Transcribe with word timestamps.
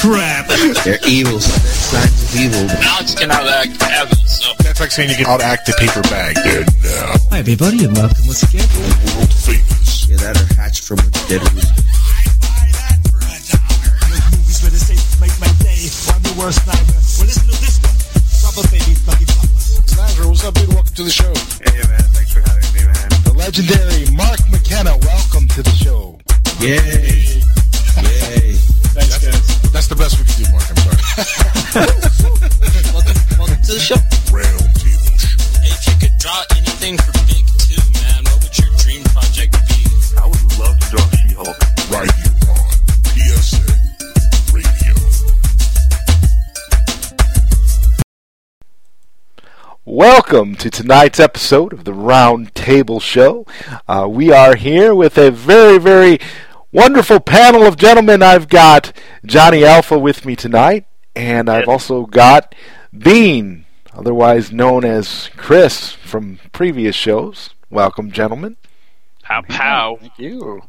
crap. 0.00 0.48
They're 0.84 0.98
evil. 1.06 1.38
Signs 1.40 2.08
of 2.24 2.40
evil. 2.40 2.64
Alex 2.96 3.14
can 3.14 3.28
outact 3.28 3.76
Evan, 3.84 4.16
so. 4.26 4.52
That's 4.64 4.80
like 4.80 4.90
saying 4.90 5.10
you 5.10 5.16
can 5.16 5.26
outact 5.26 5.66
the 5.68 5.76
paper 5.76 6.00
bag. 6.08 6.36
And 6.40 6.64
now, 6.82 7.20
Hi, 7.30 7.38
everybody, 7.44 7.84
and 7.84 7.92
welcome 7.94 8.24
once 8.26 8.42
again. 8.48 8.64
world 9.12 9.28
famous. 9.28 10.08
Yeah, 10.08 10.16
that 10.24 10.40
are 10.40 10.54
hatched 10.56 10.84
from 10.88 10.98
a 11.04 11.08
dead 11.28 11.44
root. 11.52 11.68
movies 14.32 14.58
where 14.64 14.72
they 14.72 14.80
say 14.80 14.96
make 15.20 15.36
my 15.36 15.52
day. 15.60 15.84
I'm 16.16 16.22
the 16.24 16.34
worst 16.40 16.64
nightmare. 16.64 17.04
Well, 17.20 17.28
listen 17.28 17.44
to 17.44 17.56
this 17.60 17.76
one. 17.84 17.92
Rubber 18.40 18.64
baby, 18.72 18.96
buggy 19.04 19.28
papa. 19.28 19.46
Sniper, 19.84 20.24
what's 20.32 20.44
up, 20.48 20.54
dude? 20.56 20.72
Welcome 20.72 20.94
to 20.96 21.04
the 21.04 21.12
show. 21.12 21.32
Hey 21.60 21.76
man, 21.84 22.00
thanks 22.16 22.32
for 22.32 22.40
having 22.40 22.64
me, 22.72 22.88
man. 22.88 23.08
The 23.28 23.34
legendary 23.36 24.08
Mark 24.16 24.40
McKenna, 24.48 24.96
welcome 25.04 25.44
to 25.52 25.60
the 25.62 25.76
show. 25.76 26.16
Yay. 26.64 26.99
Guys. 30.16 30.18
That's 30.18 30.18
the 30.18 30.18
best 30.18 30.18
we 30.18 30.24
can 30.26 30.36
do, 30.44 30.50
Mark. 30.52 30.66
I'm 30.70 30.76
sorry. 30.76 30.98
Welcome, 32.92 33.16
welcome 33.38 33.62
to 33.62 33.72
the 33.74 33.80
show. 33.80 33.96
Round 34.32 34.74
table 34.74 35.18
show. 35.18 35.38
Hey, 35.60 35.70
if 35.70 35.86
you 35.86 35.94
could 36.00 36.16
draw 36.18 36.42
anything 36.56 36.98
for 36.98 37.12
Big 37.26 37.46
Two, 37.58 37.82
man, 38.02 38.24
what 38.24 38.42
would 38.42 38.58
your 38.58 38.70
dream 38.78 39.02
project 39.04 39.52
be? 39.68 39.86
I 40.18 40.26
would 40.26 40.58
love 40.58 40.78
to 40.78 40.86
draw 40.90 41.06
She-Hulk. 41.22 41.58
Right 41.90 42.10
here 42.10 42.34
on 42.50 42.70
PSN 43.14 43.78
Radio. 44.54 44.94
Welcome 49.84 50.56
to 50.56 50.70
tonight's 50.70 51.20
episode 51.20 51.72
of 51.72 51.84
the 51.84 51.94
Round 51.94 52.54
Table 52.54 53.00
Show. 53.00 53.46
Uh, 53.88 54.06
we 54.08 54.30
are 54.30 54.56
here 54.56 54.94
with 54.94 55.18
a 55.18 55.30
very, 55.30 55.78
very 55.78 56.20
wonderful 56.72 57.20
panel 57.20 57.66
of 57.66 57.76
gentlemen. 57.76 58.22
I've 58.22 58.48
got 58.48 58.92
Johnny 59.24 59.64
Alpha 59.64 59.98
with 59.98 60.24
me 60.24 60.36
tonight, 60.36 60.86
and 61.14 61.48
I've 61.48 61.68
also 61.68 62.06
got 62.06 62.54
Bean, 62.96 63.66
otherwise 63.92 64.52
known 64.52 64.84
as 64.84 65.30
Chris 65.36 65.92
from 65.92 66.38
previous 66.52 66.94
shows. 66.94 67.50
Welcome, 67.70 68.10
gentlemen. 68.10 68.56
Pow 69.22 69.42
pow. 69.42 69.96
Thank 70.00 70.18
you. 70.18 70.62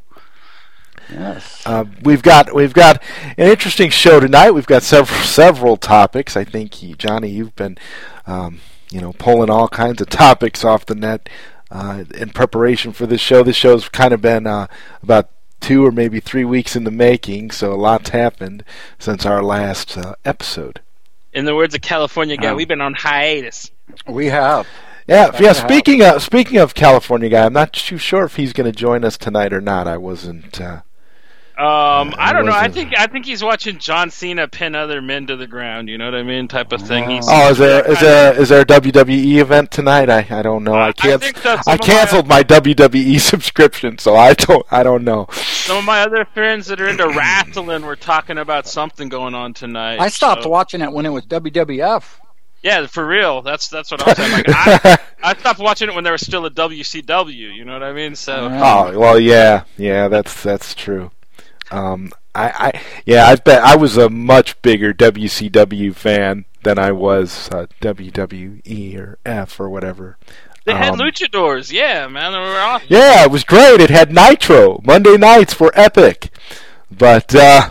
Yes. 1.12 1.64
Uh, 1.66 1.86
we've 2.04 2.22
got 2.22 2.54
we've 2.54 2.74
got 2.74 3.02
an 3.38 3.48
interesting 3.48 3.90
show 3.90 4.20
tonight. 4.20 4.52
We've 4.52 4.68
got 4.68 4.84
several 4.84 5.20
several 5.22 5.78
topics. 5.78 6.38
I 6.38 6.44
think 6.44 6.82
you, 6.82 6.96
Johnny, 6.96 7.30
you've 7.30 7.56
been 7.56 7.78
um, 8.28 8.60
you 8.92 9.02
know 9.02 9.14
pulling 9.14 9.50
all 9.50 9.68
kinds 9.68 10.02
of 10.02 10.10
topics 10.10 10.64
off 10.64 10.86
the 10.86 10.96
net 10.96 11.28
uh, 11.70 12.06
in 12.14 12.30
preparation 12.30 12.94
for 12.94 13.06
this 13.06 13.20
show. 13.20 13.44
This 13.44 13.56
show's 13.56 13.90
kind 13.90 14.14
of 14.14 14.22
been 14.22 14.48
uh, 14.48 14.68
about 15.02 15.30
two 15.62 15.86
or 15.86 15.92
maybe 15.92 16.20
three 16.20 16.44
weeks 16.44 16.76
in 16.76 16.84
the 16.84 16.92
making, 16.92 17.52
so 17.52 17.72
a 17.72 17.76
lot's 17.76 18.10
happened 18.10 18.64
since 19.00 19.26
our 19.26 19.42
last 19.42 19.98
uh, 19.98 20.16
episode. 20.26 20.82
In 21.34 21.46
the 21.46 21.56
words 21.56 21.74
of 21.74 21.82
California 21.82 22.36
guy, 22.36 22.50
Um, 22.50 22.58
we've 22.58 22.68
been 22.68 22.82
on 22.82 22.94
hiatus. 22.94 23.72
We 24.06 24.26
have. 24.28 24.68
Yeah, 25.08 25.32
Back 25.32 25.40
yeah. 25.42 25.54
to 25.54 25.60
Speaking 25.60 26.02
of 26.04 26.22
speaking 26.22 26.58
of 26.58 26.74
California 26.74 27.30
guy, 27.30 27.46
I'm 27.46 27.54
not 27.54 27.74
too 27.74 27.98
sure 27.98 28.24
if 28.26 28.36
he's 28.36 28.54
going 28.54 28.72
to 28.72 28.78
join 28.78 29.04
us 29.06 29.18
tonight 29.18 29.54
or 29.54 29.62
not. 29.62 29.88
I 29.88 29.98
wasn't. 29.98 30.60
Uh, 30.60 30.82
Um, 31.58 32.16
I 32.18 32.32
don't 32.34 32.46
know. 32.46 32.54
I 32.54 32.70
think 32.70 32.94
I 32.98 33.08
think 33.08 33.26
he's 33.26 33.44
watching 33.44 33.78
John 33.78 34.10
Cena 34.10 34.48
pin 34.48 34.74
other 34.74 35.02
men 35.02 35.28
to 35.28 35.36
the 35.36 35.46
ground. 35.46 35.90
You 35.90 35.98
know 35.98 36.06
what 36.06 36.16
I 36.16 36.24
mean? 36.24 36.48
Type 36.48 36.72
of 36.72 36.82
thing. 36.82 37.10
He's, 37.10 37.26
Oh, 37.30 37.52
is 37.52 37.58
there 37.60 37.80
is 37.82 37.98
kinda- 37.98 38.02
there 38.02 38.42
is 38.42 38.50
there 38.50 38.62
a 38.62 38.66
WWE 38.66 39.38
event 39.42 39.70
tonight? 39.70 40.10
I, 40.10 40.26
I 40.30 40.42
don't 40.42 40.64
know. 40.64 40.74
Uh, 40.74 40.78
I 40.78 40.88
I 40.88 40.92
can't. 40.94 41.22
think 41.22 41.42
that 41.44 41.60
I 41.60 41.62
some 41.62 41.74
of 41.76 41.80
my- 41.82 41.86
canceled 41.86 42.28
my 42.28 42.44
WWE 42.44 43.20
subscription, 43.20 43.98
so 44.00 44.16
I 44.16 44.34
don't 44.34 44.66
I 44.72 44.82
don't 44.82 45.04
know. 45.04 45.28
Some 45.32 45.78
of 45.78 45.86
my 45.86 46.02
other 46.02 46.26
friends 46.34 46.68
that 46.68 46.82
are 46.82 46.88
into 46.88 47.08
wrestling 47.10 47.86
were 47.86 47.96
talking 47.96 48.38
about 48.40 48.66
something 48.68 49.10
going 49.10 49.36
on 49.36 49.54
tonight. 49.54 50.00
I 50.00 50.08
stopped 50.08 50.44
so- 50.44 50.50
watching 50.50 50.82
it 50.82 50.92
when 50.92 51.06
it 51.06 51.10
was 51.10 51.26
WWF. 51.26 52.04
Yeah, 52.64 52.86
for 52.88 53.06
real. 53.06 53.42
That's 53.42 53.68
that's 53.70 53.92
what 53.92 54.08
I'm 54.08 54.16
saying. 54.16 54.32
Like, 54.32 54.46
I, 54.50 54.98
I 55.24 55.36
stopped 55.36 55.60
watching 55.60 55.90
it 55.90 55.96
when 55.96 56.04
there 56.04 56.14
was 56.14 56.22
still 56.22 56.46
a 56.46 56.50
WCW. 56.52 57.34
You 57.56 57.66
know 57.66 57.74
what 57.74 57.84
I 57.84 57.92
mean? 57.94 58.16
So 58.16 58.50
Oh 58.52 58.98
well, 59.00 59.20
yeah, 59.20 59.64
yeah. 59.78 60.08
That's 60.08 60.42
that's 60.44 60.74
true. 60.76 61.12
Um, 61.72 62.12
I, 62.36 62.50
I 62.50 62.82
yeah, 63.06 63.26
I 63.28 63.36
bet 63.36 63.64
I 63.64 63.76
was 63.76 63.98
a 63.98 64.10
much 64.10 64.62
bigger 64.62 64.94
WCW 64.94 65.96
fan 65.96 66.46
than 66.64 66.78
I 66.78 66.92
was 66.92 67.50
uh, 67.52 67.66
WWE 67.82 68.98
or 69.00 69.18
F 69.26 69.60
or 69.60 69.70
whatever. 69.70 70.18
they 70.66 70.74
had 70.74 70.94
Um, 70.94 71.00
luchadors. 71.00 71.72
Yeah, 71.72 72.08
man, 72.08 72.32
they 72.34 72.38
were 72.38 72.60
awesome. 72.60 72.88
Yeah, 72.90 73.24
it 73.24 73.32
was 73.32 73.44
great. 73.44 73.80
It 73.82 73.90
had 73.90 74.14
Nitro. 74.14 74.80
Monday 74.84 75.18
nights 75.18 75.60
were 75.60 75.72
epic. 75.76 76.30
But 76.92 77.34
uh, 77.34 77.70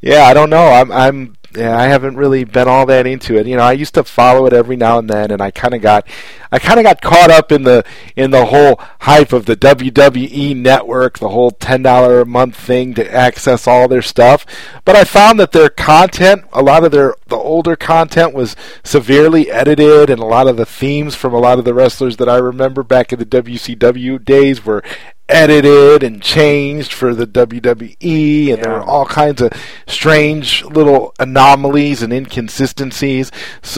yeah, 0.00 0.24
I 0.24 0.34
don't 0.34 0.50
know. 0.50 0.68
I'm 0.68 0.92
I'm 0.92 1.36
yeah, 1.56 1.76
I 1.76 1.84
haven't 1.86 2.16
really 2.16 2.44
been 2.44 2.68
all 2.68 2.84
that 2.86 3.06
into 3.06 3.36
it. 3.36 3.46
You 3.46 3.56
know, 3.56 3.62
I 3.62 3.72
used 3.72 3.94
to 3.94 4.04
follow 4.04 4.44
it 4.46 4.52
every 4.52 4.76
now 4.76 4.98
and 4.98 5.08
then, 5.08 5.30
and 5.30 5.40
I 5.40 5.50
kind 5.50 5.72
of 5.72 5.80
got, 5.80 6.06
I 6.52 6.58
kind 6.58 6.78
of 6.78 6.84
got 6.84 7.00
caught 7.00 7.30
up 7.30 7.50
in 7.50 7.62
the 7.62 7.84
in 8.16 8.30
the 8.32 8.46
whole 8.46 8.78
hype 9.00 9.32
of 9.32 9.46
the 9.46 9.56
WWE 9.56 10.54
network, 10.54 11.18
the 11.18 11.30
whole 11.30 11.50
ten 11.50 11.82
dollar 11.82 12.20
a 12.20 12.26
month 12.26 12.54
thing 12.54 12.92
to 12.94 13.14
access 13.14 13.66
all 13.66 13.88
their 13.88 14.02
stuff. 14.02 14.44
But 14.84 14.96
I 14.96 15.04
found 15.04 15.40
that 15.40 15.52
their 15.52 15.70
content, 15.70 16.44
a 16.52 16.62
lot 16.62 16.84
of 16.84 16.92
their 16.92 17.14
the 17.28 17.36
older 17.36 17.76
content 17.76 18.34
was 18.34 18.54
severely 18.84 19.50
edited, 19.50 20.10
and 20.10 20.20
a 20.20 20.26
lot 20.26 20.48
of 20.48 20.58
the 20.58 20.66
themes 20.66 21.14
from 21.14 21.32
a 21.32 21.38
lot 21.38 21.58
of 21.58 21.64
the 21.64 21.74
wrestlers 21.74 22.18
that 22.18 22.28
I 22.28 22.36
remember 22.36 22.82
back 22.82 23.10
in 23.10 23.18
the 23.18 23.24
WCW 23.24 24.22
days 24.22 24.66
were 24.66 24.82
edited 25.28 26.02
and 26.02 26.22
changed 26.22 26.92
for 26.92 27.14
the 27.14 27.26
WWE, 27.26 28.52
and 28.52 28.62
there 28.62 28.72
were 28.72 28.82
all 28.82 29.06
kinds 29.06 29.42
of 29.42 29.52
strange 29.86 30.64
little 30.64 31.14
anomalies 31.18 32.02
and 32.02 32.12
inconsistencies 32.12 33.30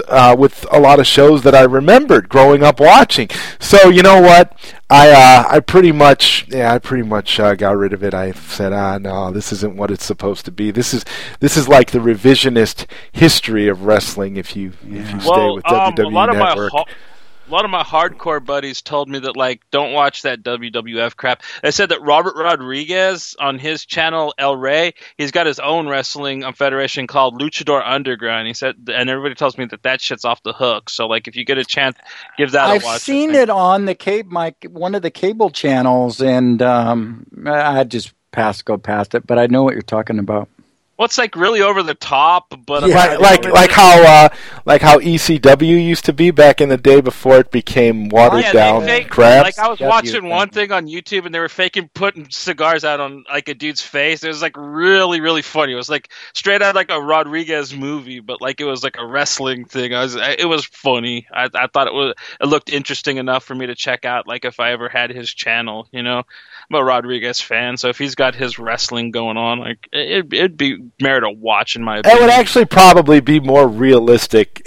uh, 0.08 0.34
with 0.38 0.66
a 0.70 0.78
lot 0.78 1.00
of 1.00 1.06
shows 1.06 1.42
that 1.42 1.54
I 1.54 1.62
remembered 1.62 2.28
growing 2.28 2.62
up 2.62 2.80
watching. 2.80 3.28
So 3.58 3.88
you 3.88 4.02
know 4.02 4.20
what? 4.20 4.56
I 4.88 5.10
uh, 5.10 5.44
I 5.48 5.60
pretty 5.60 5.92
much 5.92 6.46
yeah 6.48 6.74
I 6.74 6.78
pretty 6.78 7.04
much 7.04 7.38
uh, 7.38 7.54
got 7.54 7.76
rid 7.76 7.92
of 7.92 8.02
it. 8.02 8.12
I 8.12 8.32
said 8.32 8.72
ah 8.72 8.98
no 8.98 9.30
this 9.30 9.52
isn't 9.52 9.76
what 9.76 9.90
it's 9.90 10.04
supposed 10.04 10.44
to 10.46 10.50
be. 10.50 10.72
This 10.72 10.92
is 10.92 11.04
this 11.38 11.56
is 11.56 11.68
like 11.68 11.92
the 11.92 12.00
revisionist 12.00 12.86
history 13.12 13.68
of 13.68 13.84
wrestling. 13.84 14.36
If 14.36 14.56
you 14.56 14.72
if 14.82 15.12
you 15.12 15.20
stay 15.20 15.50
with 15.50 15.66
um, 15.70 15.94
WWE 15.94 16.04
a 16.04 16.08
lot 16.08 16.28
of 16.30 16.36
my 16.36 16.48
Network. 16.48 16.72
A 17.50 17.52
lot 17.52 17.64
of 17.64 17.70
my 17.70 17.82
hardcore 17.82 18.44
buddies 18.44 18.80
told 18.80 19.08
me 19.08 19.18
that 19.18 19.36
like 19.36 19.62
don't 19.72 19.92
watch 19.92 20.22
that 20.22 20.42
WWF 20.42 21.16
crap. 21.16 21.42
They 21.62 21.72
said 21.72 21.88
that 21.88 22.00
Robert 22.02 22.36
Rodriguez 22.36 23.34
on 23.40 23.58
his 23.58 23.84
channel 23.84 24.32
El 24.38 24.56
Rey, 24.56 24.94
he's 25.16 25.32
got 25.32 25.46
his 25.46 25.58
own 25.58 25.88
wrestling 25.88 26.44
um, 26.44 26.54
federation 26.54 27.08
called 27.08 27.40
Luchador 27.40 27.82
Underground. 27.84 28.46
He 28.46 28.54
said, 28.54 28.76
and 28.92 29.10
everybody 29.10 29.34
tells 29.34 29.58
me 29.58 29.64
that 29.66 29.82
that 29.82 30.00
shit's 30.00 30.24
off 30.24 30.42
the 30.44 30.52
hook. 30.52 30.90
So 30.90 31.06
like 31.06 31.26
if 31.26 31.34
you 31.34 31.44
get 31.44 31.58
a 31.58 31.64
chance, 31.64 31.96
give 32.38 32.52
that 32.52 32.66
a 32.66 32.68
watch. 32.68 32.76
I've 32.76 32.82
a 32.82 32.86
watch. 32.86 33.00
seen 33.00 33.34
it 33.34 33.50
on 33.50 33.84
the 33.84 33.96
cable, 33.96 34.30
my 34.30 34.54
one 34.68 34.94
of 34.94 35.02
the 35.02 35.10
cable 35.10 35.50
channels, 35.50 36.20
and 36.20 36.62
um, 36.62 37.26
I 37.46 37.82
just 37.82 38.12
passed 38.30 38.64
go 38.64 38.78
past 38.78 39.16
it. 39.16 39.26
But 39.26 39.40
I 39.40 39.46
know 39.46 39.64
what 39.64 39.74
you're 39.74 39.82
talking 39.82 40.20
about. 40.20 40.48
Well, 41.00 41.06
it's 41.06 41.18
like 41.18 41.34
really 41.34 41.62
over 41.62 41.82
the 41.82 41.94
top, 41.94 42.54
but 42.66 42.84
Yeah, 42.84 42.94
like 42.94 43.18
like 43.18 43.44
like 43.46 43.70
how 43.72 44.02
uh, 44.02 44.28
like 44.64 44.82
how 44.82 44.98
ECW 45.00 45.82
used 45.84 46.04
to 46.06 46.12
be 46.12 46.30
back 46.30 46.60
in 46.60 46.68
the 46.68 46.76
day 46.76 47.00
before 47.00 47.38
it 47.38 47.50
became 47.50 48.08
watered 48.08 48.40
Yeah, 48.40 48.52
down 48.52 48.82
fake, 48.84 49.08
crap. 49.08 49.42
Like 49.42 49.58
I 49.58 49.68
was 49.68 49.80
W, 49.80 49.82
watching 49.82 50.28
thank 50.28 50.28
one 50.28 50.50
you. 50.50 50.50
thing 50.50 50.72
on 50.72 50.86
YouTube, 50.86 51.26
and 51.26 51.34
they 51.34 51.38
were 51.38 51.48
faking 51.48 51.88
putting 51.94 52.28
cigars 52.30 52.84
out 52.84 53.00
on 53.00 53.24
like 53.30 53.48
a 53.48 53.54
dude's 53.54 53.80
face. 53.82 54.22
It 54.24 54.28
was 54.28 54.42
like 54.42 54.54
really, 54.56 55.20
really 55.20 55.42
funny. 55.42 55.72
It 55.72 55.76
was 55.76 55.88
like 55.90 56.10
straight 56.34 56.62
out 56.62 56.74
like 56.74 56.90
a 56.90 57.00
Rodriguez 57.00 57.74
movie, 57.74 58.20
but 58.20 58.40
like 58.42 58.60
it 58.60 58.64
was 58.64 58.84
like 58.84 58.96
a 58.98 59.06
wrestling 59.06 59.64
thing. 59.66 59.94
I 59.94 60.02
was, 60.02 60.16
I- 60.16 60.36
it 60.38 60.44
was 60.46 60.64
funny. 60.66 61.26
I, 61.32 61.48
I 61.54 61.66
thought 61.68 61.86
it 61.88 61.94
was, 61.94 62.14
it 62.40 62.46
looked 62.46 62.70
interesting 62.70 63.16
enough 63.16 63.44
for 63.44 63.54
me 63.54 63.66
to 63.66 63.74
check 63.74 64.04
out. 64.04 64.26
Like 64.26 64.44
if 64.44 64.60
I 64.60 64.72
ever 64.72 64.88
had 64.88 65.10
his 65.10 65.32
channel, 65.32 65.88
you 65.92 66.02
know, 66.02 66.24
I'm 66.70 66.76
a 66.80 66.84
Rodriguez 66.84 67.40
fan, 67.40 67.76
so 67.76 67.88
if 67.88 67.98
he's 67.98 68.14
got 68.14 68.34
his 68.36 68.58
wrestling 68.58 69.10
going 69.10 69.36
on, 69.36 69.58
like 69.58 69.88
it, 69.92 70.32
it'd 70.32 70.56
be 70.56 70.78
merit 71.00 71.24
a 71.24 71.30
watch 71.30 71.74
in 71.74 71.82
my 71.82 71.98
it 71.98 72.00
opinion. 72.00 72.22
would 72.22 72.30
actually 72.30 72.64
probably 72.66 73.20
be 73.20 73.40
more 73.40 73.66
realistic 73.66 74.62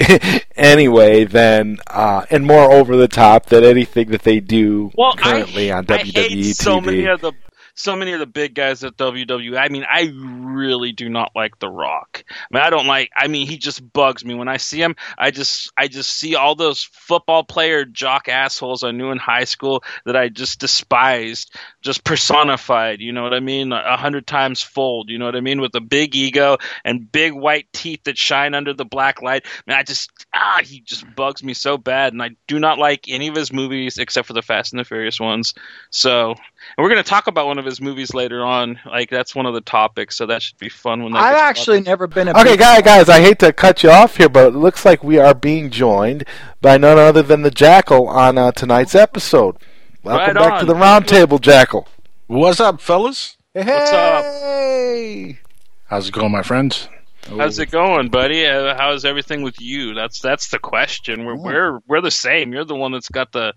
anyway 0.57 1.23
than 1.23 1.77
uh, 1.87 2.25
and 2.29 2.45
more 2.45 2.71
over 2.71 2.97
the 2.97 3.07
top 3.07 3.45
than 3.47 3.63
anything 3.63 4.09
that 4.11 4.23
they 4.23 4.39
do 4.41 4.91
well, 4.95 5.13
currently 5.15 5.71
I, 5.71 5.77
on 5.77 5.85
I 5.89 5.99
WWE 5.99 6.11
hate 6.13 6.55
so 6.55 6.81
TV. 6.81 6.85
many 6.85 7.05
of 7.05 7.21
the 7.21 7.31
so 7.75 7.95
many 7.95 8.13
of 8.13 8.19
the 8.19 8.25
big 8.25 8.53
guys 8.53 8.83
at 8.83 8.97
WWE. 8.97 9.57
I 9.57 9.69
mean, 9.69 9.85
I 9.89 10.11
really 10.15 10.91
do 10.91 11.09
not 11.09 11.31
like 11.35 11.59
The 11.59 11.69
Rock. 11.69 12.23
I 12.29 12.33
mean, 12.51 12.63
I 12.63 12.69
don't 12.69 12.87
like. 12.87 13.09
I 13.15 13.27
mean, 13.27 13.47
he 13.47 13.57
just 13.57 13.93
bugs 13.93 14.23
me 14.23 14.33
when 14.33 14.47
I 14.47 14.57
see 14.57 14.81
him. 14.81 14.95
I 15.17 15.31
just, 15.31 15.71
I 15.77 15.87
just 15.87 16.11
see 16.11 16.35
all 16.35 16.55
those 16.55 16.83
football 16.83 17.43
player 17.43 17.85
jock 17.85 18.27
assholes 18.29 18.83
I 18.83 18.91
knew 18.91 19.11
in 19.11 19.17
high 19.17 19.45
school 19.45 19.83
that 20.05 20.15
I 20.15 20.29
just 20.29 20.59
despised. 20.59 21.55
just 21.81 22.03
personified. 22.03 23.01
You 23.01 23.11
know 23.11 23.23
what 23.23 23.33
I 23.33 23.39
mean? 23.39 23.71
A 23.71 23.97
hundred 23.97 24.27
times 24.27 24.61
fold. 24.61 25.09
You 25.09 25.17
know 25.17 25.25
what 25.25 25.35
I 25.35 25.41
mean? 25.41 25.61
With 25.61 25.75
a 25.75 25.81
big 25.81 26.15
ego 26.15 26.57
and 26.85 27.11
big 27.11 27.33
white 27.33 27.67
teeth 27.73 28.03
that 28.05 28.17
shine 28.17 28.53
under 28.53 28.73
the 28.73 28.85
black 28.85 29.21
light. 29.21 29.45
Man, 29.67 29.77
I 29.77 29.83
just 29.83 30.11
ah, 30.33 30.59
he 30.63 30.81
just 30.81 31.05
bugs 31.15 31.43
me 31.43 31.53
so 31.53 31.77
bad, 31.77 32.13
and 32.13 32.21
I 32.21 32.31
do 32.47 32.59
not 32.59 32.77
like 32.77 33.05
any 33.07 33.27
of 33.27 33.35
his 33.35 33.51
movies 33.51 33.97
except 33.97 34.27
for 34.27 34.33
the 34.33 34.41
Fast 34.41 34.73
and 34.73 34.79
the 34.79 34.85
Furious 34.85 35.19
ones. 35.19 35.53
So, 35.89 36.35
and 36.77 36.83
we're 36.83 36.89
gonna 36.89 37.03
talk 37.03 37.27
about 37.27 37.47
one 37.47 37.57
of 37.59 37.65
his 37.65 37.79
movies 37.81 38.13
later 38.13 38.43
on. 38.43 38.79
Like 38.85 39.09
that's 39.09 39.35
one 39.35 39.45
of 39.45 39.53
the 39.53 39.61
topics, 39.61 40.15
so 40.17 40.25
that 40.27 40.41
should 40.41 40.57
be 40.57 40.69
fun 40.69 41.03
when 41.03 41.15
I've 41.15 41.33
gets 41.33 41.41
actually 41.41 41.81
never 41.81 42.07
been 42.07 42.27
a 42.27 42.31
Okay, 42.31 42.51
big- 42.51 42.59
guys, 42.59 42.81
guys, 42.83 43.09
I 43.09 43.21
hate 43.21 43.39
to 43.39 43.53
cut 43.53 43.83
you 43.83 43.89
off 43.89 44.17
here, 44.17 44.29
but 44.29 44.47
it 44.47 44.55
looks 44.55 44.85
like 44.85 45.03
we 45.03 45.17
are 45.19 45.33
being 45.33 45.69
joined 45.69 46.25
by 46.61 46.77
none 46.77 46.97
other 46.97 47.21
than 47.21 47.41
the 47.41 47.51
Jackal 47.51 48.07
on 48.07 48.37
uh, 48.37 48.51
tonight's 48.51 48.95
episode. 48.95 49.57
Welcome 50.03 50.35
Right 50.35 50.49
back 50.49 50.59
to 50.59 50.65
the 50.65 50.73
roundtable, 50.73 51.39
Jackal. 51.39 51.87
What's 52.27 52.59
up, 52.59 52.81
fellas? 52.81 53.37
What's 53.53 53.69
up? 53.69 54.23
Hey! 54.23 55.39
How's 55.85 56.07
it 56.09 56.13
going, 56.13 56.31
my 56.31 56.41
friends? 56.41 56.89
How's 57.29 57.57
it 57.59 57.71
going, 57.71 58.09
buddy? 58.09 58.45
Uh, 58.45 58.75
how's 58.75 59.05
everything 59.05 59.43
with 59.43 59.61
you? 59.61 59.93
That's 59.93 60.19
that's 60.19 60.49
the 60.49 60.59
question. 60.59 61.23
We're 61.23 61.37
we're 61.37 61.79
we're 61.87 62.01
the 62.01 62.11
same. 62.11 62.51
You're 62.51 62.65
the 62.65 62.75
one 62.75 62.91
that's 62.91 63.07
got 63.09 63.31
the 63.31 63.53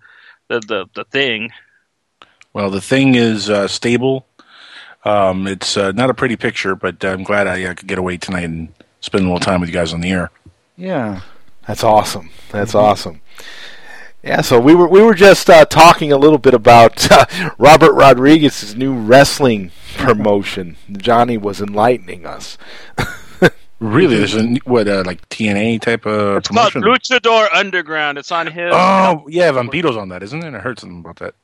the 0.48 0.60
the, 0.60 0.86
the 0.94 1.04
thing. 1.04 1.50
Well, 2.56 2.70
the 2.70 2.80
thing 2.80 3.16
is 3.16 3.50
uh, 3.50 3.68
stable. 3.68 4.24
Um, 5.04 5.46
it's 5.46 5.76
uh, 5.76 5.92
not 5.92 6.08
a 6.08 6.14
pretty 6.14 6.36
picture, 6.36 6.74
but 6.74 7.04
I'm 7.04 7.22
glad 7.22 7.46
I, 7.46 7.68
I 7.68 7.74
could 7.74 7.86
get 7.86 7.98
away 7.98 8.16
tonight 8.16 8.44
and 8.44 8.72
spend 9.02 9.24
a 9.24 9.26
little 9.26 9.40
time 9.40 9.60
with 9.60 9.68
you 9.68 9.74
guys 9.74 9.92
on 9.92 10.00
the 10.00 10.10
air. 10.10 10.30
Yeah. 10.74 11.20
That's 11.66 11.84
awesome. 11.84 12.30
That's 12.50 12.74
awesome. 12.74 13.20
Yeah, 14.22 14.40
so 14.40 14.58
we 14.58 14.74
were 14.74 14.88
we 14.88 15.02
were 15.02 15.12
just 15.12 15.50
uh, 15.50 15.66
talking 15.66 16.12
a 16.12 16.16
little 16.16 16.38
bit 16.38 16.54
about 16.54 17.12
uh, 17.12 17.26
Robert 17.58 17.92
Rodriguez's 17.92 18.74
new 18.74 18.94
wrestling 18.94 19.70
promotion. 19.94 20.78
Johnny 20.92 21.36
was 21.36 21.60
enlightening 21.60 22.24
us. 22.24 22.56
Really, 23.78 24.16
there's 24.16 24.34
a 24.34 24.54
what 24.64 24.88
uh, 24.88 25.02
like 25.04 25.28
TNA 25.28 25.82
type 25.82 26.06
of 26.06 26.38
It's 26.38 26.48
called 26.48 26.72
promotion. 26.72 27.18
Luchador 27.18 27.54
Underground. 27.54 28.16
It's 28.16 28.32
on 28.32 28.46
his. 28.46 28.72
Oh 28.72 29.26
yeah, 29.28 29.52
Vampiro's 29.52 29.98
on 29.98 30.08
that, 30.08 30.22
isn't 30.22 30.42
it? 30.42 30.54
I 30.54 30.60
heard 30.60 30.78
something 30.78 31.00
about 31.00 31.16
that. 31.16 31.34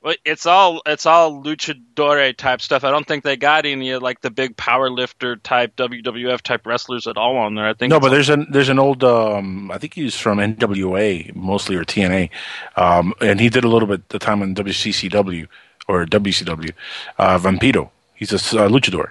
Well, 0.00 0.14
It's 0.24 0.46
all 0.46 0.80
it's 0.86 1.06
all 1.06 1.42
luchador 1.42 2.36
type 2.36 2.60
stuff. 2.60 2.84
I 2.84 2.90
don't 2.90 3.06
think 3.06 3.24
they 3.24 3.36
got 3.36 3.66
any 3.66 3.90
of, 3.90 4.02
like 4.02 4.20
the 4.20 4.30
big 4.30 4.56
power 4.56 4.90
lifter 4.90 5.36
type 5.36 5.74
WWF 5.76 6.40
type 6.42 6.66
wrestlers 6.66 7.06
at 7.08 7.16
all 7.16 7.36
on 7.36 7.56
there. 7.56 7.66
I 7.66 7.74
think 7.74 7.90
No, 7.90 7.96
it's 7.96 8.04
but 8.06 8.10
there's 8.10 8.28
an 8.28 8.46
there's 8.50 8.68
an 8.68 8.78
old 8.78 9.02
um, 9.02 9.70
I 9.72 9.78
think 9.78 9.94
he's 9.94 10.14
from 10.14 10.38
NWA 10.38 11.34
mostly 11.34 11.74
or 11.74 11.84
TNA, 11.84 12.30
um, 12.76 13.12
and 13.20 13.40
he 13.40 13.48
did 13.48 13.64
a 13.64 13.68
little 13.68 13.88
bit 13.88 14.08
the 14.10 14.18
time 14.20 14.40
on 14.42 14.54
WCCW 14.54 15.48
or 15.88 16.06
WCW. 16.06 16.70
Uh, 17.18 17.38
Vampiro, 17.38 17.90
he's 18.14 18.32
a 18.32 18.36
uh, 18.36 18.68
luchador. 18.68 19.10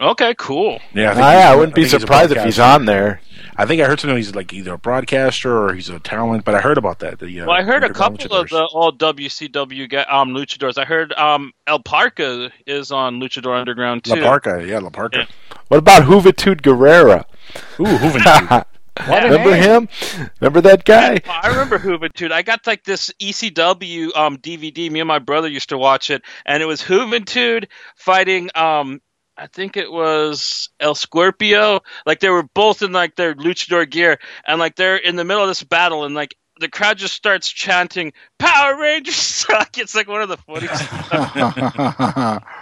okay, 0.00 0.34
cool. 0.36 0.78
Yeah, 0.94 1.10
Ah, 1.10 1.14
think 1.14 1.24
yeah, 1.24 1.50
I 1.52 1.54
wouldn't 1.54 1.74
be 1.74 1.82
think 1.82 1.92
he's 1.92 2.00
surprised 2.02 2.32
if 2.32 2.44
he's 2.44 2.58
on 2.58 2.84
there. 2.84 3.20
I 3.62 3.66
think 3.66 3.80
I 3.80 3.86
heard 3.86 4.00
something. 4.00 4.16
He's 4.16 4.34
like 4.34 4.52
either 4.52 4.74
a 4.74 4.78
broadcaster 4.78 5.56
or 5.66 5.72
he's 5.74 5.88
a 5.88 5.98
talent, 6.00 6.44
but 6.44 6.54
I 6.54 6.60
heard 6.60 6.78
about 6.78 6.98
that. 6.98 7.18
The, 7.20 7.40
uh, 7.42 7.46
Well, 7.46 7.54
I 7.56 7.62
heard 7.62 7.82
a 7.82 7.86
underground 7.86 8.18
couple 8.18 8.36
of 8.36 8.46
luchadors. 8.46 8.50
the 8.50 8.68
old 8.74 8.98
WCW 8.98 9.88
ga- 9.88 10.06
um, 10.10 10.30
luchadors. 10.30 10.78
I 10.78 10.84
heard 10.84 11.12
um, 11.12 11.52
El 11.66 11.78
Parca 11.80 12.50
is 12.66 12.90
on 12.90 13.20
Luchador 13.20 13.58
Underground 13.58 14.04
too. 14.04 14.16
La 14.16 14.38
Parca, 14.38 14.66
yeah, 14.66 14.78
La 14.78 14.90
Parca. 14.90 15.14
Yeah. 15.18 15.24
What 15.68 15.78
about 15.78 16.02
Juventud 16.02 16.60
Guerrera? 16.60 17.24
Ooh, 17.80 17.84
Juventud. 17.98 18.64
Remember 19.08 19.54
him? 19.56 19.88
Remember 20.40 20.60
that 20.60 20.84
guy? 20.84 21.20
I 21.26 21.48
remember 21.48 21.78
Juventud. 21.78 22.30
I 22.30 22.42
got 22.42 22.66
like 22.66 22.84
this 22.84 23.10
ECW 23.20 24.14
um, 24.16 24.36
DVD. 24.38 24.90
Me 24.90 25.00
and 25.00 25.08
my 25.08 25.18
brother 25.18 25.48
used 25.48 25.70
to 25.70 25.78
watch 25.78 26.10
it, 26.10 26.22
and 26.44 26.62
it 26.62 26.66
was 26.66 26.82
Juventud 26.82 27.68
fighting. 27.96 28.50
Um, 28.54 29.00
I 29.42 29.48
think 29.48 29.76
it 29.76 29.90
was 29.90 30.68
El 30.78 30.94
Scorpio. 30.94 31.80
Like 32.06 32.20
they 32.20 32.28
were 32.28 32.44
both 32.44 32.80
in 32.82 32.92
like 32.92 33.16
their 33.16 33.34
luchador 33.34 33.90
gear, 33.90 34.20
and 34.46 34.60
like 34.60 34.76
they're 34.76 34.96
in 34.96 35.16
the 35.16 35.24
middle 35.24 35.42
of 35.42 35.48
this 35.48 35.64
battle, 35.64 36.04
and 36.04 36.14
like 36.14 36.36
the 36.60 36.68
crowd 36.68 36.96
just 36.96 37.14
starts 37.14 37.50
chanting 37.50 38.12
"Power 38.38 38.80
Rangers 38.80 39.16
suck." 39.16 39.76
It's 39.78 39.96
like 39.96 40.06
one 40.06 40.22
of 40.22 40.28
the 40.28 40.36
funniest 40.36 40.88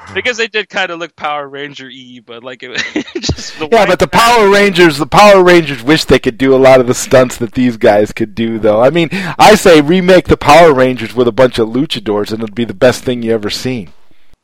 because 0.14 0.38
they 0.38 0.46
did 0.48 0.70
kind 0.70 0.90
of 0.90 0.98
look 0.98 1.14
Power 1.16 1.46
Ranger 1.50 1.90
y, 1.92 2.20
but 2.24 2.42
like 2.42 2.62
it 2.62 2.70
just 3.20 3.58
the 3.58 3.68
Yeah, 3.70 3.84
but 3.84 3.98
the 3.98 4.08
Power 4.08 4.48
Rangers, 4.48 4.96
the 4.96 5.06
Power 5.06 5.44
Rangers 5.44 5.82
wish 5.82 6.06
they 6.06 6.18
could 6.18 6.38
do 6.38 6.54
a 6.54 6.56
lot 6.56 6.80
of 6.80 6.86
the 6.86 6.94
stunts 6.94 7.36
that 7.36 7.52
these 7.52 7.76
guys 7.76 8.10
could 8.10 8.34
do, 8.34 8.58
though. 8.58 8.80
I 8.80 8.88
mean, 8.88 9.10
I 9.12 9.54
say 9.54 9.82
remake 9.82 10.28
the 10.28 10.38
Power 10.38 10.72
Rangers 10.72 11.14
with 11.14 11.28
a 11.28 11.32
bunch 11.32 11.58
of 11.58 11.68
luchadors, 11.68 12.32
and 12.32 12.42
it'd 12.42 12.54
be 12.54 12.64
the 12.64 12.72
best 12.72 13.04
thing 13.04 13.22
you 13.22 13.34
ever 13.34 13.50
seen. 13.50 13.92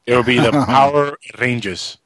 it 0.04 0.14
would 0.14 0.26
be 0.26 0.38
the 0.38 0.52
Power 0.52 1.16
Rangers. 1.38 1.96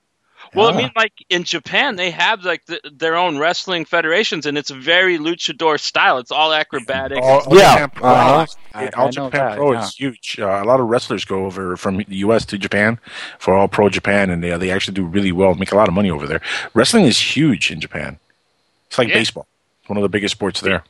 Well, 0.54 0.68
I 0.68 0.76
mean, 0.76 0.90
like 0.96 1.12
in 1.28 1.44
Japan, 1.44 1.96
they 1.96 2.10
have 2.10 2.44
like 2.44 2.66
the, 2.66 2.80
their 2.92 3.14
own 3.16 3.38
wrestling 3.38 3.84
federations, 3.84 4.46
and 4.46 4.58
it's 4.58 4.70
very 4.70 5.16
luchador 5.18 5.78
style. 5.78 6.18
It's 6.18 6.32
all 6.32 6.52
acrobatic. 6.52 7.18
All, 7.22 7.40
all 7.40 7.56
Yeah, 7.56 7.86
Japan 7.86 8.02
uh-huh. 8.02 8.46
I- 8.74 8.88
all 8.90 9.06
I 9.06 9.10
Japan 9.10 9.30
that, 9.32 9.56
Pro 9.56 9.72
yeah. 9.72 9.84
is 9.84 9.94
huge. 9.94 10.38
Uh, 10.40 10.46
a 10.46 10.64
lot 10.64 10.80
of 10.80 10.88
wrestlers 10.88 11.24
go 11.24 11.44
over 11.46 11.76
from 11.76 11.98
the 11.98 12.16
U.S. 12.16 12.44
to 12.46 12.58
Japan 12.58 12.98
for 13.38 13.54
All 13.54 13.68
Pro 13.68 13.88
Japan, 13.88 14.30
and 14.30 14.42
they 14.42 14.56
they 14.56 14.70
actually 14.70 14.94
do 14.94 15.04
really 15.04 15.32
well, 15.32 15.54
make 15.54 15.72
a 15.72 15.76
lot 15.76 15.88
of 15.88 15.94
money 15.94 16.10
over 16.10 16.26
there. 16.26 16.40
Wrestling 16.74 17.04
is 17.04 17.18
huge 17.36 17.70
in 17.70 17.80
Japan. 17.80 18.18
It's 18.88 18.98
like 18.98 19.08
Yeah. 19.08 19.14
baseball. 19.14 19.46
It's 19.82 19.88
one 19.88 19.98
of 19.98 20.02
the 20.02 20.08
biggest 20.08 20.32
sports 20.32 20.60
there. 20.60 20.82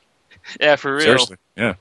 yeah, 0.61 0.77
for 0.77 0.93
real. 0.93 1.01
Seriously, 1.03 1.37
yeah. 1.57 1.75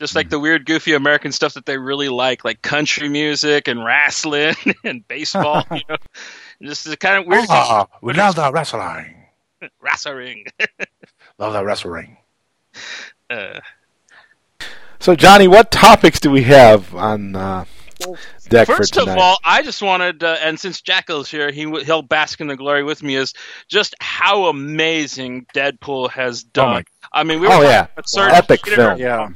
Just 0.00 0.14
like 0.16 0.30
the 0.30 0.40
weird, 0.40 0.64
goofy 0.64 0.94
American 0.94 1.30
stuff 1.30 1.52
that 1.54 1.66
they 1.66 1.76
really 1.76 2.08
like, 2.08 2.42
like 2.42 2.62
country 2.62 3.08
music 3.10 3.68
and 3.68 3.84
wrestling 3.84 4.54
and 4.84 5.06
baseball. 5.06 5.62
you 5.72 5.82
know, 5.90 5.96
just 6.62 6.84
the 6.84 6.96
kind 6.96 7.18
of 7.18 7.26
weird 7.26 7.46
Ah, 7.48 7.86
we 8.02 8.12
love 8.12 8.34
the 8.36 8.50
wrestling. 8.52 9.16
wrestling. 9.80 10.44
Love 11.38 11.52
the 11.54 11.64
wrestling. 11.64 12.18
Uh, 13.30 13.60
So, 14.98 15.14
Johnny, 15.16 15.48
what 15.48 15.70
topics 15.70 16.20
do 16.20 16.30
we 16.30 16.42
have 16.42 16.94
on 16.94 17.34
uh, 17.34 17.64
deck 18.50 18.66
First 18.66 18.94
for 18.94 19.02
of 19.02 19.08
all, 19.16 19.38
I 19.42 19.62
just 19.62 19.80
wanted, 19.80 20.22
uh, 20.22 20.36
and 20.42 20.60
since 20.60 20.82
Jackal's 20.82 21.30
here, 21.30 21.50
he 21.50 21.64
w- 21.64 21.82
he'll 21.84 22.02
bask 22.02 22.40
in 22.42 22.46
the 22.48 22.56
glory 22.56 22.84
with 22.84 23.02
me. 23.02 23.16
Is 23.16 23.32
just 23.68 23.94
how 24.00 24.46
amazing 24.46 25.46
Deadpool 25.54 26.10
has 26.10 26.42
done. 26.42 26.74
my- 26.74 26.84
I 27.12 27.24
mean, 27.24 27.40
we 27.40 27.46
were 27.46 27.52
Oh, 27.54 27.56
talking 27.56 27.70
yeah. 27.70 27.86
about 27.94 28.08
Surge 28.10 28.32
Epic 28.34 28.66
film. 28.66 28.98
Yeah. 28.98 29.28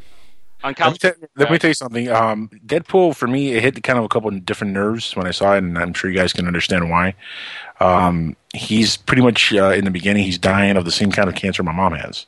Let 0.65 0.93
me, 0.93 0.99
tell, 0.99 1.13
let 1.37 1.51
me 1.51 1.59
tell 1.59 1.71
you 1.71 1.75
something. 1.75 2.09
Um, 2.09 2.49
Deadpool 2.67 3.15
for 3.17 3.27
me, 3.27 3.53
it 3.53 3.63
hit 3.63 3.83
kind 3.83 3.99
of 3.99 4.05
a 4.07 4.09
couple 4.09 4.31
of 4.31 4.47
different 4.47 4.73
nerves 4.73 5.15
when 5.15 5.27
I 5.27 5.31
saw 5.31 5.55
it, 5.55 5.59
and 5.59 5.79
I'm 5.79 5.93
sure 5.93 6.11
you 6.11 6.17
guys 6.17 6.33
can 6.33 6.47
understand 6.47 6.89
why. 6.89 7.15
Um, 7.81 8.35
he's 8.55 8.97
pretty 8.97 9.21
much 9.21 9.53
uh, 9.53 9.73
in 9.73 9.85
the 9.85 9.91
beginning. 9.91 10.25
He's 10.25 10.39
dying 10.39 10.79
of 10.79 10.87
the 10.87 10.91
same 10.91 11.13
kind 11.13 11.29
of 11.29 11.35
cancer 11.35 11.63
my 11.63 11.73
mom 11.73 11.93
has: 11.93 12.25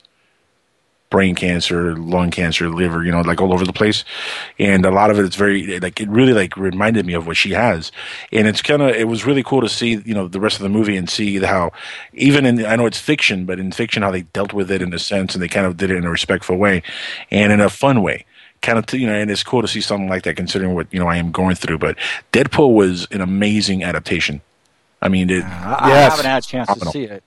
brain 1.08 1.34
cancer, 1.34 1.96
lung 1.96 2.30
cancer, 2.30 2.68
liver. 2.68 3.04
You 3.04 3.12
know, 3.12 3.22
like 3.22 3.40
all 3.40 3.54
over 3.54 3.64
the 3.64 3.72
place. 3.72 4.04
And 4.58 4.84
a 4.84 4.90
lot 4.90 5.10
of 5.10 5.18
it 5.18 5.24
is 5.24 5.34
very 5.34 5.80
like 5.80 6.00
it 6.00 6.08
really 6.10 6.34
like 6.34 6.56
reminded 6.58 7.06
me 7.06 7.14
of 7.14 7.26
what 7.26 7.38
she 7.38 7.52
has. 7.52 7.90
And 8.32 8.46
it's 8.46 8.60
kind 8.60 8.82
of 8.82 8.90
it 8.90 9.08
was 9.08 9.24
really 9.24 9.42
cool 9.42 9.62
to 9.62 9.68
see 9.68 10.02
you 10.04 10.14
know 10.14 10.28
the 10.28 10.40
rest 10.40 10.56
of 10.56 10.62
the 10.62 10.68
movie 10.68 10.96
and 10.96 11.08
see 11.08 11.38
how 11.38 11.72
even 12.12 12.44
in 12.44 12.66
I 12.66 12.76
know 12.76 12.86
it's 12.86 13.00
fiction, 13.00 13.46
but 13.46 13.58
in 13.58 13.72
fiction 13.72 14.02
how 14.02 14.10
they 14.10 14.22
dealt 14.22 14.52
with 14.52 14.70
it 14.70 14.82
in 14.82 14.92
a 14.92 14.98
sense, 14.98 15.34
and 15.34 15.42
they 15.42 15.48
kind 15.48 15.66
of 15.66 15.76
did 15.78 15.90
it 15.90 15.96
in 15.96 16.04
a 16.04 16.10
respectful 16.10 16.56
way 16.56 16.82
and 17.30 17.52
in 17.52 17.60
a 17.60 17.70
fun 17.70 18.02
way 18.02 18.26
kind 18.62 18.78
of 18.78 18.92
you 18.94 19.06
know 19.06 19.14
and 19.14 19.30
it's 19.30 19.42
cool 19.42 19.62
to 19.62 19.68
see 19.68 19.80
something 19.80 20.08
like 20.08 20.22
that 20.24 20.34
considering 20.36 20.74
what 20.74 20.86
you 20.92 20.98
know 20.98 21.06
i 21.06 21.16
am 21.16 21.30
going 21.30 21.54
through 21.54 21.78
but 21.78 21.96
deadpool 22.32 22.74
was 22.74 23.06
an 23.12 23.20
amazing 23.20 23.84
adaptation 23.84 24.40
i 25.02 25.08
mean 25.08 25.30
it, 25.30 25.44
I, 25.44 25.74
I 25.80 25.88
Yes. 25.88 26.10
haven't 26.12 26.30
had 26.30 26.42
a 26.44 26.46
chance 26.46 26.74
to 26.78 26.86
see 26.90 27.04
it. 27.04 27.22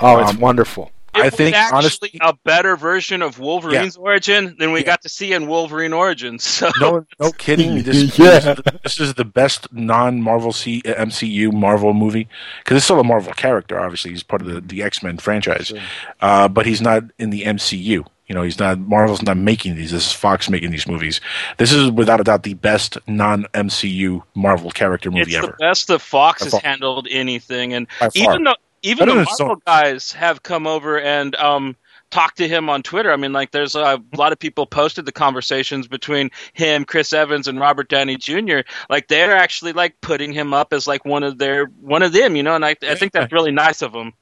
Oh, 0.00 0.18
it's 0.18 0.30
um, 0.30 0.40
wonderful. 0.40 0.90
It 1.14 1.20
I 1.20 1.24
was 1.26 1.34
think, 1.34 1.56
actually 1.56 1.78
honestly- 1.78 2.18
a 2.20 2.34
better 2.44 2.76
version 2.76 3.22
of 3.22 3.38
Wolverine's 3.38 3.96
origin 3.96 4.54
than 4.58 4.72
we 4.72 4.80
Yeah. 4.80 4.86
got 4.86 5.02
to 5.02 5.08
see 5.08 5.32
in 5.32 5.46
Wolverine 5.46 5.92
Origins. 5.94 6.44
So 6.58 6.70
no 6.80 7.06
no 7.20 7.32
kidding 7.32 7.82
this, 7.84 8.18
Yeah. 8.18 8.38
this, 8.40 8.44
is 8.46 8.56
the, 8.56 8.78
this 8.82 9.00
is 9.00 9.14
the 9.14 9.24
best 9.24 9.72
non-marvel 9.72 10.52
C, 10.52 10.82
uh, 10.84 10.94
mcu 11.06 11.52
marvel 11.52 11.94
movie 11.94 12.28
because 12.62 12.76
it's 12.76 12.84
still 12.84 13.00
a 13.00 13.04
marvel 13.04 13.32
character 13.32 13.80
obviously 13.80 14.10
he's 14.10 14.22
part 14.22 14.42
of 14.42 14.48
the, 14.48 14.60
the 14.60 14.82
x-men 14.82 15.16
franchise 15.18 15.72
uh, 16.20 16.48
but 16.48 16.66
he's 16.66 16.82
not 16.82 17.04
in 17.18 17.30
the 17.30 17.42
mcu 17.44 18.04
you 18.26 18.34
know 18.34 18.42
he's 18.42 18.58
not 18.58 18.78
marvel's 18.78 19.22
not 19.22 19.36
making 19.36 19.76
these 19.76 19.90
this 19.90 20.06
is 20.06 20.12
fox 20.12 20.50
making 20.50 20.70
these 20.70 20.86
movies 20.86 21.20
this 21.58 21.72
is 21.72 21.90
without 21.90 22.20
a 22.20 22.24
doubt 22.24 22.42
the 22.42 22.54
best 22.54 22.98
non-mcu 23.06 24.22
marvel 24.34 24.70
character 24.70 25.10
movie 25.10 25.22
it's 25.22 25.34
ever 25.34 25.48
the 25.48 25.56
best 25.60 25.86
that 25.88 26.00
Fox 26.00 26.44
has 26.44 26.54
handled 26.54 27.08
anything, 27.10 27.74
and 27.74 27.86
even 28.14 28.44
though 28.44 28.54
even 28.82 29.06
Better 29.06 29.20
the 29.20 29.24
Marvel 29.24 29.36
some. 29.36 29.62
guys 29.66 30.12
have 30.12 30.42
come 30.42 30.66
over 30.66 31.00
and 31.00 31.34
um 31.36 31.76
talked 32.10 32.36
to 32.36 32.46
him 32.46 32.70
on 32.70 32.82
Twitter. 32.82 33.12
I 33.12 33.16
mean, 33.16 33.32
like 33.32 33.50
there's 33.50 33.74
a 33.74 34.00
lot 34.16 34.32
of 34.32 34.38
people 34.38 34.64
posted 34.64 35.06
the 35.06 35.12
conversations 35.12 35.88
between 35.88 36.30
him, 36.52 36.84
Chris 36.84 37.12
Evans, 37.12 37.48
and 37.48 37.58
Robert 37.58 37.88
Downey 37.88 38.16
Jr. 38.16 38.60
Like 38.88 39.08
they're 39.08 39.36
actually 39.36 39.72
like 39.72 40.00
putting 40.00 40.32
him 40.32 40.54
up 40.54 40.72
as 40.72 40.86
like 40.86 41.04
one 41.04 41.24
of 41.24 41.38
their 41.38 41.66
one 41.80 42.02
of 42.02 42.12
them, 42.12 42.36
you 42.36 42.42
know. 42.42 42.54
And 42.54 42.64
I 42.64 42.76
I 42.82 42.94
think 42.94 43.12
that's 43.12 43.32
really 43.32 43.50
nice 43.50 43.82
of 43.82 43.92
them. 43.92 44.12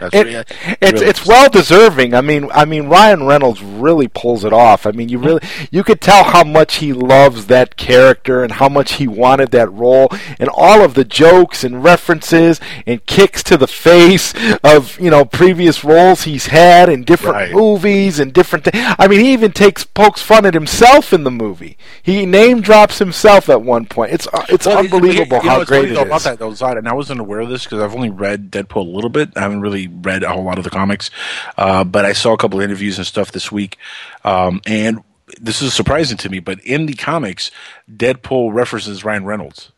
That's 0.00 0.14
It, 0.14 0.26
yeah, 0.30 0.42
it's 0.80 0.92
really 0.92 1.06
it's 1.06 1.26
well 1.26 1.48
deserving. 1.48 2.14
I 2.14 2.20
mean, 2.20 2.50
I 2.52 2.64
mean 2.64 2.88
Ryan 2.88 3.24
Reynolds 3.24 3.62
really 3.62 4.08
pulls 4.08 4.44
it 4.44 4.52
off. 4.52 4.86
I 4.86 4.90
mean, 4.92 5.08
you 5.08 5.18
really 5.18 5.40
you 5.70 5.84
could 5.84 6.00
tell 6.00 6.24
how 6.24 6.44
much 6.44 6.76
he 6.76 6.92
loves 6.92 7.46
that 7.46 7.76
character 7.76 8.42
and 8.42 8.52
how 8.52 8.68
much 8.68 8.94
he 8.94 9.06
wanted 9.06 9.50
that 9.52 9.72
role, 9.72 10.08
and 10.38 10.48
all 10.48 10.82
of 10.84 10.94
the 10.94 11.04
jokes 11.04 11.64
and 11.64 11.82
references 11.84 12.60
and 12.86 13.04
kicks 13.06 13.42
to 13.44 13.56
the 13.56 13.66
face 13.66 14.34
of 14.62 14.98
you 15.00 15.10
know 15.10 15.24
previous 15.24 15.84
roles 15.84 16.22
he's 16.24 16.46
had 16.46 16.88
in 16.88 17.04
different 17.04 17.34
Right. 17.36 17.52
movies 17.52 18.18
and 18.18 18.32
different. 18.32 18.64
Th- 18.66 18.84
I 18.98 19.06
mean, 19.08 19.20
he 19.20 19.32
even 19.32 19.52
takes 19.52 19.84
pokes 19.84 20.20
fun 20.22 20.44
at 20.46 20.54
himself 20.54 21.12
in 21.12 21.24
the 21.24 21.30
movie. 21.30 21.76
He 22.02 22.26
name 22.26 22.60
drops 22.60 22.98
himself 22.98 23.48
at 23.48 23.62
one 23.62 23.86
point. 23.86 24.12
It's 24.12 24.26
uh, 24.32 24.44
it's 24.48 24.66
Well, 24.66 24.78
unbelievable 24.78 25.38
you 25.38 25.42
know, 25.44 25.50
how 25.50 25.58
what's 25.58 25.68
great 25.70 25.82
funny 25.82 25.92
it 25.92 25.94
though 25.94 26.02
About 26.02 26.22
that, 26.22 26.38
though, 26.38 26.50
Zod, 26.50 26.78
and 26.78 26.88
I 26.88 26.92
wasn't 26.94 27.20
aware 27.20 27.40
of 27.40 27.48
this 27.48 27.64
because 27.64 27.80
I've 27.80 27.94
only 27.94 28.10
read 28.10 28.50
Deadpool 28.50 28.76
a 28.86 28.90
little 28.90 29.10
bit. 29.10 29.30
I 29.36 29.40
haven't 29.40 29.60
really 29.62 29.83
read 29.88 30.22
a 30.22 30.30
whole 30.32 30.44
lot 30.44 30.58
of 30.58 30.64
the 30.64 30.70
comics, 30.70 31.10
uh, 31.56 31.84
but 31.84 32.04
I 32.04 32.12
saw 32.12 32.32
a 32.32 32.36
couple 32.38 32.58
of 32.60 32.64
interviews 32.64 32.98
and 32.98 33.06
stuff 33.06 33.32
this 33.32 33.50
week, 33.52 33.78
um, 34.24 34.60
and 34.66 35.02
this 35.40 35.62
is 35.62 35.72
surprising 35.74 36.16
to 36.18 36.28
me. 36.28 36.38
But 36.38 36.60
in 36.60 36.86
the 36.86 36.94
comics, 36.94 37.50
Deadpool 37.90 38.52
references 38.54 39.04
Ryan 39.04 39.24
Reynolds 39.24 39.72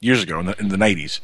years 0.00 0.22
ago 0.22 0.40
in 0.40 0.46
the, 0.46 0.58
in 0.60 0.68
the 0.68 0.76
90s. 0.76 1.20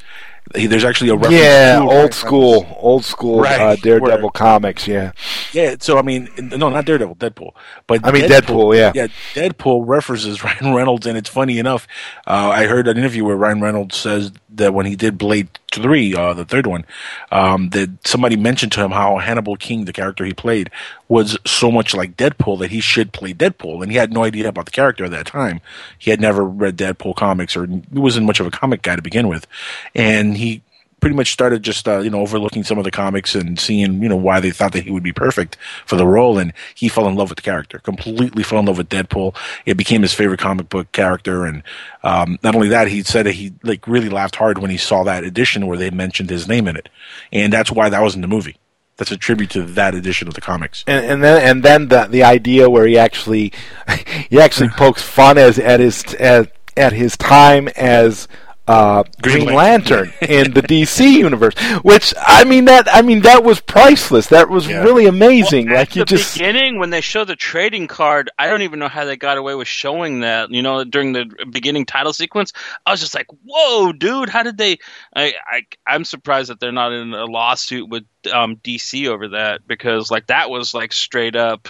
There's 0.55 0.85
actually 0.85 1.11
a 1.11 1.15
reference 1.15 1.37
Yeah, 1.41 1.71
Ryan 1.75 1.83
old 1.83 1.91
Reynolds. 1.93 2.17
school, 2.17 2.77
old 2.81 3.05
school 3.05 3.41
Right, 3.41 3.61
uh, 3.61 3.77
Daredevil 3.77 4.23
where- 4.23 4.31
comics. 4.33 4.89
Yeah, 4.89 5.13
Yeah, 5.53 5.77
so 5.79 5.99
I 5.99 6.03
mean, 6.03 6.29
no, 6.37 6.69
not 6.69 6.85
Daredevil, 6.85 7.15
Deadpool. 7.17 7.53
But 7.87 8.05
I 8.05 8.11
mean, 8.11 8.25
Deadpool, 8.25 8.77
yeah. 8.77 8.91
yeah. 8.93 9.07
Deadpool 9.35 9.85
references 9.87 10.43
Ryan 10.45 10.75
Reynolds, 10.75 11.07
and 11.07 11.17
it's 11.17 11.29
funny 11.31 11.59
enough. 11.61 11.87
Uh, 12.27 12.51
I 12.53 12.65
heard 12.67 12.89
an 12.89 12.99
interview 12.99 13.25
where 13.25 13.37
Ryan 13.37 13.61
Reynolds 13.61 13.97
says 13.97 14.33
that 14.57 14.75
when 14.75 14.87
he 14.87 14.97
did 14.97 15.19
Blade 15.19 15.49
Three, 15.73 16.15
uh, 16.15 16.35
the 16.35 16.45
third 16.45 16.67
one, 16.67 16.85
um, 17.31 17.71
that 17.71 18.07
somebody 18.07 18.37
mentioned 18.37 18.73
to 18.73 18.85
him 18.85 18.91
how 18.91 19.19
Hannibal 19.19 19.57
King, 19.57 19.85
the 19.85 19.93
character 19.93 20.25
he 20.25 20.35
played, 20.35 20.71
was 21.09 21.39
so 21.47 21.71
much 21.71 21.95
like 21.95 22.17
Deadpool 22.17 22.59
that 22.59 22.71
he 22.71 22.81
should 22.81 23.13
play 23.13 23.33
Deadpool, 23.33 23.83
and 23.83 23.91
he 23.91 23.97
had 23.97 24.13
no 24.13 24.25
idea 24.25 24.49
about 24.49 24.67
the 24.67 24.71
character 24.71 25.05
at 25.05 25.11
that 25.13 25.27
time. 25.27 25.61
He 25.99 26.11
had 26.11 26.21
never 26.21 26.45
read 26.45 26.77
Deadpool 26.77 27.17
comics, 27.17 27.57
or 27.57 27.67
he 27.67 27.83
wasn't 27.93 28.27
much 28.27 28.41
of 28.41 28.47
a 28.47 28.51
comic 28.51 28.83
guy 28.83 28.97
to 28.97 29.03
begin 29.03 29.29
with, 29.29 29.47
and 29.95 30.37
he 30.37 30.63
pretty 31.03 31.17
much 31.17 31.33
started 31.33 31.65
just 31.65 31.89
uh, 31.89 31.99
you 31.99 32.09
know 32.09 32.21
overlooking 32.21 32.63
some 32.63 32.79
of 32.79 32.85
the 32.85 32.91
comics 32.91 33.35
and 33.35 33.59
seeing 33.59 34.01
you 34.01 34.09
know 34.09 34.17
why 34.17 34.39
they 34.39 34.53
thought 34.53 34.73
that 34.73 34.85
he 34.85 34.91
would 34.91 35.03
be 35.03 35.13
perfect 35.13 35.57
for 35.85 35.97
the 35.97 36.07
role 36.07 36.39
and 36.39 36.53
he 36.77 36.89
fell 36.89 37.09
in 37.09 37.17
love 37.17 37.29
with 37.29 37.37
the 37.37 37.43
character 37.43 37.81
completely 37.81 38.45
fell 38.45 38.61
in 38.61 38.67
love 38.67 38.79
with 38.79 38.89
deadpool. 38.89 39.37
It 39.67 39.77
became 39.77 40.03
his 40.03 40.15
favorite 40.15 40.39
comic 40.39 40.69
book 40.69 40.93
character 40.93 41.45
and 41.45 41.65
um, 42.05 42.39
not 42.45 42.55
only 42.55 42.69
that 42.69 42.87
he 42.87 43.03
said 43.03 43.27
that 43.27 43.35
he 43.35 43.53
like 43.65 43.87
really 43.89 44.09
laughed 44.09 44.37
hard 44.37 44.59
when 44.59 44.71
he 44.71 44.77
saw 44.77 45.03
that 45.03 45.25
edition 45.25 45.67
where 45.67 45.77
they 45.77 45.91
mentioned 45.91 46.31
his 46.31 46.47
name 46.47 46.69
in 46.69 46.77
it 46.77 46.89
and 47.33 47.53
that's 47.53 47.73
why 47.73 47.89
that 47.89 48.01
was 48.01 48.15
in 48.15 48.21
the 48.21 48.29
movie. 48.29 48.57
That's 48.97 49.11
a 49.11 49.17
tribute 49.17 49.51
to 49.51 49.63
that 49.65 49.97
edition 49.97 50.29
of 50.29 50.35
the 50.35 50.41
comics. 50.41 50.85
And, 50.87 51.05
and 51.05 51.25
then 51.25 51.43
and 51.43 51.63
then 51.65 51.89
the 51.89 52.07
the 52.07 52.23
idea 52.23 52.71
where 52.71 52.87
he 52.87 52.97
actually 52.97 53.53
he 54.31 54.41
actually 54.41 54.69
pokes 54.77 55.03
fun 55.03 55.37
as 55.37 55.59
at 55.59 55.81
his 55.81 56.15
at, 56.15 56.53
at 56.77 56.93
his 56.93 57.17
time 57.17 57.67
as 57.69 58.29
uh, 58.69 59.03
Green, 59.21 59.45
Green 59.45 59.55
Lantern 59.57 60.13
in 60.23 60.53
the 60.53 60.63
DC 60.63 61.11
universe, 61.13 61.55
which 61.83 62.15
I 62.21 62.45
mean 62.45 62.67
that 62.67 62.87
I 62.93 63.03
mean 63.03 63.21
that 63.23 63.43
was 63.43 63.61
priceless. 63.61 64.29
That 64.29 64.49
was 64.49 64.69
Yeah. 64.69 64.83
really 64.83 65.07
amazing. 65.07 65.67
Well, 65.67 65.77
like 65.77 65.97
you 65.97 66.03
the 66.03 66.07
just 66.07 66.35
beginning 66.35 66.79
when 66.79 66.91
they 66.91 67.01
show 67.01 67.25
the 67.25 67.35
trading 67.37 67.89
card, 67.89 68.31
I 68.39 68.49
don't 68.49 68.63
even 68.63 68.79
know 68.79 68.89
how 68.89 69.05
they 69.05 69.17
got 69.17 69.37
away 69.37 69.55
with 69.55 69.67
showing 69.69 70.21
that. 70.21 70.51
You 70.51 70.63
know, 70.63 70.85
during 70.85 71.13
the 71.13 71.27
beginning 71.51 71.87
title 71.87 72.13
sequence, 72.13 72.53
I 72.87 72.93
was 72.93 73.01
just 73.01 73.15
like, 73.15 73.27
"Whoa, 73.45 73.93
dude! 73.93 74.29
How 74.29 74.43
did 74.45 74.59
they?" 74.59 74.79
I, 75.15 75.35
I 75.51 75.63
I'm 75.87 76.05
surprised 76.05 76.51
that 76.51 76.61
they're 76.61 76.73
not 76.73 76.93
in 76.93 77.13
a 77.15 77.25
lawsuit 77.25 77.89
with 77.89 78.05
um, 78.33 78.57
DC 78.57 79.09
over 79.09 79.29
that 79.31 79.67
because 79.67 80.11
like 80.11 80.29
that 80.29 80.51
was 80.51 80.73
like 80.73 80.93
straight 80.93 81.35
up 81.37 81.69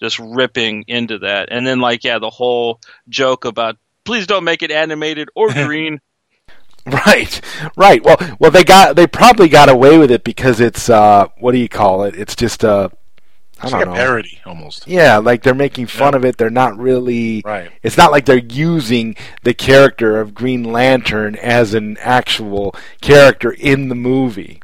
just 0.00 0.18
ripping 0.18 0.84
into 0.88 1.18
that, 1.18 1.48
and 1.50 1.66
then 1.66 1.80
like 1.80 2.04
yeah, 2.04 2.18
the 2.18 2.30
whole 2.30 2.80
joke 3.08 3.44
about 3.44 3.76
please 4.04 4.26
don't 4.26 4.44
make 4.44 4.62
it 4.62 4.70
animated 4.70 5.28
or 5.34 5.48
green. 5.52 6.00
Right, 7.06 7.40
right. 7.76 8.02
Well, 8.04 8.16
well, 8.40 8.50
they 8.50 8.64
got 8.64 8.96
they 8.96 9.06
probably 9.06 9.48
got 9.48 9.68
away 9.68 9.98
with 9.98 10.10
it 10.10 10.24
because 10.24 10.58
it's 10.60 10.90
uh, 10.90 11.28
what 11.38 11.52
do 11.52 11.58
you 11.58 11.68
call 11.68 12.02
it? 12.04 12.16
It's 12.16 12.34
just 12.34 12.64
uh, 12.64 12.88
I 13.60 13.62
it's 13.62 13.70
don't 13.70 13.80
like 13.80 13.86
know. 13.86 13.92
a 13.92 13.96
parody 13.96 14.40
almost 14.44 14.88
Yeah, 14.88 15.18
like 15.18 15.44
they're 15.44 15.54
making 15.54 15.86
fun 15.86 16.14
Yeah. 16.14 16.16
of 16.18 16.24
it. 16.24 16.38
They're 16.38 16.50
not 16.50 16.76
really. 16.76 17.40
Right. 17.44 17.70
It's 17.84 17.96
not 17.96 18.10
like 18.10 18.24
they're 18.24 18.36
using 18.38 19.14
the 19.44 19.54
character 19.54 20.20
of 20.20 20.34
Green 20.34 20.64
Lantern 20.64 21.36
as 21.36 21.72
an 21.72 21.98
actual 22.00 22.74
character 23.00 23.52
in 23.52 23.88
the 23.88 23.94
movie. 23.94 24.60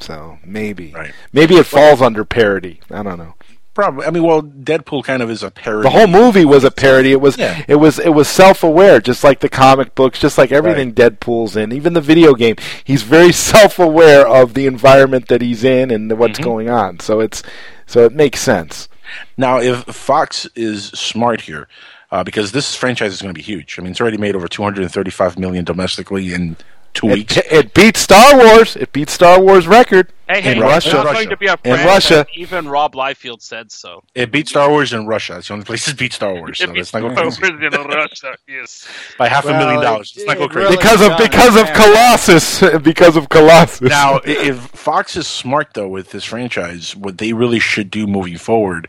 So 0.00 0.38
maybe, 0.44 0.92
Right. 0.92 1.12
maybe 1.32 1.54
it 1.54 1.66
falls 1.66 2.02
under 2.02 2.24
parody. 2.24 2.80
I 2.90 3.02
don't 3.04 3.18
know. 3.18 3.34
Probably 3.74 4.06
i 4.06 4.10
mean 4.10 4.22
well 4.22 4.40
deadpool 4.42 5.02
kind 5.04 5.22
of 5.22 5.28
is 5.30 5.42
a 5.42 5.50
parody 5.50 5.82
The 5.88 5.90
whole 5.90 6.06
movie 6.06 6.44
was 6.44 6.64
a 6.64 6.70
parody. 6.70 7.12
It 7.12 7.20
was 7.20 7.36
Yeah. 7.36 7.62
it 7.68 7.74
was 7.76 7.98
it 7.98 8.10
was 8.14 8.28
self-aware, 8.28 9.00
just 9.00 9.22
like 9.24 9.40
the 9.40 9.48
comic 9.48 9.94
books, 9.94 10.18
just 10.18 10.38
like 10.38 10.52
everything 10.52 10.94
Deadpool's 10.94 11.56
in, 11.56 11.72
even 11.72 11.92
the 11.92 12.00
video 12.00 12.34
game. 12.34 12.56
He's 12.84 13.02
very 13.02 13.32
self-aware 13.52 14.26
of 14.26 14.54
the 14.54 14.66
environment 14.66 15.28
that 15.28 15.42
he's 15.42 15.64
in 15.64 15.90
and 15.90 16.10
what's 16.18 16.34
Mm-hmm. 16.38 16.44
going 16.44 16.70
on. 16.70 17.00
So 17.00 17.20
it's 17.20 17.42
so 17.86 18.04
it 18.04 18.12
makes 18.14 18.40
sense. 18.40 18.88
Now, 19.36 19.60
if 19.60 19.82
Fox 19.84 20.46
is 20.56 20.86
smart 20.88 21.42
here, 21.42 21.68
uh, 22.10 22.24
because 22.24 22.52
this 22.52 22.74
franchise 22.74 23.12
is 23.12 23.20
going 23.22 23.34
to 23.34 23.38
be 23.38 23.42
huge. 23.42 23.76
I 23.78 23.82
mean, 23.82 23.90
it's 23.90 24.00
already 24.00 24.16
made 24.16 24.34
over 24.36 24.48
235 24.48 25.38
million 25.38 25.64
domestically 25.64 26.32
in 26.32 26.56
two 26.94 27.08
It, 27.08 27.12
weeks. 27.14 27.36
it 27.36 27.74
beats 27.74 28.00
Star 28.00 28.36
Wars. 28.36 28.76
It 28.76 28.92
beats 28.92 29.12
Star 29.12 29.40
Wars 29.40 29.66
record. 29.66 30.12
Hey, 30.26 30.40
hey, 30.40 30.52
In 30.52 30.58
it's 30.58 30.62
Russia. 30.64 30.92
not 30.94 31.04
Russia. 31.04 31.14
going 31.16 31.28
to 31.28 31.36
be 31.36 31.46
a 31.48 31.56
In. 31.64 31.84
Russia. 31.86 32.26
Even 32.34 32.66
Rob 32.66 32.94
Liefeld 32.94 33.42
said 33.42 33.70
so. 33.70 34.02
It 34.14 34.32
beat 34.32 34.48
Star 34.48 34.70
Wars 34.70 34.94
in 34.94 35.06
Russia. 35.06 35.36
It's 35.36 35.48
the 35.48 35.52
only 35.54 35.66
place 35.66 35.86
it 35.86 35.98
beat 35.98 36.14
Star 36.14 36.32
Wars. 36.32 36.58
So 36.60 36.64
It 36.64 36.74
let's 36.74 36.94
not 36.94 37.00
go 37.00 37.08
beats 37.10 37.36
crazy. 37.38 37.54
in 37.66 37.72
Russia. 37.72 38.34
Yes. 38.48 38.88
by 39.18 39.28
half 39.28 39.44
a 39.44 39.48
million 39.52 39.82
dollars. 39.82 40.14
Let's 40.16 40.26
not 40.26 40.38
go 40.38 40.48
crazy. 40.48 40.64
really- 40.64 40.76
because 40.78 41.02
of 41.02 41.18
because 41.18 41.56
of. 41.56 41.66
Colossus. 41.74 42.60
because 42.82 43.16
of 43.16 43.28
Colossus. 43.28 43.82
Now, 43.82 44.20
if 44.24 44.56
Fox 44.58 45.14
is 45.16 45.26
smart 45.26 45.74
though 45.74 45.88
with 45.88 46.10
this 46.12 46.24
franchise, 46.24 46.96
what 46.96 47.18
they 47.18 47.34
really 47.34 47.58
should 47.60 47.90
do 47.90 48.06
moving 48.06 48.38
forward 48.38 48.88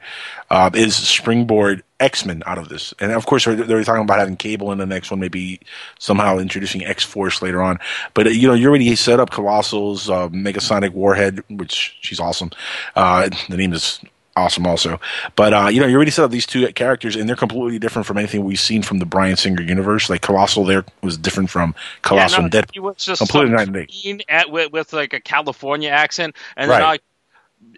uh, 0.49 0.69
is 0.73 0.95
springboard 0.95 1.83
X 1.99 2.25
Men 2.25 2.43
out 2.45 2.57
of 2.57 2.69
this. 2.69 2.93
And 2.99 3.11
of 3.11 3.25
course, 3.25 3.45
they're, 3.45 3.55
they're 3.55 3.83
talking 3.83 4.03
about 4.03 4.19
having 4.19 4.35
Cable 4.37 4.71
in 4.71 4.77
the 4.77 4.85
next 4.85 5.11
one, 5.11 5.19
maybe 5.19 5.59
somehow 5.99 6.37
introducing 6.37 6.85
X 6.85 7.03
Force 7.03 7.41
later 7.41 7.61
on. 7.61 7.79
But 8.13 8.27
uh, 8.27 8.29
you 8.31 8.47
know, 8.47 8.53
you 8.53 8.67
already 8.69 8.95
set 8.95 9.19
up 9.19 9.31
Colossal's 9.31 10.09
uh, 10.09 10.29
Negasonic 10.29 10.91
Warhead, 10.91 11.43
which 11.49 11.97
she's 12.01 12.19
awesome. 12.19 12.51
Uh, 12.95 13.29
the 13.49 13.57
name 13.57 13.73
is 13.73 13.99
awesome 14.37 14.67
also. 14.67 14.99
But 15.37 15.53
uh, 15.53 15.67
you 15.71 15.79
know, 15.79 15.87
you 15.87 15.95
already 15.95 16.11
set 16.11 16.25
up 16.25 16.31
these 16.31 16.45
two 16.45 16.67
characters, 16.73 17.15
and 17.15 17.27
they're 17.29 17.35
completely 17.37 17.79
different 17.79 18.05
from 18.05 18.17
anything 18.17 18.43
we've 18.43 18.59
seen 18.59 18.81
from 18.83 18.99
the 18.99 19.05
Bryan 19.05 19.37
Singer 19.37 19.61
universe. 19.61 20.09
Like 20.09 20.21
Colossus, 20.21 20.67
there 20.67 20.83
was 21.01 21.17
different 21.17 21.49
from 21.49 21.73
Colossus 22.01 22.37
yeah, 22.37 22.43
and 22.43 22.53
no, 22.53 22.61
Deadpool. 22.61 22.73
He 22.73 22.79
was 22.81 22.95
just 22.97 23.19
Completely 23.19 23.51
night 23.51 23.67
and 23.67 23.73
day. 23.73 24.23
at, 24.27 24.51
with, 24.51 24.71
with 24.73 24.91
like 24.93 25.13
a 25.13 25.21
California 25.21 25.89
accent, 25.89 26.35
and 26.57 26.69
Right. 26.69 26.79
then 26.79 26.87
I, 26.87 26.99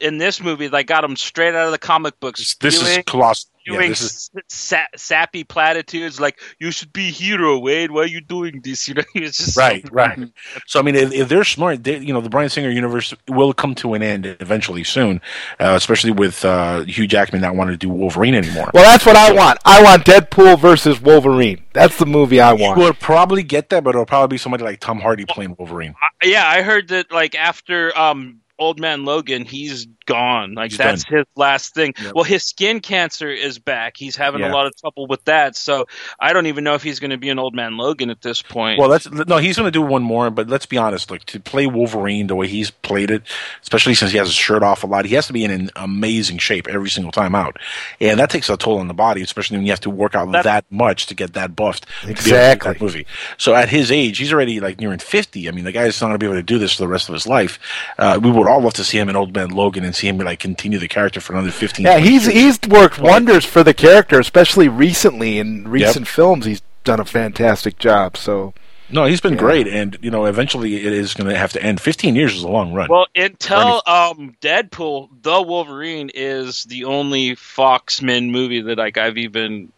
in 0.01 0.17
this 0.17 0.41
movie 0.41 0.67
they 0.67 0.83
got 0.83 1.03
him 1.03 1.15
straight 1.15 1.55
out 1.55 1.65
of 1.65 1.71
the 1.71 1.77
comic 1.77 2.19
books. 2.19 2.55
This 2.55 2.81
is 2.81 2.87
doing, 2.87 3.03
Colossus. 3.03 3.49
Yeah, 3.65 3.73
doing 3.79 3.89
this 3.89 4.01
is 4.01 4.29
sa- 4.47 4.85
sappy 4.95 5.43
platitudes 5.43 6.21
like 6.21 6.39
"You 6.57 6.71
should 6.71 6.93
be 6.93 7.11
hero, 7.11 7.59
Wade. 7.59 7.91
Why 7.91 8.03
are 8.03 8.05
you 8.05 8.21
doing 8.21 8.61
this?" 8.63 8.87
You 8.87 8.93
know, 8.93 9.03
he 9.13 9.19
was 9.21 9.35
just 9.35 9.57
Right, 9.57 9.85
right. 9.91 10.17
So 10.67 10.79
I 10.79 10.83
mean, 10.83 10.95
if, 10.95 11.11
if 11.11 11.27
they're 11.27 11.43
smart, 11.43 11.83
they, 11.83 11.97
you 11.97 12.13
know, 12.13 12.21
the 12.21 12.29
Bryan 12.29 12.49
Singer 12.49 12.69
universe 12.69 13.13
will 13.27 13.51
come 13.53 13.75
to 13.75 13.93
an 13.93 14.01
end 14.03 14.25
eventually 14.39 14.85
soon, 14.85 15.19
uh, 15.59 15.73
especially 15.75 16.11
with 16.11 16.45
uh, 16.45 16.81
Hugh 16.85 17.07
Jackman 17.07 17.41
not 17.41 17.55
wanting 17.55 17.73
to 17.73 17.77
do 17.77 17.89
Wolverine 17.89 18.35
anymore. 18.35 18.71
well, 18.73 18.85
that's 18.85 19.05
what 19.05 19.17
I 19.17 19.33
want. 19.33 19.59
I 19.65 19.83
want 19.83 20.05
Deadpool 20.05 20.59
versus 20.61 21.01
Wolverine. 21.01 21.61
That's 21.73 21.97
the 21.97 22.05
movie 22.05 22.39
I 22.39 22.53
you 22.53 22.63
want. 22.63 22.77
will 22.79 22.93
probably 22.93 23.43
get 23.43 23.67
that, 23.69 23.83
but 23.83 23.89
it'll 23.91 24.05
probably 24.05 24.33
be 24.35 24.37
somebody 24.37 24.63
like 24.63 24.79
Tom 24.79 25.01
Hardy 25.01 25.25
playing 25.25 25.55
Wolverine. 25.59 25.93
I- 26.01 26.25
yeah, 26.27 26.47
I 26.47 26.61
heard 26.61 26.87
that 26.87 27.11
like 27.11 27.35
after 27.35 27.95
um 27.97 28.39
Old 28.59 28.79
Man 28.79 29.05
Logan, 29.05 29.45
he's 29.45 29.87
gone. 30.07 30.55
Like 30.55 30.71
He's 30.71 30.79
that's 30.79 31.07
his 31.07 31.25
last 31.35 31.75
thing. 31.75 31.93
Yep. 32.01 32.15
Well, 32.15 32.23
his 32.23 32.43
skin 32.43 32.79
cancer 32.79 33.29
is 33.29 33.59
back. 33.59 33.97
He's 33.97 34.15
having 34.15 34.41
Yeah. 34.41 34.51
a 34.51 34.53
lot 34.53 34.65
of 34.65 34.75
trouble 34.75 35.05
with 35.05 35.23
that. 35.25 35.55
So 35.55 35.85
I 36.19 36.33
don't 36.33 36.47
even 36.47 36.63
know 36.63 36.73
if 36.73 36.81
he's 36.81 36.99
going 36.99 37.11
to 37.11 37.17
be 37.17 37.29
an 37.29 37.37
Old 37.37 37.53
Man 37.53 37.77
Logan 37.77 38.09
at 38.09 38.21
this 38.23 38.41
point. 38.41 38.79
Well, 38.79 38.89
that's 38.89 39.07
no, 39.11 39.37
he's 39.37 39.55
going 39.57 39.67
to 39.67 39.71
do 39.71 39.83
one 39.83 40.01
more, 40.01 40.31
but 40.31 40.47
let's 40.49 40.65
be 40.65 40.77
honest. 40.77 41.11
like 41.11 41.25
to 41.25 41.39
play 41.39 41.67
Wolverine 41.67 42.25
the 42.27 42.35
way 42.35 42.47
he's 42.47 42.71
played 42.71 43.11
it, 43.11 43.21
especially 43.61 43.93
since 43.93 44.11
he 44.11 44.17
has 44.17 44.27
his 44.29 44.35
shirt 44.35 44.63
off 44.63 44.83
a 44.83 44.87
lot, 44.87 45.05
he 45.05 45.13
has 45.15 45.27
to 45.27 45.33
be 45.33 45.43
in 45.43 45.51
an 45.51 45.69
amazing 45.75 46.39
shape 46.39 46.67
every 46.67 46.89
single 46.89 47.11
time 47.11 47.35
out, 47.35 47.57
and 48.01 48.19
that 48.19 48.29
takes 48.29 48.49
a 48.49 48.57
toll 48.57 48.79
on 48.79 48.87
the 48.87 48.93
body, 48.93 49.21
especially 49.21 49.57
when 49.57 49.65
you 49.65 49.71
have 49.71 49.81
to 49.81 49.89
work 49.89 50.15
out 50.15 50.31
That- 50.31 50.43
that, 50.45 50.65
much 50.71 51.05
to 51.07 51.13
get 51.15 51.33
that 51.33 51.55
buffed. 51.55 51.85
to 52.01 52.07
be 52.07 52.11
able 52.11 52.15
to 52.17 52.23
do 52.23 52.29
Exactly. 52.35 52.73
that 52.73 52.81
movie. 52.81 53.05
So 53.37 53.53
at 53.53 53.69
his 53.69 53.91
age, 53.91 54.17
he's 54.17 54.31
already 54.31 54.59
like 54.61 54.79
nearing 54.79 54.99
fifty. 54.99 55.47
I 55.47 55.51
mean, 55.51 55.65
the 55.65 55.71
guy's 55.73 55.99
not 56.01 56.07
going 56.07 56.15
to 56.15 56.23
be 56.23 56.25
able 56.27 56.35
to 56.37 56.43
do 56.43 56.57
this 56.57 56.73
for 56.73 56.81
the 56.83 56.87
rest 56.87 57.09
of 57.09 57.13
his 57.13 57.27
life. 57.27 57.59
Uh, 57.97 58.19
we 58.21 58.31
would 58.31 58.47
all 58.47 58.61
love 58.61 58.73
to 58.75 58.83
see 58.83 58.97
him 58.97 59.09
in 59.09 59.15
Old 59.15 59.35
Man 59.35 59.49
Logan 59.49 59.83
and 59.83 59.95
see 59.97 60.07
him 60.07 60.17
like 60.17 60.39
continue 60.39 60.79
the 60.79 60.87
character 60.87 61.19
for 61.19 61.33
another 61.33 61.51
fifteen. 61.51 61.85
Yeah, 61.85 61.97
he's 61.99 62.27
years. 62.27 62.59
he's 62.59 62.69
worked 62.69 62.99
wonders 62.99 63.43
for 63.45 63.63
the 63.63 63.73
character, 63.73 64.19
especially 64.19 64.67
recently 64.69 65.39
in 65.39 65.67
recent 65.67 66.07
films. 66.07 66.45
He's 66.45 66.61
done 66.83 66.99
a 66.99 67.05
fantastic 67.05 67.77
job. 67.79 68.15
So 68.15 68.53
No, 68.89 69.03
he's 69.05 69.19
been 69.19 69.33
Yeah. 69.33 69.39
great, 69.39 69.67
and 69.67 69.97
you 70.01 70.09
know, 70.09 70.23
eventually 70.25 70.75
it 70.85 70.93
is 70.93 71.13
going 71.13 71.29
to 71.29 71.37
have 71.37 71.51
to 71.53 71.61
end. 71.61 71.81
Fifteen 71.81 72.15
years 72.15 72.33
is 72.35 72.43
a 72.43 72.47
long 72.47 72.71
run. 72.73 72.87
Well, 72.89 73.07
until 73.15 73.81
um, 73.85 74.35
Deadpool, 74.41 75.09
the 75.21 75.41
Wolverine 75.41 76.09
is 76.13 76.63
the 76.63 76.85
only 76.85 77.35
Foxman 77.35 78.29
movie 78.29 78.61
that 78.61 78.77
like 78.77 78.97
I've 78.97 79.17
even 79.17 79.73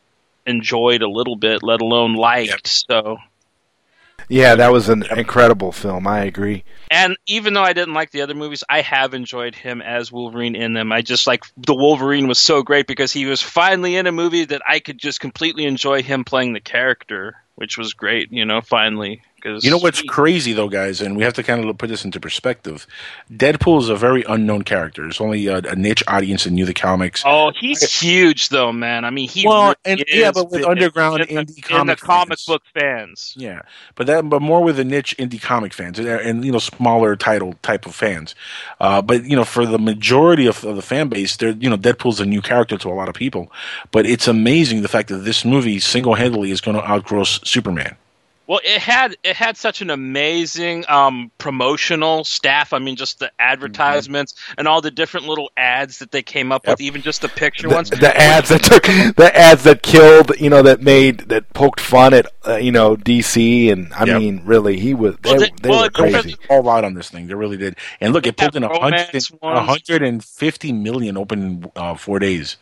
enjoyed 0.46 1.02
a 1.02 1.10
little 1.10 1.36
bit, 1.36 1.64
let 1.64 1.82
alone 1.82 2.14
liked. 2.16 2.68
So, 2.68 3.18
Yeah, 4.30 4.56
that 4.56 4.72
was 4.72 4.90
an 4.90 5.04
incredible 5.18 5.72
film. 5.72 6.08
I 6.08 6.24
agree. 6.24 6.64
and 6.92 7.18
even 7.26 7.54
though 7.54 7.64
I 7.64 7.74
didn't 7.74 7.96
like 7.96 8.12
the 8.12 8.22
other 8.22 8.36
movies, 8.36 8.64
I 8.70 8.82
have 8.82 9.14
enjoyed 9.14 9.56
him 9.56 9.82
as 9.82 10.12
Wolverine 10.12 10.56
in 10.56 10.74
them. 10.74 10.92
I 10.92 11.02
just 11.02 11.26
like 11.28 11.44
the 11.58 11.76
Wolverine 11.76 12.28
was 12.28 12.40
so 12.40 12.62
great 12.62 12.88
because 12.88 13.12
he 13.12 13.26
was 13.26 13.42
finally 13.42 13.96
in 13.96 14.08
a 14.08 14.12
movie 14.12 14.46
that 14.46 14.62
I 14.68 14.80
could 14.80 15.00
just 15.00 15.20
completely 15.20 15.66
enjoy 15.66 16.04
him 16.04 16.24
playing 16.24 16.54
the 16.54 16.60
character, 16.60 17.36
which 17.56 17.78
was 17.78 17.94
great. 17.94 18.32
You 18.32 18.46
know, 18.46 18.62
finally. 18.62 19.24
Cause 19.42 19.64
You 19.64 19.72
know 19.72 19.78
what's 19.78 20.02
crazy 20.02 20.54
though, 20.54 20.70
guys, 20.70 21.02
and 21.02 21.16
we 21.18 21.24
have 21.24 21.34
to 21.34 21.44
kind 21.44 21.64
of 21.64 21.78
put 21.78 21.90
this 21.90 22.04
into 22.06 22.20
perspective. 22.20 22.86
Deadpool 23.32 23.80
is 23.82 23.90
a 23.90 23.96
very 23.96 24.24
unknown 24.28 24.64
character. 24.64 25.08
It's 25.08 25.22
only 25.22 25.48
a, 25.48 25.58
a 25.58 25.76
niche 25.76 26.04
audience 26.08 26.44
that 26.44 26.52
knew 26.52 26.66
the 26.66 26.74
comics. 26.74 27.24
Oh, 27.26 27.52
he's 27.58 27.82
huge 28.02 28.50
though, 28.50 28.72
man. 28.72 29.06
I 29.06 29.10
mean, 29.10 29.30
he 29.30 29.48
Well, 29.48 29.76
really 29.86 30.02
and- 30.02 30.04
yeah, 30.08 30.32
but 30.32 30.52
with 30.52 30.66
underground 30.66 31.22
in 31.22 31.46
indie 31.46 31.70
in 31.80 31.88
the 31.88 31.96
comic 31.96 32.40
fans. 32.40 32.46
book 32.46 32.62
fans. 32.74 33.34
Yeah, 33.38 33.62
but 33.96 34.08
that, 34.08 34.28
but 34.30 34.42
more 34.42 34.64
with 34.64 34.78
the 34.78 34.84
niche 34.86 35.16
indie 35.18 35.42
comic 35.42 35.74
fans 35.74 36.00
and, 36.00 36.08
and 36.08 36.46
you 36.46 36.52
know 36.52 36.60
smaller 36.60 37.16
title 37.16 37.54
type 37.62 37.86
of 37.86 37.96
fans. 37.96 38.36
Uh, 38.80 39.02
but 39.02 39.24
you 39.26 39.36
know, 39.36 39.46
for 39.46 39.66
the 39.66 39.80
majority 39.80 40.46
of, 40.48 40.64
of 40.66 40.76
the 40.76 40.82
fan 40.82 41.08
base, 41.10 41.38
they're 41.38 41.52
you 41.52 41.70
know 41.70 41.78
Deadpool's 41.78 42.20
a 42.20 42.26
new 42.26 42.42
character 42.42 42.78
to 42.78 42.90
a 42.90 42.94
lot 42.94 43.08
of 43.10 43.16
people. 43.16 43.52
But 43.92 44.06
it's 44.06 44.28
amazing 44.28 44.82
the 44.82 44.88
fact 44.88 45.10
that 45.10 45.20
this 45.20 45.46
movie 45.46 45.80
single 45.80 46.16
handedly 46.16 46.52
is 46.52 46.62
going 46.62 46.76
to 46.78 46.84
outgross 46.84 47.46
Superman. 47.48 47.96
Well, 48.50 48.62
it 48.66 48.82
had 48.82 49.16
it 49.24 49.36
had 49.36 49.58
such 49.58 49.84
an 49.84 49.92
amazing 49.92 50.84
um, 50.90 51.30
promotional 51.38 52.24
staff. 52.24 52.74
I 52.74 52.80
mean, 52.80 52.96
just 52.96 53.20
the 53.20 53.32
advertisements 53.38 54.34
and 54.58 54.68
all 54.68 54.82
the 54.82 54.90
different 54.90 55.28
little 55.28 55.52
ads 55.56 56.00
that 56.00 56.10
they 56.10 56.24
came 56.24 56.52
up 56.52 56.66
with, 56.66 56.82
even 56.82 57.04
just 57.04 57.22
the 57.22 57.28
picture 57.30 57.68
The, 57.70 57.76
ones. 57.76 57.92
the 57.92 58.18
ads 58.20 58.50
that 58.50 58.64
took 58.64 58.82
the 59.16 59.32
ads 59.36 59.66
that 59.66 59.84
killed, 59.84 60.32
you 60.40 60.50
know, 60.50 60.64
that 60.64 60.82
made 60.82 61.20
that 61.30 61.48
poked 61.54 61.80
fun 61.80 62.16
at 62.16 62.26
uh, 62.48 62.56
you 62.56 62.72
know 62.72 62.96
DC, 62.96 63.72
and 63.72 63.94
I 63.94 64.06
Yep. 64.06 64.18
mean, 64.20 64.42
really, 64.46 64.80
he 64.80 64.96
was 64.96 65.16
they, 65.22 65.30
Well, 65.30 65.40
they- 65.42 65.52
they 65.62 65.70
well, 65.70 65.80
were 65.82 65.86
it 65.86 65.94
crazy. 65.94 66.36
all 66.50 66.68
out 66.70 66.84
on 66.84 66.96
this 66.96 67.12
thing. 67.12 67.28
They 67.28 67.36
really 67.36 67.58
did. 67.58 67.76
And 68.02 68.14
look, 68.14 68.26
it 68.26 68.36
pulled 68.36 68.56
in 68.56 68.64
have 68.64 68.72
a 68.72 68.80
hundred 68.80 68.98
romance 69.14 69.30
and- 69.30 69.42
ones. 69.44 69.60
a 69.60 69.64
hundred 69.64 70.02
and 70.02 70.24
fifty 70.26 70.72
million 70.74 71.18
open 71.18 71.40
in 71.44 71.72
uh, 71.76 71.94
four 71.94 72.18
days, 72.18 72.58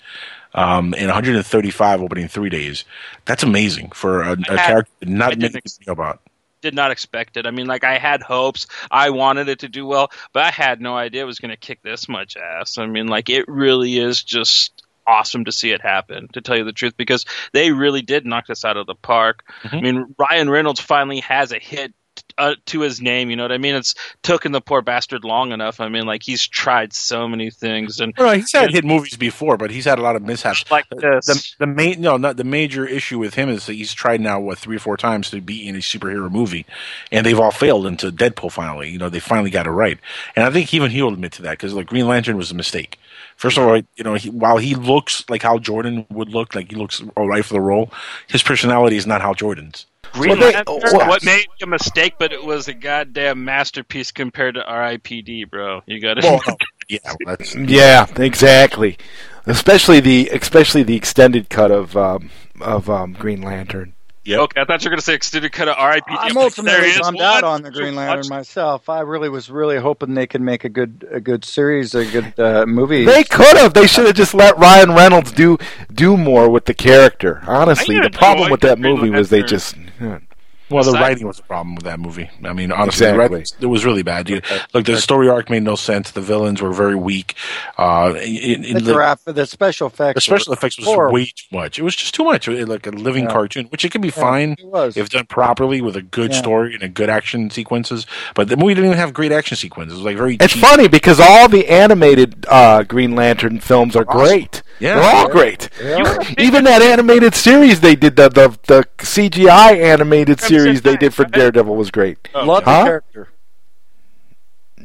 um, 0.58 0.96
and 0.98 1.06
135 1.06 2.02
opening 2.02 2.24
in 2.24 2.30
three 2.30 2.50
days. 2.50 2.84
That's 3.26 3.44
amazing 3.44 3.92
for 3.92 4.24
a, 4.24 4.32
a 4.32 4.36
character 4.36 4.92
not 5.04 5.38
many 5.38 5.56
ex- 5.56 5.80
know 5.86 5.94
about. 5.94 6.22
Did 6.62 6.74
not 6.74 6.90
expect 6.90 7.38
it. 7.38 7.46
I 7.46 7.52
mean, 7.52 7.68
like 7.68 7.84
I 7.84 8.00
had 8.00 8.24
hopes. 8.24 8.66
I 8.90 9.12
wanted 9.12 9.48
it 9.48 9.60
to 9.60 9.70
do 9.70 9.86
well, 9.86 10.12
but 10.34 10.44
I 10.44 10.50
had 10.50 10.82
no 10.82 10.98
idea 10.98 11.22
it 11.22 11.26
was 11.26 11.38
going 11.38 11.52
to 11.52 11.58
kick 11.58 11.84
this 11.84 12.10
much 12.10 12.36
ass. 12.36 12.80
I 12.80 12.88
mean, 12.88 13.08
like 13.08 13.30
it 13.30 13.48
really 13.48 14.00
is 14.00 14.24
just 14.24 14.84
awesome 15.06 15.46
to 15.46 15.52
see 15.52 15.72
it 15.72 15.82
happen. 15.82 16.28
To 16.34 16.42
tell 16.42 16.58
you 16.58 16.64
the 16.64 16.74
truth, 16.74 16.98
because 16.98 17.26
they 17.54 17.72
really 17.72 18.02
did 18.02 18.26
knock 18.26 18.48
this 18.48 18.66
out 18.66 18.78
of 18.78 18.88
the 18.88 18.96
park. 18.96 19.44
I 19.72 19.80
mean, 19.80 20.16
Ryan 20.18 20.50
Reynolds 20.50 20.82
finally 20.82 21.20
has 21.22 21.52
a 21.52 21.60
hit. 21.60 21.94
Uh, 22.38 22.56
to 22.68 22.82
his 22.82 23.02
name, 23.02 23.30
you 23.30 23.36
know 23.36 23.44
what 23.44 23.52
I 23.52 23.58
mean? 23.58 23.76
It's 23.76 23.96
taken 24.24 24.52
the 24.52 24.62
poor 24.62 24.82
bastard 24.82 25.24
long 25.24 25.52
enough. 25.52 25.80
I 25.80 25.90
mean, 25.90 26.06
like 26.06 26.24
he's 26.24 26.48
tried 26.48 26.94
so 26.94 27.28
many 27.28 27.50
things, 27.50 28.00
and 28.00 28.14
he's 28.36 28.52
had 28.54 28.72
hit 28.72 28.86
movies 28.86 29.18
before, 29.18 29.58
but 29.58 29.72
he's 29.72 29.86
had 29.86 30.00
a 30.00 30.02
lot 30.02 30.16
of 30.16 30.22
mishaps. 30.22 30.70
like 30.72 30.86
The, 30.90 31.22
this. 31.26 31.56
the 31.60 31.68
main 31.68 32.02
no, 32.02 32.18
not 32.18 32.38
the 32.38 32.44
major 32.44 32.86
issue 32.86 33.20
with 33.20 33.34
him 33.36 33.50
is 33.50 33.66
that 33.66 33.74
he's 33.74 33.94
tried 33.94 34.22
now 34.22 34.40
what 34.40 34.58
three 34.58 34.76
or 34.76 34.80
four 34.80 34.98
times 34.98 35.30
to 35.32 35.42
be 35.42 35.68
in 35.68 35.76
a 35.76 35.80
superhero 35.80 36.30
movie, 36.32 36.66
and 37.12 37.26
they've 37.26 37.40
all 37.40 37.52
failed 37.52 37.86
until 37.86 38.12
Deadpool 38.12 38.52
finally. 38.52 38.90
You 38.90 38.98
know, 38.98 39.10
they 39.10 39.20
finally 39.20 39.50
got 39.50 39.68
it 39.68 39.72
right, 39.72 40.00
and 40.36 40.46
I 40.46 40.52
think 40.52 40.74
even 40.74 40.92
he'll 40.92 41.14
admit 41.14 41.34
to 41.34 41.42
that 41.44 41.52
because 41.52 41.74
like 41.74 41.88
Green 41.88 42.08
Lantern 42.08 42.38
was 42.38 42.52
a 42.52 42.56
mistake. 42.56 43.00
First 43.36 43.58
of 43.58 43.68
all, 43.68 43.78
you 43.78 44.04
know, 44.04 44.16
he, 44.16 44.30
while 44.32 44.58
he 44.58 44.74
looks 44.76 45.24
like 45.30 45.44
Hal 45.44 45.60
Jordan 45.60 46.06
would 46.10 46.30
look, 46.30 46.56
like 46.56 46.72
he 46.72 46.76
looks 46.76 47.02
all 47.16 47.28
right 47.28 47.46
for 47.46 47.54
the 47.54 47.62
role, 47.62 47.92
his 48.28 48.42
personality 48.42 48.98
is 48.98 49.06
not 49.06 49.22
Hal 49.22 49.36
Jordan's. 49.36 49.86
Green 50.14 50.38
Well, 50.40 50.52
they- 50.52 50.54
Lantern, 50.56 51.08
what 51.08 51.24
made 51.24 51.46
a 51.62 51.68
mistake, 51.68 52.14
but 52.20 52.32
it 52.34 52.44
was 52.44 52.68
a 52.68 52.74
goddamn 52.74 53.44
masterpiece 53.46 54.12
compared 54.12 54.56
to 54.56 54.64
R.I.P.D. 54.66 55.46
Bro, 55.46 55.82
you 55.86 56.00
got 56.02 56.16
to. 56.16 56.28
Well, 56.28 56.42
yeah, 56.90 57.00
that's 57.26 57.56
Yeah, 57.56 58.06
exactly. 58.18 58.98
Especially 59.46 60.00
the 60.00 60.30
especially 60.30 60.84
the 60.84 60.96
extended 60.96 61.50
cut 61.50 61.72
of 61.72 61.96
um, 61.96 62.30
of 62.60 62.90
um, 62.90 63.14
Green 63.14 63.42
Lantern. 63.42 63.94
yep. 64.26 64.40
Okay, 64.42 64.60
I 64.60 64.66
thought 64.66 64.84
you 64.84 64.88
were 64.90 64.96
going 64.96 65.00
to 65.00 65.06
say 65.06 65.14
extended 65.14 65.54
cut 65.54 65.70
of 65.70 65.76
R.I.P.D. 65.78 66.18
I'm 66.20 66.34
There 66.34 66.44
ultimately 66.44 66.90
is 66.90 67.00
bummed 67.00 67.16
one. 67.20 67.24
out 67.26 67.44
on 67.46 67.62
the 67.62 67.72
Green 67.72 67.96
Lantern 67.96 68.18
Watch- 68.26 68.30
myself. 68.30 68.90
I 68.90 69.00
really 69.02 69.30
was 69.30 69.50
really 69.50 69.78
hoping 69.78 70.16
they 70.16 70.28
could 70.28 70.42
make 70.42 70.66
a 70.66 70.70
good 70.70 71.08
a 71.10 71.22
good 71.22 71.46
series, 71.46 71.96
a 71.96 72.06
good 72.06 72.38
uh, 72.38 72.66
movie. 72.66 73.06
They 73.06 73.24
could 73.24 73.56
have. 73.56 73.74
They 73.74 73.88
should 73.88 74.06
have 74.06 74.16
just 74.16 74.34
let 74.34 74.58
Ryan 74.58 74.92
Reynolds 74.94 75.32
do 75.32 75.58
do 75.94 76.18
more 76.18 76.50
with 76.50 76.66
the 76.66 76.74
character. 76.74 77.42
Honestly, 77.48 77.98
the 78.02 78.10
problem 78.10 78.52
with 78.52 78.60
that 78.62 78.80
Green 78.82 78.96
movie 78.98 79.10
was 79.12 79.30
they 79.30 79.44
just. 79.44 79.76
Yeah. 80.02 80.27
Well, 80.70 80.84
the 80.84 80.92
writing 80.94 81.26
was 81.28 81.40
a 81.40 81.44
problem 81.44 81.76
with 81.76 81.86
that 81.86 82.00
movie. 82.00 82.30
I 82.44 82.52
mean, 82.54 82.72
honestly, 82.72 83.06
the 83.06 83.14
Exactly. 83.14 83.38
writing, 83.38 83.46
it 83.62 83.66
was 83.68 83.86
really 83.86 84.04
bad. 84.04 84.30
You, 84.30 84.42
look, 84.74 84.86
the 84.86 84.98
story 84.98 85.30
arc 85.30 85.50
made 85.50 85.64
no 85.64 85.76
sense. 85.76 86.12
The 86.12 86.22
villains 86.22 86.62
were 86.62 86.74
very 86.74 86.96
weak. 86.96 87.36
Uh, 87.78 88.14
in, 88.22 88.66
in 88.66 88.74
the, 88.76 88.80
the, 88.82 88.94
graph, 88.94 89.24
the 89.24 89.46
special 89.46 89.88
effects. 89.88 90.16
the 90.16 90.22
special 90.22 90.52
were 90.52 90.58
effects 90.58 90.78
was 90.78 90.86
horrible. 90.88 91.14
way 91.14 91.26
too 91.26 91.56
much. 91.56 91.80
It 91.80 91.84
was 91.84 91.96
just 91.96 92.14
too 92.14 92.24
much. 92.26 92.48
It- 92.48 92.68
like 92.68 92.86
a 92.86 92.92
living 92.92 93.24
Yeah. 93.26 93.32
cartoon, 93.32 93.66
which 93.68 93.86
it 93.86 93.92
can 93.92 94.02
be 94.02 94.10
Yeah, 94.10 94.14
fine 94.14 94.56
if 94.96 95.10
done 95.10 95.26
properly 95.28 95.80
with 95.80 95.96
a 95.96 96.02
good 96.02 96.32
Yeah. 96.34 96.40
story 96.40 96.74
and 96.74 96.84
a 96.84 96.90
good 96.90 97.10
action 97.10 97.50
sequences. 97.50 98.06
But 98.36 98.50
the 98.50 98.58
movie 98.58 98.74
didn't 98.74 98.88
even 98.88 98.98
have 98.98 99.14
great 99.14 99.32
action 99.32 99.56
sequences. 99.56 99.94
It 99.94 99.98
was 100.02 100.06
like 100.06 100.18
very. 100.18 100.36
It's 100.42 100.52
cheap. 100.54 100.62
funny 100.62 100.88
because 100.90 101.20
all 101.22 101.48
the 101.48 101.68
animated 101.70 102.46
uh, 102.50 102.84
Green 102.84 103.16
Lantern 103.16 103.60
films 103.62 103.96
are 103.96 104.04
Awesome. 104.06 104.20
great. 104.20 104.64
Yeah. 104.80 104.96
They're 105.00 105.16
all 105.16 105.30
great. 105.30 105.70
Yeah. 105.82 106.20
Even 106.38 106.66
that 106.66 106.82
animated 106.82 107.34
series 107.36 107.80
they 107.80 107.96
did, 107.96 108.16
the 108.18 108.28
the, 108.30 108.50
the 108.68 108.84
CGI 108.98 109.82
animated 109.82 110.38
Crimson 110.40 110.57
series 110.64 110.82
they 110.82 110.98
did 110.98 111.14
for 111.14 111.26
Daredevil 111.26 111.76
was 111.76 111.92
great. 111.92 112.18
Love 112.34 112.64
Huh? 112.64 112.80
the 112.80 112.86
character. 112.86 113.30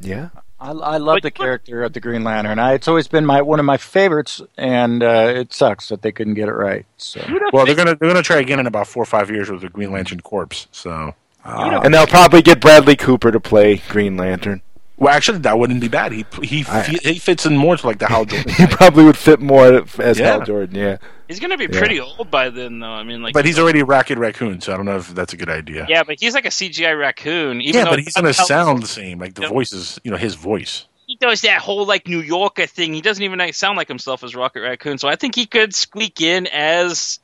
Yeah. 0.00 0.28
I, 0.60 0.70
I 0.70 0.96
love 0.98 1.16
But 1.16 1.22
the 1.24 1.30
character 1.32 1.82
of 1.82 1.92
the 1.92 1.98
Green 2.00 2.22
Lantern. 2.22 2.58
I, 2.60 2.74
it's 2.74 2.86
always 2.86 3.08
been 3.08 3.26
my 3.26 3.42
one 3.42 3.58
of 3.58 3.64
my 3.64 3.76
favorites, 3.76 4.40
and 4.56 5.02
uh, 5.02 5.32
it 5.34 5.52
sucks 5.52 5.88
that 5.88 6.02
they 6.02 6.12
couldn't 6.12 6.34
get 6.34 6.48
it 6.48 6.52
right. 6.52 6.86
So 6.96 7.20
Well, 7.52 7.66
they're 7.66 7.74
gonna 7.74 7.96
they're 7.96 8.08
gonna 8.08 8.22
try 8.22 8.38
again 8.38 8.60
in 8.60 8.66
about 8.68 8.86
four 8.86 9.02
or 9.02 9.06
five 9.06 9.28
years 9.28 9.50
with 9.50 9.62
the 9.62 9.68
Green 9.68 9.90
Lantern 9.90 10.20
Corps. 10.20 10.68
So, 10.70 11.14
And 11.44 11.92
they'll 11.92 12.06
probably 12.06 12.42
get 12.42 12.60
Bradley 12.60 12.94
Cooper 12.94 13.32
to 13.32 13.40
play 13.40 13.78
Green 13.88 14.16
Lantern. 14.16 14.62
Well, 14.96 15.14
actually, 15.14 15.38
that 15.38 15.58
wouldn't 15.58 15.80
be 15.80 15.88
bad. 15.88 16.12
He 16.12 16.24
he 16.42 16.64
I- 16.68 16.82
he 16.82 17.18
fits 17.18 17.44
in 17.46 17.56
more 17.56 17.76
to 17.76 17.86
like 17.86 17.98
the 17.98 18.06
Hal 18.06 18.24
Jordan. 18.26 18.52
He 18.54 18.66
probably 18.66 19.04
would 19.04 19.16
fit 19.16 19.40
more 19.40 19.82
as 19.98 20.18
Yeah. 20.18 20.26
Hal 20.32 20.42
Jordan. 20.44 20.74
Yeah. 20.76 20.96
He's 21.28 21.40
going 21.40 21.50
to 21.50 21.56
be 21.56 21.64
Yeah. 21.72 21.78
pretty 21.80 21.98
old 21.98 22.30
by 22.30 22.50
then, 22.50 22.78
though. 22.80 22.86
I 22.90 23.02
mean, 23.04 23.22
like, 23.22 23.32
But 23.32 23.46
he's 23.46 23.58
already 23.58 23.82
Rocket 23.82 24.18
Raccoon, 24.18 24.60
so 24.60 24.74
I 24.74 24.76
don't 24.76 24.84
know 24.84 24.96
if 24.98 25.08
that's 25.14 25.32
a 25.32 25.36
good 25.36 25.48
idea. 25.48 25.86
yeah, 25.88 26.02
but 26.02 26.16
he's 26.20 26.34
like 26.34 26.44
a 26.44 26.50
CGI 26.50 26.92
raccoon. 26.98 27.60
Even 27.62 27.78
Yeah, 27.78 27.84
though 27.84 27.90
but 27.92 28.00
he's 28.00 28.12
gonna 28.14 28.34
sound 28.34 28.82
the 28.82 28.86
same. 28.86 29.18
Like 29.18 29.34
the 29.34 29.42
Yeah. 29.42 29.48
voice 29.48 29.72
is, 29.72 29.98
you 30.04 30.10
know, 30.10 30.18
his 30.18 30.34
voice. 30.34 30.86
He 31.06 31.16
does 31.16 31.40
that 31.42 31.58
whole 31.60 31.84
like 31.86 32.06
New 32.06 32.20
Yorker 32.20 32.66
thing. 32.66 32.92
He 32.94 33.00
doesn't 33.00 33.22
even 33.22 33.38
like, 33.38 33.54
sound 33.54 33.76
like 33.78 33.88
himself 33.88 34.22
as 34.24 34.34
Rocket 34.34 34.60
Raccoon. 34.60 34.98
So 34.98 35.08
I 35.08 35.16
think 35.16 35.34
he 35.34 35.46
could 35.46 35.74
squeak 35.74 36.20
in 36.20 36.46
as 36.48 37.18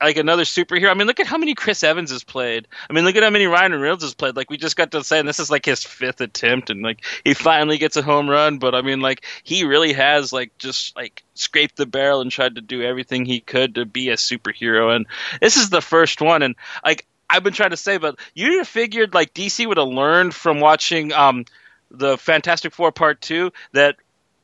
like 0.00 0.16
another 0.16 0.42
superhero. 0.42 0.90
I 0.90 0.94
mean, 0.94 1.06
look 1.06 1.20
at 1.20 1.26
how 1.26 1.38
many 1.38 1.54
Chris 1.54 1.82
Evans 1.84 2.10
has 2.10 2.24
played. 2.24 2.66
I 2.88 2.92
mean, 2.92 3.04
look 3.04 3.16
at 3.16 3.22
how 3.22 3.30
many 3.30 3.46
Ryan 3.46 3.72
Reynolds 3.72 4.02
has 4.02 4.14
played. 4.14 4.36
Like 4.36 4.50
we 4.50 4.56
just 4.56 4.76
got 4.76 4.90
to 4.92 5.04
say, 5.04 5.18
and 5.18 5.28
this 5.28 5.38
is 5.38 5.50
like 5.50 5.64
his 5.64 5.84
fifth 5.84 6.20
attempt, 6.20 6.70
and 6.70 6.82
like 6.82 7.04
he 7.24 7.34
finally 7.34 7.78
gets 7.78 7.96
a 7.96 8.02
home 8.02 8.28
run. 8.28 8.58
But 8.58 8.74
I 8.74 8.82
mean, 8.82 9.00
like 9.00 9.24
he 9.44 9.64
really 9.64 9.92
has 9.92 10.32
like 10.32 10.56
just 10.58 10.96
like 10.96 11.22
scraped 11.34 11.76
the 11.76 11.86
barrel 11.86 12.20
and 12.20 12.30
tried 12.30 12.56
to 12.56 12.60
do 12.60 12.82
everything 12.82 13.24
he 13.24 13.40
could 13.40 13.74
to 13.76 13.84
be 13.84 14.08
a 14.08 14.16
superhero. 14.16 14.94
And 14.94 15.06
this 15.40 15.56
is 15.56 15.70
the 15.70 15.82
first 15.82 16.20
one, 16.20 16.42
and 16.42 16.56
like 16.84 17.06
I've 17.28 17.44
been 17.44 17.52
trying 17.52 17.70
to 17.70 17.76
say, 17.76 17.98
but 17.98 18.18
have 18.36 18.68
figured 18.68 19.14
like 19.14 19.34
DC 19.34 19.66
would 19.66 19.78
have 19.78 19.88
learned 19.88 20.34
from 20.34 20.60
watching 20.60 21.12
um 21.12 21.44
the 21.90 22.18
Fantastic 22.18 22.74
Four 22.74 22.92
Part 22.92 23.20
Two 23.20 23.52
that 23.72 23.96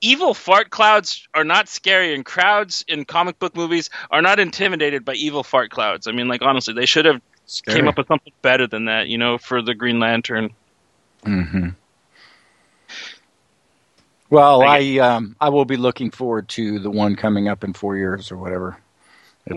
evil 0.03 0.35
fart 0.35 0.69
clouds 0.69 1.27
are 1.33 1.45
not 1.45 1.69
scary 1.69 2.15
and 2.15 2.27
crowds 2.27 2.85
in 2.89 3.07
comic 3.07 3.39
book 3.39 3.57
movies 3.57 3.89
are 4.11 4.21
not 4.21 4.39
intimidated 4.39 5.05
by 5.05 5.15
evil 5.15 5.43
fart 5.43 5.71
clouds. 5.71 6.07
I 6.07 6.13
mean, 6.13 6.29
like 6.29 6.43
honestly, 6.43 6.75
they 6.75 6.87
should 6.87 7.07
have 7.07 7.23
came 7.67 7.89
up 7.89 7.97
with 7.97 8.09
something 8.09 8.33
better 8.43 8.67
than 8.67 8.87
that, 8.87 9.09
you 9.09 9.17
know, 9.17 9.39
for 9.39 9.63
the 9.63 9.75
Green 9.75 10.01
Lantern. 10.01 10.51
Mm-hmm. 11.25 11.69
Well, 14.29 14.63
I 14.63 14.79
I 14.79 14.99
um, 14.99 15.37
I 15.41 15.49
will 15.51 15.65
be 15.65 15.77
looking 15.77 16.11
forward 16.11 16.49
to 16.51 16.79
the 16.79 16.91
one 16.91 17.17
coming 17.17 17.49
up 17.49 17.65
in 17.65 17.73
four 17.73 17.97
years 17.97 18.33
or 18.33 18.37
whatever. 18.37 18.79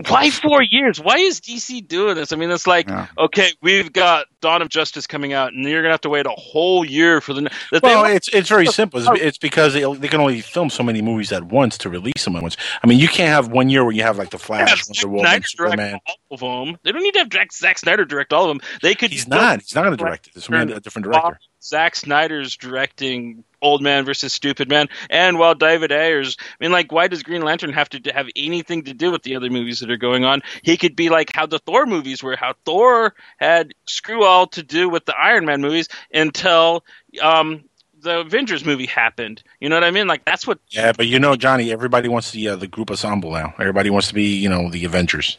Why 0.08 0.30
four 0.30 0.62
years? 0.62 1.00
Why 1.00 1.16
is 1.18 1.40
DC 1.40 1.86
doing 1.86 2.16
this? 2.16 2.32
I 2.32 2.36
mean, 2.36 2.50
it's 2.50 2.66
like, 2.66 2.88
Yeah. 2.88 3.06
okay, 3.16 3.52
we've 3.62 3.92
got 3.92 4.26
Dawn 4.40 4.60
of 4.60 4.68
Justice 4.68 5.06
coming 5.06 5.32
out, 5.32 5.52
and 5.52 5.64
you're 5.64 5.80
gonna 5.80 5.92
have 5.92 6.00
to 6.02 6.08
wait 6.08 6.26
a 6.26 6.30
whole 6.30 6.84
year 6.84 7.20
for 7.20 7.32
the. 7.32 7.42
That 7.70 7.82
Well, 7.82 8.02
they, 8.02 8.16
it's 8.16 8.28
it's 8.28 8.48
very 8.48 8.66
simple. 8.66 9.00
It's, 9.00 9.22
it's 9.22 9.38
because 9.38 9.74
they, 9.74 9.84
they 9.94 10.08
can 10.08 10.20
only 10.20 10.40
film 10.40 10.70
so 10.70 10.82
many 10.82 11.02
movies 11.02 11.30
at 11.32 11.44
once 11.44 11.78
to 11.78 11.88
release 11.88 12.24
them 12.24 12.34
at 12.34 12.42
once. 12.42 12.56
I 12.82 12.86
mean, 12.88 12.98
you 12.98 13.06
can't 13.08 13.28
have 13.28 13.48
one 13.48 13.68
year 13.68 13.84
where 13.84 13.92
you 13.92 14.02
have 14.02 14.18
like 14.18 14.30
the 14.30 14.38
Flash, 14.38 14.82
Wonder 14.88 15.16
Woman, 15.16 15.42
Superman. 15.44 16.00
all 16.06 16.16
of 16.32 16.40
them. 16.40 16.78
They 16.82 16.90
don't 16.90 17.02
need 17.02 17.14
to 17.14 17.20
have 17.20 17.32
Zack, 17.32 17.52
Zack 17.52 17.78
Snyder 17.78 18.04
direct 18.04 18.32
all 18.32 18.50
of 18.50 18.58
them. 18.58 18.68
They 18.82 18.94
could. 18.96 19.12
He's 19.12 19.28
not. 19.28 19.60
He's 19.60 19.74
not 19.74 19.84
going 19.84 19.96
to 19.96 20.02
direct 20.02 20.26
it. 20.26 20.40
To 20.40 20.50
be 20.50 20.72
a 20.72 20.80
different 20.80 21.04
director. 21.04 21.38
Zack 21.66 21.96
Snyder's 21.96 22.56
directing 22.56 23.44
Old 23.60 23.82
Man 23.82 24.04
versus 24.04 24.32
Stupid 24.32 24.68
Man, 24.68 24.88
and 25.10 25.38
while 25.38 25.54
David 25.54 25.90
Ayers, 25.90 26.36
I 26.40 26.64
mean, 26.64 26.70
like, 26.70 26.92
why 26.92 27.08
does 27.08 27.22
Green 27.22 27.42
Lantern 27.42 27.72
have 27.72 27.88
to 27.90 28.12
have 28.12 28.28
anything 28.36 28.84
to 28.84 28.94
do 28.94 29.10
with 29.10 29.22
the 29.22 29.34
other 29.36 29.50
movies 29.50 29.80
that 29.80 29.90
are 29.90 29.96
going 29.96 30.24
on? 30.24 30.42
He 30.62 30.76
could 30.76 30.94
be 30.94 31.08
like 31.08 31.34
how 31.34 31.46
the 31.46 31.58
Thor 31.58 31.86
movies 31.86 32.22
were, 32.22 32.36
how 32.36 32.54
Thor 32.64 33.14
had 33.38 33.74
screw 33.86 34.24
all 34.24 34.46
to 34.48 34.62
do 34.62 34.88
with 34.88 35.06
the 35.06 35.14
Iron 35.18 35.44
Man 35.44 35.60
movies 35.60 35.88
until 36.12 36.84
um, 37.20 37.64
the 38.00 38.20
Avengers 38.20 38.64
movie 38.64 38.86
happened. 38.86 39.42
You 39.58 39.68
know 39.68 39.76
what 39.76 39.84
I 39.84 39.90
mean? 39.90 40.06
Like, 40.06 40.24
that's 40.24 40.46
what. 40.46 40.60
Yeah, 40.68 40.92
but 40.92 41.06
you 41.06 41.18
know, 41.18 41.34
Johnny, 41.34 41.72
everybody 41.72 42.08
wants 42.08 42.30
the 42.30 42.48
uh, 42.48 42.56
the 42.56 42.68
group 42.68 42.90
ensemble 42.90 43.32
now. 43.32 43.54
Everybody 43.58 43.90
wants 43.90 44.08
to 44.08 44.14
be, 44.14 44.36
you 44.36 44.48
know, 44.48 44.70
the 44.70 44.84
Avengers. 44.84 45.38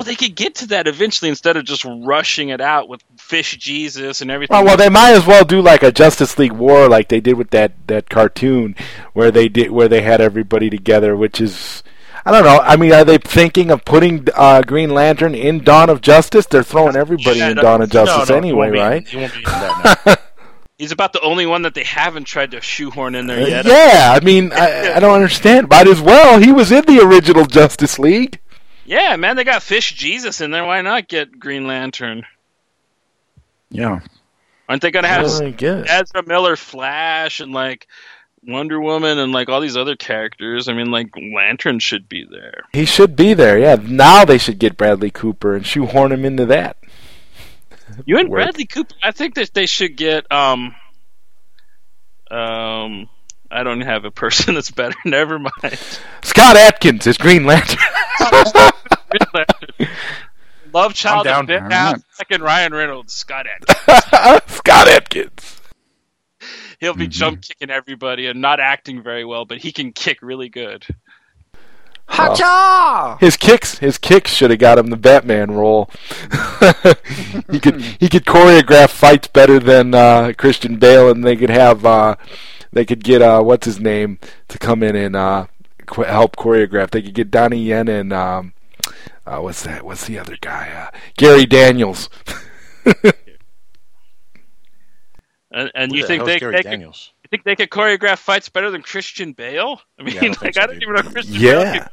Well, 0.00 0.06
they 0.06 0.14
could 0.14 0.34
get 0.34 0.54
to 0.56 0.66
that 0.68 0.88
eventually 0.88 1.28
instead 1.28 1.58
of 1.58 1.64
just 1.66 1.84
rushing 1.84 2.48
it 2.48 2.62
out 2.62 2.88
with 2.88 3.02
Fish 3.18 3.58
Jesus 3.58 4.22
and 4.22 4.30
everything. 4.30 4.56
Oh, 4.56 4.64
well, 4.64 4.78
they 4.78 4.88
might 4.88 5.10
as 5.12 5.26
well 5.26 5.44
do 5.44 5.60
like 5.60 5.82
a 5.82 5.92
Justice 5.92 6.38
League 6.38 6.52
War, 6.52 6.88
like 6.88 7.08
they 7.10 7.20
did 7.20 7.34
with 7.34 7.50
that 7.50 7.72
that 7.88 8.08
cartoon, 8.08 8.74
where 9.12 9.30
they 9.30 9.46
did 9.46 9.70
where 9.72 9.88
they 9.88 10.00
had 10.00 10.22
everybody 10.22 10.70
together, 10.70 11.14
which 11.14 11.38
is. 11.38 11.82
I 12.24 12.30
don't 12.32 12.44
know. 12.44 12.60
I 12.62 12.76
mean, 12.76 12.92
are 12.94 13.04
they 13.04 13.18
thinking 13.18 13.70
of 13.70 13.84
putting 13.84 14.26
uh, 14.34 14.62
Green 14.62 14.88
Lantern 14.90 15.34
in 15.34 15.64
Dawn 15.64 15.90
of 15.90 16.00
Justice? 16.00 16.46
They're 16.46 16.62
throwing 16.62 16.96
everybody 16.96 17.38
Yeah, 17.40 17.50
in 17.50 17.56
no, 17.56 17.62
Dawn 17.62 17.82
of 17.82 17.90
Justice 17.90 18.28
No, 18.30 18.34
no, 18.34 18.38
anyway, 18.38 18.68
it 18.68 18.74
won't 18.74 19.10
be- 19.10 19.14
right? 19.14 19.14
It 19.14 20.06
in. 20.08 20.16
He's 20.78 20.92
about 20.92 21.12
the 21.12 21.20
only 21.20 21.44
one 21.44 21.60
that 21.62 21.74
they 21.74 21.84
haven't 21.84 22.24
tried 22.24 22.52
to 22.52 22.62
shoehorn 22.62 23.14
in 23.14 23.26
there 23.26 23.46
yet. 23.46 23.66
yeah, 23.66 24.14
I 24.18 24.24
mean, 24.24 24.50
I, 24.52 24.94
I 24.94 25.00
don't 25.00 25.14
understand. 25.14 25.68
Might 25.68 25.86
as 25.88 26.00
well. 26.00 26.40
He 26.40 26.52
was 26.52 26.72
in 26.72 26.86
the 26.86 27.00
original 27.02 27.44
Justice 27.44 27.98
League. 27.98 28.40
Yeah, 28.90 29.14
man, 29.14 29.36
they 29.36 29.44
got 29.44 29.62
Fish 29.62 29.94
Jesus 29.94 30.40
in 30.40 30.50
there. 30.50 30.64
Why 30.64 30.82
not 30.82 31.06
get 31.06 31.38
Green 31.38 31.68
Lantern? 31.68 32.24
Yeah. 33.70 34.00
Aren't 34.68 34.82
they 34.82 34.90
going 34.90 35.04
to 35.04 35.08
have 35.08 35.30
I 35.40 35.50
guess. 35.50 35.86
Ezra 35.88 36.26
Miller 36.26 36.56
Flash 36.56 37.38
and 37.38 37.52
like 37.52 37.86
Wonder 38.44 38.80
Woman 38.80 39.20
and 39.20 39.30
like 39.30 39.48
all 39.48 39.60
these 39.60 39.76
other 39.76 39.94
characters? 39.94 40.68
I 40.68 40.72
mean, 40.72 40.90
like 40.90 41.10
Lantern 41.16 41.78
should 41.78 42.08
be 42.08 42.26
there. 42.28 42.64
He 42.72 42.84
should 42.84 43.14
be 43.14 43.32
there. 43.32 43.56
Yeah. 43.60 43.76
Now 43.80 44.24
they 44.24 44.38
should 44.38 44.58
get 44.58 44.76
Bradley 44.76 45.12
Cooper 45.12 45.54
and 45.54 45.64
shoehorn 45.64 46.10
him 46.10 46.24
into 46.24 46.46
that. 46.46 46.76
You 48.04 48.18
and 48.18 48.28
Bradley 48.28 48.66
Cooper. 48.66 48.96
I 49.04 49.12
think 49.12 49.36
that 49.36 49.54
they 49.54 49.66
should 49.66 49.96
get 49.96 50.30
um 50.32 50.74
um. 52.28 53.08
I 53.52 53.62
don't 53.62 53.82
have 53.82 54.04
a 54.04 54.10
person 54.10 54.54
that's 54.56 54.72
better. 54.72 54.96
Never 55.04 55.38
mind. 55.38 55.78
Scott 56.22 56.56
Adkins 56.56 57.06
is 57.06 57.16
Green 57.16 57.46
Lantern. 57.46 57.78
Green 59.10 59.88
Love 60.72 60.94
child 60.94 61.26
I'm 61.26 61.40
of 61.42 61.46
down. 61.46 61.46
Ben 61.46 61.62
All 61.64 61.68
right. 61.92 61.96
Affleck 62.20 62.40
Ryan 62.40 62.72
Reynolds. 62.72 63.12
Scott 63.12 63.46
Adkins. 63.46 64.42
Scott 64.56 64.88
Adkins. 64.88 65.60
He'll 66.78 66.92
Mm-hmm. 66.92 66.98
be 67.00 67.08
jump 67.08 67.42
kicking 67.42 67.70
everybody 67.70 68.26
and 68.26 68.40
not 68.40 68.58
acting 68.60 69.02
very 69.02 69.24
well, 69.24 69.44
but 69.44 69.58
he 69.58 69.72
can 69.72 69.92
kick 69.92 70.18
really 70.22 70.48
good. 70.48 70.86
Hacha! 72.06 73.18
His 73.20 73.36
kicks, 73.36 73.78
his 73.78 73.96
kicks 73.98 74.32
should 74.34 74.50
have 74.50 74.58
got 74.58 74.78
him 74.78 74.86
the 74.88 74.96
Batman 74.96 75.52
role. 75.52 75.90
he 77.50 77.60
could 77.60 77.80
he 77.80 78.08
could 78.08 78.24
choreograph 78.24 78.90
fights 78.90 79.28
better 79.28 79.60
than 79.60 79.94
uh, 79.94 80.32
Christian 80.36 80.76
Bale, 80.76 81.08
and 81.10 81.22
they 81.24 81.36
could 81.36 81.50
have 81.50 81.84
uh, 81.86 82.16
they 82.72 82.84
could 82.84 83.04
get 83.04 83.22
uh, 83.22 83.42
what's 83.42 83.64
his 83.66 83.78
name 83.78 84.18
to 84.48 84.58
come 84.58 84.82
in 84.82 84.96
and 84.96 85.14
uh, 85.14 85.46
qu- 85.86 86.02
help 86.02 86.34
choreograph. 86.36 86.90
They 86.90 87.02
could 87.02 87.14
get 87.14 87.30
Donnie 87.30 87.62
Yen 87.62 87.86
and 87.86 88.12
um, 88.12 88.54
uh, 89.26 89.38
what's 89.40 89.62
that? 89.64 89.84
What's 89.84 90.06
the 90.06 90.18
other 90.18 90.36
guy? 90.40 90.70
Uh, 90.92 90.96
Gary 91.16 91.46
Daniels. 91.46 92.08
And, 95.52 95.70
and 95.74 95.92
you 95.94 96.02
the 96.02 96.06
think 96.06 96.24
they, 96.24 96.40
Gary 96.40 96.52
they 96.52 96.62
could, 96.64 96.80
you 96.80 97.28
think 97.30 97.44
they 97.44 97.56
could 97.56 97.70
choreograph 97.70 98.18
fights 98.18 98.48
better 98.48 98.70
than 98.70 98.82
Christian 98.82 99.32
Bale? 99.32 99.80
I 99.98 100.02
mean, 100.02 100.14
Yeah, 100.14 100.20
I 100.22 100.28
don't 100.28 100.40
like 100.40 100.54
so, 100.54 100.62
I 100.62 100.66
don't 100.66 100.80
dude. 100.80 100.82
even 100.82 100.94
know 100.94 101.02
Christian 101.02 101.44
Bale 101.44 101.64
Yeah. 101.64 101.72
can 101.72 101.88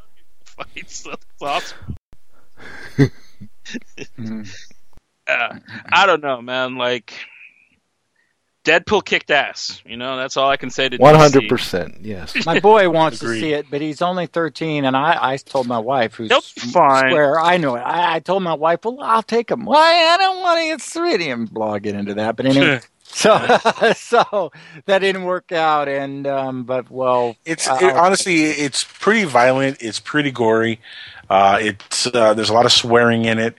fights. 0.46 1.04
That's 1.04 1.26
awesome. 1.42 1.78
Uh, 5.28 5.54
I 5.92 6.06
don't 6.06 6.22
know, 6.22 6.42
man. 6.42 6.76
Like 6.78 7.14
Deadpool 8.68 9.06
kicked 9.06 9.32
ass. 9.32 9.82
You 9.86 9.96
know, 9.96 10.18
that's 10.18 10.36
all 10.36 10.50
I 10.50 10.58
can 10.58 10.70
say 10.70 10.90
to 10.90 10.98
One 10.98 11.16
hundred 11.16 11.48
percent. 11.48 12.00
Yes. 12.02 12.46
My 12.46 12.60
boy 12.60 12.90
wants 13.00 13.20
to 13.20 13.30
see 13.30 13.54
it, 13.54 13.68
but 13.72 13.80
he's 13.80 14.02
only 14.02 14.26
13, 14.28 14.84
and 14.84 14.96
I, 14.98 15.18
I 15.34 15.38
told 15.38 15.68
my 15.68 15.80
wife, 15.80 16.16
who's 16.16 16.30
Nope, 16.30 16.44
fine. 16.44 17.10
square, 17.12 17.40
I 17.40 17.56
know 17.56 17.76
it. 17.76 17.80
I, 17.80 18.16
I 18.16 18.20
told 18.20 18.44
my 18.44 18.54
wife, 18.54 18.80
well, 18.84 18.98
I'll 19.02 19.24
take 19.24 19.50
him. 19.50 19.64
Why? 19.64 19.80
I 20.14 20.18
don't 20.18 20.42
want 20.42 20.60
to 20.60 20.66
get 20.66 20.82
three 20.82 21.32
of 21.32 21.54
Blah, 21.54 21.74
I'll 21.74 21.80
get 21.80 21.96
into 21.96 22.14
that. 22.16 22.36
But 22.36 22.46
anyway, 22.48 22.82
so 23.04 23.38
so 23.96 24.52
that 24.86 25.00
didn't 25.00 25.24
work 25.24 25.52
out, 25.54 25.88
and 25.88 26.28
um, 26.28 26.64
but 26.64 26.92
well, 26.92 27.38
It's 27.46 27.68
I- 27.70 27.90
it, 27.90 27.96
honestly, 27.96 28.44
it's 28.44 28.84
pretty 28.84 29.24
violent. 29.24 29.78
It's 29.80 30.00
pretty 30.02 30.32
gory. 30.32 30.82
Uh, 31.30 31.58
it's 31.62 32.08
uh, 32.08 32.34
there's 32.34 32.50
a 32.50 32.54
lot 32.54 32.66
of 32.66 32.72
swearing 32.74 33.24
in 33.26 33.40
it. 33.40 33.56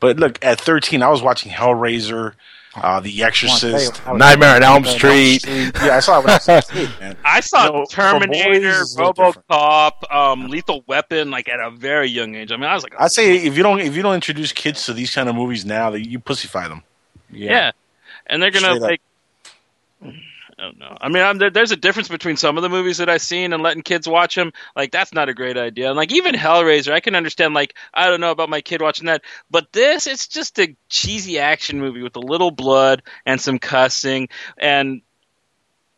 But 0.00 0.18
look, 0.18 0.44
at 0.44 0.60
13, 0.60 1.02
I 1.02 1.08
was 1.08 1.22
watching 1.22 1.50
Hellraiser, 1.52 2.34
uh, 2.76 3.00
The 3.00 3.22
Exorcist. 3.22 4.00
Nightmare 4.06 4.56
on 4.56 4.62
Elm 4.62 4.84
Street. 4.84 5.44
yeah, 5.46 5.96
I 5.96 6.00
saw 6.00 6.18
it 6.20 6.24
when 6.24 6.30
I 6.30 6.34
was 6.34 6.48
a 6.48 6.62
kid, 6.72 6.90
man. 7.00 7.16
I 7.24 7.40
saw 7.40 7.66
You 7.66 7.72
know, 7.72 7.86
Terminator, 7.88 8.48
boys, 8.50 8.80
it's 8.82 8.94
a 8.96 8.98
little 8.98 9.12
different. 9.12 9.48
RoboCop, 9.48 10.14
um, 10.14 10.48
Lethal 10.48 10.84
Weapon, 10.86 11.30
like 11.30 11.48
at 11.48 11.60
a 11.60 11.70
very 11.70 12.08
young 12.08 12.34
age. 12.34 12.52
I 12.52 12.56
mean, 12.56 12.64
I 12.64 12.74
was 12.74 12.82
like, 12.82 12.94
I'd 12.98 13.12
say 13.12 13.36
if 13.36 13.56
you 13.56 13.62
don't 13.62 13.80
if 13.80 13.96
you 13.96 14.02
don't 14.02 14.14
introduce 14.14 14.52
kids 14.52 14.84
to 14.86 14.92
these 14.92 15.14
kind 15.14 15.28
of 15.28 15.34
movies 15.34 15.64
now, 15.64 15.90
that 15.90 16.06
you 16.08 16.18
pussify 16.20 16.68
them. 16.68 16.82
yeah. 17.30 17.72
and 18.26 18.42
they're 18.42 18.50
gonna 18.50 18.76
Straight 18.76 19.00
up. 20.04 20.12
Like. 20.58 20.64
I 20.64 20.64
don't 20.64 20.78
know. 20.78 20.96
I 21.00 21.08
mean, 21.08 21.22
I'm, 21.22 21.38
there, 21.38 21.50
there's 21.50 21.72
a 21.72 21.76
difference 21.76 22.08
between 22.08 22.36
some 22.36 22.56
of 22.56 22.62
the 22.62 22.68
movies 22.68 22.98
that 22.98 23.08
I've 23.08 23.22
seen 23.22 23.52
and 23.52 23.62
letting 23.62 23.82
kids 23.82 24.08
watch 24.08 24.34
them. 24.34 24.52
Like, 24.74 24.90
that's 24.90 25.12
not 25.12 25.28
a 25.28 25.34
great 25.34 25.56
idea. 25.56 25.88
And 25.88 25.96
like, 25.96 26.12
even 26.12 26.34
Hellraiser, 26.34 26.92
I 26.92 27.00
can 27.00 27.14
understand. 27.14 27.54
Like, 27.54 27.74
I 27.94 28.08
don't 28.08 28.20
know 28.20 28.30
about 28.30 28.50
my 28.50 28.60
kid 28.60 28.82
watching 28.82 29.06
that, 29.06 29.22
but 29.50 29.72
this, 29.72 30.06
it's 30.06 30.28
just 30.28 30.58
a 30.58 30.76
cheesy 30.88 31.38
action 31.38 31.78
movie 31.78 32.02
with 32.02 32.16
a 32.16 32.20
little 32.20 32.50
blood 32.50 33.02
and 33.24 33.40
some 33.40 33.58
cussing. 33.58 34.28
And 34.58 35.02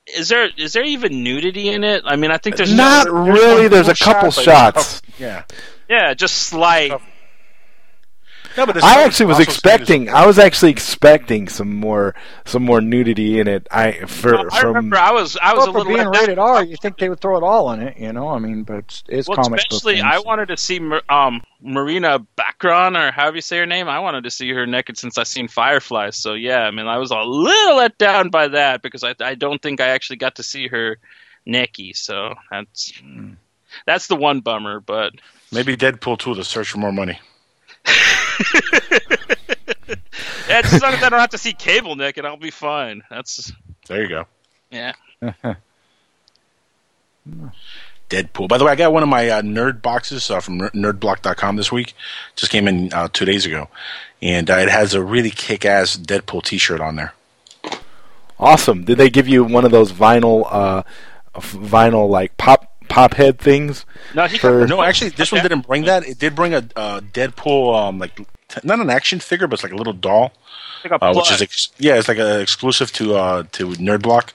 is 0.07 0.29
there 0.29 0.49
is 0.57 0.73
there 0.73 0.85
even 0.85 1.23
nudity 1.23 1.69
in 1.69 1.85
it? 1.85 2.03
I 2.05 2.17
mean, 2.17 2.31
I 2.31 2.39
think 2.39 2.57
there's 2.57 2.75
Not 2.75 3.07
no, 3.07 3.13
really. 3.13 3.69
There's 3.69 3.89
a 3.89 3.95
couple 3.95 4.31
but- 4.31 4.45
shots. 4.45 5.03
Yeah. 5.19 5.45
yeah, 5.89 6.15
just 6.15 6.37
slight. 6.37 6.93
No, 8.57 8.67
but 8.67 8.83
I 8.83 9.03
actually 9.03 9.27
was 9.27 9.39
also 9.39 9.45
seen 9.45 9.49
as- 9.51 9.55
expecting. 9.55 10.09
I 10.09 10.27
was 10.27 10.39
actually 10.39 10.73
expecting 10.73 11.49
some 11.49 11.75
more, 11.77 12.15
some 12.45 12.63
more 12.65 12.81
nudity 12.81 13.39
in 13.39 13.47
it. 13.49 13.67
I 13.71 13.93
for 14.07 14.51
I 14.53 14.61
from 14.61 14.69
remember 14.75 14.97
I 14.97 15.13
was 15.13 15.37
I 15.41 15.55
was 15.55 15.67
well, 15.67 15.77
a 15.77 15.79
little 15.79 15.85
being 15.85 15.99
let 15.99 16.13
down. 16.13 16.23
rated 16.23 16.39
R, 16.39 16.65
you 16.65 16.77
think 16.77 16.99
they 16.99 17.09
would 17.09 17.21
throw 17.21 17.37
it 17.37 17.43
all 17.45 17.71
in 17.73 17.81
it, 17.81 17.97
you 17.97 18.13
know? 18.13 18.29
I 18.29 18.39
mean, 18.39 18.65
but 18.65 18.79
it's, 18.79 19.05
it's 19.09 19.29
Well, 19.29 19.37
comic 19.37 19.61
especially 19.61 19.95
things. 19.95 20.07
I 20.07 20.19
wanted 20.21 20.47
to 20.49 20.57
see 20.57 20.81
um, 21.09 21.43
Marina 21.63 22.27
Baccarin, 22.37 22.97
or 22.99 23.13
however 23.13 23.37
you 23.37 23.43
say 23.43 23.59
her 23.59 23.67
name. 23.67 23.89
I 23.89 24.01
wanted 24.01 24.25
to 24.25 24.31
see 24.31 24.51
her 24.51 24.67
naked 24.67 24.99
since 24.99 25.17
I 25.17 25.23
seen 25.23 25.47
Firefly. 25.49 26.11
So 26.11 26.35
yeah, 26.35 26.63
I 26.63 26.71
mean, 26.73 26.87
I 26.87 26.99
was 26.99 27.11
a 27.13 27.19
little 27.19 27.77
let 27.77 27.99
down 27.99 28.31
by 28.31 28.49
that 28.49 28.83
because 28.83 29.05
I 29.05 29.15
I 29.21 29.35
don't 29.37 29.63
think 29.63 29.81
I 29.81 29.89
actually 29.89 30.17
got 30.17 30.35
to 30.37 30.43
see 30.43 30.67
her 30.69 30.99
naked. 31.47 31.97
So 31.97 32.35
that's 32.51 32.93
that's 33.87 34.09
the 34.09 34.17
one 34.17 34.41
bummer. 34.41 34.81
But 34.81 35.13
maybe 35.53 35.77
Deadpool 35.77 36.19
2 36.19 36.35
to 36.35 36.45
search 36.45 36.71
for 36.71 36.79
more 36.79 36.93
money. 36.93 37.21
Yeah, 40.49 40.63
just 40.63 40.75
as 40.75 40.83
long 40.83 40.95
as 40.95 41.03
I 41.03 41.09
don't 41.09 41.21
have 41.21 41.31
to 41.31 41.39
see 41.39 41.53
cable 41.53 41.97
Nick, 41.97 42.17
and 42.17 42.27
I'll 42.27 42.37
be 42.37 42.51
fine. 42.51 43.03
That's 43.11 43.53
There 43.87 44.03
you 44.03 44.09
go. 44.09 44.27
yeah. 44.71 44.93
Deadpool. 48.09 48.49
By 48.49 48.59
the 48.59 48.65
way, 48.65 48.73
I 48.73 48.77
got 48.77 48.93
one 48.93 49.03
of 49.05 49.09
my 49.09 49.29
uh, 49.29 49.43
nerd 49.43 49.83
boxes 49.83 50.31
uh, 50.31 50.41
from 50.41 50.59
ner- 50.59 50.71
nerdblock.com 50.71 51.57
this 51.57 51.71
week. 51.71 51.95
Just 52.35 52.51
came 52.51 52.67
in 52.67 52.93
uh, 52.93 53.09
two 53.13 53.25
days 53.25 53.47
ago. 53.47 53.69
And 54.21 54.51
uh, 54.51 54.55
it 54.57 54.69
has 54.69 54.95
a 54.95 55.03
really 55.03 55.31
kick 55.31 55.65
ass 55.65 55.97
Deadpool 55.97 56.43
t 56.43 56.59
shirt 56.59 56.81
on 56.81 56.97
there. 56.97 57.15
awesome. 58.39 58.85
Did 58.85 58.99
they 58.99 59.11
give 59.11 59.29
you 59.29 59.45
one 59.45 59.65
of 59.65 59.71
those 59.71 59.93
vinyl, 59.93 60.47
uh, 60.51 60.83
vinyl 61.35 62.09
like 62.09 62.37
pop 62.37 62.70
pop 62.91 63.15
head 63.15 63.39
things. 63.39 63.87
No, 64.15 64.27
he 64.27 64.37
For- 64.37 64.67
No, 64.67 64.83
actually, 64.83 65.11
this 65.11 65.33
one 65.33 65.41
didn't 65.43 65.67
bring 65.67 65.85
that. 65.85 66.07
It 66.07 66.19
did 66.19 66.35
bring 66.35 66.53
a 66.53 66.59
uh, 66.77 67.01
Deadpool, 67.01 67.75
um, 67.75 67.99
like 67.99 68.15
t- 68.17 68.61
not 68.65 68.81
an 68.81 68.91
action 68.91 69.19
figure, 69.21 69.47
but 69.47 69.55
it's 69.55 69.63
like 69.63 69.73
a 69.73 69.77
little 69.77 69.93
doll, 69.95 70.33
like 70.85 70.93
a 70.93 71.03
uh, 71.05 71.15
which 71.15 71.31
is 71.33 71.41
ex- 71.41 71.71
yeah, 71.79 71.95
it's 71.95 72.09
like 72.09 72.19
a 72.19 72.41
exclusive 72.41 72.93
to 72.93 73.15
uh, 73.15 73.45
to 73.53 73.69
Nerd 73.73 74.03
Block. 74.03 74.33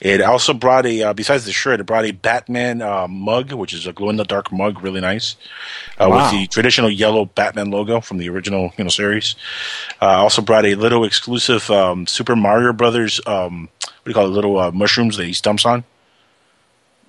It 0.00 0.20
also 0.20 0.52
brought 0.52 0.84
a 0.86 1.02
uh, 1.02 1.12
besides 1.14 1.46
the 1.46 1.52
shirt, 1.52 1.80
it 1.80 1.84
brought 1.84 2.04
a 2.04 2.10
Batman 2.12 2.82
uh, 2.82 3.08
mug, 3.08 3.52
which 3.52 3.72
is 3.72 3.86
a 3.86 3.92
glow 3.92 4.10
in 4.10 4.16
the 4.16 4.24
dark 4.24 4.52
mug, 4.52 4.82
really 4.82 5.00
nice, 5.00 5.34
uh, 5.98 6.06
Wow. 6.10 6.30
with 6.30 6.32
the 6.40 6.46
traditional 6.48 6.90
yellow 6.90 7.24
Batman 7.24 7.70
logo 7.70 8.00
from 8.00 8.18
the 8.18 8.28
original 8.28 8.72
you 8.76 8.84
know 8.84 8.90
series. 8.90 9.34
Uh, 10.02 10.06
also 10.22 10.42
brought 10.42 10.66
a 10.66 10.74
little 10.74 11.04
exclusive 11.04 11.70
um, 11.70 12.06
Super 12.06 12.36
Mario 12.36 12.72
Brothers. 12.74 13.20
Um, 13.26 13.70
what 13.80 14.04
do 14.04 14.10
you 14.10 14.14
call 14.14 14.26
it? 14.26 14.30
Little 14.30 14.58
uh, 14.58 14.70
mushrooms 14.70 15.16
that 15.16 15.24
he 15.24 15.32
stumps 15.32 15.64
on. 15.64 15.84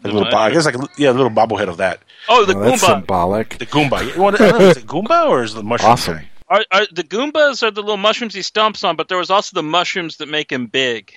Like 0.05 0.13
a 0.13 0.17
little, 0.17 0.31
bo- 0.31 0.37
I 0.37 0.51
guess 0.51 0.65
like 0.65 0.75
a, 0.75 0.87
yeah, 0.97 1.09
a 1.09 1.13
little 1.13 1.29
bobblehead 1.29 1.67
of 1.69 1.77
that. 1.77 2.01
oh, 2.29 2.45
the 2.45 2.55
Oh, 2.55 2.59
that's 2.61 2.83
Goomba. 2.83 2.87
symbolic. 2.95 3.57
The 3.57 3.65
Goomba. 3.65 4.15
You 4.15 4.21
want 4.21 4.37
to- 4.37 4.43
I 4.45 4.49
don't 4.51 4.59
know, 4.61 4.67
is 4.69 4.77
it 4.77 4.87
Goomba 4.87 5.27
or 5.27 5.43
is 5.43 5.53
it 5.53 5.57
the 5.57 5.63
mushroom? 5.63 5.91
Awesome. 5.91 6.17
guy? 6.17 6.29
Are, 6.47 6.63
are 6.71 6.85
the 6.91 7.03
Goombas 7.03 7.63
are 7.63 7.71
the 7.71 7.81
little 7.81 7.97
mushrooms 7.97 8.35
he 8.35 8.41
stomps 8.41 8.87
on, 8.87 8.95
but 8.95 9.07
there 9.07 9.17
was 9.17 9.31
also 9.31 9.55
the 9.55 9.63
mushrooms 9.63 10.17
that 10.17 10.27
make 10.27 10.51
him 10.51 10.67
big. 10.67 11.11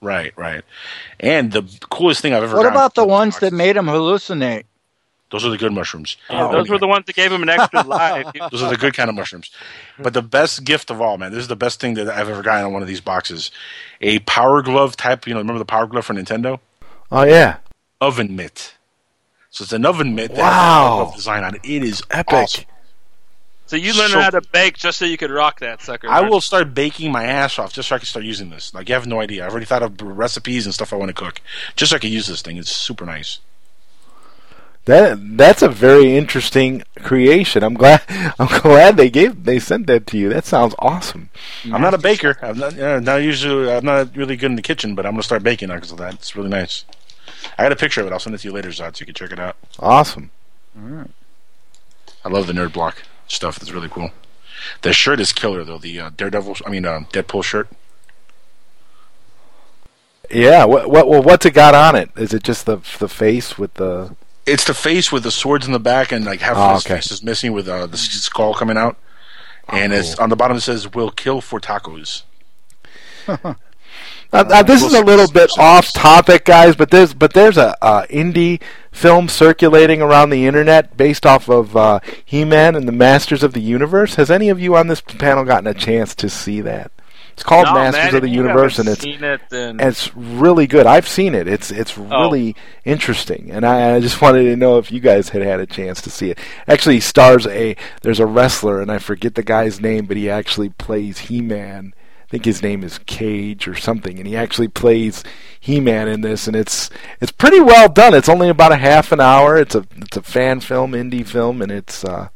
Right, 0.00 0.32
right. 0.36 0.64
And 1.18 1.52
the 1.52 1.62
coolest 1.90 2.22
thing 2.22 2.32
I've 2.32 2.42
ever. 2.42 2.56
What 2.56 2.62
gotten 2.62 2.76
about 2.76 2.94
the 2.94 3.06
ones 3.06 3.34
box- 3.34 3.40
that 3.42 3.52
made 3.52 3.76
him 3.76 3.84
hallucinate? 3.86 4.64
Those 5.30 5.44
are 5.44 5.50
the 5.50 5.58
good 5.58 5.72
mushrooms. 5.72 6.16
Yeah, 6.30 6.48
Oh, 6.48 6.52
those 6.52 6.68
were 6.70 6.78
the 6.78 6.88
ones 6.88 7.04
that 7.06 7.14
gave 7.14 7.30
him 7.30 7.42
an 7.42 7.50
extra 7.50 7.82
life. 7.86 8.26
Those 8.50 8.62
are 8.62 8.70
the 8.70 8.76
good 8.78 8.94
kind 8.94 9.08
of 9.10 9.14
mushrooms. 9.14 9.50
But 9.98 10.12
the 10.14 10.22
best 10.22 10.64
gift 10.64 10.90
of 10.90 11.00
all, 11.00 11.18
man, 11.18 11.30
this 11.30 11.42
is 11.42 11.48
the 11.48 11.54
best 11.56 11.78
thing 11.78 11.94
that 11.94 12.08
I've 12.08 12.28
ever 12.28 12.42
gotten 12.42 12.64
on 12.64 12.72
one 12.72 12.82
of 12.82 12.88
these 12.88 13.00
boxes. 13.02 13.50
A 14.00 14.18
Power 14.20 14.60
Glove 14.62 14.96
type. 14.96 15.26
You 15.28 15.34
know, 15.34 15.40
remember 15.40 15.58
the 15.60 15.64
Power 15.66 15.86
Glove 15.86 16.06
for 16.06 16.14
Nintendo? 16.14 16.58
Oh 17.12 17.22
yeah, 17.24 17.58
Oven 18.00 18.34
mitt. 18.36 18.74
So 19.50 19.64
it's 19.64 19.72
an 19.72 19.84
oven 19.84 20.14
mitt. 20.14 20.34
that 20.34 20.42
has 20.42 20.44
a 20.44 20.48
Wow. 20.48 21.12
Design 21.14 21.44
on 21.44 21.54
it. 21.56 21.60
It 21.64 21.82
is 21.84 22.02
epic. 22.10 22.32
awesome. 22.34 22.64
So 23.66 23.76
you 23.76 23.92
learned 23.92 24.12
So- 24.12 24.20
how 24.20 24.30
to 24.30 24.40
bake 24.40 24.78
just 24.78 24.98
so 24.98 25.04
you 25.04 25.16
could 25.16 25.30
rock 25.30 25.60
that 25.60 25.80
sucker. 25.82 26.08
I 26.08 26.20
right? 26.22 26.30
will 26.30 26.40
start 26.40 26.74
baking 26.74 27.12
my 27.12 27.24
ass 27.24 27.58
off 27.58 27.72
just 27.72 27.88
so 27.88 27.94
I 27.94 27.98
can 27.98 28.06
start 28.06 28.24
using 28.24 28.50
this. 28.50 28.74
Like 28.74 28.88
you 28.88 28.94
have 28.94 29.06
no 29.06 29.20
idea. 29.20 29.44
I've 29.44 29.52
already 29.52 29.66
thought 29.66 29.82
of 29.82 30.00
recipes 30.02 30.66
and 30.66 30.74
stuff 30.74 30.92
I 30.92 30.96
want 30.96 31.08
to 31.08 31.14
cook 31.14 31.40
just 31.76 31.90
so 31.90 31.96
I 31.96 31.98
can 32.00 32.10
use 32.10 32.26
this 32.26 32.42
thing. 32.42 32.56
It's 32.56 32.72
super 32.72 33.04
nice. 33.06 33.38
That 34.86 35.36
that's 35.36 35.62
a 35.62 35.68
very 35.68 36.16
interesting 36.16 36.82
creation. 37.02 37.62
I'm 37.62 37.74
glad 37.74 38.02
I'm 38.40 38.48
glad 38.60 38.96
they 38.96 39.10
gave 39.10 39.44
they 39.44 39.58
sent 39.60 39.86
that 39.88 40.06
to 40.08 40.18
you. 40.18 40.30
That 40.30 40.46
sounds 40.46 40.74
awesome. 40.78 41.28
I'm 41.72 41.82
not 41.82 41.94
a 41.94 41.98
baker. 41.98 42.38
I'm 42.42 42.58
not, 42.58 42.78
uh, 42.78 42.98
not 42.98 43.16
usually. 43.16 43.70
I'm 43.70 43.84
not 43.84 44.16
really 44.16 44.36
good 44.36 44.50
in 44.50 44.56
the 44.56 44.62
kitchen, 44.62 44.94
but 44.94 45.04
I'm 45.06 45.12
gonna 45.12 45.22
start 45.22 45.42
baking 45.44 45.68
now 45.68 45.74
because 45.76 45.92
of 45.92 45.98
that. 45.98 46.14
It's 46.14 46.34
really 46.34 46.48
nice. 46.48 46.84
I 47.58 47.62
got 47.62 47.72
a 47.72 47.76
picture 47.76 48.00
of 48.00 48.06
it. 48.06 48.12
I'll 48.12 48.18
send 48.18 48.34
it 48.34 48.38
to 48.38 48.48
you 48.48 48.52
later, 48.54 48.68
Zod, 48.70 48.96
so 48.96 49.00
you 49.00 49.06
can 49.06 49.14
check 49.14 49.32
it 49.32 49.38
out. 49.38 49.56
Awesome. 49.78 50.30
All 50.76 50.88
right. 50.88 51.10
I 52.24 52.28
love 52.28 52.46
the 52.46 52.52
nerd 52.52 52.72
block 52.72 53.02
stuff. 53.28 53.56
It's 53.58 53.70
really 53.72 53.88
cool. 53.88 54.10
The 54.82 54.92
shirt 54.92 55.20
is 55.20 55.32
killer 55.32 55.64
though. 55.64 55.78
The 55.78 55.98
uh, 56.00 56.10
Daredevil, 56.16 56.56
I 56.66 56.70
mean 56.70 56.84
uh, 56.84 57.00
Deadpool 57.12 57.42
shirt. 57.44 57.68
Yeah. 60.30 60.64
What 60.64 60.90
what 60.90 61.08
well, 61.08 61.22
what's 61.22 61.46
it 61.46 61.54
got 61.54 61.74
on 61.74 61.96
it? 61.96 62.10
Is 62.16 62.34
it 62.34 62.42
just 62.42 62.66
the 62.66 62.76
the 62.98 63.08
face 63.08 63.58
with 63.58 63.74
the? 63.74 64.14
It's 64.46 64.64
the 64.64 64.74
face 64.74 65.12
with 65.12 65.22
the 65.22 65.30
swords 65.30 65.66
in 65.66 65.72
the 65.72 65.78
back 65.80 66.12
and 66.12 66.24
like 66.24 66.40
half 66.40 66.56
Oh, 66.56 66.60
of 66.60 66.74
his 66.76 66.86
okay. 66.86 66.94
face 66.96 67.10
is 67.10 67.22
missing 67.22 67.52
with 67.52 67.68
uh, 67.68 67.86
the 67.86 67.94
s- 67.94 68.08
skull 68.10 68.54
coming 68.54 68.76
out. 68.76 68.96
And 69.68 69.92
it's 69.92 70.18
on 70.18 70.28
the 70.30 70.36
bottom 70.36 70.56
it 70.56 70.60
says 70.60 70.92
"We'll 70.92 71.10
kill 71.10 71.40
for 71.40 71.60
tacos." 71.60 72.22
Now, 74.32 74.42
now, 74.42 74.62
this 74.62 74.82
is 74.82 74.94
a 74.94 75.02
little 75.02 75.28
bit 75.28 75.50
off 75.58 75.92
topic, 75.92 76.44
guys, 76.44 76.76
but 76.76 76.90
there's 76.90 77.14
but 77.14 77.32
there's 77.32 77.56
a 77.56 77.76
uh, 77.84 78.06
indie 78.06 78.62
film 78.92 79.28
circulating 79.28 80.00
around 80.00 80.30
the 80.30 80.46
internet 80.46 80.96
based 80.96 81.26
off 81.26 81.48
of 81.48 81.76
uh, 81.76 82.00
He-Man 82.24 82.76
and 82.76 82.86
the 82.86 82.92
Masters 82.92 83.42
of 83.42 83.54
the 83.54 83.60
Universe. 83.60 84.14
Has 84.14 84.30
any 84.30 84.48
of 84.48 84.60
you 84.60 84.76
on 84.76 84.86
this 84.86 85.00
panel 85.00 85.44
gotten 85.44 85.66
a 85.66 85.74
chance 85.74 86.14
to 86.16 86.28
see 86.28 86.60
that? 86.60 86.92
It's 87.32 87.42
called 87.42 87.66
No, 87.66 87.74
Masters 87.74 88.04
man, 88.04 88.14
of 88.16 88.22
the 88.22 88.28
Universe, 88.28 88.78
and 88.78 88.88
it's 88.88 89.04
it, 89.04 89.52
and 89.52 89.80
it's 89.80 90.14
really 90.14 90.66
good. 90.66 90.86
I've 90.86 91.08
seen 91.08 91.34
it. 91.34 91.48
It's 91.48 91.72
it's 91.72 91.98
really 91.98 92.54
interesting, 92.84 93.50
and 93.50 93.64
I, 93.64 93.96
I 93.96 94.00
just 94.00 94.20
wanted 94.22 94.44
to 94.44 94.56
know 94.56 94.78
if 94.78 94.92
you 94.92 95.00
guys 95.00 95.30
had 95.30 95.42
had 95.42 95.58
a 95.58 95.66
chance 95.66 96.00
to 96.02 96.10
see 96.10 96.30
it. 96.30 96.38
Actually, 96.68 97.00
stars 97.00 97.46
a 97.46 97.76
there's 98.02 98.20
a 98.20 98.26
wrestler, 98.26 98.80
and 98.80 98.92
I 98.92 98.98
forget 98.98 99.34
the 99.34 99.42
guy's 99.42 99.80
name, 99.80 100.06
but 100.06 100.16
he 100.16 100.30
actually 100.30 100.68
plays 100.68 101.18
He-Man. 101.18 101.94
I 101.94 101.99
think 102.30 102.44
his 102.44 102.62
name 102.62 102.84
is 102.84 102.98
Cage 103.06 103.66
or 103.66 103.74
something, 103.74 104.18
and 104.18 104.26
he 104.26 104.36
actually 104.36 104.68
plays 104.68 105.24
He-Man 105.58 106.06
in 106.08 106.20
this, 106.20 106.46
and 106.46 106.54
it's 106.56 106.88
it's 107.20 107.32
pretty 107.32 107.60
well 107.60 107.88
done. 107.88 108.14
It's 108.14 108.28
only 108.28 108.48
about 108.48 108.72
a 108.72 108.76
half 108.76 109.12
an 109.12 109.20
hour. 109.20 109.56
It's 109.56 109.74
a 109.74 109.84
it's 109.96 110.16
a 110.16 110.22
fan 110.22 110.60
film, 110.60 110.92
indie 110.92 111.26
film, 111.26 111.60
and 111.60 111.72
it's 111.72 112.04
uh, 112.04 112.28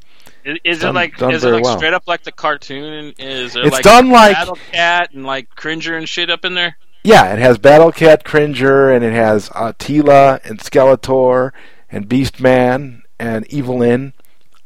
is, 0.45 0.59
is 0.65 0.79
done- 0.81 0.91
it 0.91 0.95
like 0.95 1.23
is 1.33 1.45
it 1.45 1.51
like 1.51 1.63
well. 1.65 1.77
straight 1.79 1.95
up 1.95 2.09
like 2.09 2.25
the 2.25 2.33
cartoon? 2.33 3.15
Is 3.19 3.55
It's 3.57 3.71
like 3.73 3.85
done 3.85 4.11
like- 4.11 4.35
Battle 4.37 4.59
Cat 4.73 5.11
and 5.15 5.25
like 5.25 5.49
Cringer 5.55 5.97
and 5.97 6.09
shit 6.09 6.29
up 6.29 6.45
in 6.45 6.55
there? 6.55 6.77
Yeah, 7.05 7.33
it 7.35 7.39
has 7.39 7.59
Battle 7.59 7.93
Cat 7.93 8.25
Cringer, 8.25 8.91
and 8.91 9.05
it 9.05 9.13
has 9.13 9.51
Attila 9.55 10.41
and 10.43 10.59
Skeletor 10.59 11.53
and 11.91 12.09
Beast 12.09 12.41
Man 12.41 13.03
and 13.21 13.47
Evil-Lyn, 13.53 14.13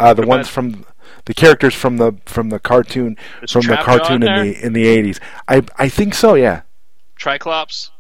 uh, 0.01 0.15
the 0.15 0.25
ones 0.27 0.49
from 0.49 0.85
the 1.29 1.35
characters 1.35 1.75
from 1.75 1.99
the 1.99 2.15
from 2.25 2.49
the 2.49 2.59
cartoon 2.59 3.15
Is 3.43 3.53
from 3.53 3.61
the 3.67 3.75
Trapjaw 3.75 3.85
cartoon 3.85 4.23
in 4.23 4.29
in 4.29 4.47
the 4.47 4.65
in 4.67 4.73
the 4.73 4.87
eighties. 4.87 5.21
I 5.47 5.63
I 5.79 5.91
think 5.91 6.15
so. 6.15 6.35
Yeah, 6.35 6.63
Triclops. 7.17 7.91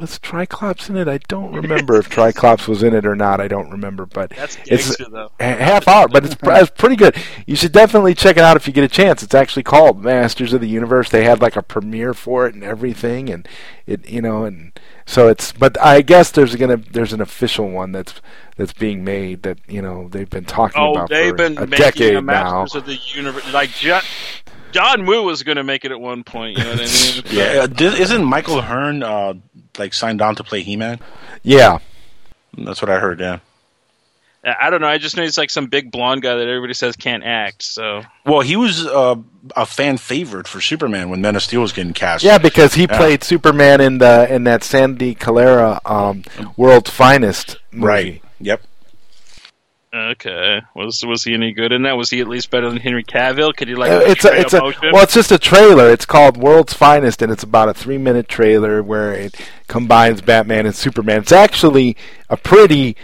Was 0.00 0.18
Triclops 0.18 0.88
in 0.88 0.96
it? 0.96 1.08
I 1.08 1.18
don't 1.28 1.52
remember 1.62 1.96
if 1.98 2.08
Triclops 2.08 2.66
was 2.68 2.82
in 2.82 2.94
it 2.94 3.04
or 3.06 3.14
not. 3.16 3.40
I 3.40 3.48
don't 3.48 3.70
remember, 3.70 4.06
but 4.06 4.30
That's 4.36 4.56
it's 4.66 4.96
gangster 4.96 5.06
though. 5.10 5.30
half 5.40 5.86
hour, 5.88 6.08
but 6.08 6.24
it's, 6.24 6.36
it's 6.42 6.70
pretty 6.70 6.96
good. 6.96 7.16
You 7.46 7.56
should 7.56 7.72
definitely 7.72 8.14
check 8.14 8.36
it 8.36 8.42
out 8.42 8.56
if 8.56 8.66
you 8.66 8.72
get 8.72 8.84
a 8.84 8.88
chance. 8.88 9.22
It's 9.22 9.34
actually 9.34 9.62
called 9.64 10.02
Masters 10.02 10.52
of 10.52 10.60
the 10.60 10.68
Universe. 10.68 11.10
They 11.10 11.24
had 11.24 11.40
like 11.40 11.56
a 11.56 11.62
premiere 11.62 12.14
for 12.14 12.46
it 12.46 12.54
and 12.54 12.64
everything, 12.64 13.28
and 13.30 13.48
it 13.86 14.08
you 14.08 14.22
know, 14.22 14.44
and 14.44 14.78
so 15.06 15.28
it's. 15.28 15.52
But 15.52 15.80
I 15.80 16.02
guess 16.02 16.30
there's 16.30 16.54
gonna 16.56 16.76
there's 16.76 17.12
an 17.12 17.20
official 17.20 17.68
one 17.70 17.92
that's 17.92 18.20
that's 18.56 18.72
being 18.72 19.04
made 19.04 19.42
that 19.42 19.58
you 19.68 19.80
know 19.82 20.08
they've 20.08 20.28
been 20.30 20.44
talking 20.44 20.80
Oh, 20.82 20.92
about 20.92 21.08
they've 21.08 21.30
for 21.30 21.36
been 21.36 21.58
a 21.58 21.66
making 21.66 21.78
decade 21.84 22.14
a 22.16 22.20
now. 22.20 22.62
Masters 22.62 22.74
of 22.76 22.86
the 22.86 22.98
Universe. 23.14 23.52
Like 23.52 23.70
John, 23.70 24.02
John 24.72 25.06
Woo 25.06 25.22
was 25.22 25.42
going 25.42 25.56
to 25.56 25.64
make 25.64 25.84
it 25.86 25.92
at 25.92 26.00
one 26.00 26.24
point. 26.24 26.58
You 26.58 26.64
know 26.64 26.70
what 26.70 26.80
I 26.80 26.84
mean? 26.84 27.22
Yeah, 27.30 27.66
uh, 27.70 27.94
isn't 27.94 28.22
Michael 28.24 28.60
Hearn 28.60 29.02
uh, 29.02 29.34
like 29.78 29.94
signed 29.94 30.20
on 30.22 30.34
to 30.36 30.44
play 30.44 30.62
He-Man? 30.62 30.98
Yeah, 31.42 31.78
That's 32.56 32.80
what 32.82 32.90
I 32.90 32.98
heard. 32.98 33.20
Yeah. 33.20 33.38
I 34.44 34.70
don't 34.70 34.80
know. 34.80 34.86
I 34.86 34.98
just 34.98 35.16
know 35.16 35.24
he's 35.24 35.36
like 35.36 35.50
some 35.50 35.66
big 35.66 35.90
blonde 35.90 36.22
guy 36.22 36.34
that 36.36 36.46
everybody 36.48 36.72
says 36.72 36.96
can't 36.96 37.24
act. 37.24 37.62
So 37.62 38.02
Well, 38.24 38.40
he 38.40 38.56
was 38.56 38.86
uh, 38.86 39.16
a 39.56 39.66
fan 39.66 39.98
favorite 39.98 40.46
for 40.46 40.60
Superman 40.60 41.10
when 41.10 41.20
Men 41.20 41.34
of 41.36 41.42
Steel 41.42 41.60
was 41.60 41.72
getting 41.72 41.92
cast. 41.92 42.22
yeah, 42.24 42.38
because 42.38 42.74
he 42.74 42.82
Yeah. 42.82 42.96
played 42.96 43.24
Superman 43.24 43.80
in 43.80 43.98
the 43.98 44.32
in 44.32 44.44
that 44.44 44.62
Sandy 44.62 45.14
Collora 45.14 45.80
um, 45.84 46.22
World's 46.56 46.88
Finest 46.90 47.58
movie. 47.72 47.86
Right. 47.86 48.22
Yep. 48.40 48.62
Okay, 49.94 50.60
was 50.74 51.04
was 51.04 51.24
he 51.24 51.34
any 51.34 51.52
good 51.52 51.72
in 51.72 51.82
that? 51.82 51.96
Was 51.96 52.10
he 52.10 52.20
at 52.20 52.28
least 52.28 52.50
better 52.50 52.68
than 52.68 52.78
Henry 52.78 53.04
Cavill? 53.04 53.54
Could 53.54 53.68
he 53.68 53.74
like 53.74 53.90
Uh, 53.90 54.00
it's 54.04 54.24
a, 54.24 54.38
it's 54.38 54.54
a 54.54 54.60
well, 54.92 55.02
it's 55.02 55.14
just 55.14 55.32
a 55.32 55.38
trailer. 55.38 55.90
It's 55.90 56.06
called 56.06 56.36
World's 56.36 56.72
Finest, 56.72 57.22
and 57.22 57.32
it's 57.32 57.42
about 57.42 57.68
a 57.68 57.74
three 57.74 57.98
minute 57.98 58.28
trailer 58.28 58.82
where 58.82 59.12
it 59.12 59.36
combines 59.66 60.20
Batman 60.20 60.66
and 60.66 60.74
Superman. 60.74 61.20
It's 61.20 61.32
actually 61.32 61.96
a 62.28 62.36
pretty 62.36 62.96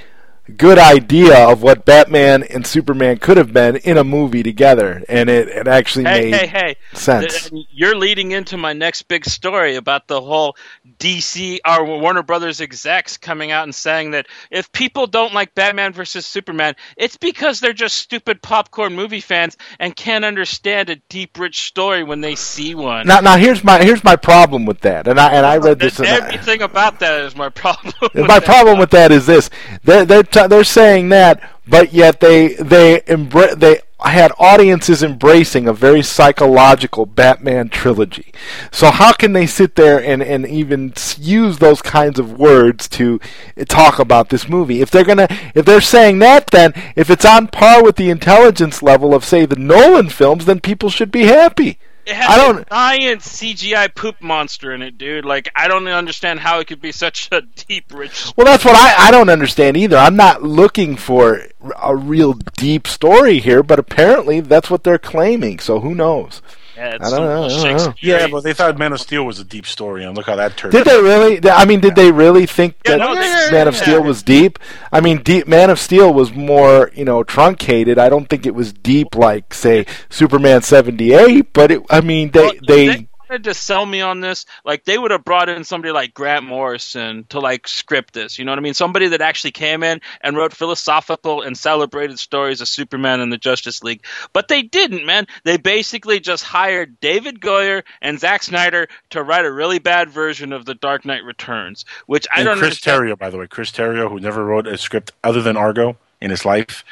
good 0.53 0.79
idea 0.79 1.49
of 1.49 1.63
what 1.63 1.85
Batman 1.85 2.43
and 2.43 2.67
Superman 2.67 3.19
could 3.19 3.37
have 3.37 3.53
been 3.53 3.77
in 3.77 3.97
a 3.97 4.05
movie 4.05 4.43
together, 4.43 5.03
and 5.09 5.31
it, 5.31 5.49
it 5.49 5.67
actually 5.67 6.05
hey, 6.05 6.31
made 6.31 6.35
hey, 6.35 6.47
hey! 6.47 6.77
sense. 6.93 7.51
You're 7.71 7.97
leading 7.97 8.33
into 8.33 8.57
my 8.57 8.73
next 8.73 9.03
big 9.03 9.25
story 9.25 9.77
about 9.77 10.07
the 10.07 10.21
whole 10.21 10.57
DC 10.99 11.59
or 11.67 11.85
Warner 11.85 12.23
Brothers 12.23 12.61
execs 12.61 13.17
coming 13.17 13.51
out 13.53 13.65
and 13.65 13.75
saying 13.75 14.11
that 14.13 14.27
if 14.51 14.71
people 14.73 15.07
don't 15.07 15.33
like 15.33 15.55
Batman 15.55 15.93
versus 15.93 16.27
Superman, 16.27 16.77
it's 16.97 17.17
because 17.17 17.61
they're 17.61 17.73
just 17.73 17.97
stupid 17.97 18.43
popcorn 18.43 18.95
movie 18.95 19.21
fans 19.21 19.57
and 19.79 19.97
can't 19.97 20.25
understand 20.25 20.91
a 20.91 20.97
deep, 21.09 21.39
rich 21.39 21.63
story 21.63 22.05
when 22.05 22.21
they 22.21 22.35
see 22.35 22.75
one. 22.75 23.07
Now, 23.07 23.21
now 23.21 23.37
here's 23.39 23.65
my 23.65 23.83
here's 23.83 24.05
my 24.05 24.17
problem 24.17 24.67
with 24.67 24.81
that, 24.81 25.09
and 25.09 25.19
I 25.19 25.33
and 25.33 25.47
I 25.47 25.57
read 25.57 25.79
this. 25.79 25.97
Th- 25.97 26.09
and 26.09 26.23
I- 26.23 26.27
Everything 26.27 26.63
about 26.63 27.01
that 27.01 27.23
is 27.23 27.35
my 27.35 27.49
problem. 27.55 27.95
my 28.15 28.41
that. 28.41 28.45
problem 28.45 28.79
with 28.79 28.91
that 28.91 29.11
is 29.11 29.25
this: 29.27 29.49
they're 29.83 30.05
they're 30.05 30.23
t- 30.35 30.47
they're 30.47 30.65
saying 30.65 31.09
that, 31.11 31.41
but 31.67 31.93
yet 31.93 32.21
they 32.21 32.55
they 32.55 33.01
embra- 33.01 33.59
they 33.59 33.81
had 34.01 34.33
audiences 34.39 35.03
embracing 35.03 35.67
a 35.67 35.73
very 35.73 36.03
psychological 36.03 37.07
Batman 37.07 37.71
trilogy. 37.71 38.33
So 38.71 38.91
how 38.91 39.13
can 39.13 39.33
they 39.33 39.47
sit 39.47 39.77
there 39.77 40.03
and 40.03 40.23
and 40.23 40.47
even 40.47 40.93
use 41.19 41.59
those 41.59 41.81
kinds 41.81 42.19
of 42.19 42.39
words 42.39 42.89
to 42.91 43.21
talk 43.69 43.99
about 43.99 44.29
this 44.29 44.49
movie? 44.49 44.81
If 44.81 44.91
they're 44.91 45.05
gonna 45.05 45.29
if 45.55 45.65
they're 45.65 45.81
saying 45.81 46.19
that, 46.19 46.49
then 46.49 46.73
if 46.97 47.09
it's 47.11 47.25
on 47.25 47.49
par 47.49 47.83
with 47.83 47.97
the 47.97 48.11
intelligence 48.11 48.83
level 48.83 49.15
of 49.15 49.25
say 49.25 49.47
the 49.47 49.57
Nolan 49.57 50.11
films, 50.11 50.45
then 50.45 50.61
people 50.61 50.91
should 50.91 51.11
be 51.11 51.25
happy. 51.25 51.79
It 52.07 52.15
had 52.15 52.29
I 52.31 52.35
a 52.35 52.53
don't- 52.53 52.69
giant 52.69 53.21
CGI 53.23 53.95
poop 53.95 54.21
monster 54.21 54.73
in 54.73 54.83
it, 54.83 54.99
dude. 54.99 55.25
Like 55.25 55.51
I 55.57 55.69
don't 55.69 55.87
understand 55.89 56.41
how 56.41 56.59
it 56.61 56.67
could 56.67 56.81
be 56.81 56.93
such 56.93 57.29
a 57.33 57.41
deep, 57.43 57.93
rich. 57.95 58.33
Well, 58.37 58.47
that's 58.47 58.65
what 58.65 58.77
I, 58.77 59.09
I 59.09 59.11
don't 59.11 59.29
understand 59.31 59.77
either. 59.77 59.97
I'm 59.97 60.17
not 60.17 60.43
looking 60.43 60.97
for 60.97 61.47
a 61.83 61.97
real 61.97 62.35
deep 62.35 62.87
story 62.87 63.39
here, 63.39 63.63
but 63.63 63.79
apparently 63.79 64.41
that's 64.41 64.71
what 64.71 64.85
they're 64.85 64.99
claiming. 64.99 65.59
So 65.59 65.81
who 65.81 65.95
knows? 65.95 66.43
Yeah, 66.77 66.95
it's 66.97 67.07
I 67.07 67.11
don't 67.17 67.27
know, 67.27 67.45
I 67.45 67.49
don't 67.49 67.57
know. 67.63 67.79
Shakespeare. 67.79 68.19
Yeah, 68.19 68.27
but 68.27 68.43
they 68.43 68.53
thought 68.53 68.77
Man 68.79 68.93
of 68.93 69.01
Steel 69.01 69.25
was 69.25 69.39
a 69.39 69.45
deep 69.45 69.67
story, 69.67 70.05
and 70.05 70.17
look 70.17 70.27
how 70.27 70.37
that 70.37 70.57
turned. 70.57 70.73
Did 70.73 70.85
they 70.87 71.01
really? 71.01 71.41
I 71.51 71.65
mean, 71.65 71.81
did 71.81 71.95
they 71.95 72.11
really 72.11 72.47
think 72.47 72.75
Yeah, 72.85 72.93
that 72.93 72.99
no, 72.99 73.15
they- 73.15 73.53
Man 73.57 73.69
of 73.69 73.77
Steel 73.77 74.03
was 74.03 74.23
deep? 74.23 74.59
I 74.93 75.01
mean, 75.01 75.23
deep, 75.23 75.47
Man 75.47 75.71
of 75.71 75.79
Steel 75.79 76.13
was 76.13 76.33
more, 76.35 76.91
you 76.95 77.05
know, 77.05 77.23
truncated. 77.23 77.99
I 77.99 78.09
don't 78.09 78.29
think 78.29 78.45
it 78.47 78.55
was 78.55 78.73
deep 78.73 79.15
like, 79.15 79.55
say, 79.55 79.87
Superman 80.11 80.63
seventy 80.63 81.13
eight. 81.13 81.53
But 81.53 81.71
it, 81.71 81.83
I 81.91 82.01
mean, 82.01 82.31
they 82.31 82.41
Well, 82.41 82.53
they. 82.67 83.09
Wanted 83.35 83.45
to 83.45 83.55
sell 83.55 83.85
me 83.85 84.01
on 84.01 84.21
this, 84.21 84.47
like 84.65 84.85
they 84.85 84.97
would 84.97 85.11
have 85.11 85.25
brought 85.25 85.49
in 85.49 85.65
somebody 85.65 85.93
like 85.93 86.15
Grant 86.15 86.45
Morrison 86.45 87.25
to 87.31 87.41
like 87.41 87.67
script 87.67 88.15
this. 88.15 88.39
You 88.39 88.45
know 88.45 88.53
what 88.53 88.61
I 88.61 88.63
mean? 88.63 88.75
Somebody 88.75 89.09
that 89.09 89.21
actually 89.21 89.51
came 89.51 89.83
in 89.83 90.01
and 90.21 90.37
wrote 90.37 90.55
philosophical 90.55 91.43
and 91.43 91.59
celebrated 91.59 92.21
stories 92.21 92.61
of 92.61 92.69
Superman 92.69 93.21
and 93.21 93.33
the 93.33 93.37
Justice 93.37 93.83
League. 93.83 94.05
But 94.33 94.47
they 94.47 94.63
didn't, 94.63 95.05
man. 95.05 95.27
They 95.43 95.57
basically 95.57 96.21
just 96.21 96.45
hired 96.45 97.01
David 97.01 97.41
Goyer 97.41 97.83
and 98.01 98.21
Zack 98.21 98.45
Snyder 98.45 98.87
to 99.11 99.25
write 99.25 99.45
a 99.45 99.53
really 99.53 99.81
bad 99.81 100.11
version 100.11 100.53
of 100.53 100.65
The 100.65 100.75
Dark 100.75 101.05
Knight 101.05 101.25
Returns, 101.25 101.85
which 102.07 102.29
I 102.33 102.41
and 102.41 102.47
don't 102.47 102.59
Chris 102.59 102.87
understand. 102.87 103.03
Terrio, 103.03 103.19
by 103.19 103.31
the 103.31 103.39
way, 103.39 103.49
Chris 103.49 103.73
Terrio, 103.73 104.09
who 104.09 104.21
never 104.21 104.45
wrote 104.45 104.69
a 104.69 104.79
script 104.79 105.11
other 105.25 105.43
than 105.43 105.57
Argo 105.57 105.97
in 106.21 106.31
his 106.31 106.45
life, 106.45 106.85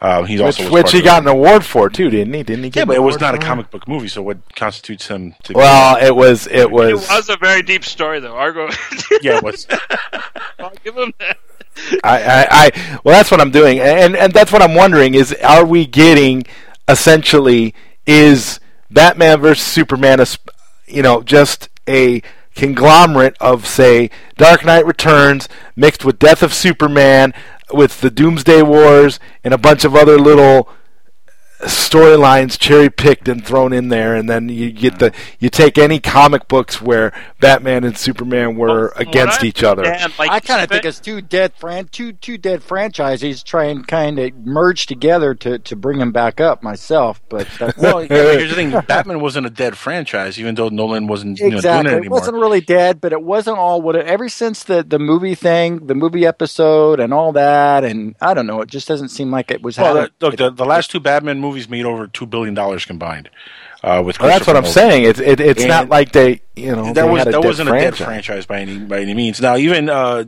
uh, 0.00 0.22
he's 0.22 0.40
Which, 0.40 0.46
also 0.46 0.64
was 0.64 0.72
which 0.72 0.92
he 0.92 1.02
got 1.02 1.22
an 1.22 1.28
award 1.28 1.64
for 1.64 1.90
too, 1.90 2.08
didn't 2.08 2.32
he? 2.32 2.42
Didn't 2.42 2.64
he? 2.64 2.70
Get 2.70 2.80
Yeah, 2.80 2.84
but 2.86 2.96
it 2.96 3.00
was 3.00 3.20
not 3.20 3.34
a 3.34 3.36
for 3.36 3.42
it? 3.42 3.46
comic 3.46 3.70
book 3.70 3.86
movie. 3.86 4.08
So 4.08 4.22
what 4.22 4.38
constitutes 4.56 5.06
him 5.08 5.34
to? 5.44 5.52
Well, 5.52 6.02
it 6.02 6.14
was. 6.16 6.46
It 6.46 6.70
was. 6.70 6.88
It 6.88 6.94
was. 6.94 7.08
was 7.10 7.28
a 7.28 7.36
very 7.36 7.62
deep 7.62 7.84
story, 7.84 8.18
though. 8.18 8.34
Argo, 8.34 8.68
yeah, 9.20 9.36
it 9.36 9.42
was. 9.42 9.66
I'll 10.58 10.72
give 10.82 10.96
him 10.96 11.12
that. 11.18 11.38
I, 12.02 12.22
I, 12.22 12.46
I. 12.50 13.00
Well, 13.04 13.14
that's 13.14 13.30
what 13.30 13.40
I'm 13.40 13.50
doing, 13.50 13.78
and 13.78 14.16
and 14.16 14.32
that's 14.32 14.52
what 14.52 14.62
I'm 14.62 14.74
wondering 14.74 15.14
is: 15.14 15.34
Are 15.44 15.66
we 15.66 15.86
getting 15.86 16.44
essentially 16.88 17.74
is 18.06 18.58
Batman 18.90 19.40
versus 19.40 19.66
Superman, 19.66 20.20
a, 20.20 20.26
you 20.86 21.02
know, 21.02 21.22
just 21.22 21.68
a 21.88 22.22
conglomerate 22.54 23.36
of 23.40 23.66
say 23.66 24.10
Dark 24.36 24.64
Knight 24.64 24.86
Returns 24.86 25.48
mixed 25.76 26.04
with 26.04 26.18
Death 26.18 26.42
of 26.42 26.52
Superman, 26.52 27.32
with 27.72 28.00
the 28.00 28.10
Doomsday 28.10 28.62
Wars, 28.62 29.20
and 29.44 29.54
a 29.54 29.58
bunch 29.58 29.84
of 29.84 29.94
other 29.94 30.18
little 30.18 30.68
storylines 31.62 32.58
cherry 32.58 32.90
picked 32.90 33.28
and 33.28 33.44
thrown 33.44 33.72
in 33.72 33.88
there, 33.88 34.14
and 34.14 34.28
then 34.28 34.48
you 34.48 34.70
get 34.70 34.98
the 34.98 35.12
you 35.38 35.48
take 35.50 35.78
any 35.78 36.00
comic 36.00 36.48
books 36.48 36.80
where 36.80 37.12
Batman 37.40 37.84
and 37.84 37.96
Superman 37.96 38.56
were 38.56 38.88
From 38.90 39.06
what 39.06 39.08
against 39.08 39.44
each 39.44 39.62
other. 39.62 39.84
understand, 39.84 40.14
like, 40.18 40.30
I 40.30 40.40
kind 40.40 40.62
of 40.62 40.68
think 40.70 40.84
it's 40.84 41.00
two 41.00 41.20
dead 41.20 41.52
fran- 41.58 41.88
two 41.88 42.12
two 42.12 42.38
dead 42.38 42.62
franchises 42.62 43.42
trying 43.42 43.84
kind 43.84 44.18
of 44.18 44.34
merge 44.36 44.86
together 44.86 45.34
to 45.36 45.58
to 45.58 45.76
bring 45.76 45.98
them 45.98 46.12
back 46.12 46.40
up 46.40 46.62
myself. 46.62 47.20
But 47.28 47.46
that's, 47.58 47.76
well, 47.78 48.02
yeah, 48.02 48.08
but 48.08 48.38
here's 48.38 48.50
the 48.50 48.56
thing: 48.70 48.70
Batman 48.86 49.20
wasn't 49.20 49.46
a 49.46 49.50
dead 49.50 49.76
franchise, 49.76 50.38
even 50.40 50.54
though 50.54 50.68
Nolan 50.68 51.06
wasn't 51.06 51.38
you 51.38 51.50
know, 51.50 51.56
exactly, 51.56 51.90
doing 51.90 52.04
it 52.04 52.06
it 52.06 52.10
wasn't 52.10 52.36
really 52.36 52.60
dead, 52.60 53.00
but 53.00 53.12
it 53.12 53.22
wasn't 53.22 53.58
all 53.58 53.82
what. 53.82 53.96
It, 53.96 54.06
ever 54.06 54.28
since 54.28 54.64
the 54.64 54.82
the 54.82 54.98
movie 54.98 55.34
thing, 55.34 55.86
the 55.86 55.94
movie 55.94 56.26
episode, 56.26 57.00
and 57.00 57.12
all 57.12 57.32
that, 57.32 57.84
and 57.84 58.16
I 58.20 58.34
don't 58.34 58.46
know, 58.46 58.60
it 58.62 58.68
just 58.68 58.88
doesn't 58.88 59.10
seem 59.10 59.30
like 59.30 59.50
it 59.50 59.62
was. 59.62 59.76
well, 59.76 59.96
having- 59.96 60.10
the, 60.18 60.26
look, 60.26 60.36
the, 60.36 60.50
the 60.50 60.64
last 60.64 60.90
two 60.90 61.00
Batman 61.00 61.38
movies 61.40 61.49
made 61.68 61.84
over 61.84 62.06
two 62.06 62.26
billion 62.26 62.54
dollars 62.54 62.84
combined. 62.84 63.30
Uh, 63.82 64.02
with 64.04 64.20
Well, 64.20 64.28
that's 64.28 64.46
what 64.46 64.56
I'm 64.56 64.62
Nolan. 64.64 64.74
saying. 64.74 65.04
It's 65.04 65.20
it, 65.20 65.40
it's 65.40 65.64
not 65.64 65.88
like 65.88 66.12
they 66.12 66.42
you 66.54 66.76
know 66.76 66.92
that 66.92 67.08
was 67.08 67.24
that 67.24 67.42
wasn't 67.42 67.68
franchise. 67.70 67.94
a 67.94 67.98
dead 67.98 68.04
franchise 68.04 68.46
by 68.46 68.60
any 68.60 68.78
by 68.78 69.00
any 69.00 69.14
means. 69.14 69.40
Now 69.40 69.56
even 69.56 69.88
uh, 69.88 70.24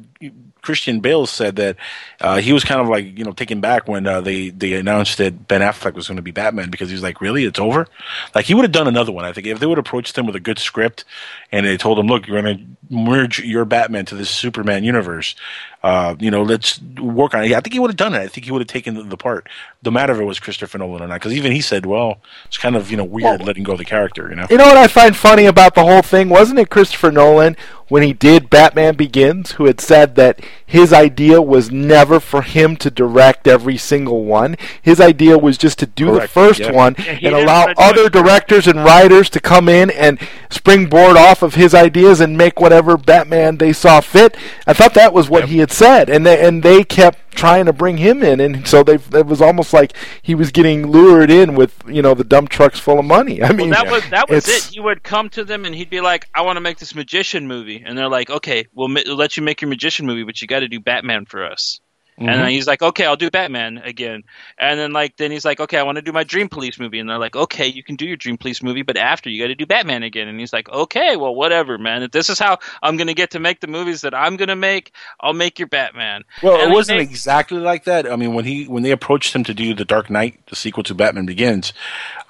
Christian 0.63 1.01
Bale 1.01 1.27
said 1.27 1.57
that 1.57 1.77
uh, 2.21 2.39
he 2.39 2.53
was 2.53 2.65
kind 2.65 2.81
of 2.81 2.89
like 2.89 3.19
you 3.19 3.25
know 3.25 3.33
taken 3.33 3.61
back 3.61 3.89
when 3.89 4.07
uh, 4.07 4.21
they 4.21 4.51
they 4.51 4.75
announced 4.75 5.19
that 5.19 5.49
Ben 5.49 5.61
Affleck 5.61 5.95
was 5.95 6.07
going 6.09 6.17
to 6.17 6.23
be 6.23 6.31
Batman 6.31 6.71
because 6.71 6.89
he 6.89 6.95
was 6.95 7.03
like, 7.03 7.21
really, 7.21 7.45
it's 7.45 7.59
over. 7.59 7.87
Like 8.35 8.47
he 8.47 8.55
would 8.55 8.63
have 8.63 8.73
done 8.73 8.89
another 8.89 9.13
one. 9.13 9.25
I 9.25 9.33
think 9.33 9.47
if 9.47 9.59
they 9.61 9.67
would 9.67 9.77
have 9.77 9.87
approached 9.87 10.17
him 10.17 10.25
with 10.25 10.37
a 10.37 10.41
good 10.41 10.59
script 10.59 11.05
and 11.51 11.67
they 11.67 11.77
told 11.77 11.99
him, 11.99 12.07
look, 12.07 12.27
you're 12.27 12.41
going 12.41 12.57
to 12.57 12.65
merge 12.95 13.41
your 13.41 13.65
Batman 13.65 14.07
to 14.07 14.15
this 14.15 14.31
Superman 14.31 14.85
universe. 14.85 15.35
Uh, 15.83 16.15
you 16.21 16.31
know, 16.31 16.43
let's 16.43 16.81
work 17.01 17.35
on 17.35 17.43
it. 17.43 17.51
Yeah, 17.51 17.59
I 17.59 17.61
think 17.61 17.73
he 17.73 17.81
would 17.81 17.91
have 17.91 17.97
done 17.97 18.15
it. 18.15 18.21
I 18.21 18.29
think 18.29 18.45
he 18.45 18.53
would 18.53 18.61
have 18.61 18.69
taken 18.69 18.95
the, 18.95 19.03
the 19.03 19.17
part, 19.17 19.49
no 19.85 19.91
matter 19.91 20.13
if 20.13 20.21
it 20.21 20.25
was 20.25 20.39
Christopher 20.39 20.79
Nolan 20.79 21.03
or 21.03 21.09
not. 21.09 21.15
Because 21.15 21.33
even 21.33 21.51
he 21.51 21.61
said, 21.61 21.87
well, 21.87 22.21
it's 22.45 22.59
kind 22.59 22.77
of 22.77 22.91
you 22.91 22.97
know 22.97 23.05
weird 23.05 23.41
Well- 23.41 23.47
letting 23.47 23.65
go 23.65 23.73
of 23.73 23.79
the 23.79 23.85
character. 23.85 24.29
You 24.29 24.37
know. 24.37 24.47
You 24.49 24.59
know 24.59 24.67
what 24.67 24.77
I 24.77 24.87
find 24.87 25.17
funny 25.17 25.47
about 25.47 25.75
the 25.75 25.85
whole 25.85 26.03
thing? 26.03 26.29
Wasn't 26.29 26.59
it 26.59 26.71
Christopher 26.71 27.11
Nolan 27.11 27.57
when 27.89 28.03
he 28.03 28.13
did 28.13 28.49
Batman 28.49 28.95
Begins 28.95 29.53
who 29.53 29.67
had 29.67 29.81
said 29.81 30.15
that 30.15 30.41
his 30.65 30.93
idea 30.93 31.43
was 31.43 31.71
never 31.71 32.21
for 32.21 32.43
him 32.43 32.77
to 32.77 32.91
direct 32.91 33.49
every 33.49 33.77
single 33.77 34.25
one? 34.25 34.57
His 34.81 35.01
idea 35.01 35.37
was 35.37 35.59
just 35.59 35.81
to 35.81 35.87
do 35.87 36.15
the 36.15 36.29
first 36.29 36.61
yeah. 36.61 36.73
one 36.73 36.95
Yeah, 36.99 37.19
and 37.23 37.35
allow 37.35 37.73
other 37.77 38.09
directors 38.09 38.69
and 38.69 38.85
writers 38.85 39.29
to 39.31 39.41
come 39.41 39.69
in 39.69 39.91
and 39.91 40.21
springboard 40.49 41.17
off 41.17 41.43
of 41.43 41.57
his 41.57 41.75
ideas 41.75 42.21
and 42.21 42.39
make 42.39 42.61
whatever 42.61 42.97
Batman 42.97 43.59
they 43.59 43.73
saw 43.73 44.01
fit. 44.01 44.37
I 44.67 44.73
thought 44.73 44.95
that 44.95 45.13
was 45.13 45.29
what 45.29 45.49
he 45.49 45.59
had 45.59 45.72
said, 45.73 46.11
and 46.11 46.27
they, 46.27 46.47
and 46.47 46.63
they 46.63 46.85
kept 46.85 47.33
trying 47.35 47.67
to 47.67 47.73
bring 47.73 47.97
him 47.99 48.23
in, 48.23 48.41
and 48.41 48.67
so 48.69 48.83
they 48.83 48.95
it 49.19 49.27
was 49.27 49.41
almost 49.43 49.73
like 49.73 49.95
he 50.23 50.35
was 50.35 50.51
getting 50.53 50.87
lured 50.89 51.31
in 51.31 51.55
with 51.55 51.83
you 51.89 52.03
know 52.03 52.15
the 52.15 52.25
dump 52.25 52.51
trucks 52.51 52.79
full 52.79 52.99
of 52.99 53.05
money. 53.05 53.43
I 53.43 53.53
Well, 53.59 53.69
mean, 53.69 53.71
that 53.71 53.89
was 53.89 54.09
that 54.09 54.29
was 54.31 54.49
it. 54.49 54.65
He 54.65 54.81
would 54.81 55.03
come 55.03 55.31
to 55.31 55.45
them 55.45 55.65
and 55.65 55.75
he'd 55.75 55.91
be 55.91 56.01
like, 56.01 56.29
"I 56.35 56.43
want 56.43 56.57
to 56.57 56.61
make 56.63 56.79
this 56.79 56.95
magician 56.95 57.47
movie," 57.49 57.83
and 57.87 57.99
they're 57.99 58.09
like, 58.09 58.31
"Okay, 58.31 58.67
we'll, 58.73 58.89
ma- 58.89 59.03
we'll 59.07 59.17
let 59.17 59.37
you 59.37 59.43
make 59.43 59.61
your 59.63 59.69
magician 59.71 60.07
movie, 60.07 60.25
but 60.25 60.43
you 60.43 60.49
got 60.49 60.61
to 60.61 60.69
do 60.69 60.81
Batman 60.81 61.27
for 61.27 61.45
us." 61.45 61.81
And 62.19 62.29
then 62.29 62.51
he's 62.51 62.67
like, 62.67 62.83
"Okay, 62.83 63.07
I'll 63.07 63.17
do 63.17 63.31
Batman 63.31 63.79
again." 63.79 64.23
And 64.59 64.79
then 64.79 64.93
like 64.93 65.17
then 65.17 65.31
he's 65.31 65.45
like, 65.45 65.61
"Okay, 65.61 65.79
I 65.79 65.83
want 65.83 65.97
to 65.97 66.03
do 66.03 66.13
my 66.13 66.25
Dream 66.25 66.49
Police 66.49 66.79
movie," 66.79 66.99
and 66.99 67.09
they're 67.09 67.19
like, 67.19 67.35
"Okay, 67.35 67.67
you 67.67 67.83
can 67.83 67.97
do 67.97 68.07
your 68.07 68.17
Dream 68.17 68.37
Police 68.37 68.63
movie, 68.63 68.83
but 68.83 68.97
after 68.97 69.31
you 69.31 69.43
got 69.43 69.49
to 69.49 69.55
do 69.55 69.67
Batman 69.67 70.03
again." 70.03 70.29
And 70.29 70.39
he's 70.39 70.53
like, 70.53 70.69
"Okay, 70.69 71.17
well, 71.17 71.35
whatever, 71.35 71.79
man. 71.79 72.03
If 72.03 72.11
this 72.11 72.29
is 72.29 72.39
how 72.39 72.59
I'm 72.83 72.97
gonna 72.97 73.15
get 73.15 73.31
to 73.31 73.39
make 73.41 73.61
the 73.61 73.67
movies 73.67 74.03
that 74.03 74.15
I'm 74.15 74.37
gonna 74.37 74.57
make, 74.57 74.93
I'll 75.21 75.33
make 75.33 75.59
your 75.59 75.69
Batman." 75.69 76.25
Well, 76.43 76.61
And 76.61 76.71
it 76.71 76.75
wasn't 76.75 77.01
exactly 77.01 77.59
like 77.59 77.85
that. 77.85 78.11
I 78.11 78.17
mean, 78.17 78.35
when 78.35 78.45
he 78.45 78.65
when 78.67 78.83
they 78.83 78.91
approached 78.91 79.35
him 79.35 79.45
to 79.45 79.55
do 79.55 79.75
the 79.75 79.85
Dark 79.85 80.11
Knight, 80.11 80.47
the 80.47 80.57
sequel 80.57 80.83
to 80.85 80.95
Batman 80.95 81.27
Begins, 81.27 81.73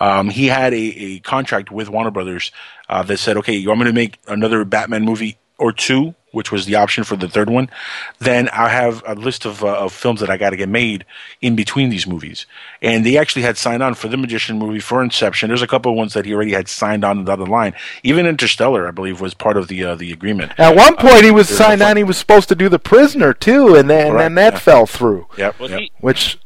um, 0.01 0.31
he 0.31 0.47
had 0.47 0.73
a, 0.73 0.77
a 0.77 1.19
contract 1.21 1.71
with 1.71 1.89
Warner 1.89 2.11
Brothers 2.11 2.53
uh, 2.89 3.03
that 3.03 3.19
said, 3.19 3.37
"Okay, 3.39 3.55
you 3.55 3.69
want 3.69 3.81
me 3.81 3.87
to 3.87 3.93
make 3.93 4.19
another 4.29 4.65
Batman 4.65 5.05
movie 5.05 5.39
or 5.59 5.73
two, 5.73 6.15
which 6.33 6.51
was 6.51 6.67
the 6.67 6.75
option 6.75 7.05
for 7.05 7.17
the 7.17 7.29
third 7.29 7.49
one, 7.49 7.71
then 8.19 8.49
I 8.49 8.69
have 8.69 9.03
a 9.07 9.15
list 9.15 9.45
of, 9.45 9.63
uh, 9.63 9.79
of 9.79 9.93
films 9.93 10.21
that 10.21 10.31
I 10.31 10.37
got 10.37 10.51
to 10.51 10.57
get 10.57 10.69
made 10.69 11.05
in 11.41 11.55
between 11.55 11.91
these 11.91 12.07
movies." 12.07 12.47
And 12.81 13.07
they 13.07 13.17
actually 13.17 13.43
had 13.43 13.57
signed 13.57 13.83
on 13.83 13.95
for 13.95 14.09
the 14.09 14.17
Magician 14.17 14.59
movie, 14.59 14.81
for 14.81 15.03
Inception. 15.03 15.49
There's 15.49 15.63
a 15.63 15.67
couple 15.67 15.93
of 15.93 15.97
ones 15.97 16.15
that 16.15 16.27
he 16.27 16.35
already 16.35 16.53
had 16.53 16.69
signed 16.69 17.05
on 17.05 17.25
the 17.25 17.33
other 17.33 17.47
line. 17.47 17.75
Even 18.03 18.27
Interstellar, 18.27 18.89
I 18.89 18.91
believe, 18.91 19.21
was 19.21 19.35
part 19.35 19.57
of 19.57 19.69
the 19.69 19.85
uh, 19.85 19.95
the 19.95 20.13
agreement. 20.13 20.53
At 20.59 20.75
one 20.75 20.97
point, 20.97 21.25
he 21.25 21.31
was 21.31 21.49
signed 21.49 21.83
on. 21.83 21.97
He 21.97 22.05
was 22.05 22.17
supposed 22.17 22.49
to 22.49 22.55
do 22.55 22.69
the 22.69 22.79
prisoner 22.79 23.33
too, 23.33 23.75
and 23.77 23.89
then 23.89 24.09
and 24.09 24.19
then 24.19 24.35
that 24.35 24.55
yeah. 24.55 24.59
fell 24.59 24.87
through. 24.87 25.27
Yep. 25.37 25.61
Yep. 25.61 25.71
he, 25.71 25.93
Which 26.01 26.39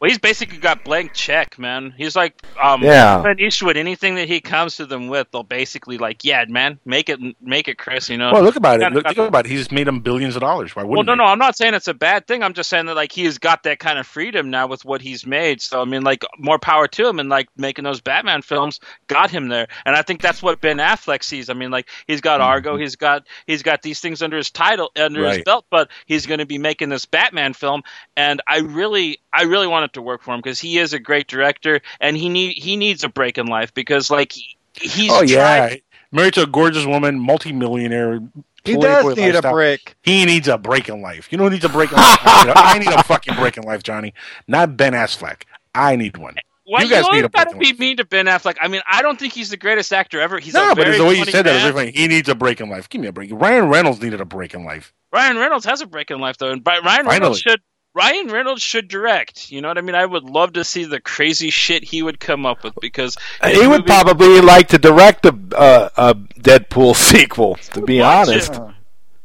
Well, 0.00 0.08
he's 0.08 0.18
basically 0.18 0.58
got 0.58 0.84
blank 0.84 1.12
check, 1.12 1.58
man. 1.58 1.92
He's 1.96 2.14
like, 2.14 2.40
um, 2.62 2.82
Yeah. 2.82 3.20
Clint 3.20 3.40
Eastwood. 3.40 3.76
Anything 3.76 4.14
that 4.14 4.28
he 4.28 4.40
comes 4.40 4.76
to 4.76 4.86
them 4.86 5.08
with, 5.08 5.26
they'll 5.32 5.42
basically 5.42 5.98
like, 5.98 6.24
yeah, 6.24 6.44
man, 6.48 6.78
make 6.84 7.08
it, 7.08 7.18
make 7.40 7.66
it, 7.68 7.78
Chris. 7.78 8.08
You 8.08 8.16
know. 8.16 8.32
Well, 8.32 8.42
look 8.42 8.56
about 8.56 8.80
it. 8.80 8.92
Look, 8.92 9.04
think 9.06 9.18
about 9.18 9.46
it. 9.46 9.50
He's 9.50 9.72
made 9.72 9.88
him 9.88 10.00
billions 10.00 10.36
of 10.36 10.40
dollars. 10.40 10.76
Why 10.76 10.82
wouldn't 10.84 11.06
Well, 11.06 11.16
no, 11.16 11.22
he? 11.22 11.26
no, 11.26 11.32
I'm 11.32 11.38
not 11.38 11.56
saying 11.56 11.74
it's 11.74 11.88
a 11.88 11.94
bad 11.94 12.26
thing. 12.26 12.42
I'm 12.42 12.54
just 12.54 12.70
saying 12.70 12.86
that 12.86 12.94
like 12.94 13.10
he 13.12 13.24
has 13.24 13.38
got 13.38 13.64
that 13.64 13.80
kind 13.80 13.98
of 13.98 14.06
freedom 14.06 14.50
now 14.50 14.66
with 14.68 14.84
what 14.84 15.00
he's 15.00 15.26
made. 15.26 15.60
So 15.60 15.82
I 15.82 15.84
mean, 15.84 16.02
like 16.02 16.24
more 16.38 16.58
power 16.58 16.86
to 16.86 17.08
him, 17.08 17.18
and 17.18 17.28
like 17.28 17.48
making 17.56 17.84
those 17.84 18.00
Batman 18.00 18.42
films 18.42 18.78
got 19.08 19.30
him 19.30 19.48
there. 19.48 19.66
And 19.84 19.96
I 19.96 20.02
think 20.02 20.22
that's 20.22 20.42
what 20.42 20.60
Ben 20.60 20.78
Affleck 20.78 21.22
sees. 21.24 21.50
I 21.50 21.54
mean, 21.54 21.70
like 21.70 21.88
he's 22.06 22.20
got 22.20 22.40
Argo, 22.40 22.76
he's 22.76 22.94
got 22.96 23.26
he's 23.46 23.62
got 23.64 23.82
these 23.82 23.98
things 24.00 24.22
under 24.22 24.36
his 24.36 24.50
title 24.50 24.90
under 24.96 25.26
his 25.28 25.42
belt, 25.42 25.64
but 25.70 25.90
he's 26.06 26.26
going 26.26 26.38
to 26.38 26.46
be 26.46 26.58
making 26.58 26.88
this 26.88 27.04
Batman 27.04 27.52
film. 27.52 27.82
And 28.16 28.40
I 28.46 28.60
really, 28.60 29.18
I 29.32 29.42
really 29.44 29.66
want 29.66 29.84
it 29.84 29.92
to 29.94 30.02
work 30.02 30.22
for 30.22 30.34
him 30.34 30.40
because 30.40 30.58
he 30.60 30.78
is 30.78 30.92
a 30.92 30.98
great 30.98 31.26
director, 31.28 31.80
and 32.00 32.16
he 32.16 32.28
need 32.28 32.54
he 32.56 32.76
needs 32.76 33.04
a 33.04 33.08
break 33.08 33.38
in 33.38 33.46
life 33.46 33.72
because 33.74 34.10
like 34.10 34.32
he, 34.32 34.56
he's 34.80 35.12
Oh 35.12 35.22
yeah, 35.22 35.68
tried- 35.68 35.82
married 36.12 36.34
to 36.34 36.42
a 36.42 36.46
gorgeous 36.46 36.86
woman, 36.86 37.18
multimillionaire. 37.20 38.20
he 38.64 38.76
does 38.76 39.16
need 39.16 39.34
a 39.34 39.42
break. 39.42 39.94
He 40.02 40.24
needs 40.24 40.48
a 40.48 40.58
break 40.58 40.88
in 40.88 41.00
life. 41.02 41.28
You 41.30 41.38
don't 41.38 41.52
need 41.52 41.64
a 41.64 41.68
break 41.68 41.90
in 41.90 41.96
life? 41.98 42.18
I 42.22 42.44
need 42.44 42.50
a- 42.50 42.58
I 42.58 42.78
need 42.78 42.88
a 42.88 43.02
fucking 43.04 43.34
break 43.36 43.56
in 43.56 43.64
life, 43.64 43.82
Johnny. 43.82 44.14
Not 44.46 44.76
Ben 44.76 44.92
Affleck. 44.94 45.42
I 45.74 45.96
need 45.96 46.16
one. 46.16 46.36
Why 46.64 46.80
You 46.80 46.88
you, 46.88 46.92
guys 46.94 47.04
always 47.04 47.22
need 47.22 47.24
a 47.24 47.28
gotta 47.30 47.56
break 47.56 47.78
be 47.78 47.82
mean 47.82 47.96
to 47.96 48.04
Ben 48.04 48.26
Affleck? 48.26 48.56
I 48.60 48.68
mean, 48.68 48.82
I 48.86 49.00
don't 49.00 49.18
think 49.18 49.32
he's 49.32 49.48
the 49.48 49.56
greatest 49.56 49.90
actor 49.92 50.20
ever. 50.20 50.38
He's 50.38 50.52
no, 50.52 50.64
a 50.72 50.74
but 50.74 50.84
very 50.84 50.90
it's 50.90 50.98
the 50.98 51.04
way 51.06 51.14
you 51.16 51.24
said 51.24 51.46
that. 51.46 51.54
man. 51.54 51.66
It's 51.68 51.76
like, 51.76 51.94
he 51.94 52.08
needs 52.08 52.28
a 52.28 52.34
break 52.34 52.60
in 52.60 52.68
life. 52.68 52.88
Give 52.90 53.00
me 53.00 53.06
a 53.08 53.12
break. 53.12 53.30
Ryan 53.32 53.68
Reynolds 53.68 54.02
needed 54.02 54.20
a 54.20 54.26
break 54.26 54.52
in 54.52 54.64
life. 54.64 54.92
Ryan 55.10 55.38
Reynolds 55.38 55.64
has 55.64 55.80
a 55.80 55.86
break 55.86 56.10
in 56.10 56.18
life 56.18 56.36
though, 56.36 56.50
and 56.50 56.62
Bi- 56.62 56.72
Ryan 56.80 56.84
Finally. 57.06 57.08
Reynolds 57.20 57.40
should 57.40 57.60
Ryan 57.98 58.28
Reynolds 58.28 58.62
should 58.62 58.86
direct. 58.88 59.50
You 59.50 59.60
know 59.60 59.68
what 59.68 59.76
I 59.78 59.80
mean? 59.80 59.94
I 59.96 60.06
would 60.06 60.24
love 60.24 60.52
to 60.54 60.64
see 60.64 60.84
the 60.84 61.00
crazy 61.00 61.50
shit 61.50 61.82
he 61.84 62.02
would 62.02 62.20
come 62.20 62.46
up 62.46 62.62
with 62.62 62.74
because 62.80 63.16
He 63.44 63.58
would 63.66 63.68
movie- 63.80 63.82
probably 63.82 64.40
like 64.40 64.68
to 64.68 64.78
direct 64.78 65.26
a, 65.26 65.34
uh, 65.56 65.88
a 65.96 66.14
Deadpool 66.14 66.94
sequel. 67.10 67.56
To 67.74 67.82
be 67.82 68.00
honest. 68.00 68.52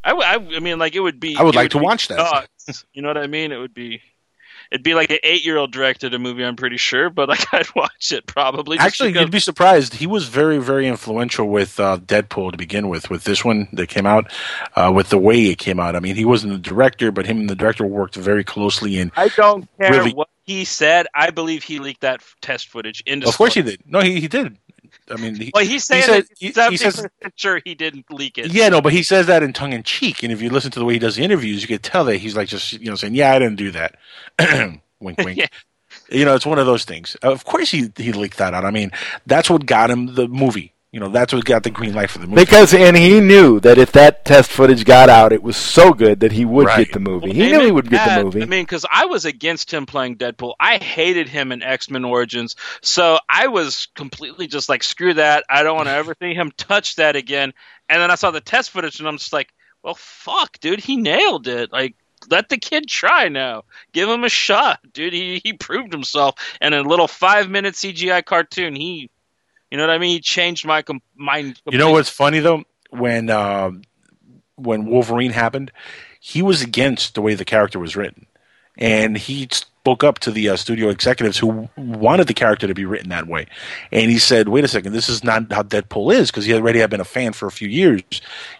I, 0.05 0.09
w- 0.09 0.27
I, 0.27 0.33
w- 0.33 0.57
I 0.57 0.59
mean, 0.59 0.79
like 0.79 0.95
it 0.95 0.99
would 0.99 1.19
be. 1.19 1.35
I 1.37 1.43
would 1.43 1.55
like 1.55 1.71
to 1.71 1.77
watch 1.77 2.07
that. 2.09 2.47
You 2.93 3.01
know 3.01 3.07
what 3.09 3.17
I 3.17 3.27
mean? 3.27 3.51
It 3.51 3.57
would 3.57 3.73
be. 3.73 4.01
It'd 4.73 4.81
be 4.81 4.95
like 4.95 5.11
an 5.11 5.19
eight-year-old 5.21 5.71
directed 5.71 6.15
a 6.15 6.19
movie. 6.19 6.43
I'm 6.43 6.55
pretty 6.55 6.77
sure, 6.77 7.11
but 7.11 7.29
like 7.29 7.45
I'd 7.53 7.67
watch 7.75 8.11
it 8.11 8.25
probably. 8.25 8.79
Actually, 8.79 9.09
because- 9.11 9.21
you'd 9.21 9.31
be 9.31 9.39
surprised. 9.39 9.93
He 9.93 10.07
was 10.07 10.27
very, 10.27 10.57
very 10.57 10.87
influential 10.87 11.47
with 11.47 11.79
uh, 11.79 11.99
Deadpool 11.99 12.51
to 12.53 12.57
begin 12.57 12.89
with. 12.89 13.11
With 13.11 13.23
this 13.23 13.45
one 13.45 13.67
that 13.73 13.87
came 13.87 14.07
out, 14.07 14.31
uh, 14.75 14.91
with 14.93 15.09
the 15.09 15.19
way 15.19 15.45
it 15.45 15.59
came 15.59 15.79
out. 15.79 15.95
I 15.95 15.99
mean, 15.99 16.15
he 16.15 16.25
wasn't 16.25 16.53
the 16.53 16.59
director, 16.59 17.11
but 17.11 17.27
him 17.27 17.39
and 17.41 17.49
the 17.49 17.55
director 17.55 17.85
worked 17.85 18.15
very 18.15 18.43
closely. 18.43 18.97
And 18.97 19.11
I 19.15 19.27
don't 19.29 19.67
care 19.79 19.91
really- 19.91 20.13
what 20.13 20.29
he 20.45 20.65
said. 20.65 21.05
I 21.13 21.29
believe 21.29 21.63
he 21.63 21.77
leaked 21.77 22.01
that 22.01 22.23
test 22.41 22.67
footage. 22.69 23.03
Into 23.05 23.27
of 23.27 23.37
course, 23.37 23.53
he 23.53 23.61
did. 23.61 23.81
No, 23.85 23.99
he, 24.01 24.19
he 24.19 24.27
did. 24.27 24.57
I 25.09 25.15
mean, 25.17 25.35
he, 25.35 25.51
Well, 25.53 25.65
he's 25.65 25.83
saying 25.85 26.03
he- 26.39 26.47
he's 26.47 26.49
he 26.49 26.51
seventy 26.53 26.77
says- 26.77 27.07
sure 27.35 27.59
he 27.63 27.75
didn't 27.75 28.05
leak 28.09 28.37
it. 28.37 28.51
Yeah, 28.53 28.69
no, 28.69 28.81
but 28.81 28.93
he 28.93 29.03
says 29.03 29.27
that 29.27 29.43
in 29.43 29.53
tongue 29.53 29.73
in 29.73 29.83
cheek, 29.83 30.23
and 30.23 30.31
if 30.31 30.41
you 30.41 30.49
listen 30.49 30.71
to 30.71 30.79
the 30.79 30.85
way 30.85 30.93
he 30.93 30.99
does 30.99 31.15
the 31.17 31.23
interviews, 31.23 31.61
you 31.61 31.67
could 31.67 31.83
tell 31.83 32.05
that 32.05 32.17
he's 32.17 32.35
like 32.35 32.47
just 32.47 32.73
you 32.73 32.89
know 32.89 32.95
saying, 32.95 33.15
"Yeah, 33.15 33.33
I 33.33 33.39
didn't 33.39 33.57
do 33.57 33.71
that." 33.71 33.95
wink, 34.99 35.17
wink. 35.19 35.37
Yeah. 35.37 35.47
You 36.09 36.25
know, 36.25 36.33
it's 36.35 36.45
one 36.45 36.57
of 36.57 36.65
those 36.65 36.85
things. 36.85 37.15
Of 37.21 37.45
course, 37.45 37.69
he 37.69 37.91
he 37.97 38.13
leaked 38.13 38.37
that 38.37 38.53
out. 38.55 38.65
I 38.65 38.71
mean, 38.71 38.91
that's 39.27 39.49
what 39.49 39.65
got 39.65 39.91
him 39.91 40.15
the 40.15 40.27
movie. 40.27 40.73
You 40.93 40.99
know, 40.99 41.09
that's 41.09 41.33
what 41.33 41.43
got 41.43 41.63
the 41.63 41.71
green 41.71 41.93
light 41.95 42.11
for 42.11 42.19
the 42.19 42.27
movie. 42.27 42.43
because 42.43 42.71
and 42.71 42.95
he 42.95 43.19
knew 43.19 43.59
that 43.61 43.79
if 43.79 43.91
that 43.93 44.25
test 44.25 44.51
footage 44.51 44.85
got 44.85 45.09
out, 45.09 45.33
it 45.33 45.41
was 45.41 45.57
so 45.57 45.91
good 45.91 46.19
that 46.19 46.31
he 46.31 46.45
would 46.45 46.67
Right. 46.67 46.85
get 46.85 46.93
the 46.93 46.99
movie. 46.99 47.27
Well, 47.29 47.35
he 47.35 47.41
knew 47.47 47.53
he 47.53 47.57
meant 47.63 47.73
would 47.73 47.89
get 47.89 48.17
the 48.19 48.23
movie. 48.23 48.43
I 48.43 48.45
mean, 48.45 48.61
because 48.63 48.85
I 48.89 49.05
was 49.07 49.25
against 49.25 49.73
him 49.73 49.87
playing 49.87 50.17
Deadpool. 50.17 50.53
I 50.59 50.77
hated 50.77 51.27
him 51.27 51.51
in 51.51 51.63
X 51.63 51.89
Men 51.89 52.05
Origins, 52.05 52.55
so 52.83 53.17
I 53.27 53.47
was 53.47 53.87
completely 53.95 54.45
just 54.45 54.69
like, 54.69 54.83
screw 54.83 55.15
that. 55.15 55.43
I 55.49 55.63
don't 55.63 55.75
want 55.75 55.87
to 55.89 55.93
ever 55.93 56.15
see 56.21 56.35
him 56.35 56.51
touch 56.57 56.95
that 56.97 57.15
again. 57.15 57.53
And 57.89 57.99
then 57.99 58.11
I 58.11 58.15
saw 58.15 58.29
the 58.29 58.39
test 58.39 58.69
footage, 58.69 58.99
and 58.99 59.07
I'm 59.07 59.17
just 59.17 59.33
like, 59.33 59.51
well, 59.83 59.95
fuck, 59.95 60.59
dude, 60.59 60.79
he 60.79 60.95
nailed 60.95 61.47
it. 61.47 61.71
Like, 61.71 61.95
let 62.29 62.49
the 62.49 62.57
kid 62.57 62.87
try 62.87 63.27
now. 63.29 63.63
Give 63.93 64.07
him 64.07 64.23
a 64.23 64.29
shot, 64.29 64.79
dude. 64.93 65.11
He 65.11 65.41
he 65.43 65.53
proved 65.53 65.91
himself. 65.91 66.35
And 66.61 66.75
in 66.75 66.85
a 66.85 66.89
little 66.89 67.07
five 67.07 67.49
minute 67.49 67.73
CGI 67.73 68.23
cartoon, 68.23 68.75
he, 68.75 69.09
you 69.73 69.77
know 69.77 69.87
what 69.87 69.95
I 69.95 69.97
mean? 69.97 70.11
He 70.11 70.19
changed 70.19 70.67
my 70.67 70.83
com- 70.83 71.01
mind. 71.15 71.59
You 71.67 71.79
know 71.79 71.89
what's 71.89 72.07
funny 72.07 72.37
though? 72.37 72.63
When 72.91 73.31
uh, 73.31 73.71
when 74.53 74.85
Wolverine 74.85 75.31
happened, 75.31 75.71
he 76.19 76.43
was 76.43 76.61
against 76.61 77.15
the 77.15 77.23
way 77.23 77.33
the 77.33 77.43
character 77.43 77.79
was 77.79 77.95
written, 77.95 78.27
and 78.77 79.17
he 79.17 79.49
spoke 79.51 80.03
up 80.03 80.19
to 80.19 80.29
the 80.31 80.49
uh, 80.49 80.57
studio 80.57 80.89
executives 80.89 81.39
who 81.39 81.67
wanted 81.75 82.27
the 82.27 82.35
character 82.35 82.67
to 82.67 82.75
be 82.75 82.85
written 82.85 83.09
that 83.09 83.25
way. 83.25 83.47
And 83.91 84.11
he 84.11 84.19
said, 84.19 84.47
"Wait 84.47 84.63
a 84.63 84.67
second, 84.67 84.93
this 84.93 85.09
is 85.09 85.23
not 85.23 85.51
how 85.51 85.63
Deadpool 85.63 86.13
is," 86.13 86.29
because 86.29 86.45
he 86.45 86.53
already 86.53 86.77
had 86.77 86.91
been 86.91 87.01
a 87.01 87.03
fan 87.03 87.33
for 87.33 87.47
a 87.47 87.51
few 87.51 87.67
years, 87.67 88.03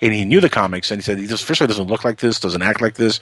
and 0.02 0.14
he 0.14 0.26
knew 0.26 0.42
the 0.42 0.50
comics. 0.50 0.90
And 0.90 1.00
he 1.00 1.04
said, 1.04 1.20
"He 1.20 1.28
just 1.28 1.46
first 1.46 1.62
of 1.62 1.66
all 1.66 1.68
doesn't 1.68 1.90
look 1.90 2.04
like 2.04 2.22
this, 2.22 2.40
doesn't 2.40 2.64
act 2.64 2.82
like 2.82 2.96
this. 2.96 3.20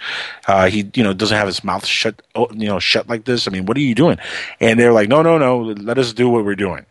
Uh, 0.47 0.69
he, 0.69 0.89
you 0.95 1.03
know, 1.03 1.11
doesn't 1.11 1.35
have 1.35 1.47
his 1.47 1.61
mouth 1.61 1.85
shut, 1.85 2.21
oh, 2.35 2.47
you 2.53 2.69
know, 2.69 2.79
shut 2.79 3.09
like 3.09 3.25
this. 3.25 3.49
I 3.49 3.51
mean, 3.51 3.65
what 3.65 3.75
are 3.75 3.81
you 3.81 3.95
doing?" 3.95 4.17
And 4.61 4.79
they're 4.79 4.93
like, 4.93 5.09
"No, 5.09 5.21
no, 5.21 5.37
no, 5.37 5.59
let 5.59 5.97
us 5.97 6.13
do 6.13 6.29
what 6.29 6.45
we're 6.45 6.55
doing." 6.55 6.85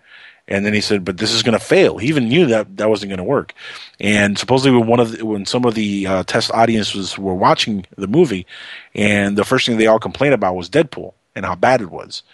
And 0.50 0.66
then 0.66 0.74
he 0.74 0.80
said, 0.80 1.04
"But 1.04 1.18
this 1.18 1.32
is 1.32 1.42
going 1.42 1.58
to 1.58 1.64
fail." 1.64 1.96
He 1.98 2.08
even 2.08 2.28
knew 2.28 2.46
that 2.46 2.76
that 2.76 2.90
wasn't 2.90 3.10
going 3.10 3.18
to 3.18 3.24
work. 3.24 3.54
And 4.00 4.36
supposedly, 4.36 4.76
when 4.76 4.88
one 4.88 5.00
of 5.00 5.16
the, 5.16 5.24
when 5.24 5.46
some 5.46 5.64
of 5.64 5.74
the 5.74 6.06
uh, 6.06 6.22
test 6.24 6.50
audiences 6.52 7.16
were 7.16 7.34
watching 7.34 7.86
the 7.96 8.08
movie, 8.08 8.46
and 8.94 9.38
the 9.38 9.44
first 9.44 9.66
thing 9.66 9.78
they 9.78 9.86
all 9.86 10.00
complained 10.00 10.34
about 10.34 10.56
was 10.56 10.68
Deadpool 10.68 11.14
and 11.36 11.46
how 11.46 11.54
bad 11.54 11.80
it 11.80 11.90
was. 11.90 12.24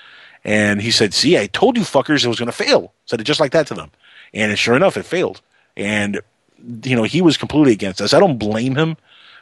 And 0.45 0.81
he 0.81 0.91
said, 0.91 1.13
"See, 1.13 1.39
I 1.39 1.47
told 1.47 1.77
you 1.77 1.83
fuckers 1.83 2.25
it 2.25 2.29
was 2.29 2.39
going 2.39 2.47
to 2.47 2.53
fail." 2.53 2.93
Said 3.05 3.21
it 3.21 3.25
just 3.25 3.41
like 3.41 3.53
that 3.53 3.67
to 3.69 3.75
them, 3.75 3.91
and 4.33 4.59
sure 4.59 4.77
enough, 4.77 4.97
it 4.97 5.05
failed. 5.05 5.43
And 5.77 6.21
you 6.83 6.97
know, 6.97 7.03
he 7.03 7.21
was 7.21 7.37
completely 7.37 7.73
against 7.73 8.01
us. 8.01 8.15
I 8.15 8.21
don't 8.21 8.39
blame 8.39 8.77
him 8.77 8.97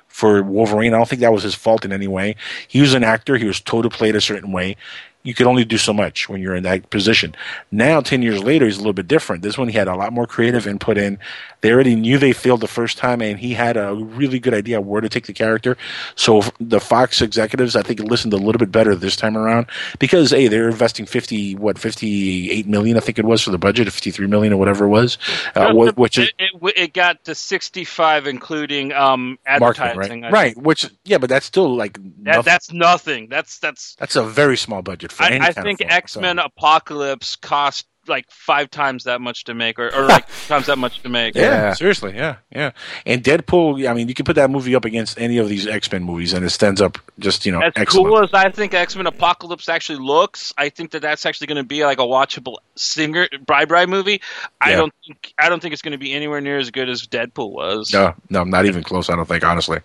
for 0.09 0.43
Wolverine. 0.43 0.95
I 0.95 0.97
don't 0.97 1.09
think 1.09 1.21
that 1.21 1.33
was 1.33 1.43
his 1.43 1.55
fault 1.55 1.85
in 1.85 1.93
any 1.93 2.07
way. 2.07 2.37
He 2.69 2.81
was 2.81 2.95
an 2.95 3.05
actor. 3.05 3.37
He 3.37 3.47
was 3.47 3.61
told 3.61 3.85
to 3.85 3.91
play 3.91 4.11
it 4.11 4.17
a 4.17 4.21
certain 4.21 4.53
way. 4.53 4.77
You 5.25 5.35
could 5.35 5.47
only 5.47 5.65
do 5.65 5.79
so 5.79 5.93
much 5.93 6.29
when 6.29 6.41
you're 6.41 6.55
in 6.55 6.63
that 6.65 6.91
position. 6.91 7.35
Now, 7.73 8.01
10 8.01 8.23
years 8.23 8.43
later, 8.43 8.67
he's 8.67 8.77
a 8.77 8.81
little 8.81 8.93
bit 8.93 9.09
different. 9.09 9.43
This 9.43 9.59
one, 9.59 9.69
he 9.69 9.77
had 9.77 9.89
a 9.89 9.97
lot 9.97 10.13
more 10.13 10.27
creative 10.27 10.67
input 10.67 10.99
in. 10.99 11.19
They 11.63 11.73
already 11.73 11.97
knew 11.97 12.19
they 12.19 12.33
failed 12.33 12.61
the 12.61 12.69
first 12.69 12.99
time, 12.99 13.23
and 13.23 13.39
he 13.39 13.55
had 13.55 13.79
a 13.79 13.95
really 13.95 14.39
good 14.39 14.53
idea 14.53 14.83
where 14.83 15.01
to 15.01 15.09
take 15.09 15.27
the 15.27 15.33
character. 15.33 15.79
So 16.15 16.43
the 16.61 16.79
Fox 16.79 17.23
executives, 17.23 17.75
I 17.75 17.83
think, 17.83 18.01
listened 18.01 18.35
a 18.35 18.37
little 18.37 18.59
bit 18.59 18.71
better 18.71 18.95
this 18.95 19.17
time 19.17 19.37
around 19.37 19.67
because, 19.99 20.31
hey, 20.31 20.49
they're 20.49 20.69
investing 20.69 21.07
50, 21.07 21.57
what, 21.57 21.79
58 21.79 22.67
million, 22.67 22.97
I 22.99 23.01
think 23.01 23.19
it 23.19 23.25
was, 23.25 23.43
for 23.43 23.51
the 23.51 23.59
budget, 23.59 23.91
53 23.91 24.27
million 24.27 24.53
or 24.53 24.59
whatever 24.59 24.85
it 24.85 24.91
was, 24.91 25.17
uh, 25.55 25.73
wh- 25.73 25.97
which 25.97 26.19
is 26.19 26.31
it, 26.39 26.51
it, 26.63 26.73
it 26.77 26.93
got 26.93 27.25
to 27.25 27.35
65 27.35 28.27
including 28.27 28.93
um 28.93 29.39
marketing, 29.59 29.89
advertising 29.89 30.23
right? 30.23 30.33
Right, 30.33 30.57
which, 30.59 30.91
yeah, 31.05 31.19
but 31.19 31.31
that's 31.31 31.47
still 31.47 31.75
like, 31.75 31.95
that, 32.25 32.37
nothing. 32.37 32.43
that's 32.45 32.73
nothing 32.73 33.29
that's 33.29 33.59
that's 33.59 33.95
that's 33.97 34.17
a 34.17 34.25
very 34.25 34.57
small 34.57 34.83
budget 34.83 35.13
I, 35.21 35.37
I 35.37 35.53
kind 35.53 35.67
think 35.67 35.81
x-men 35.85 36.37
so. 36.39 36.45
apocalypse 36.45 37.37
cost 37.37 37.87
like 38.07 38.31
five 38.31 38.71
times 38.71 39.05
that 39.05 39.23
much 39.23 39.45
to 39.45 39.55
make 39.55 39.79
or, 39.79 39.89
or 39.95 40.05
like 40.07 40.27
times 40.47 40.67
that 40.67 40.77
much 40.77 41.01
to 41.03 41.09
make 41.09 41.35
Yeah, 41.35 41.43
Yeah. 41.43 41.73
seriously, 41.73 42.15
yeah, 42.15 42.37
yeah. 42.55 42.73
And 43.07 43.23
Deadpool, 43.25 43.89
I 43.89 43.95
mean, 43.95 44.09
you 44.09 44.15
can 44.15 44.27
put 44.27 44.37
that 44.37 44.51
movie 44.51 44.75
up 44.75 44.85
against 44.85 45.19
any 45.19 45.39
of 45.39 45.49
these 45.49 45.67
X 45.67 45.91
Men 45.91 46.03
movies, 46.03 46.35
and 46.35 46.45
it 46.45 46.51
stands 46.51 46.83
up 46.83 46.99
just 47.19 47.47
you 47.47 47.53
know 47.53 47.63
as 47.63 47.73
excellent. 47.77 48.09
cool 48.09 48.23
as 48.23 48.29
I 48.35 48.51
think 48.51 48.75
X-Men 48.75 49.07
Apocalypse 49.07 49.71
actually 49.71 50.01
looks, 50.01 50.53
I 50.59 50.69
think 50.69 50.91
that 50.91 51.01
that's 51.01 51.25
actually 51.25 51.47
going 51.47 51.57
to 51.57 51.65
be 51.65 51.83
like 51.87 51.99
a 51.99 52.03
watchable 52.03 52.59
singer 52.77 53.27
Bri 53.47 53.65
Bri 53.65 53.87
movie. 53.87 54.21
I 54.61 54.71
Yeah. 54.73 54.77
don't 54.77 54.95
think 55.07 55.33
I 55.39 55.49
don't 55.49 55.61
think 55.61 55.73
it's 55.73 55.83
going 55.83 55.93
to 55.93 55.99
be 55.99 56.13
anywhere 56.13 56.43
near 56.43 56.59
as 56.59 56.71
good 56.71 56.91
as 56.91 57.07
Deadpool 57.07 57.53
was. 57.53 57.91
no, 57.91 58.13
no, 58.29 58.45
not 58.45 58.67
even 58.67 58.83
close. 58.83 59.09
I 59.09 59.17
don't 59.17 59.27
think, 59.27 59.45
honestly. 59.45 59.79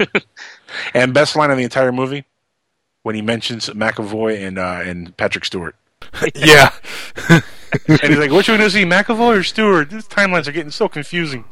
and 0.94 1.12
best 1.14 1.36
line 1.36 1.50
of 1.50 1.56
the 1.58 1.64
entire 1.64 1.92
movie 1.92 2.24
when 3.02 3.14
he 3.14 3.22
mentions 3.22 3.68
McAvoy 3.70 4.46
and 4.46 4.58
uh, 4.58 4.80
and 4.82 5.16
Patrick 5.16 5.44
Stewart, 5.44 5.76
yeah, 6.34 6.72
and 7.28 7.42
he's 8.00 8.18
like, 8.18 8.30
"Which 8.30 8.48
one 8.48 8.60
is 8.60 8.74
he, 8.74 8.84
McAvoy 8.84 9.38
or 9.38 9.42
Stewart?" 9.42 9.90
These 9.90 10.08
timelines 10.08 10.46
are 10.48 10.52
getting 10.52 10.70
so 10.70 10.88
confusing. 10.88 11.44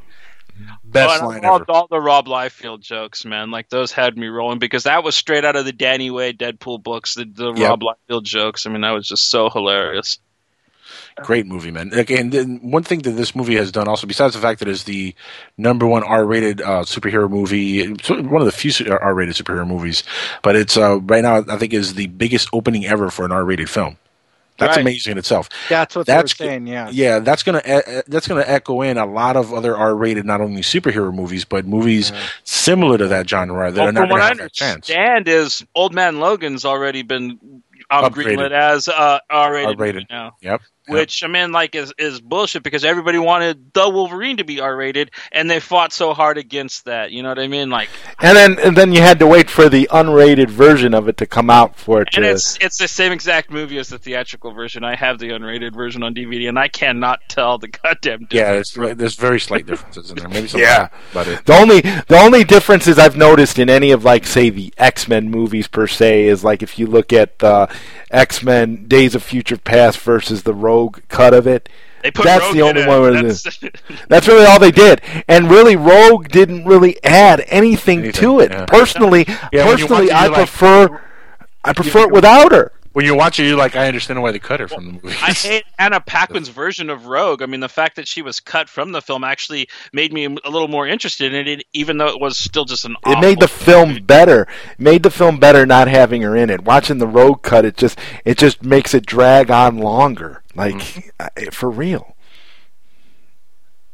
Best 0.85 1.23
Oh, 1.23 1.29
line 1.29 1.45
I 1.45 1.51
loved 1.51 1.63
ever. 1.71 1.73
all 1.79 1.87
the 1.89 2.01
Rob 2.01 2.27
Liefeld 2.27 2.81
jokes, 2.81 3.25
man. 3.25 3.51
Like 3.51 3.71
those 3.71 3.93
had 3.93 4.19
me 4.19 4.27
rolling 4.27 4.59
because 4.59 4.83
that 4.83 5.03
was 5.03 5.17
straight 5.17 5.45
out 5.45 5.57
of 5.57 5.65
the 5.65 5.73
Danny 5.73 6.11
Way 6.11 6.33
Deadpool 6.35 6.83
books. 6.83 7.15
The, 7.15 7.25
the 7.25 7.53
Yep. 7.55 7.69
Rob 7.69 7.81
Liefeld 7.81 8.25
jokes. 8.25 8.67
I 8.67 8.71
mean, 8.71 8.83
that 8.83 8.91
was 8.91 9.09
just 9.09 9.31
so 9.31 9.49
hilarious. 9.49 10.19
Great 11.23 11.47
movie, 11.47 11.71
man. 11.71 11.91
Like, 11.91 12.11
and 12.11 12.61
one 12.63 12.83
thing 12.83 13.01
that 13.01 13.11
this 13.13 13.35
movie 13.37 13.57
has 13.57 13.71
done 13.73 13.89
also, 13.89 14.07
besides 14.07 14.35
the 14.35 14.41
fact 14.41 14.59
that 14.61 14.69
it's 14.69 14.85
the 14.85 15.15
number 15.59 15.87
one 15.87 16.03
R-rated 16.03 16.61
uh, 16.63 16.83
superhero 16.85 17.29
movie, 17.29 17.87
one 17.89 18.41
of 18.41 18.47
the 18.47 18.53
few 18.53 18.71
R-rated 18.91 19.35
superhero 19.35 19.67
movies, 19.67 20.03
but 20.43 20.57
it's 20.57 20.77
uh, 20.77 20.99
right 21.01 21.23
now 21.23 21.45
I 21.49 21.57
think 21.59 21.75
is 21.75 21.95
the 21.95 22.07
biggest 22.07 22.49
opening 22.53 22.87
ever 22.87 23.11
for 23.11 23.25
an 23.25 23.33
R-rated 23.33 23.69
film. 23.69 23.97
That's 24.59 24.77
Right. 24.77 24.83
amazing 24.83 25.13
in 25.13 25.19
itself. 25.19 25.49
That's 25.71 25.97
what 25.97 26.05
That's 26.07 26.35
they 26.35 26.45
were 26.45 26.51
saying. 26.51 26.67
Yeah. 26.67 26.91
Yeah, 26.93 27.19
that's 27.21 27.43
gonna 27.43 27.63
e- 27.67 28.03
that's 28.07 28.29
gonna 28.29 28.45
echo 28.47 28.83
in 28.83 28.99
a 28.99 29.07
lot 29.07 29.37
of 29.37 29.55
other 29.55 29.75
R-rated 29.75 30.27
not 30.27 30.43
only 30.43 30.61
superhero 30.61 31.15
movies 31.15 31.47
but 31.47 31.65
movies 31.67 32.13
similar 32.45 32.99
to 32.99 33.09
that 33.09 33.27
genre 33.29 33.71
that 33.71 33.79
Well, 33.81 33.89
are 33.89 33.93
not 33.93 34.01
from 34.03 34.09
what 34.11 34.17
gonna 34.19 34.25
I 34.25 34.29
have 34.29 34.39
that 34.39 34.53
chance. 34.53 34.91
understand, 34.91 35.29
is 35.29 35.65
Old 35.75 35.95
Man 35.95 36.21
Logan's 36.21 36.67
already 36.67 37.01
been 37.03 37.63
Upgraded. 37.91 38.51
as 38.53 38.87
uh, 38.87 39.19
R-rated, 39.31 39.81
R-rated. 39.81 40.07
now. 40.11 40.37
Yep. 40.43 40.61
Which 40.91 41.23
I 41.25 41.27
mean, 41.29 41.53
like, 41.53 41.75
is 41.75 41.93
is 41.99 42.21
bullshit 42.21 42.63
because 42.63 42.85
everybody 42.85 43.19
wanted 43.19 43.73
the 43.73 43.89
Wolverine 43.89 44.37
to 44.39 44.45
be 44.45 44.61
R-rated, 44.61 45.11
and 45.33 45.51
they 45.51 45.61
fought 45.61 45.93
so 45.93 46.15
hard 46.15 46.39
against 46.39 46.85
that. 46.87 47.11
You 47.13 47.23
know 47.23 47.29
what 47.31 47.39
I 47.39 47.49
mean? 47.49 47.71
Like, 47.71 47.89
and 48.21 48.37
then 48.37 48.59
and 48.59 48.77
then 48.77 48.93
you 48.93 49.01
had 49.01 49.19
to 49.21 49.27
wait 49.27 49.49
for 49.51 49.69
the 49.69 49.89
unrated 49.93 50.49
version 50.51 50.95
of 50.95 51.09
it 51.09 51.17
to 51.19 51.27
come 51.27 51.51
out 51.51 51.77
for 51.77 52.03
it 52.03 52.11
to. 52.13 52.17
and 52.19 52.25
to. 52.25 52.31
it's 52.31 52.59
it's 52.61 52.79
the 52.79 52.89
same 52.89 53.13
exact 53.13 53.51
movie 53.51 53.79
as 53.79 53.89
the 53.89 53.99
theatrical 53.99 54.53
version. 54.53 54.85
I 54.85 54.95
have 54.97 55.19
the 55.19 55.31
unrated 55.31 55.75
version 55.75 56.03
on 56.03 56.15
DVD, 56.15 56.49
and 56.49 56.59
I 56.59 56.69
cannot 56.69 57.21
tell 57.29 57.59
the 57.59 57.69
goddamn 57.69 58.27
Yeah, 58.31 58.61
difference. 58.63 58.77
it's, 58.77 58.99
there's 58.99 59.15
very 59.17 59.41
slight 59.41 59.67
differences 59.67 60.11
in 60.11 60.17
there. 60.17 60.29
Maybe 60.29 60.49
something 60.49 60.61
Yeah. 60.67 60.89
but. 61.13 61.27
The 61.47 61.55
only 61.55 61.81
the 61.81 62.19
only 62.19 62.45
differences 62.45 62.99
I've 62.99 63.17
noticed 63.17 63.59
in 63.59 63.69
any 63.71 63.91
of 63.93 64.05
like 64.05 64.27
say 64.27 64.51
the 64.51 64.73
X 64.79 65.09
Men 65.09 65.31
movies 65.31 65.69
per 65.69 65.87
se 65.87 66.25
is 66.27 66.45
like 66.45 66.63
if 66.63 66.79
you 66.79 66.87
look 66.87 67.13
at 67.13 67.39
the 67.39 67.69
X 68.11 68.43
Men 68.43 68.87
Days 68.87 69.15
of 69.15 69.23
Future 69.23 69.57
Past 69.57 69.99
versus 70.01 70.43
the 70.43 70.55
Rogue 70.55 71.01
cut 71.09 71.33
of 71.35 71.47
it. 71.47 71.69
They 72.03 72.11
put 72.11 72.25
That's 72.25 72.45
Rogue 72.47 72.55
the 72.55 72.63
only 72.63 72.83
it. 72.83 72.89
one 72.89 73.01
where 73.03 73.11
it 73.13 73.23
That's- 73.23 73.59
That's 74.09 74.27
really 74.27 74.47
all 74.47 74.59
they 74.59 74.71
did, 74.71 75.03
and 75.29 75.51
really 75.51 75.77
Rogue 75.77 76.29
didn't 76.29 76.65
really 76.65 76.97
add 77.05 77.45
anything, 77.49 77.99
Anything, 78.01 78.13
to 78.23 78.41
it. 78.41 78.51
yeah. 78.53 78.65
Personally, 78.67 79.27
Yeah, 79.53 79.67
when 79.67 79.79
you 79.79 79.85
watch 79.85 79.91
personally, 79.91 80.11
I 80.11 80.23
you're 80.25 80.33
like- 80.33 80.37
prefer 80.49 81.01
I 81.63 81.73
prefer 81.75 82.01
it 82.05 82.11
without 82.11 82.53
her. 82.53 82.73
When 82.93 83.05
you 83.05 83.15
watch 83.15 83.39
it, 83.39 83.45
you're 83.47 83.57
like, 83.57 83.77
I 83.77 83.87
understand 83.87 84.21
why 84.21 84.33
they 84.33 84.39
cut 84.41 84.59
her 84.61 84.67
from 84.69 84.87
the 84.87 84.93
movie. 84.95 85.09
I 85.23 85.33
hate 85.33 85.65
Anna 85.79 86.01
Paquin's 86.01 86.49
version 86.63 86.91
of 86.91 87.07
Rogue. 87.07 87.41
I 87.43 87.47
mean, 87.47 87.61
the 87.61 87.69
fact 87.69 87.97
that 87.97 88.09
she 88.09 88.21
was 88.23 88.41
cut 88.41 88.69
from 88.69 88.93
the 88.93 89.01
film 89.01 89.23
actually 89.23 89.69
made 89.93 90.13
me 90.13 90.25
a 90.25 90.51
little 90.51 90.67
more 90.69 90.87
interested 90.89 91.33
in 91.33 91.47
it, 91.47 91.65
even 91.73 91.99
though 91.99 92.09
it 92.09 92.21
was 92.21 92.37
still 92.37 92.65
just 92.65 92.85
an. 92.85 92.97
It 93.07 93.21
made 93.21 93.39
the 93.39 93.45
awful 93.45 93.65
film 93.65 93.89
movie. 93.91 94.01
better. 94.01 94.43
It 94.73 94.81
made 94.81 95.03
the 95.05 95.11
film 95.11 95.39
better 95.39 95.65
not 95.67 95.87
having 95.89 96.23
her 96.23 96.35
in 96.37 96.51
it. 96.51 96.65
Watching 96.65 96.99
the 96.99 97.07
Rogue 97.07 97.43
cut, 97.43 97.65
it 97.65 97.77
just 97.77 97.99
it 98.25 98.39
just 98.39 98.65
makes 98.65 98.93
it 98.95 99.07
drag 99.07 99.51
on 99.51 99.79
longer. 99.79 100.43
Like 100.57 100.75
Mm-hmm. 100.75 101.51
for 101.51 101.71
real. 101.71 102.17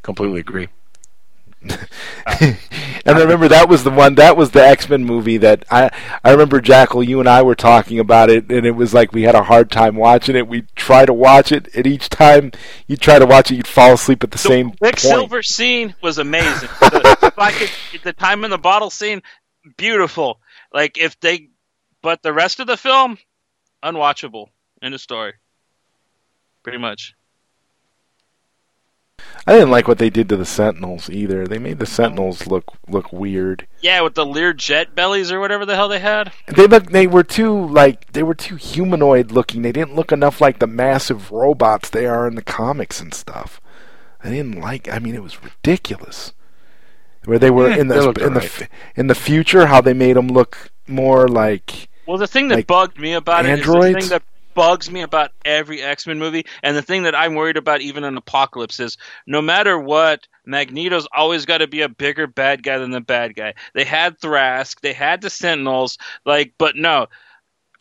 Completely 0.03 0.40
agree. 0.40 0.68
and 2.41 2.59
I 3.07 3.21
remember 3.21 3.49
that 3.49 3.69
was 3.69 3.85
the 3.85 3.91
one 3.91 4.14
that 4.17 4.37
was 4.37 4.51
the 4.51 4.64
X 4.67 4.89
Men 4.89 5.05
movie 5.05 5.37
that 5.39 5.64
I 5.71 5.91
I 6.23 6.31
remember 6.31 6.61
Jackal 6.61 7.03
you 7.03 7.21
and 7.21 7.29
I 7.29 7.43
were 7.43 7.55
talking 7.55 7.99
about 7.99 8.31
it 8.31 8.51
and 8.51 8.67
it 8.67 8.73
was 8.73 8.93
like 8.95 9.12
we 9.12 9.23
had 9.23 9.35
a 9.35 9.43
hard 9.45 9.71
time 9.71 9.97
watching 9.97 10.37
it. 10.37 10.47
We 10.49 10.62
try 10.77 11.07
to 11.07 11.12
watch 11.12 11.53
it 11.53 11.69
and 11.75 11.87
each 11.87 12.09
time 12.09 12.53
you 12.87 12.97
try 12.97 13.19
to 13.19 13.27
watch 13.27 13.51
it 13.51 13.57
you'd 13.57 13.67
fall 13.67 13.95
asleep 13.95 14.23
at 14.23 14.31
the, 14.31 14.39
The 14.39 14.49
same 14.49 14.67
point. 14.69 14.79
Quicksilver 14.81 15.43
scene 15.43 15.95
was 16.03 16.19
amazing. 16.19 16.69
the, 16.81 17.33
fucking- 17.35 17.69
the 18.05 18.12
time 18.12 18.45
in 18.45 18.51
the 18.51 18.59
bottle 18.59 18.91
scene, 18.91 19.23
beautiful. 19.77 20.41
Like 20.73 20.99
if 20.99 21.19
they, 21.21 21.49
but 22.03 22.23
the 22.23 22.33
rest 22.33 22.61
of 22.61 22.67
the 22.67 22.77
film, 22.77 23.19
unwatchable. 23.83 24.49
End 24.83 24.95
of 24.95 25.01
story. 25.01 25.33
Pretty 26.62 26.79
much. 26.79 27.16
I 29.49 29.53
didn't 29.53 29.70
like 29.70 29.86
what 29.86 29.99
they 29.99 30.11
did 30.11 30.28
to 30.30 30.36
the 30.36 30.44
Sentinels 30.44 31.09
either. 31.09 31.47
They 31.47 31.59
made 31.59 31.78
the 31.78 31.86
Sentinels 31.86 32.47
look 32.49 32.64
look 32.88 33.12
weird. 33.12 33.66
Yeah, 33.80 34.01
with 34.01 34.14
the 34.14 34.26
Lear 34.26 34.53
jet 34.53 34.94
bellies 34.97 35.30
or 35.30 35.38
whatever 35.38 35.64
the 35.64 35.76
hell 35.76 35.88
they 35.88 36.01
had. 36.01 36.32
They 36.49 36.66
look 36.66 36.90
they 36.90 37.07
were 37.07 37.22
too 37.22 37.66
like 37.68 38.12
they 38.12 38.24
were 38.24 38.34
too 38.34 38.57
humanoid 38.57 39.30
looking. 39.30 39.62
They 39.62 39.70
didn't 39.72 39.94
look 39.94 40.11
enough 40.11 40.40
like 40.40 40.59
the 40.59 40.66
massive 40.66 41.30
robots 41.30 41.90
they 41.90 42.07
are 42.07 42.26
in 42.26 42.34
the 42.34 42.42
comics 42.42 43.01
and 43.01 43.14
stuff. 43.14 43.61
I 44.24 44.30
didn't 44.30 44.61
like. 44.61 44.88
I 44.92 44.99
mean, 44.99 45.14
it 45.14 45.22
was 45.22 45.42
ridiculous. 45.42 46.32
Where 47.24 47.38
they 47.38 47.51
were 47.51 47.70
Yeah, 47.70 47.76
in 47.76 47.88
the 47.88 48.03
looked 48.03 48.18
in 48.20 48.34
the 48.34 48.68
in 48.97 49.07
the 49.07 49.14
future, 49.14 49.66
how 49.66 49.80
they 49.80 49.94
made 49.94 50.16
them 50.16 50.28
look 50.28 50.70
more 50.88 51.28
like 51.28 51.88
Well, 52.07 52.18
the 52.18 52.26
thing 52.26 52.49
that 52.49 52.57
Like 52.57 52.66
bugged 52.66 52.99
me 52.99 53.12
about 53.14 53.47
it 53.47 53.59
is 53.61 53.64
the 53.66 53.72
androids? 53.72 53.99
thing 53.99 54.09
that 54.11 54.22
bugs 54.57 54.90
me 54.90 55.02
about 55.02 55.30
every 55.44 55.82
X 55.82 56.07
Men 56.07 56.18
movie, 56.18 56.46
and 56.62 56.76
the 56.76 56.82
thing 56.82 57.04
that 57.04 57.14
I'm 57.14 57.34
worried 57.36 57.59
about 57.59 57.82
even 57.82 58.02
in 58.02 58.16
Apocalypse 58.16 58.80
is 58.80 58.96
no 59.26 59.40
matter 59.40 59.78
what, 59.78 60.26
Magneto's 60.44 61.07
always 61.14 61.44
got 61.44 61.59
to 61.59 61.68
be 61.68 61.82
a 61.82 61.88
bigger 61.88 62.26
bad 62.26 62.64
guy 62.64 62.78
than 62.78 62.90
the 62.90 63.00
bad 63.00 63.36
guy. 63.36 63.54
They 63.74 63.84
had 63.84 64.18
Trask, 64.18 64.80
they 64.80 64.94
had 64.94 65.20
the 65.20 65.30
Sentinels, 65.30 65.98
like, 66.24 66.54
but 66.59 66.74
no, 66.74 67.07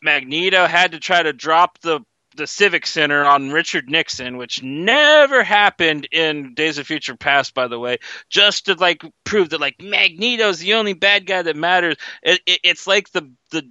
Magneto 0.02 0.66
had 0.66 0.92
to 0.92 1.00
try 1.00 1.22
to 1.22 1.32
drop 1.32 1.80
the 1.80 2.00
the 2.36 2.46
Civic 2.46 2.86
Center 2.86 3.24
on 3.24 3.50
Richard 3.50 3.88
Nixon, 3.88 4.36
which 4.36 4.62
never 4.62 5.42
happened 5.42 6.06
in 6.12 6.52
Days 6.52 6.76
of 6.76 6.86
Future 6.86 7.16
Past, 7.16 7.54
by 7.54 7.66
the 7.66 7.78
way, 7.78 7.96
just 8.28 8.66
to 8.66 8.74
like 8.74 9.02
prove 9.24 9.50
that 9.50 9.60
like 9.60 9.80
Magneto's 9.80 10.58
the 10.58 10.74
only 10.74 10.92
bad 10.92 11.26
guy 11.26 11.40
that 11.40 11.56
matters. 11.56 11.96
It, 12.22 12.40
it, 12.46 12.60
it's 12.62 12.86
like 12.86 13.10
the 13.12 13.32
the 13.50 13.66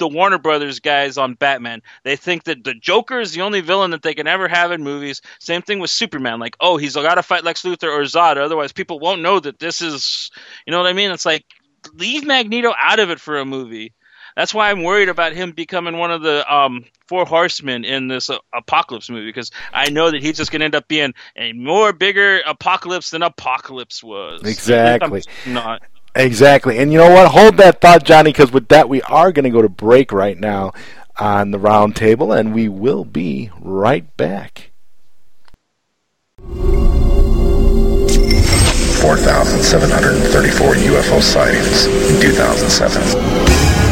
the 0.00 0.08
Warner 0.08 0.38
Brothers 0.38 0.80
guys 0.80 1.16
on 1.16 1.34
Batman. 1.34 1.82
They 2.02 2.16
think 2.16 2.44
that 2.44 2.64
the 2.64 2.74
Joker 2.74 3.20
is 3.20 3.32
the 3.32 3.42
only 3.42 3.60
villain 3.60 3.92
that 3.92 4.02
they 4.02 4.14
can 4.14 4.26
ever 4.26 4.48
have 4.48 4.72
in 4.72 4.82
movies. 4.82 5.22
Same 5.38 5.62
thing 5.62 5.78
with 5.78 5.90
Superman. 5.90 6.40
Like, 6.40 6.56
oh, 6.58 6.76
he's 6.76 6.94
got 6.94 7.14
to 7.14 7.22
fight 7.22 7.44
Lex 7.44 7.62
Luthor 7.62 7.84
or 7.84 8.02
Zod, 8.02 8.36
otherwise 8.36 8.72
people 8.72 8.98
won't 8.98 9.22
know 9.22 9.38
that 9.38 9.60
this 9.60 9.80
is. 9.80 10.32
You 10.66 10.72
know 10.72 10.78
what 10.78 10.88
I 10.88 10.92
mean? 10.92 11.12
It's 11.12 11.26
like 11.26 11.44
leave 11.94 12.26
Magneto 12.26 12.72
out 12.76 12.98
of 12.98 13.10
it 13.10 13.20
for 13.20 13.38
a 13.38 13.44
movie. 13.44 13.94
That's 14.36 14.54
why 14.54 14.70
I'm 14.70 14.82
worried 14.82 15.08
about 15.08 15.32
him 15.32 15.52
becoming 15.52 15.98
one 15.98 16.10
of 16.10 16.22
the 16.22 16.52
um, 16.52 16.84
four 17.06 17.24
horsemen 17.24 17.84
in 17.84 18.08
this 18.08 18.30
uh, 18.30 18.38
apocalypse 18.54 19.10
movie 19.10 19.26
because 19.26 19.50
I 19.72 19.90
know 19.90 20.10
that 20.10 20.22
he's 20.22 20.36
just 20.36 20.52
going 20.52 20.60
to 20.60 20.66
end 20.66 20.74
up 20.74 20.88
being 20.88 21.14
a 21.36 21.52
more 21.52 21.92
bigger 21.92 22.40
apocalypse 22.46 23.10
than 23.10 23.22
apocalypse 23.22 24.02
was. 24.02 24.42
Exactly. 24.44 25.24
Not. 25.46 25.82
Exactly. 26.14 26.78
And 26.78 26.92
you 26.92 26.98
know 26.98 27.10
what? 27.10 27.30
Hold 27.32 27.56
that 27.56 27.80
thought, 27.80 28.04
Johnny, 28.04 28.32
because 28.32 28.52
with 28.52 28.68
that 28.68 28.88
we 28.88 29.02
are 29.02 29.32
going 29.32 29.44
to 29.44 29.50
go 29.50 29.62
to 29.62 29.68
break 29.68 30.12
right 30.12 30.38
now 30.38 30.72
on 31.18 31.50
the 31.50 31.58
round 31.58 31.96
table, 31.96 32.32
and 32.32 32.54
we 32.54 32.68
will 32.68 33.04
be 33.04 33.50
right 33.60 34.16
back. 34.16 34.70
4,734 39.00 40.74
UFO 40.74 41.22
sightings 41.22 41.86
in 41.86 42.20
2007. 42.20 43.89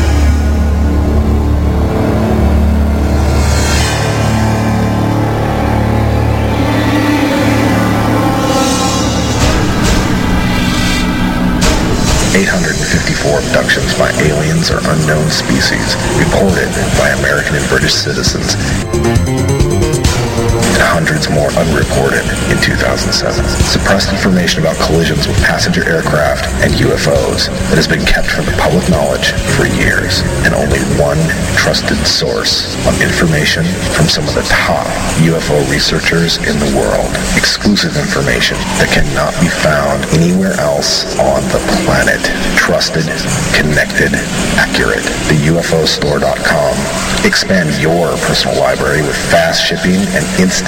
Eight 12.38 12.46
hundred 12.46 12.78
and 12.78 12.86
fifty-four 12.86 13.42
abductions 13.50 13.98
by 13.98 14.14
aliens 14.22 14.70
or 14.70 14.78
unknown 14.78 15.28
species 15.28 15.98
reported 16.14 16.70
by 16.94 17.10
American 17.18 17.56
and 17.58 17.68
British 17.68 17.92
citizens 17.92 18.54
and 20.78 20.86
hundreds 20.86 21.26
more 21.26 21.50
unreported 21.58 22.22
in 22.54 22.56
2007. 22.62 23.10
Suppressed 23.66 24.14
information 24.14 24.62
about 24.62 24.78
collisions 24.78 25.26
with 25.26 25.34
passenger 25.42 25.82
aircraft 25.82 26.46
and 26.62 26.70
UFOs 26.78 27.50
that 27.68 27.74
has 27.74 27.90
been 27.90 28.06
kept 28.06 28.30
from 28.30 28.46
the 28.46 28.54
public 28.54 28.86
knowledge 28.86 29.34
for 29.58 29.66
years, 29.66 30.22
and 30.46 30.54
only 30.54 30.78
one 30.94 31.18
trusted 31.58 31.98
source 32.06 32.78
of 32.86 32.94
information 33.02 33.66
from 33.90 34.06
some 34.06 34.22
of 34.30 34.34
the 34.38 34.46
top 34.46 34.86
UFO 35.26 35.58
researchers 35.66 36.38
in 36.46 36.54
the 36.62 36.70
world. 36.78 37.10
Exclusive 37.34 37.98
information 37.98 38.54
that 38.78 38.86
cannot 38.94 39.34
be 39.42 39.50
found 39.50 40.06
anywhere 40.14 40.54
else 40.62 41.18
on 41.18 41.42
the 41.50 41.58
planet. 41.82 42.22
Trusted, 42.54 43.10
connected, 43.50 44.14
accurate. 44.62 45.02
The 45.26 45.50
UFOstore.com. 45.50 46.74
Expand 47.26 47.74
your 47.82 48.14
personal 48.30 48.54
library 48.62 49.02
with 49.02 49.16
fast 49.34 49.66
shipping 49.66 49.98
and 50.14 50.24
instant 50.38 50.67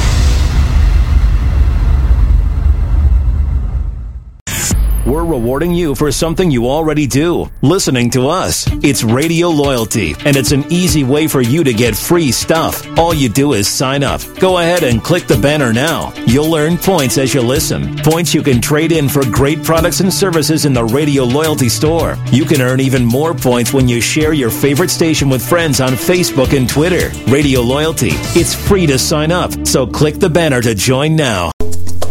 We're 5.11 5.25
rewarding 5.25 5.73
you 5.73 5.93
for 5.93 6.09
something 6.09 6.49
you 6.49 6.69
already 6.69 7.05
do 7.05 7.51
listening 7.61 8.11
to 8.11 8.29
us. 8.29 8.65
It's 8.81 9.03
radio 9.03 9.49
loyalty, 9.49 10.15
and 10.23 10.37
it's 10.37 10.53
an 10.53 10.63
easy 10.69 11.03
way 11.03 11.27
for 11.27 11.41
you 11.41 11.65
to 11.65 11.73
get 11.73 11.97
free 11.97 12.31
stuff. 12.31 12.87
All 12.97 13.13
you 13.13 13.27
do 13.27 13.51
is 13.51 13.67
sign 13.67 14.05
up. 14.05 14.21
Go 14.39 14.59
ahead 14.59 14.83
and 14.83 15.03
click 15.03 15.27
the 15.27 15.35
banner 15.35 15.73
now. 15.73 16.13
You'll 16.27 16.55
earn 16.55 16.77
points 16.77 17.17
as 17.17 17.33
you 17.33 17.41
listen. 17.41 17.97
Points 17.97 18.33
you 18.33 18.41
can 18.41 18.61
trade 18.61 18.93
in 18.93 19.09
for 19.09 19.29
great 19.29 19.61
products 19.65 19.99
and 19.99 20.13
services 20.13 20.63
in 20.63 20.71
the 20.71 20.85
radio 20.85 21.25
loyalty 21.25 21.67
store. 21.67 22.17
You 22.31 22.45
can 22.45 22.61
earn 22.61 22.79
even 22.79 23.03
more 23.03 23.33
points 23.33 23.73
when 23.73 23.89
you 23.89 23.99
share 23.99 24.31
your 24.31 24.49
favorite 24.49 24.91
station 24.91 25.27
with 25.27 25.45
friends 25.45 25.81
on 25.81 25.91
Facebook 25.91 26.55
and 26.57 26.69
Twitter. 26.69 27.09
Radio 27.29 27.59
loyalty. 27.59 28.11
It's 28.33 28.55
free 28.55 28.87
to 28.87 28.97
sign 28.97 29.33
up, 29.33 29.67
so 29.67 29.85
click 29.85 30.21
the 30.21 30.29
banner 30.29 30.61
to 30.61 30.73
join 30.73 31.17
now. 31.17 31.51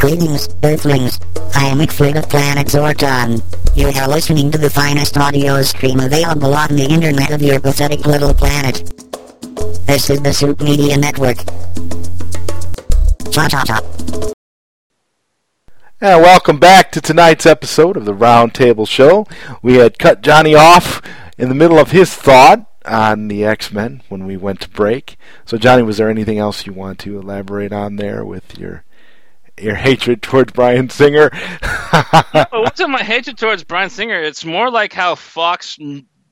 Greetings, 0.01 0.49
Earthlings. 0.63 1.21
I 1.55 1.67
am 1.67 1.77
McFlip 1.77 2.17
of 2.17 2.27
Planet 2.31 2.69
Zorton. 2.69 3.43
You 3.77 3.89
are 3.89 4.09
listening 4.09 4.51
to 4.51 4.57
the 4.57 4.71
finest 4.71 5.19
audio 5.19 5.61
stream 5.61 6.01
available 6.01 6.55
on 6.55 6.75
the 6.75 6.87
internet 6.89 7.31
of 7.33 7.43
your 7.43 7.61
pathetic 7.61 8.07
little 8.07 8.33
planet. 8.33 8.77
This 9.87 10.09
is 10.09 10.23
the 10.23 10.33
Soup 10.33 10.59
Media 10.63 10.97
Network. 10.97 11.37
Cha 13.31 13.47
cha 13.47 13.63
cha. 13.63 14.33
And 16.01 16.23
welcome 16.23 16.59
back 16.59 16.93
to 16.93 17.03
tonight's 17.03 17.45
episode 17.45 17.99
of 17.99 18.07
the 18.07 18.15
Roundtable 18.15 18.89
Show. 18.89 19.27
We 19.61 19.75
had 19.75 19.99
cut 19.99 20.23
Johnny 20.23 20.55
off 20.55 21.03
in 21.37 21.51
the 21.51 21.55
middle 21.55 21.79
of 21.79 21.91
his 21.91 22.15
thought 22.15 22.67
on 22.87 23.29
the 23.29 23.45
X 23.45 23.71
Men 23.71 24.01
when 24.09 24.25
we 24.25 24.39
went 24.39 24.63
to 24.63 24.71
break. 24.71 25.19
So, 25.45 25.59
Johnny, 25.59 25.83
was 25.83 25.99
there 25.99 26.09
anything 26.09 26.39
else 26.39 26.65
you 26.65 26.73
want 26.73 26.99
to 27.01 27.19
elaborate 27.19 27.75
on 27.75 27.97
there 27.97 28.25
with 28.25 28.57
your 28.57 28.83
your 29.63 29.75
hatred 29.75 30.23
towards 30.23 30.53
Bryan 30.53 30.89
Singer? 30.91 31.31
it 31.33 32.49
wasn't 32.53 32.91
my 32.91 33.03
hatred 33.03 33.39
towards 33.39 33.65
Bryan 33.65 33.91
Singer. 33.91 34.21
It's 34.23 34.45
more 34.45 34.71
like 34.71 34.93
how 34.93 35.15
Fox 35.15 35.79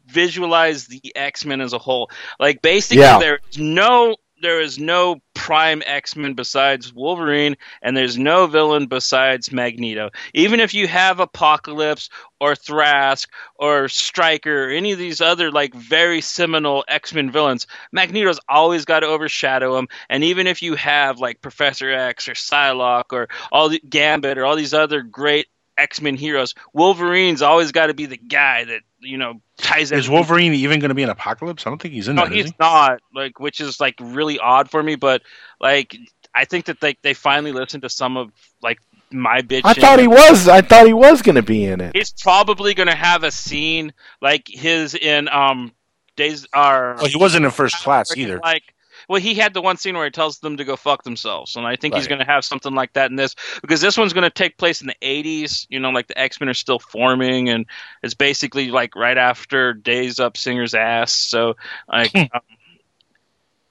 visualized 0.07 0.91
the 0.91 1.15
X 1.15 1.45
Men 1.45 1.61
as 1.61 1.73
a 1.73 1.79
whole. 1.79 2.11
Like 2.41 2.63
basically, 2.63 3.03
Yeah. 3.03 3.19
there's 3.19 3.59
no 3.59 4.17
there 4.41 4.61
is 4.61 4.79
no 4.79 5.21
prime 5.35 5.83
X-Men 5.85 6.35
besides 6.35 6.93
Wolverine 6.93 7.57
and 7.81 7.97
there's 7.97 8.19
no 8.19 8.47
villain 8.47 8.87
besides 8.87 9.53
Magneto. 9.53 10.11
Even 10.35 10.61
if 10.61 10.75
you 10.75 10.87
have 10.89 11.21
Apocalypse 11.21 12.11
or 12.41 12.55
Trask 12.55 13.31
or 13.55 13.89
Stryker 13.89 14.67
or 14.67 14.71
any 14.71 14.93
of 14.93 14.99
these 14.99 15.21
other 15.21 15.51
like 15.51 15.75
very 15.75 16.21
seminal 16.21 16.85
X-Men 16.89 17.31
villains, 17.31 17.67
Magneto's 17.93 18.41
always 18.49 18.85
got 18.85 19.01
to 19.01 19.07
overshadow 19.07 19.75
them. 19.75 19.89
And 20.09 20.25
even 20.25 20.47
if 20.47 20.63
you 20.63 20.75
have 20.75 21.19
like 21.19 21.41
Professor 21.41 21.91
X 21.91 22.29
or 22.29 22.35
Psylocke 22.35 23.13
or 23.13 23.29
all 23.51 23.69
the 23.69 23.83
Gambit 23.89 24.39
or 24.39 24.45
all 24.45 24.57
these 24.57 24.75
other 24.75 25.03
great 25.03 25.47
X-Men 25.79 26.17
heroes, 26.17 26.55
Wolverine's 26.73 27.43
always 27.43 27.73
got 27.73 27.87
to 27.87 27.95
be 27.95 28.07
the 28.07 28.17
guy 28.17 28.65
that, 28.65 28.83
you 29.01 29.19
know, 29.19 29.41
ties 29.59 29.93
Is 29.93 30.09
Wolverine 30.09 30.55
even 30.55 30.81
going 30.81 30.89
to 30.89 30.95
be 30.95 31.03
in 31.03 31.11
Apocalypse? 31.11 31.67
I 31.67 31.71
don't 31.71 31.81
think 31.81 31.95
he's 31.95 32.09
in 32.09 32.17
no, 32.17 32.25
that. 32.25 32.33
is 32.33 32.37
he's 32.37 32.47
he? 32.47 32.57
not. 32.61 33.01
Like, 33.15 33.41
which 33.41 33.61
is 33.61 33.81
like 33.81 33.95
really 34.01 34.39
odd 34.39 34.71
for 34.71 34.83
me. 34.83 34.97
But 34.97 35.23
like, 35.61 35.97
I 36.35 36.45
think 36.45 36.67
that 36.67 36.81
they 36.81 36.97
they 37.03 37.15
finally 37.15 37.53
listened 37.53 37.83
to 37.83 37.89
some 37.89 38.17
of 38.17 38.33
like 38.63 38.79
my 39.11 39.41
bitch. 39.41 39.63
I 39.65 39.75
thought 39.75 39.99
he 39.99 40.09
was. 40.09 40.49
I 40.49 40.61
thought 40.61 40.87
he 40.87 40.95
was 40.95 41.23
going 41.23 41.37
to 41.37 41.43
be 41.43 41.65
in 41.65 41.81
it. 41.81 41.97
He's 41.97 42.13
probably 42.13 42.75
gonna 42.75 42.95
have 42.95 43.25
a 43.25 43.31
scene 43.31 43.93
like 44.21 44.47
his 44.49 44.95
in 44.95 45.29
um 45.29 45.73
days 46.17 46.47
are. 46.53 46.97
Well, 46.97 47.07
he 47.07 47.17
wasn't 47.17 47.45
in 47.45 47.51
first 47.51 47.83
class 47.83 48.17
either. 48.17 48.39
Like, 48.39 48.63
well, 49.09 49.21
he 49.21 49.35
had 49.35 49.55
the 49.55 49.63
one 49.63 49.79
scene 49.79 49.95
where 49.97 50.05
he 50.05 50.11
tells 50.11 50.39
them 50.41 50.59
to 50.59 50.65
go 50.65 50.77
fuck 50.77 51.03
themselves, 51.03 51.57
and 51.57 51.67
I 51.67 51.77
think 51.77 51.95
he's 51.95 52.07
going 52.07 52.19
to 52.19 52.27
have 52.27 52.45
something 52.45 52.75
like 52.75 52.93
that 52.93 53.11
in 53.11 53.17
this 53.17 53.35
because 53.63 53.81
this 53.81 53.97
one's 53.97 54.13
going 54.13 54.25
to 54.25 54.31
take 54.31 54.59
place 54.59 54.83
in 54.83 54.87
the 54.87 54.97
'80s. 55.01 55.67
You 55.71 55.81
know, 55.81 55.89
like 55.91 56.09
the 56.09 56.19
X 56.19 56.41
Men 56.41 56.51
are 56.51 56.55
still 56.55 56.79
forming, 56.79 57.49
and 57.49 57.65
it's 58.03 58.15
basically 58.15 58.71
like 58.71 58.95
right 58.95 59.17
after 59.17 59.73
Days 59.73 60.21
Up 60.21 60.37
Singer's 60.37 60.75
ass. 60.75 61.13
So, 61.13 61.57
like, 61.89 62.15
um, 62.15 62.41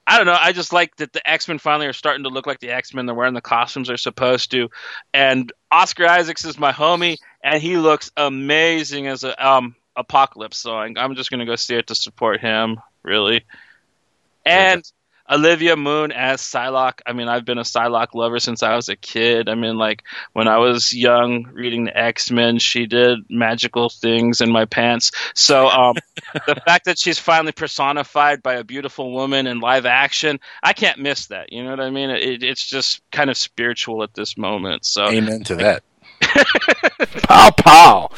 I 0.08 0.16
don't 0.16 0.26
know. 0.26 0.36
I 0.38 0.50
just 0.52 0.72
like 0.72 0.96
that 0.96 1.12
the 1.12 1.28
X 1.28 1.46
Men 1.46 1.58
finally 1.58 1.86
are 1.86 1.92
starting 1.92 2.24
to 2.24 2.30
look 2.30 2.46
like 2.46 2.58
the 2.58 2.70
X 2.70 2.92
Men. 2.92 3.06
They're 3.06 3.14
wearing 3.14 3.34
the 3.34 3.40
costumes 3.40 3.86
they're 3.86 3.96
supposed 3.96 4.50
to, 4.50 4.68
and 5.14 5.52
Oscar 5.70 6.06
Isaacs 6.06 6.44
is 6.44 6.58
my 6.58 6.72
homie, 6.72 7.16
and 7.44 7.62
he 7.62 7.76
looks 7.76 8.10
amazing 8.16 9.06
as 9.06 9.22
a 9.22 9.46
um 9.46 9.76
Apocalypse. 9.94 10.58
So 10.58 10.76
I'm 10.76 10.98
I'm 10.98 11.14
just 11.14 11.30
going 11.30 11.40
to 11.40 11.46
go 11.46 11.54
see 11.54 11.76
it 11.76 11.86
to 11.86 11.94
support 11.94 12.40
him, 12.40 12.80
really. 13.04 13.44
And 14.44 14.82
Olivia 15.30 15.76
Munn 15.76 16.12
as 16.12 16.40
Psylocke. 16.40 17.00
I 17.06 17.12
mean, 17.12 17.28
I've 17.28 17.44
been 17.44 17.58
a 17.58 17.62
Psylocke 17.62 18.14
lover 18.14 18.38
since 18.38 18.62
I 18.62 18.74
was 18.74 18.88
a 18.88 18.96
kid. 18.96 19.48
I 19.48 19.54
mean, 19.54 19.76
like 19.76 20.04
when 20.32 20.48
I 20.48 20.58
was 20.58 20.92
young, 20.92 21.44
reading 21.52 21.84
the 21.84 21.96
X 21.96 22.30
Men, 22.30 22.58
she 22.58 22.86
did 22.86 23.18
magical 23.28 23.88
things 23.88 24.40
in 24.40 24.50
my 24.50 24.64
pants. 24.64 25.12
So 25.34 25.68
um, 25.68 25.96
the 26.46 26.60
fact 26.66 26.86
that 26.86 26.98
she's 26.98 27.18
finally 27.18 27.52
personified 27.52 28.42
by 28.42 28.54
a 28.54 28.64
beautiful 28.64 29.12
woman 29.12 29.46
in 29.46 29.60
live 29.60 29.86
action, 29.86 30.40
I 30.62 30.72
can't 30.72 30.98
miss 30.98 31.26
that. 31.26 31.52
You 31.52 31.64
know 31.64 31.70
what 31.70 31.80
I 31.80 31.90
mean? 31.90 32.10
It, 32.10 32.42
it's 32.42 32.66
just 32.66 33.02
kind 33.10 33.30
of 33.30 33.36
spiritual 33.36 34.02
at 34.02 34.14
this 34.14 34.36
moment. 34.36 34.84
So 34.84 35.08
Amen 35.08 35.44
to 35.44 35.56
that. 35.56 35.82
Pow 37.28 37.50
pow. 37.50 38.10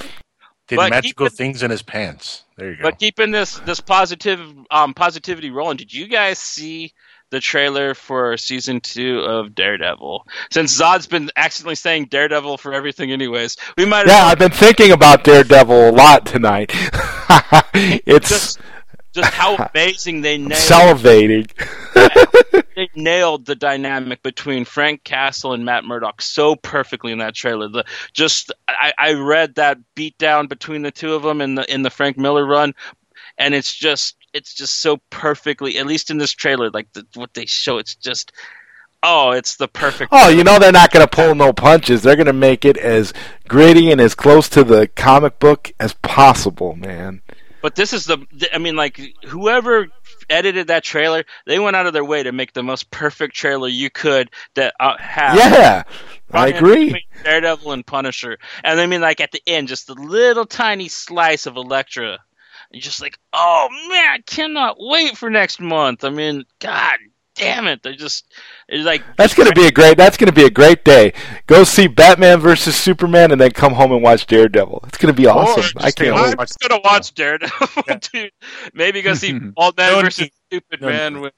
Did 0.71 0.77
But 0.77 0.91
magical 0.91 1.27
keep 1.27 1.37
things 1.37 1.65
in 1.65 1.73
his 1.73 1.83
pants. 1.83 2.45
There 2.57 2.71
you 2.71 2.77
go. 2.77 2.85
But 2.85 3.01
keeping 3.01 3.33
this 3.33 3.59
this 3.59 3.81
positive 3.81 4.41
um, 4.71 4.95
positivity 4.95 5.51
rolling, 5.51 5.79
did 5.79 5.93
you 5.93 6.07
guys 6.07 6.39
see 6.39 6.93
the 7.31 7.41
trailer 7.41 7.93
for 7.93 8.37
season 8.37 8.81
two 8.81 9.19
of 9.19 9.53
Daredevil? 9.53 10.29
Since 10.53 10.81
Zod's 10.81 11.09
been 11.09 11.29
accidentally 11.35 11.75
saying 11.75 12.05
Daredevil 12.05 12.59
for 12.59 12.73
everything, 12.73 13.11
anyways, 13.11 13.57
we 13.77 13.85
might 13.85 14.07
Yeah, 14.07 14.27
I've 14.27 14.39
been 14.39 14.53
thinking 14.53 14.93
about 14.93 15.25
Daredevil 15.25 15.89
a 15.89 15.91
lot 15.91 16.25
tonight. 16.25 16.71
it's 17.75 18.29
just 18.29 18.61
just 19.13 19.33
how 19.33 19.57
amazing 19.75 20.23
they 20.23 20.39
nailed 20.39 20.53
salivating. 20.53 21.51
they 22.77 22.89
nailed 22.95 23.47
the 23.47 23.55
dynamic 23.55 24.23
between 24.23 24.65
Frank 24.65 25.05
Castle 25.05 25.53
and 25.53 25.65
Matt 25.65 25.85
Murdock 25.85 26.23
so 26.23 26.57
perfectly 26.57 27.13
in 27.13 27.19
that 27.19 27.35
trailer. 27.35 27.69
The 27.69 27.85
just 28.13 28.53
I, 28.69 28.93
I 28.99 29.13
read 29.13 29.57
that 29.57 29.79
beatdown 29.95 30.49
between 30.49 30.83
the 30.83 30.91
two 30.91 31.15
of 31.15 31.23
them 31.23 31.41
in 31.41 31.55
the 31.55 31.73
in 31.73 31.83
the 31.83 31.91
Frank 31.91 32.17
Miller 32.17 32.47
run, 32.47 32.75
and 33.39 33.55
it's 33.55 33.75
just 33.75 34.17
it's 34.33 34.55
just 34.55 34.81
so 34.81 34.99
perfectly 35.11 35.79
at 35.79 35.87
least 35.87 36.11
in 36.11 36.19
this 36.19 36.33
trailer 36.33 36.71
like 36.71 36.87
the, 36.93 37.05
what 37.15 37.35
they 37.35 37.47
show 37.47 37.79
it's 37.79 37.97
just 37.97 38.31
oh 39.03 39.33
it's 39.33 39.57
the 39.57 39.67
perfect 39.67 40.11
Oh, 40.13 40.29
you 40.29 40.45
know 40.45 40.61
they're 40.61 40.71
not 40.71 40.93
going 40.93 41.05
to 41.05 41.11
pull 41.11 41.35
no 41.35 41.53
punches. 41.53 42.03
They're 42.03 42.15
going 42.15 42.27
to 42.27 42.33
make 42.33 42.65
it 42.65 42.77
as 42.77 43.13
gritty 43.49 43.91
and 43.91 44.01
as 44.01 44.15
close 44.15 44.49
to 44.51 44.63
the 44.63 44.87
comic 44.87 45.41
book 45.41 45.73
as 45.81 45.95
possible, 45.95 46.77
man. 46.77 47.23
But 47.63 47.75
this 47.75 47.93
is 47.93 48.05
the, 48.05 48.27
I 48.53 48.59
mean, 48.59 48.77
like 48.77 49.01
whoever 49.25 49.89
edited 50.29 50.69
that 50.69 50.85
trailer, 50.85 51.25
they 51.47 51.59
went 51.59 51.77
out 51.77 51.87
of 51.87 51.93
their 51.93 52.05
way 52.05 52.23
to 52.23 52.33
make 52.33 52.53
the 52.53 52.63
most 52.63 52.91
perfect 52.91 53.35
trailer 53.35 53.69
you 53.69 53.91
could 53.91 54.31
that 54.55 54.75
uh, 54.81 54.97
have. 54.99 55.37
Yeah, 55.37 55.83
I 56.31 56.49
agree. 56.49 57.05
Daredevil 57.25 57.73
and 57.73 57.87
Punisher, 57.87 58.39
and 58.65 58.81
I 58.81 58.87
mean, 58.87 59.01
like 59.01 59.21
at 59.21 59.33
the 59.33 59.43
end, 59.47 59.69
just 59.69 59.91
a 59.91 59.95
little 59.95 60.47
tiny 60.47 60.89
slice 60.89 61.47
of 61.47 61.57
Elektra. 61.57 62.19
You're 62.73 62.81
just 62.81 63.01
like, 63.01 63.19
oh 63.33 63.69
man, 63.89 64.11
I 64.11 64.19
cannot 64.25 64.77
wait 64.79 65.17
for 65.17 65.29
next 65.29 65.61
month. 65.61 66.05
I 66.05 66.11
mean, 66.11 66.45
god 66.61 66.99
damn 67.41 67.67
it, 67.67 67.83
they're 67.83 67.95
just, 67.95 68.27
it's 68.69 68.85
like 68.85 69.03
That's 69.17 69.35
going 69.35 69.49
to 69.49 69.55
be 69.55 69.67
a 69.67 69.73
great. 69.73 69.97
That's 69.97 70.17
going 70.17 70.29
to 70.29 70.33
be 70.33 70.45
a 70.45 70.51
great 70.51 70.85
day. 70.85 71.13
Go 71.47 71.65
see 71.65 71.87
Batman 71.87 72.39
versus 72.41 72.77
Superman, 72.77 73.33
and 73.33 73.41
then 73.41 73.51
come 73.51 73.73
home 73.75 73.93
and 73.93 74.03
watch 74.03 74.27
Daredevil. 74.27 74.85
It's 74.89 74.99
going 74.99 75.15
to 75.15 75.21
be 75.21 75.27
awesome. 75.27 75.63
just 75.63 75.75
I 75.79 75.91
can't 75.91 76.15
wait. 76.15 76.37
I'm 76.39 76.47
just 76.47 76.61
gonna 76.61 76.81
watch 76.85 77.15
Daredevil, 77.15 77.85
dude. 78.13 78.33
Maybe 78.75 79.03
go 79.03 79.15
see 79.15 79.39
Old 79.57 79.77
Man 79.77 80.05
versus. 80.05 80.29
Stupid 80.51 80.81
No 80.81 80.89
Man 80.89 81.15
need. 81.15 81.21
with 81.21 81.33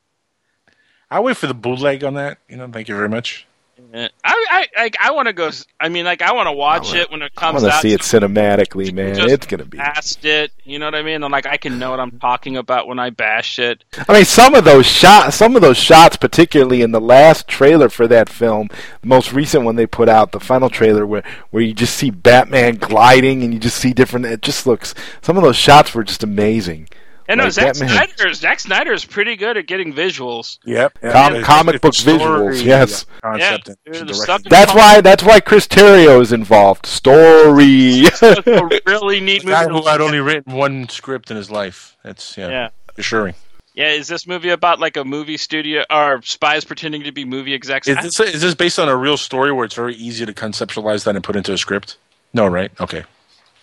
I'll 1.11 1.23
wait 1.23 1.37
for 1.37 1.47
the 1.47 1.53
bootleg 1.55 2.03
on 2.03 2.15
that. 2.15 2.39
You 2.49 2.57
know, 2.57 2.67
thank 2.73 2.89
you 2.89 2.97
very 2.97 3.09
much. 3.11 3.47
Eh, 3.95 4.09
I 4.25 4.67
I 4.77 4.83
like 4.83 4.97
I 5.01 5.11
want 5.13 5.27
to 5.29 5.33
go. 5.33 5.51
I 5.81 5.89
mean, 5.89 6.05
like 6.05 6.23
I 6.23 6.33
want 6.33 6.47
to 6.47 6.53
watch 6.53 6.89
wanna- 6.89 7.01
it 7.01 7.11
when 7.11 7.23
it 7.23 7.35
comes. 7.35 7.63
I 7.63 7.67
want 7.69 7.75
to 7.75 7.81
see 7.81 7.93
it 7.95 8.01
cinematically, 8.01 8.93
man. 8.93 9.19
It's 9.29 9.47
going 9.47 9.59
to 9.61 9.65
be. 9.67 9.79
past 9.79 10.25
it. 10.25 10.53
You 10.65 10.79
know 10.79 10.87
what 10.87 10.95
I 10.95 11.03
mean? 11.03 11.23
And 11.23 11.33
like 11.33 11.47
I 11.47 11.57
can 11.57 11.79
know 11.79 11.91
what 11.91 12.01
I'm 12.01 12.19
talking 12.19 12.57
about 12.57 12.87
when 12.87 12.99
I 12.99 13.11
bash 13.11 13.59
it. 13.59 13.85
I 14.09 14.13
mean, 14.13 14.25
some 14.25 14.55
of 14.55 14.65
those 14.65 14.87
shots, 14.87 15.37
some 15.37 15.57
of 15.57 15.63
those 15.63 15.79
shots, 15.79 16.17
particularly 16.17 16.83
in 16.83 16.93
the 16.93 17.01
last 17.01 17.49
trailer 17.49 17.89
for 17.89 18.07
that 18.09 18.29
film, 18.29 18.69
the 19.01 19.09
most 19.09 19.33
recent 19.33 19.65
one 19.65 19.77
they 19.77 19.87
put 19.87 20.09
out, 20.09 20.33
the 20.33 20.41
final 20.41 20.71
trailer 20.71 21.07
where 21.07 21.23
where 21.51 21.63
you 21.63 21.73
just 21.75 21.97
see 21.97 22.11
Batman 22.11 22.77
gliding 22.77 23.43
and 23.43 23.53
you 23.53 23.59
just 23.61 23.79
see 23.79 23.93
different. 23.93 24.27
It 24.27 24.43
just 24.43 24.67
looks. 24.67 24.95
Some 25.23 25.37
of 25.37 25.43
those 25.43 25.57
shots 25.57 25.95
were 25.95 26.05
just 26.05 26.23
amazing. 26.23 26.89
And 27.29 27.39
no, 27.39 27.45
Like 27.45 27.53
Zack 27.53 27.67
Batman. 27.75 27.89
Snyder. 27.89 28.33
Zack 28.35 28.61
Snyder 28.61 28.93
is 28.93 29.05
pretty 29.05 29.37
good 29.37 29.57
at 29.57 29.67
getting 29.67 29.93
visuals. 29.93 30.59
Yep. 30.65 31.01
Com- 31.01 31.43
comic 31.43 31.81
book 31.81 31.95
visuals, 31.95 32.63
yes. 32.65 33.07
Concept 33.23 33.69
Yeah, 33.69 33.75
dude, 33.85 33.95
the 33.95 33.99
direction. 34.07 34.15
stuff 34.15 34.43
That's 34.45 34.75
why. 34.75 35.01
That's 35.01 35.23
why 35.23 35.41
Chris 35.41 35.67
Terrio 35.69 36.21
is 36.21 36.33
involved. 36.33 36.87
Story. 36.87 38.07
a 38.23 38.81
really 38.87 39.21
neat 39.21 39.43
The 39.45 39.51
guy 39.51 39.67
movie. 39.67 39.81
who 39.85 39.89
had 39.89 40.01
only 40.01 40.21
written 40.21 40.53
one 40.55 40.89
script 40.89 41.31
in 41.31 41.37
his 41.37 41.51
life. 41.51 41.97
That's 42.03 42.37
yeah, 42.37 42.49
Yeah. 42.49 42.69
assuring. 42.99 43.35
Yeah, 43.75 43.89
is 43.93 44.07
this 44.07 44.27
movie 44.27 44.51
about 44.51 44.81
like 44.81 44.97
a 44.99 45.05
movie 45.05 45.39
studio 45.39 45.83
or 45.91 46.21
spies 46.23 46.65
pretending 46.65 47.05
to 47.05 47.13
be 47.13 47.25
movie 47.25 47.55
execs? 47.55 47.89
Is 47.89 47.97
this 47.97 48.21
is 48.21 48.43
this 48.43 48.55
based 48.55 48.79
on 48.79 48.89
a 48.89 48.97
real 48.97 49.17
story 49.17 49.51
where 49.53 49.65
it's 49.65 49.75
very 49.75 49.95
easy 49.95 50.27
to 50.27 50.33
conceptualize 50.35 51.05
that 51.05 51.15
and 51.15 51.25
put 51.25 51.37
into 51.37 51.53
a 51.55 51.59
script? 51.59 51.97
No, 52.35 52.47
right? 52.47 52.71
Okay. 52.81 53.05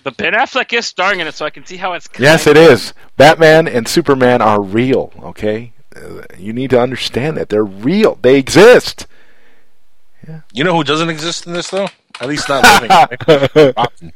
But 0.04 0.16
Ben 0.18 0.34
Affleck 0.34 0.72
is 0.74 0.86
starring 0.86 1.20
in 1.20 1.28
it, 1.28 1.34
so 1.36 1.45
I 1.45 1.50
can 1.50 1.66
see 1.66 1.78
how 1.78 1.93
it's. 1.93 2.08
yes, 2.18 2.47
it 2.47 2.56
is. 2.58 2.93
Batman 3.18 3.68
and 3.68 3.88
Superman 3.88 4.41
are 4.41 4.62
real. 4.62 5.12
Okay, 5.22 5.74
Uh, 5.95 6.22
you 6.38 6.54
need 6.54 6.70
to 6.70 6.80
understand 6.80 7.36
that 7.38 7.50
they're 7.50 7.64
real. 7.66 8.16
They 8.22 8.38
exist. 8.38 9.06
You 10.54 10.64
know 10.64 10.76
who 10.76 10.84
doesn't 10.84 11.10
exist 11.10 11.47
in 11.47 11.54
this 11.54 11.70
though? 11.70 11.89
At 12.22 12.28
least 12.30 12.47
not 12.50 12.64
living. 12.64 12.89
right? 12.89 13.74
Robin. 13.78 14.14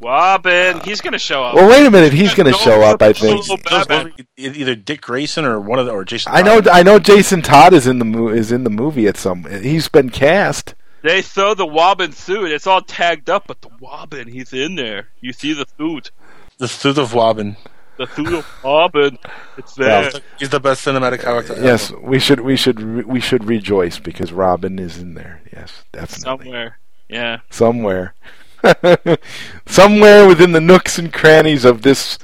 Robin, 0.00 0.80
he's 0.80 1.00
gonna 1.00 1.18
show 1.18 1.44
up. 1.44 1.54
Well, 1.54 1.68
wait 1.70 1.86
a 1.86 1.90
minute. 1.90 2.12
He's 2.12 2.34
going 2.34 2.52
to 2.52 2.58
show 2.58 2.82
up. 2.82 3.00
I 3.02 3.12
think. 3.12 4.26
Either 4.36 4.74
Dick 4.74 5.00
Grayson 5.02 5.44
or 5.44 5.60
one 5.60 5.78
of 5.78 5.86
the 5.86 5.92
or 5.92 6.04
Jason. 6.04 6.32
I 6.34 6.42
know. 6.42 6.60
Todd. 6.60 6.68
I 6.68 6.82
know. 6.82 6.98
Jason 6.98 7.40
Todd 7.40 7.72
is 7.72 7.86
in 7.86 8.00
the 8.00 8.04
mo- 8.04 8.28
is 8.28 8.50
in 8.50 8.64
the 8.64 8.70
movie 8.70 9.06
at 9.06 9.16
some. 9.16 9.44
He's 9.44 9.86
been 9.88 10.10
cast. 10.10 10.74
They 11.02 11.22
throw 11.22 11.54
the 11.54 11.66
Wobbin 11.66 12.12
suit. 12.12 12.50
It's 12.52 12.66
all 12.66 12.80
tagged 12.80 13.28
up, 13.28 13.46
but 13.48 13.60
the 13.60 13.70
Wobbin, 13.80 14.28
he's 14.28 14.52
in 14.52 14.76
there. 14.76 15.08
You 15.20 15.32
see 15.32 15.52
the 15.52 15.66
suit. 15.76 16.10
The 16.58 16.68
Suit 16.68 16.98
of 16.98 17.12
Robin. 17.14 17.56
The 17.98 18.06
suit 18.06 18.32
of 18.32 18.46
Wobbin. 18.62 19.18
It's 19.58 19.74
there. 19.74 20.10
He's 20.38 20.50
the 20.50 20.60
best 20.60 20.86
cinematic 20.86 21.20
character. 21.20 21.54
ever. 21.54 21.62
Yes, 21.64 21.90
we 21.90 22.18
should. 22.18 22.40
We 22.40 22.56
should. 22.56 22.80
re- 22.80 23.02
We 23.04 23.20
should 23.20 23.44
rejoice 23.44 23.98
because 23.98 24.32
Robin 24.32 24.78
is 24.78 24.98
in 24.98 25.14
there. 25.14 25.40
Yes, 25.52 25.84
definitely. 25.92 26.44
Somewhere. 26.44 26.78
Yeah. 27.08 27.40
Somewhere. 27.50 28.14
Somewhere 29.66 30.26
within 30.26 30.52
the 30.52 30.60
nooks 30.60 30.98
and 30.98 31.12
crannies 31.12 31.64
of 31.64 31.82
this 31.82 32.18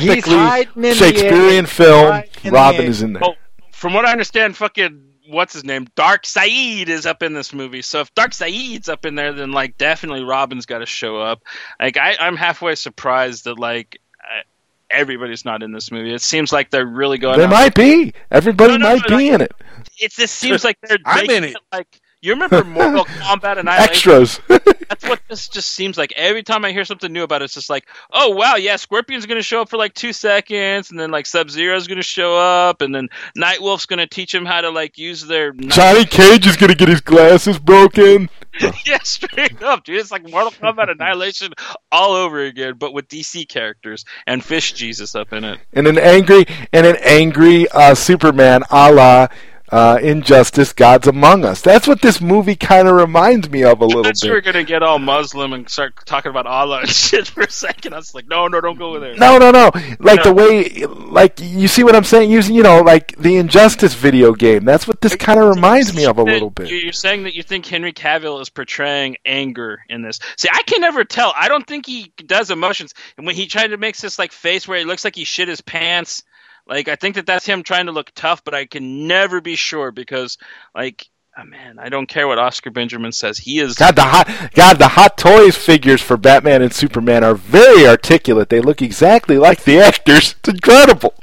He's 0.00 0.24
epically 0.24 0.94
Shakespearean 0.94 1.66
film, 1.66 2.10
Hiding 2.12 2.30
in 2.44 2.50
the 2.50 2.50
Robin 2.50 2.86
is 2.86 3.02
in 3.02 3.12
there. 3.12 3.20
Well, 3.20 3.36
from 3.72 3.92
what 3.94 4.04
I 4.06 4.12
understand, 4.12 4.56
fucking 4.56 5.05
what's 5.28 5.52
his 5.52 5.64
name? 5.64 5.86
Darkseid 5.96 6.88
is 6.88 7.06
up 7.06 7.22
in 7.22 7.32
this 7.32 7.52
movie. 7.52 7.82
So 7.82 8.00
if 8.00 8.14
Darkseid's 8.14 8.88
up 8.88 9.04
in 9.06 9.14
there, 9.14 9.32
then 9.32 9.52
like 9.52 9.78
definitely 9.78 10.22
Robin's 10.24 10.66
got 10.66 10.78
to 10.78 10.86
show 10.86 11.18
up. 11.18 11.42
Like 11.80 11.96
I, 11.96 12.16
I'm 12.18 12.36
halfway 12.36 12.74
surprised 12.74 13.44
that 13.44 13.58
like 13.58 14.00
uh, 14.22 14.42
everybody's 14.90 15.44
not 15.44 15.62
in 15.62 15.72
this 15.72 15.90
movie. 15.90 16.14
It 16.14 16.22
seems 16.22 16.52
like 16.52 16.70
they're 16.70 16.86
really 16.86 17.18
going. 17.18 17.38
There 17.38 17.46
out- 17.46 17.52
might 17.52 17.74
be. 17.74 18.12
Everybody 18.30 18.72
No, 18.72 18.78
no, 18.78 18.96
might 18.96 19.10
no, 19.10 19.16
be 19.18 19.28
in 19.28 19.40
it. 19.40 19.52
It 19.98 20.12
just 20.12 20.34
seems 20.36 20.64
like 20.64 20.78
they're 20.82 20.98
I'm 21.04 21.26
making 21.26 21.36
in 21.36 21.44
it. 21.44 21.56
like 21.72 22.00
you 22.26 22.32
remember 22.32 22.64
Mortal 22.64 23.04
Kombat 23.22 23.58
and 23.58 23.68
Extras. 23.68 24.40
That's 24.48 25.04
what 25.04 25.20
this 25.28 25.48
just 25.48 25.72
seems 25.72 25.96
like. 25.96 26.12
Every 26.16 26.42
time 26.42 26.64
I 26.64 26.72
hear 26.72 26.84
something 26.84 27.12
new 27.12 27.22
about 27.22 27.40
it, 27.42 27.46
it's 27.46 27.54
just 27.54 27.70
like, 27.70 27.86
oh 28.12 28.30
wow, 28.30 28.56
yeah, 28.56 28.76
Scorpion's 28.76 29.26
gonna 29.26 29.42
show 29.42 29.62
up 29.62 29.68
for 29.68 29.76
like 29.76 29.94
two 29.94 30.12
seconds, 30.12 30.90
and 30.90 30.98
then 30.98 31.10
like 31.10 31.26
Sub 31.26 31.48
Zero's 31.48 31.86
gonna 31.86 32.02
show 32.02 32.36
up, 32.36 32.82
and 32.82 32.94
then 32.94 33.08
Nightwolf's 33.38 33.86
gonna 33.86 34.06
teach 34.08 34.34
him 34.34 34.44
how 34.44 34.60
to 34.60 34.70
like 34.70 34.98
use 34.98 35.24
their 35.24 35.52
Johnny 35.52 36.04
Cage 36.04 36.46
is 36.46 36.56
gonna 36.56 36.74
get 36.74 36.88
his 36.88 37.00
glasses 37.00 37.58
broken. 37.58 38.28
yeah, 38.86 38.98
straight 39.02 39.62
up, 39.62 39.84
dude. 39.84 40.00
It's 40.00 40.10
like 40.10 40.28
Mortal 40.28 40.50
Kombat 40.50 40.90
Annihilation 40.90 41.52
all 41.92 42.14
over 42.14 42.42
again, 42.42 42.74
but 42.78 42.92
with 42.92 43.06
DC 43.08 43.46
characters 43.48 44.04
and 44.26 44.42
Fish 44.42 44.72
Jesus 44.72 45.14
up 45.14 45.32
in 45.32 45.44
it. 45.44 45.60
and 45.74 45.86
an 45.86 45.98
angry 45.98 46.44
and 46.72 46.86
an 46.86 46.96
angry 47.02 47.68
uh, 47.68 47.94
Superman, 47.94 48.62
a 48.70 48.92
la 48.92 49.28
uh, 49.70 49.98
Injustice: 50.02 50.72
Gods 50.72 51.06
Among 51.06 51.44
Us. 51.44 51.60
That's 51.60 51.86
what 51.88 52.00
this 52.02 52.20
movie 52.20 52.56
kind 52.56 52.88
of 52.88 52.94
reminds 52.96 53.48
me 53.50 53.64
of 53.64 53.80
a 53.80 53.84
little 53.84 54.04
you 54.22 54.30
were 54.30 54.40
bit. 54.40 54.52
gonna 54.52 54.64
get 54.64 54.82
all 54.82 54.98
Muslim 54.98 55.52
and 55.52 55.68
start 55.68 55.94
talking 56.06 56.30
about 56.30 56.46
Allah 56.46 56.80
and 56.80 56.88
shit 56.90 57.26
for 57.28 57.42
a 57.42 57.50
second. 57.50 57.92
I 57.94 57.96
was 57.98 58.14
like, 58.14 58.28
no, 58.28 58.46
no, 58.48 58.60
don't 58.60 58.78
go 58.78 58.98
there. 59.00 59.14
No, 59.16 59.38
no, 59.38 59.50
no. 59.50 59.70
Like 60.00 60.24
No. 60.24 60.24
the 60.24 60.32
way, 60.34 60.86
like 60.86 61.40
you 61.40 61.68
see 61.68 61.82
what 61.84 61.96
I'm 61.96 62.04
saying? 62.04 62.30
Using, 62.30 62.54
you 62.54 62.62
know, 62.62 62.80
like 62.82 63.16
the 63.16 63.36
Injustice 63.36 63.94
video 63.94 64.32
game. 64.34 64.64
That's 64.64 64.86
what 64.86 65.00
this 65.00 65.16
kind 65.16 65.40
of 65.40 65.48
reminds 65.54 65.94
me 65.94 66.06
of 66.06 66.18
a 66.18 66.22
little 66.22 66.50
bit. 66.50 66.68
You- 66.70 66.76
You're 66.78 66.92
saying 66.92 67.24
that 67.24 67.34
you 67.34 67.42
think 67.42 67.66
Henry 67.66 67.92
Cavill 67.92 68.40
is 68.40 68.48
portraying 68.50 69.16
anger 69.24 69.80
in 69.88 70.02
this. 70.02 70.18
See, 70.36 70.48
I 70.52 70.62
can 70.62 70.80
never 70.80 71.04
tell. 71.04 71.32
I 71.36 71.48
don't 71.48 71.66
think 71.66 71.86
he 71.86 72.12
does 72.26 72.50
emotions. 72.50 72.94
And 73.16 73.26
when 73.26 73.34
he 73.34 73.46
tried 73.46 73.68
to 73.68 73.76
make 73.76 73.96
this 73.96 74.18
like 74.18 74.32
face 74.32 74.68
where 74.68 74.78
he 74.78 74.84
looks 74.84 75.04
like 75.04 75.16
he 75.16 75.24
shit 75.24 75.48
his 75.48 75.60
pants, 75.60 76.22
like 76.66 76.88
I 76.88 76.96
think 76.96 77.14
that 77.16 77.26
that's 77.26 77.46
him 77.46 77.62
trying 77.62 77.86
to 77.86 77.92
look 77.92 78.10
tough, 78.14 78.44
but 78.44 78.54
I 78.54 78.66
can 78.66 79.06
never 79.06 79.40
be 79.40 79.56
sure 79.56 79.92
because, 79.92 80.38
like, 80.74 81.08
oh, 81.38 81.44
man, 81.44 81.78
I 81.78 81.88
don't 81.88 82.08
care 82.08 82.26
what 82.26 82.38
Oscar 82.38 82.70
Benjamin 82.70 83.12
says. 83.12 83.38
He 83.38 83.58
is. 83.58 83.74
God, 83.74 83.96
the 83.96 84.02
hot, 84.02 84.28
God, 84.54 84.78
the 84.78 84.88
hot 84.88 85.16
toys 85.16 85.56
figures 85.56 86.02
for 86.02 86.16
Batman 86.16 86.62
and 86.62 86.72
Superman 86.72 87.24
are 87.24 87.34
very 87.34 87.86
articulate. 87.86 88.48
They 88.48 88.60
look 88.60 88.82
exactly 88.82 89.38
like 89.38 89.64
the 89.64 89.78
actors. 89.78 90.34
It's 90.38 90.48
incredible. 90.48 91.14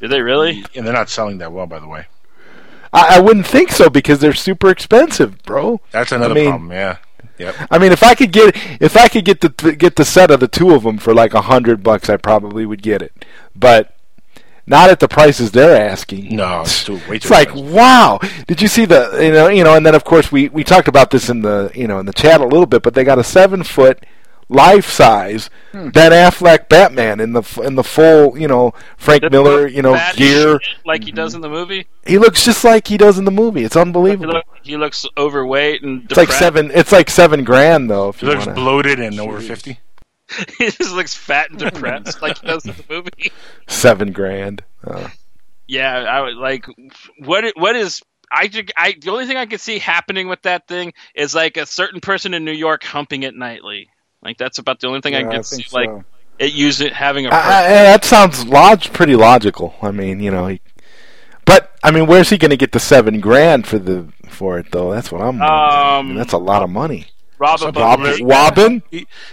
Did 0.00 0.10
they 0.10 0.20
really? 0.20 0.64
And 0.74 0.86
they're 0.86 0.92
not 0.92 1.08
selling 1.08 1.38
that 1.38 1.52
well, 1.52 1.66
by 1.66 1.78
the 1.78 1.88
way. 1.88 2.06
I, 2.92 3.16
I 3.16 3.20
wouldn't 3.20 3.46
think 3.46 3.70
so 3.70 3.88
because 3.88 4.20
they're 4.20 4.34
super 4.34 4.68
expensive, 4.68 5.42
bro. 5.44 5.80
That's 5.90 6.12
another 6.12 6.32
I 6.32 6.34
mean, 6.34 6.50
problem. 6.50 6.72
Yeah. 6.72 6.98
Yep. 7.38 7.54
I 7.70 7.78
mean, 7.78 7.90
if 7.90 8.02
I 8.02 8.14
could 8.14 8.32
get 8.32 8.54
if 8.80 8.96
I 8.96 9.08
could 9.08 9.24
get 9.24 9.40
the 9.40 9.48
get 9.76 9.96
the 9.96 10.04
set 10.04 10.30
of 10.30 10.40
the 10.40 10.46
two 10.46 10.72
of 10.72 10.84
them 10.84 10.98
for 10.98 11.12
like 11.12 11.34
a 11.34 11.42
hundred 11.42 11.82
bucks, 11.82 12.08
I 12.08 12.16
probably 12.16 12.64
would 12.64 12.82
get 12.82 13.02
it. 13.02 13.24
But 13.56 13.93
not 14.66 14.90
at 14.90 15.00
the 15.00 15.08
prices 15.08 15.50
they're 15.52 15.76
asking. 15.90 16.34
No, 16.36 16.62
it's 16.62 16.84
too, 16.84 16.94
way 16.94 17.00
too 17.00 17.12
It's 17.14 17.30
like 17.30 17.48
expensive. 17.48 17.72
wow! 17.74 18.18
Did 18.46 18.62
you 18.62 18.68
see 18.68 18.84
the 18.84 19.18
you 19.22 19.32
know 19.32 19.48
you 19.48 19.64
know? 19.64 19.74
And 19.74 19.84
then 19.84 19.94
of 19.94 20.04
course 20.04 20.30
we 20.32 20.48
we 20.48 20.64
talked 20.64 20.88
about 20.88 21.10
this 21.10 21.28
in 21.28 21.42
the 21.42 21.70
you 21.74 21.86
know 21.86 21.98
in 21.98 22.06
the 22.06 22.12
chat 22.12 22.40
a 22.40 22.44
little 22.46 22.66
bit, 22.66 22.82
but 22.82 22.94
they 22.94 23.04
got 23.04 23.18
a 23.18 23.24
seven 23.24 23.62
foot 23.62 24.04
life 24.50 24.90
size 24.90 25.48
Hmm. 25.72 25.88
Ben 25.88 26.12
Affleck 26.12 26.68
Batman 26.68 27.18
in 27.18 27.32
the 27.32 27.42
in 27.64 27.74
the 27.76 27.82
full 27.82 28.38
you 28.38 28.46
know 28.46 28.72
Frank 28.96 29.22
Does 29.22 29.30
he 29.30 29.36
Miller 29.36 29.66
you 29.66 29.82
know 29.82 29.94
fat 29.94 30.10
as 30.12 30.16
gear. 30.16 30.60
shit 30.60 30.76
like 30.86 31.02
he 31.02 31.10
does 31.12 31.34
in 31.34 31.40
the 31.40 31.48
movie. 31.48 31.86
He 32.06 32.18
looks 32.18 32.44
just 32.44 32.62
like 32.62 32.86
he 32.86 32.96
does 32.98 33.18
in 33.18 33.24
the 33.24 33.30
movie. 33.32 33.64
It's 33.64 33.74
He, 33.74 33.80
unbelievable. 33.80 34.34
look, 34.34 34.44
he 34.62 34.76
looks 34.76 35.04
overweight 35.16 35.82
and 35.82 36.04
It's 36.04 36.16
like 36.16 36.30
seven. 36.30 36.70
It's 36.74 36.92
like 36.92 37.08
seven 37.10 37.42
grand 37.42 37.90
though. 37.90 38.10
If 38.10 38.20
He 38.20 38.26
you 38.26 38.32
looks 38.32 38.46
wanna. 38.46 38.54
bloated 38.54 39.00
and 39.00 39.18
over 39.18 39.40
50. 39.40 39.80
he 40.58 40.70
just 40.70 40.92
looks 40.92 41.14
fat 41.14 41.50
and 41.50 41.58
depressed 41.58 42.22
like 42.22 42.38
he 42.38 42.46
does 42.46 42.66
in 42.66 42.74
the 42.76 42.84
movie. 42.88 43.32
seven 43.68 44.12
grand. 44.12 44.64
Uh, 44.82 45.08
Yeah, 45.66 45.96
I 45.98 46.20
would 46.22 46.36
like 46.36 46.66
what 47.18 47.44
what 47.56 47.76
is 47.76 48.02
I, 48.32 48.50
I 48.76 48.94
the 49.00 49.10
only 49.10 49.26
thing 49.26 49.36
I 49.36 49.46
could 49.46 49.60
see 49.60 49.78
happening 49.78 50.28
with 50.28 50.42
that 50.42 50.66
thing 50.66 50.92
is 51.14 51.34
like 51.34 51.56
a 51.56 51.66
certain 51.66 52.00
person 52.00 52.34
in 52.34 52.44
New 52.44 52.52
York 52.52 52.82
humping 52.84 53.22
it 53.22 53.34
nightly. 53.34 53.88
Like 54.22 54.38
that's 54.38 54.58
about 54.58 54.80
the 54.80 54.88
only 54.88 55.00
thing 55.00 55.14
I 55.14 55.20
Yeah, 55.20 55.28
can 55.30 55.40
I 55.40 55.42
see. 55.42 55.62
think 55.62 55.72
Like 55.72 55.90
it 56.38 56.52
use 56.52 56.80
it 56.80 56.92
having 56.92 57.26
a. 57.26 57.30
I, 57.30 57.36
I, 57.36 57.62
that 57.84 58.04
sounds 58.04 58.44
log- 58.46 58.82
pretty 58.92 59.14
logical. 59.16 59.74
I 59.82 59.90
mean, 59.92 60.20
you 60.20 60.30
know, 60.30 60.48
he, 60.48 60.60
but 61.44 61.76
I 61.82 61.90
mean, 61.90 62.06
where's 62.06 62.30
he 62.30 62.38
going 62.38 62.50
to 62.50 62.56
get 62.56 62.72
the 62.72 62.80
seven 62.80 63.20
grand 63.20 63.66
for 63.66 63.78
the 63.78 64.12
for 64.28 64.58
it 64.58 64.70
though? 64.72 64.90
That's 64.92 65.12
what 65.12 65.20
I'm. 65.22 65.46
wondering. 65.46 65.88
I 65.98 66.02
mean, 66.08 66.16
Um, 66.16 66.16
that's 66.16 66.32
a 66.32 66.38
lot 66.38 66.62
of 66.62 66.70
money. 66.70 67.06
Rob 67.44 67.56
a 67.56 67.58
Some 67.62 67.72
Rob, 67.74 67.98
bodega. 68.00 68.24
Wobbin? 68.24 68.82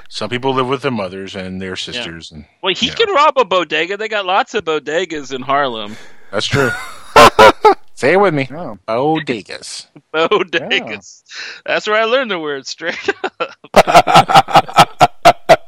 Some 0.10 0.30
people 0.30 0.54
live 0.54 0.68
with 0.68 0.82
their 0.82 0.92
mothers 0.92 1.36
and 1.36 1.62
their 1.62 1.76
sisters, 1.76 2.32
and 2.32 2.46
Well, 2.62 2.74
he 2.76 2.88
Yeah. 2.88 2.94
can 2.96 3.14
rob 3.14 3.38
a 3.38 3.46
bodega. 3.46 3.98
They 3.98 4.08
got 4.08 4.26
lots 4.26 4.54
of 4.54 4.66
bodegas 4.66 5.34
in 5.34 5.42
Harlem. 5.42 5.96
that's 6.32 6.46
true. 6.46 6.72
Say 7.96 8.14
it 8.14 8.20
with 8.20 8.34
me. 8.34 8.48
Oh. 8.52 8.78
Bodegas. 8.88 9.86
Bodegas. 10.14 11.24
That's 11.66 11.86
where 11.88 12.02
I 12.02 12.06
learned 12.06 12.32
the 12.32 12.40
word 12.40 12.66
straight 12.66 12.98
up. 13.40 13.52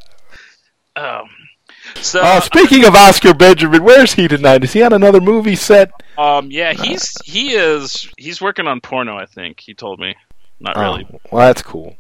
um, 0.96 1.30
so, 2.02 2.22
Oh, 2.24 2.40
speaking 2.40 2.86
of 2.86 2.96
Oscar 2.96 3.34
Benjamin, 3.34 3.84
where's 3.84 4.14
he 4.14 4.28
tonight? 4.28 4.64
Is 4.64 4.74
he 4.74 4.82
on 4.84 4.94
another 4.94 5.22
movie 5.22 5.56
set? 5.56 5.92
um, 6.18 6.50
yeah, 6.52 6.74
he's 6.74 7.14
he 7.24 7.54
is 7.54 8.10
he's 8.18 8.42
working 8.42 8.68
on 8.68 8.82
porno. 8.82 9.16
I 9.18 9.26
think 9.26 9.60
he 9.60 9.74
told 9.74 10.00
me. 10.00 10.16
Not 10.60 10.76
really. 10.78 11.06
Oh, 11.12 11.20
well, 11.32 11.48
that's 11.48 11.62
cool. 11.62 11.96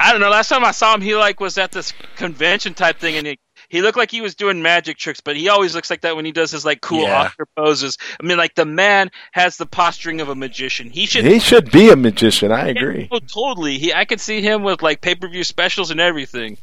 I 0.00 0.12
don't 0.12 0.20
know. 0.20 0.30
Last 0.30 0.48
time 0.48 0.64
I 0.64 0.70
saw 0.72 0.94
him, 0.94 1.00
he 1.00 1.14
like 1.14 1.40
was 1.40 1.58
at 1.58 1.72
this 1.72 1.92
convention 2.16 2.74
type 2.74 2.98
thing, 2.98 3.16
and 3.16 3.26
he, 3.26 3.38
he 3.68 3.82
looked 3.82 3.96
like 3.98 4.10
he 4.10 4.20
was 4.20 4.34
doing 4.34 4.62
magic 4.62 4.96
tricks. 4.98 5.20
But 5.20 5.36
he 5.36 5.48
always 5.48 5.74
looks 5.74 5.90
like 5.90 6.00
that 6.02 6.16
when 6.16 6.24
he 6.24 6.32
does 6.32 6.50
his 6.50 6.64
like 6.64 6.80
cool 6.80 7.02
Yeah. 7.02 7.22
Oscar 7.22 7.46
poses. 7.56 7.98
I 8.20 8.26
mean, 8.26 8.38
like 8.38 8.54
the 8.54 8.64
man 8.64 9.10
has 9.32 9.56
the 9.56 9.66
posturing 9.66 10.20
of 10.20 10.28
a 10.28 10.34
magician. 10.34 10.90
He 10.90 11.06
should. 11.06 11.24
He 11.24 11.38
should 11.40 11.70
be 11.70 11.90
a 11.90 11.96
magician. 11.96 12.52
I 12.52 12.68
agree. 12.68 13.08
Oh, 13.10 13.18
totally. 13.18 13.78
He, 13.78 13.92
I 13.94 14.04
could 14.04 14.20
see 14.20 14.40
him 14.42 14.62
with 14.62 14.82
like 14.82 15.00
pay 15.00 15.14
per 15.14 15.28
view 15.28 15.44
specials 15.44 15.90
and 15.90 16.00
everything. 16.00 16.58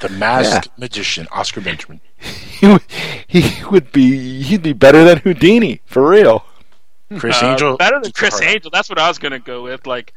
The 0.00 0.08
masked 0.10 0.68
magician, 0.78 1.26
Oscar 1.32 1.60
Benjamin. 1.60 2.00
He 2.56 2.66
would, 2.68 2.82
he 3.26 3.64
would 3.70 3.92
be. 3.92 4.42
He'd 4.42 4.62
be 4.62 4.72
better 4.72 5.04
than 5.04 5.18
Houdini 5.18 5.82
for 5.84 6.08
real. 6.08 6.46
Chris 7.18 7.42
Uh, 7.42 7.48
Angel. 7.52 7.76
better 7.76 8.00
than 8.00 8.12
Chris. 8.12 8.40
Angel. 8.40 8.70
That's 8.72 8.88
what 8.88 8.98
I 8.98 9.08
was 9.08 9.18
gonna 9.18 9.38
go 9.38 9.62
with. 9.64 9.86
Like, 9.86 10.14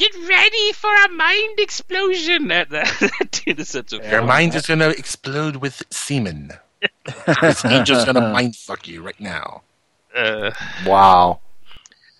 get 0.00 0.28
ready 0.28 0.72
for 0.72 0.90
a 1.04 1.08
mind 1.10 1.58
explosion. 1.60 2.48
That 2.48 2.70
that, 2.70 2.86
that 3.20 3.30
dude 3.44 3.60
is 3.60 3.68
such 3.68 3.92
a. 3.92 3.98
Your 4.10 4.22
mind 4.22 4.54
is 4.54 4.66
gonna 4.66 4.88
explode 4.88 5.56
with 5.56 5.82
semen. 5.90 6.52
Criss 7.36 7.64
Angel's 7.64 8.04
gonna 8.06 8.32
mind 8.32 8.56
fuck 8.56 8.88
you 8.88 9.02
right 9.02 9.20
now. 9.20 9.62
Uh, 10.16 10.50
Wow. 10.86 11.40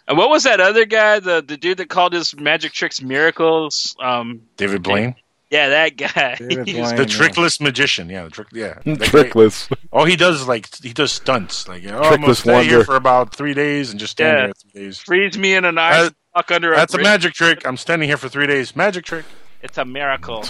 and 0.06 0.16
what 0.18 0.28
was 0.30 0.42
that 0.44 0.60
other 0.60 0.84
guy? 0.84 1.18
The 1.18 1.42
the 1.42 1.56
dude 1.56 1.78
that 1.78 1.88
called 1.88 2.12
his 2.12 2.36
magic 2.36 2.72
tricks 2.72 3.00
miracles. 3.02 3.96
Um, 4.00 4.42
David 4.56 4.82
Blaine, 4.82 5.14
yeah, 5.50 5.68
that 5.68 5.96
guy. 5.96 6.36
David 6.36 6.64
Blaine. 6.66 6.66
the 6.96 7.02
yeah. 7.02 7.04
trickless 7.04 7.60
magician. 7.60 8.08
Yeah, 8.08 8.24
the 8.24 8.30
trick. 8.30 8.48
Yeah, 8.52 8.74
that 8.84 8.98
guy- 8.98 9.06
Trickless. 9.06 9.70
All 9.92 10.04
he 10.04 10.16
does 10.16 10.40
is 10.40 10.48
like 10.48 10.74
he 10.82 10.92
does 10.92 11.12
stunts. 11.12 11.66
Like 11.68 11.84
oh, 11.86 11.88
I'm 11.98 12.20
gonna 12.20 12.28
Trickless 12.32 12.36
stay 12.40 12.64
here 12.64 12.84
for 12.84 12.96
about 12.96 13.34
three 13.34 13.54
days 13.54 13.90
and 13.90 13.98
just 14.00 14.12
stand 14.12 14.36
Yeah. 14.38 14.44
there 14.46 14.52
three 14.54 14.82
days. 14.84 14.98
freeze 14.98 15.36
me 15.38 15.54
in 15.54 15.64
an 15.64 15.78
ice 15.78 16.04
That- 16.04 16.14
block 16.34 16.50
under 16.52 16.74
That's 16.74 16.94
a 16.94 16.98
a 16.98 17.02
magic 17.02 17.34
trick. 17.34 17.66
I'm 17.66 17.76
standing 17.76 18.08
here 18.08 18.16
for 18.16 18.28
three 18.28 18.46
days. 18.46 18.74
Magic 18.76 19.04
trick. 19.04 19.24
It's 19.62 19.76
a 19.76 19.84
miracle. 19.84 20.42
He 20.42 20.48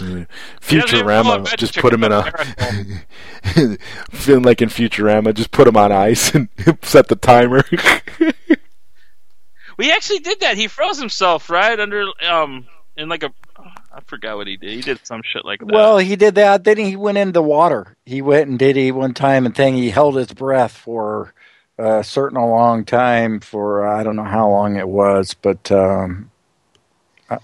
doesn't 0.79 0.99
even 1.01 1.07
call 1.07 1.33
it 1.33 1.43
Futurama. 1.43 1.57
Just 1.57 1.77
put 1.79 1.93
him 1.93 2.05
in 2.05 2.13
a. 2.13 3.77
Feeling 4.13 4.45
like 4.45 4.63
in 4.63 4.69
Futurama, 4.69 5.35
just 5.35 5.51
put 5.51 5.67
him 5.67 5.77
on 5.77 5.91
ice 5.91 6.33
and 6.33 6.49
set 6.83 7.09
the 7.09 7.17
timer. 7.17 7.65
we 9.77 9.91
actually 9.91 10.21
did 10.21 10.39
that. 10.41 10.57
He 10.57 10.69
froze 10.69 10.99
himself 10.99 11.51
right 11.51 11.79
under 11.81 12.07
um 12.29 12.67
in 12.97 13.09
like 13.09 13.23
a 13.25 13.33
I 13.93 14.01
forgot 14.07 14.37
what 14.37 14.47
he 14.47 14.57
did. 14.57 14.71
He 14.71 14.81
did 14.83 15.05
some 15.05 15.23
shit 15.25 15.45
like 15.45 15.61
that. 15.61 15.73
Well, 15.73 15.99
he 15.99 16.15
did 16.17 16.37
that. 16.37 16.63
Then 16.65 16.77
he 16.79 16.95
went 16.97 17.19
into 17.19 17.33
the 17.33 17.43
water. 17.43 17.97
He 18.07 18.23
went 18.23 18.49
and 18.49 18.59
did 18.59 18.77
he 18.77 18.93
one 18.93 19.15
time 19.15 19.47
and 19.47 19.55
thing. 19.55 19.75
He 19.75 19.91
held 19.91 20.15
his 20.17 20.33
breath 20.33 20.73
for 20.73 21.35
a 21.77 22.05
certain 22.05 22.37
a 22.37 22.49
long 22.49 22.85
time 22.85 23.41
for 23.41 23.87
I 23.87 24.03
don't 24.05 24.17
know 24.17 24.23
how 24.25 24.49
long 24.49 24.77
it 24.77 24.89
was, 24.89 25.35
but 25.35 25.71
um, 25.73 26.31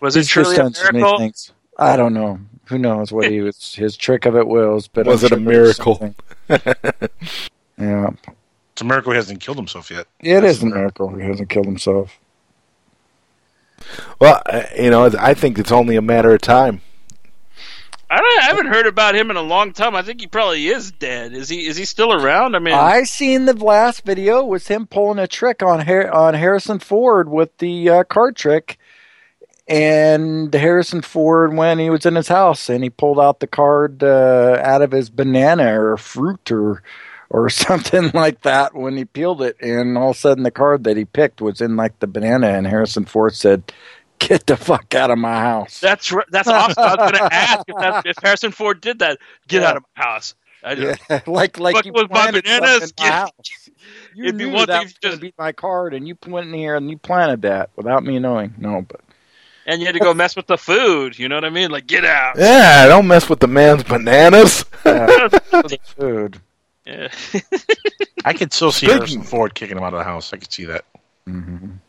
was 0.00 0.16
it 0.16 0.26
truly 0.26 0.54
a 0.54 0.58
done 0.58 0.74
so 0.74 0.84
many 0.92 0.98
miracle? 1.02 1.32
I 1.78 1.96
don't 1.96 2.14
know. 2.14 2.38
Who 2.66 2.78
knows 2.78 3.12
what 3.12 3.30
he 3.30 3.40
was? 3.42 3.74
His 3.74 3.96
trick 3.96 4.24
of 4.24 4.36
it 4.36 4.46
was, 4.46 4.88
but 4.88 5.06
Was 5.06 5.24
I'm 5.24 5.26
it 5.26 5.32
a 5.32 5.36
sure 5.36 5.52
there 5.52 5.62
was 5.62 5.78
miracle? 5.78 5.96
something. 5.98 6.14
yeah, 7.78 8.10
It's 8.72 8.80
a 8.80 8.84
miracle 8.84 9.12
he 9.12 9.16
hasn't 9.16 9.40
killed 9.40 9.58
himself 9.58 9.90
yet. 9.90 10.06
it 10.20 10.42
is 10.44 10.62
a 10.62 10.66
miracle. 10.66 11.14
He 11.14 11.22
hasn't 11.26 11.50
killed 11.50 11.66
himself. 11.66 12.18
Well, 14.18 14.42
uh, 14.46 14.64
you 14.78 14.90
know, 14.90 15.10
I 15.18 15.34
think 15.34 15.58
it's 15.58 15.72
only 15.72 15.96
a 15.96 16.02
matter 16.02 16.34
of 16.34 16.40
time. 16.40 16.80
I, 18.10 18.18
don't, 18.18 18.42
I 18.42 18.44
haven't 18.44 18.66
heard 18.66 18.86
about 18.86 19.16
him 19.16 19.30
in 19.30 19.36
a 19.36 19.42
long 19.42 19.72
time. 19.72 19.96
I 19.96 20.02
think 20.02 20.20
he 20.20 20.26
probably 20.26 20.68
is 20.68 20.92
dead. 20.92 21.32
Is 21.32 21.48
he? 21.48 21.66
Is 21.66 21.76
he 21.76 21.84
still 21.84 22.12
around? 22.12 22.54
I 22.54 22.58
mean, 22.60 22.74
I 22.74 23.04
seen 23.04 23.46
the 23.46 23.54
last 23.54 24.04
video 24.04 24.44
was 24.44 24.68
him 24.68 24.86
pulling 24.86 25.18
a 25.18 25.26
trick 25.26 25.62
on 25.62 25.80
Har- 25.80 26.12
on 26.12 26.34
Harrison 26.34 26.78
Ford 26.78 27.28
with 27.28 27.56
the 27.58 27.88
uh, 27.88 28.04
card 28.04 28.36
trick, 28.36 28.78
and 29.66 30.52
Harrison 30.52 31.02
Ford 31.02 31.54
when 31.54 31.78
he 31.78 31.88
was 31.90 32.04
in 32.04 32.14
his 32.14 32.28
house 32.28 32.68
and 32.68 32.84
he 32.84 32.90
pulled 32.90 33.18
out 33.18 33.40
the 33.40 33.46
card 33.46 34.02
uh, 34.02 34.60
out 34.62 34.82
of 34.82 34.92
his 34.92 35.08
banana 35.08 35.80
or 35.80 35.96
fruit 35.96 36.50
or 36.50 36.82
or 37.34 37.48
something 37.66 38.10
like 38.14 38.42
that 38.42 38.74
when 38.74 38.96
he 38.96 39.04
peeled 39.04 39.42
it 39.42 39.56
and 39.60 39.98
all 39.98 40.10
of 40.10 40.16
a 40.16 40.18
sudden 40.20 40.44
the 40.44 40.50
card 40.52 40.84
that 40.84 40.96
he 40.96 41.04
picked 41.04 41.40
was 41.40 41.60
in 41.60 41.74
like 41.76 41.98
the 41.98 42.06
banana 42.06 42.48
and 42.48 42.66
Harrison 42.66 43.04
Ford 43.04 43.34
said 43.34 43.72
get 44.20 44.46
the 44.46 44.56
fuck 44.56 44.94
out 44.94 45.10
of 45.10 45.18
my 45.18 45.40
house 45.40 45.80
That's 45.80 46.12
r- 46.12 46.24
that's 46.30 46.46
awesome. 46.48 46.82
I 46.82 46.94
was 46.94 47.10
going 47.10 47.12
to 47.28 47.34
ask 47.34 47.64
if, 47.66 47.76
that, 47.76 48.06
if 48.06 48.16
Harrison 48.22 48.52
Ford 48.52 48.80
did 48.80 49.00
that. 49.00 49.18
Get 49.48 49.62
Yeah. 49.62 49.68
out 49.70 49.76
of 49.78 49.82
my 49.96 50.04
house. 50.04 50.34
I 50.62 50.72
yeah, 50.74 50.94
like 51.26 51.58
like 51.58 51.74
Fuck 51.74 51.84
you 51.86 51.92
with 51.92 52.08
my 52.10 52.22
planted 52.30 52.44
bananas, 52.44 52.70
something 52.96 53.04
in 53.04 53.04
my 53.04 53.08
get- 53.10 53.12
house. 53.12 53.30
You 54.14 54.24
It'd 54.26 54.38
be 54.38 54.44
knew 54.46 54.52
one 54.52 54.66
that 54.68 54.78
thing 54.78 54.84
was 54.84 54.92
if 54.92 55.00
going 55.00 55.14
to 55.16 55.20
be 55.20 55.34
my 55.36 55.52
card, 55.52 55.92
and 55.92 56.08
you 56.08 56.16
went 56.26 56.46
in 56.48 56.54
here 56.54 56.74
and 56.76 56.88
you 56.88 56.96
planted 56.96 57.42
that 57.42 57.68
without 57.76 58.02
me 58.04 58.18
knowing. 58.18 58.54
No, 58.56 58.80
but 58.80 59.00
and 59.66 59.80
you 59.80 59.86
had 59.86 59.92
to 59.94 59.98
go 59.98 60.14
mess 60.14 60.36
with 60.36 60.46
the 60.46 60.56
food. 60.56 61.18
You 61.18 61.28
know 61.28 61.34
what 61.34 61.44
I 61.44 61.50
mean? 61.50 61.70
Like, 61.70 61.86
get 61.86 62.04
out. 62.04 62.38
Yeah, 62.38 62.86
don't 62.86 63.06
mess 63.06 63.28
with 63.28 63.40
the 63.40 63.46
man's 63.48 63.82
bananas. 63.82 64.64
food. 65.98 66.40
Yeah. 66.86 67.08
I 68.24 68.32
could 68.32 68.52
still 68.52 68.72
see 68.72 68.86
Speaking- 68.86 68.96
Harrison 68.96 69.22
Ford 69.22 69.54
kicking 69.54 69.76
him 69.76 69.82
out 69.84 69.94
of 69.94 69.98
the 70.00 70.04
house. 70.04 70.32
I 70.32 70.36
could 70.38 70.52
see 70.52 70.64
that. 70.66 70.84
And 71.26 71.80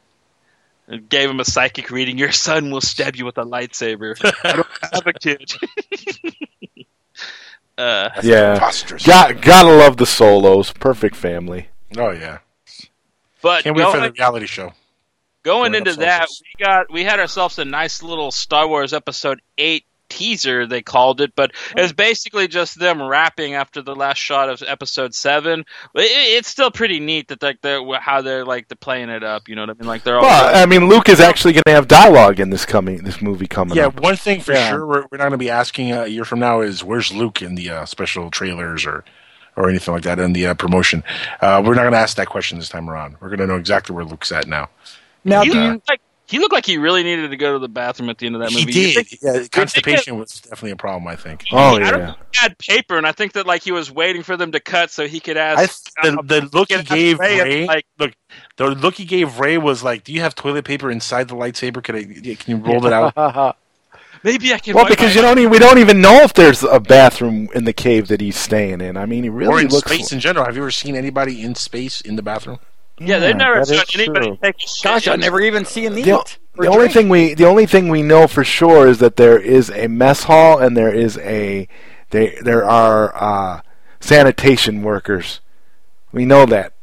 Gave 1.10 1.30
him 1.30 1.40
a 1.40 1.46
psychic 1.46 1.90
reading. 1.92 2.18
Your 2.18 2.32
son 2.32 2.72
will 2.72 2.82
stab 2.82 3.16
you 3.16 3.26
with 3.26 3.38
a 3.38 3.44
lightsaber. 3.44 4.16
I 4.44 4.54
don't 4.54 4.68
have 4.94 5.08
a 5.08 5.14
kid. 5.14 5.52
uh, 7.78 8.10
yeah, 8.24 8.54
preposterous. 8.54 9.06
got 9.06 9.42
gotta 9.42 9.70
love 9.70 9.98
the 9.98 10.06
solos. 10.06 10.72
Perfect 10.72 11.16
family. 11.16 11.68
Oh 11.98 12.12
yeah. 12.12 12.40
but 13.42 13.64
Can't 13.64 13.76
wait 13.76 13.92
for 13.92 14.00
the 14.00 14.12
reality 14.12 14.46
show. 14.46 14.74
going 15.44 15.72
Going 15.72 15.76
into 15.76 15.94
that, 15.96 16.28
soldiers. 16.30 16.44
we 16.60 16.66
got 16.66 16.92
we 16.92 17.04
had 17.04 17.20
ourselves 17.20 17.60
a 17.60 17.66
nice 17.66 18.02
little 18.02 18.32
Star 18.32 18.68
Wars 18.68 18.94
Episode 18.94 19.42
Eight 19.58 19.86
teaser. 20.16 20.66
They 20.66 20.82
called 20.82 21.22
it, 21.22 21.34
but 21.36 21.52
it 21.76 21.82
was 21.82 21.94
basically 21.94 22.48
just 22.48 22.80
them 22.80 23.02
rapping 23.02 23.54
after 23.54 23.82
the 23.82 23.96
last 23.96 24.18
shot 24.18 24.50
of 24.50 24.64
Episode 24.66 25.14
Seven. 25.14 25.62
It, 25.94 26.02
it- 26.02 26.36
it's 26.38 26.50
still 26.50 26.72
pretty 26.72 27.00
neat 27.00 27.28
that 27.30 27.42
like 27.44 27.62
they're 27.62 27.82
how 28.00 28.22
they're 28.22 28.46
like 28.46 28.68
they're 28.68 28.76
playing 28.78 29.10
it 29.10 29.24
up. 29.24 29.48
You 29.48 29.56
know 29.56 29.64
what 29.64 29.70
I 29.72 29.74
mean? 29.74 29.88
Like 29.88 30.04
they're 30.04 30.16
all. 30.18 30.24
Well, 30.24 30.56
I 30.56 30.66
mean, 30.66 30.88
Luke 30.88 31.10
is 31.10 31.20
actually 31.20 31.54
going 31.54 31.64
to 31.68 31.72
have 31.74 31.88
dialogue 31.88 32.40
in 32.40 32.50
this 32.50 32.66
coming 32.66 33.04
this 33.04 33.22
movie 33.22 33.48
coming 33.48 33.76
Yeah, 33.78 33.88
up. 33.88 34.00
one 34.02 34.16
thing 34.16 34.42
for 34.42 34.54
Yeah. 34.54 34.70
sure 34.70 34.86
we're, 34.88 35.02
we're 35.12 35.18
not 35.18 35.30
going 35.30 35.32
to 35.32 35.38
be 35.38 35.50
asking 35.50 35.92
uh, 35.92 36.04
a 36.04 36.08
year 36.08 36.26
from 36.26 36.40
now 36.40 36.62
is 36.62 36.84
where's 36.84 37.14
Luke 37.14 37.42
in 37.42 37.56
the 37.56 37.70
uh, 37.70 37.86
special 37.86 38.32
trailers 38.32 38.86
or 38.86 39.04
or 39.58 39.70
anything 39.70 39.94
like 39.94 40.04
that 40.04 40.20
in 40.20 40.34
the 40.34 40.48
uh, 40.48 40.54
promotion. 40.54 41.04
Uh, 41.42 41.62
we're 41.66 41.76
not 41.76 41.84
going 41.84 41.94
to 41.94 41.98
ask 41.98 42.18
that 42.18 42.28
question 42.28 42.58
this 42.60 42.68
time 42.70 42.90
around. 42.90 43.16
We're 43.22 43.30
going 43.30 43.40
to 43.40 43.48
know 43.48 43.56
exactly 43.56 43.96
where 43.96 44.04
Luke's 44.04 44.32
at 44.32 44.48
now. 44.48 44.70
now 45.24 45.44
he 45.44 45.50
do 45.50 45.60
looked 45.62 45.88
you? 45.88 45.94
like 45.94 46.02
he 46.28 46.40
looked 46.40 46.54
like 46.54 46.66
he 46.66 46.78
really 46.78 47.04
needed 47.04 47.30
to 47.30 47.38
go 47.38 47.54
to 47.54 47.60
the 47.60 47.68
bathroom 47.68 48.10
at 48.10 48.18
the 48.18 48.26
end 48.26 48.36
of 48.36 48.42
that 48.42 48.52
movie. 48.52 48.72
You 48.72 48.94
did. 48.94 49.08
think- 49.08 49.22
yeah, 49.22 49.48
constipation 49.52 50.18
was 50.18 50.42
definitely 50.42 50.72
a 50.72 50.76
problem. 50.76 51.08
I 51.08 51.16
think. 51.16 51.46
Oh 51.52 51.78
yeah. 51.78 51.88
I 51.88 51.92
don't 51.92 52.00
yeah, 52.00 52.06
think 52.14 52.18
he 52.32 52.42
had 52.42 52.58
paper, 52.58 52.98
and 52.98 53.06
I 53.06 53.12
think 53.12 53.34
that 53.34 53.46
like 53.46 53.64
he 53.64 53.72
was 53.72 53.92
waiting 53.92 54.24
for 54.24 54.36
them 54.36 54.52
to 54.54 54.60
cut 54.60 54.90
so 54.92 55.08
he 55.08 55.20
could 55.20 55.38
ask. 55.38 55.92
I, 56.00 56.10
the, 56.10 56.22
the 56.24 56.50
look 56.54 56.72
he 56.72 56.82
gave 56.84 57.20
Ray 57.20 57.42
Ray, 57.42 57.68
like- 57.68 57.86
look, 58.00 58.14
the 58.58 58.70
look 58.72 58.96
he 58.96 59.06
gave 59.06 59.40
Ray 59.40 59.58
was 59.58 59.84
like, 59.84 60.04
"Do 60.04 60.14
you 60.14 60.22
have 60.22 60.36
toilet 60.36 60.66
paper 60.66 60.90
inside 60.90 61.28
the 61.28 61.36
lightsaber? 61.36 61.84
Can 61.84 61.96
I? 61.96 62.04
Can 62.36 62.58
you 62.58 62.58
roll 62.58 62.86
it 62.86 62.94
out?" 62.94 63.58
Maybe 64.24 64.52
I 64.56 64.58
can. 64.58 64.74
well, 64.74 64.88
because 64.88 65.14
you 65.14 65.22
don't 65.22 65.38
even, 65.38 65.52
we 65.52 65.60
don't 65.60 65.78
even 65.78 66.02
know 66.02 66.24
if 66.24 66.34
there's 66.34 66.64
a 66.64 66.80
bathroom 66.80 67.48
in 67.54 67.66
the 67.66 67.74
cave 67.74 68.08
that 68.08 68.22
he's 68.22 68.36
staying 68.36 68.82
in. 68.82 68.98
I 68.98 69.06
mean, 69.06 69.24
he 69.24 69.30
or 69.30 69.34
really 69.34 69.66
in 69.66 69.70
looks. 69.70 69.88
space 69.88 70.12
in 70.12 70.20
general. 70.20 70.46
Have 70.46 70.56
you 70.56 70.64
ever 70.64 70.72
seen 70.72 70.96
anybody 70.96 71.44
in 71.44 71.54
space 71.54 72.02
in 72.02 72.16
the 72.16 72.24
bathroom? 72.24 72.58
Yeah, 73.00 73.20
they 73.20 73.34
never 73.34 73.60
that 73.60 73.66
saw 73.68 73.84
anybody 74.00 74.28
true. 74.28 74.38
take 74.42 74.60
shit. 74.60 74.84
Gosh, 74.84 75.08
I 75.08 75.16
never 75.16 75.42
even 75.42 75.66
seen 75.66 75.94
the. 75.94 76.02
the, 76.04 76.38
the 76.58 76.68
only 76.70 76.88
thing 76.88 77.10
we 77.10 77.34
the 77.34 77.46
only 77.46 77.66
thing 77.66 77.90
we 77.90 78.02
know 78.02 78.28
for 78.28 78.44
sure 78.44 78.88
is 78.88 79.00
that 79.00 79.18
there 79.18 79.38
is 79.38 79.70
a 79.72 79.88
mess 79.88 80.24
hall 80.24 80.58
and 80.60 80.78
there 80.78 80.94
is 80.94 81.18
a 81.18 81.68
they 82.12 82.38
there 82.42 82.64
are 82.64 83.14
uh, 83.16 83.62
sanitation 84.00 84.82
workers. 84.82 85.42
We 86.14 86.26
know 86.26 86.46
that. 86.46 86.74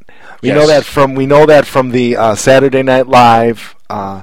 We 0.42 0.50
know 0.50 0.66
that 0.66 0.84
from 0.84 1.14
we 1.14 1.24
know 1.24 1.46
that 1.46 1.66
from 1.66 1.90
the 1.90 2.16
uh, 2.16 2.34
Saturday 2.34 2.82
Night 2.82 3.06
Live 3.06 3.74
uh, 3.88 4.22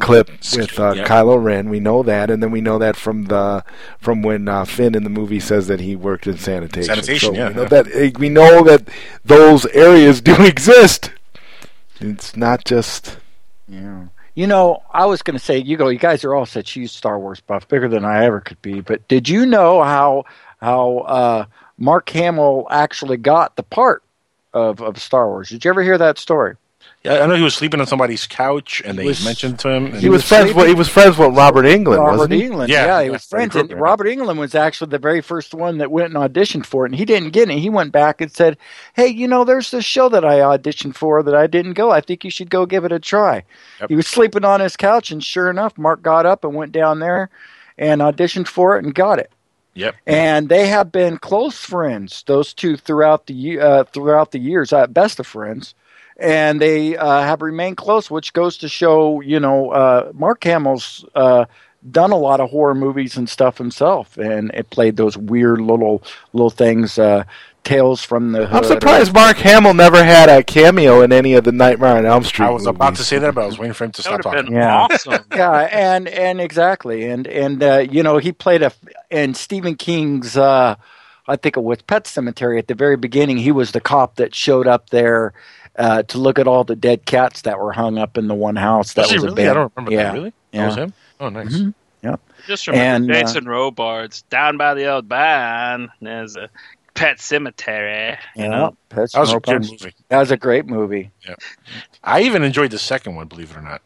clip 0.00 0.28
with 0.56 0.78
uh, 0.80 0.94
Yep. 0.96 1.06
Kylo 1.06 1.42
Ren. 1.42 1.68
We 1.68 1.78
know 1.80 2.02
that, 2.02 2.30
and 2.30 2.42
then 2.42 2.50
we 2.50 2.60
know 2.60 2.78
that 2.78 2.96
from 2.96 3.24
the 3.26 3.62
from 3.98 4.22
when 4.22 4.48
uh, 4.48 4.64
Finn 4.64 4.94
in 4.94 5.04
the 5.04 5.10
movie 5.10 5.38
says 5.40 5.66
that 5.68 5.80
he 5.80 5.94
worked 5.94 6.26
in 6.26 6.38
sanitation. 6.38 6.86
Sanitation, 6.94 7.34
So 7.34 7.38
yeah, 7.38 7.48
we 7.48 7.54
know 7.54 7.62
yeah. 7.62 7.68
that 7.68 7.86
eh, 7.92 8.10
we 8.18 8.28
know 8.28 8.64
that 8.64 8.88
those 9.24 9.66
areas 9.66 10.20
do 10.30 10.34
exist. 10.44 11.12
It's 12.00 12.36
not 12.36 12.64
just 12.64 13.18
Yeah. 13.68 14.06
You 14.34 14.46
know, 14.46 14.82
I 14.90 15.06
was 15.06 15.22
going 15.22 15.36
to 15.36 15.44
say, 15.44 15.58
you 15.58 15.76
go, 15.76 15.88
you 15.88 15.98
guys 15.98 16.24
are 16.24 16.34
all 16.34 16.46
such 16.46 16.72
huge 16.72 16.92
Star 16.92 17.18
Wars 17.18 17.40
buff, 17.40 17.66
bigger 17.68 17.88
than 17.88 18.04
I 18.04 18.24
ever 18.24 18.40
could 18.40 18.62
be. 18.62 18.80
But 18.80 19.06
did 19.08 19.28
you 19.28 19.44
know 19.44 19.82
how 19.82 20.24
how 20.60 20.98
uh, 20.98 21.44
Mark 21.78 22.08
Hamill 22.10 22.66
actually 22.70 23.16
got 23.16 23.56
the 23.56 23.62
part 23.64 24.02
of, 24.54 24.80
of 24.80 25.00
Star 25.00 25.28
Wars? 25.28 25.48
Did 25.48 25.64
you 25.64 25.70
ever 25.70 25.82
hear 25.82 25.98
that 25.98 26.16
story? 26.16 26.56
Yeah, 27.02 27.20
I 27.24 27.26
know 27.26 27.34
he 27.34 27.42
was 27.42 27.54
sleeping 27.54 27.80
on 27.80 27.86
somebody's 27.86 28.26
couch, 28.26 28.82
and 28.84 28.98
He 28.98 29.04
they 29.04 29.08
was- 29.08 29.24
mentioned 29.24 29.58
to 29.60 29.70
him. 29.70 29.86
and 29.86 29.94
he 29.96 30.10
was 30.10 30.22
friends. 30.22 30.52
With, 30.52 30.66
he 30.66 30.74
was 30.74 30.86
friends 30.88 31.16
with 31.16 31.34
Robert 31.34 31.64
Englund, 31.64 31.96
Robert 31.98 32.18
wasn't 32.18 32.34
he? 32.34 32.42
Englund, 32.42 32.68
Yeah, 32.68 32.84
yeah, 32.84 33.02
he 33.04 33.08
was 33.08 33.24
friends. 33.24 33.56
And 33.56 33.72
Robert 33.72 34.06
Englund 34.06 34.36
was 34.36 34.54
actually 34.54 34.90
the 34.90 34.98
very 34.98 35.22
first 35.22 35.54
one 35.54 35.78
that 35.78 35.90
went 35.90 36.14
and 36.14 36.16
auditioned 36.16 36.66
for 36.66 36.84
it, 36.84 36.90
and 36.90 36.98
he 36.98 37.06
didn't 37.06 37.30
get 37.30 37.48
it. 37.48 37.58
He 37.58 37.70
went 37.70 37.90
back 37.90 38.20
and 38.20 38.30
said, 38.30 38.58
"Hey, 38.92 39.06
you 39.06 39.26
know, 39.26 39.44
there's 39.44 39.70
this 39.70 39.84
show 39.86 40.10
that 40.10 40.26
I 40.26 40.40
auditioned 40.40 40.94
for 40.94 41.22
that 41.22 41.34
I 41.34 41.46
didn't 41.46 41.72
go. 41.72 41.90
I 41.90 42.02
think 42.02 42.22
you 42.22 42.30
should 42.30 42.50
go 42.50 42.66
give 42.66 42.84
it 42.84 42.92
a 42.92 42.98
try." 42.98 43.44
Yep. 43.80 43.88
He 43.88 43.96
was 43.96 44.06
sleeping 44.06 44.44
on 44.44 44.60
his 44.60 44.76
couch, 44.76 45.10
and 45.10 45.24
sure 45.24 45.48
enough, 45.48 45.78
Mark 45.78 46.02
got 46.02 46.26
up 46.26 46.44
and 46.44 46.54
went 46.54 46.72
down 46.72 46.98
there 46.98 47.30
and 47.78 48.02
auditioned 48.02 48.46
for 48.46 48.76
it 48.76 48.84
and 48.84 48.94
got 48.94 49.18
it. 49.18 49.30
Yep. 49.72 49.94
And 50.06 50.50
they 50.50 50.66
have 50.66 50.92
been 50.92 51.16
close 51.16 51.64
friends, 51.64 52.24
those 52.26 52.52
two, 52.52 52.76
throughout 52.76 53.24
the 53.26 53.32
ye- 53.32 53.58
uh, 53.58 53.84
throughout 53.84 54.32
the 54.32 54.38
years, 54.38 54.70
uh, 54.72 54.86
best 54.86 55.18
of 55.18 55.26
friends. 55.26 55.74
And 56.20 56.60
they 56.60 56.96
uh, 56.96 57.22
have 57.22 57.40
remained 57.42 57.78
close, 57.78 58.10
which 58.10 58.32
goes 58.32 58.58
to 58.58 58.68
show, 58.68 59.20
you 59.20 59.40
know, 59.40 59.70
uh, 59.70 60.12
Mark 60.14 60.44
Hamill's 60.44 61.04
uh, 61.14 61.46
done 61.90 62.10
a 62.10 62.16
lot 62.16 62.40
of 62.40 62.50
horror 62.50 62.74
movies 62.74 63.16
and 63.16 63.28
stuff 63.28 63.56
himself, 63.56 64.18
and 64.18 64.50
it 64.52 64.68
played 64.70 64.96
those 64.96 65.16
weird 65.16 65.60
little 65.62 66.02
little 66.34 66.50
things, 66.50 66.98
uh, 66.98 67.24
tales 67.64 68.04
from 68.04 68.32
the. 68.32 68.42
I'm 68.42 68.48
Hood. 68.48 68.66
surprised 68.66 69.14
Mark 69.14 69.38
Hamill 69.38 69.72
never 69.72 70.04
had 70.04 70.28
a 70.28 70.42
cameo 70.42 71.00
in 71.00 71.10
any 71.10 71.32
of 71.34 71.44
the 71.44 71.52
Nightmare 71.52 71.96
on 71.96 72.04
Elm 72.04 72.22
Street. 72.24 72.46
I 72.46 72.50
was 72.50 72.66
about 72.66 72.96
to 72.96 73.02
say 73.04 73.18
that, 73.18 73.34
but 73.34 73.42
I 73.44 73.46
was 73.46 73.58
waiting 73.58 73.72
for 73.72 73.84
him 73.84 73.92
to 73.92 74.02
That 74.02 74.20
stop 74.20 74.20
talking. 74.20 74.44
been 74.44 74.54
Yeah. 74.56 74.76
awesome. 74.90 75.24
yeah, 75.34 75.52
and 75.72 76.06
and 76.06 76.38
exactly, 76.38 77.06
and 77.08 77.26
and 77.26 77.62
uh, 77.62 77.78
you 77.78 78.02
know 78.02 78.18
he 78.18 78.32
played 78.32 78.60
a 78.62 78.72
in 79.10 79.32
Stephen 79.32 79.74
King's. 79.76 80.36
Uh, 80.36 80.74
I 81.26 81.36
think 81.36 81.56
it 81.56 81.62
was 81.62 81.80
Pet 81.82 82.04
Sematary 82.04 82.58
at 82.58 82.66
the 82.66 82.74
very 82.74 82.96
beginning. 82.96 83.38
He 83.38 83.52
was 83.52 83.70
the 83.72 83.80
cop 83.80 84.16
that 84.16 84.34
showed 84.34 84.66
up 84.66 84.90
there 84.90 85.32
uh, 85.76 86.02
to 86.04 86.18
look 86.18 86.38
at 86.38 86.46
all 86.48 86.64
the 86.64 86.76
dead 86.76 87.06
cats 87.06 87.42
that 87.42 87.58
were 87.58 87.72
hung 87.72 87.98
up 87.98 88.18
in 88.18 88.28
the 88.28 88.34
one 88.34 88.56
house 88.56 88.94
that 88.94 89.02
Was 89.02 89.10
he 89.10 89.16
was 89.16 89.24
really? 89.26 89.48
I 89.48 89.54
don't 89.54 89.72
remember 89.76 89.92
yeah. 89.92 90.02
that. 90.04 90.12
Really? 90.14 90.32
Yeah. 90.52 90.60
That 90.62 90.66
was 90.66 90.76
him. 90.76 90.92
Oh, 91.20 91.28
nice. 91.28 91.46
Mhm. 91.54 91.74
Yep. 92.02 92.20
Just 92.46 92.66
remember 92.66 92.84
And, 92.84 93.10
uh, 93.10 93.14
Jason 93.20 93.46
Robards 93.46 94.22
down 94.22 94.56
by 94.56 94.74
the 94.74 94.86
old 94.86 95.08
barn. 95.08 95.90
There's 96.00 96.36
a 96.36 96.48
pet 96.94 97.20
cemetery. 97.20 98.18
You 98.34 98.48
know? 98.48 98.76
Pet 98.88 99.10
That 99.12 99.20
was 99.20 99.28
a 99.28 99.32
Cemetery. 99.32 99.58
good 99.60 99.70
movie. 99.70 99.94
That 100.08 100.18
was 100.18 100.30
a 100.30 100.36
great 100.36 100.66
movie. 100.66 101.10
Yeah. 101.28 101.34
I 102.02 102.22
even 102.22 102.42
enjoyed 102.42 102.70
the 102.70 102.78
second 102.78 103.14
one, 103.16 103.26
believe 103.28 103.50
it 103.50 103.56
or 103.56 103.62
not. 103.62 103.82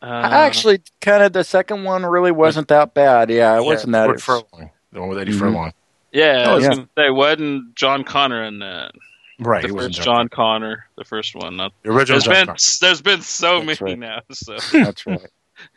Uh, 0.00 0.28
Actually, 0.32 0.80
kind 1.00 1.22
of 1.22 1.32
the 1.32 1.42
second 1.44 1.84
one 1.84 2.06
really 2.06 2.30
wasn't 2.32 2.68
that 2.68 2.94
bad. 2.94 3.30
Yeah, 3.30 3.56
it 3.56 3.64
wasn't 3.64 3.92
that. 3.92 4.04
Edward 4.04 4.22
Furlong, 4.22 4.70
the 4.92 5.00
one 5.00 5.08
with 5.08 5.18
Eddie 5.18 5.32
Mhm. 5.32 5.38
Furlong. 5.40 5.72
yeah, 6.12 6.48
I 6.48 6.54
was 6.54 6.62
Yeah. 6.64 6.70
gonna 6.70 6.88
say, 6.96 7.10
wasn't 7.10 7.74
John 7.74 8.04
Connor 8.04 8.44
in 8.44 8.60
that? 8.60 8.92
Right, 9.38 9.62
the 9.62 9.68
he 9.68 9.72
wasn't 9.72 9.94
first 9.94 10.04
John. 10.06 10.16
John 10.16 10.28
Connor, 10.28 10.86
the 10.96 11.04
first 11.04 11.34
one. 11.36 11.56
Not, 11.56 11.72
The 11.82 11.90
original 11.90 12.16
there's 12.20 12.24
John 12.24 12.34
been 12.34 12.46
Connor. 12.46 12.58
there's 12.80 13.02
been 13.02 13.22
so 13.22 13.64
That's 13.64 13.80
many 13.80 13.92
right. 13.92 13.98
now. 13.98 14.20
So 14.32 14.58
That's 14.72 15.06
right. 15.06 15.20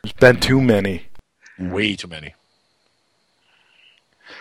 There's 0.03 0.14
been 0.14 0.39
too 0.39 0.62
many. 0.62 1.03
Way 1.59 1.95
too 1.95 2.07
many. 2.07 2.34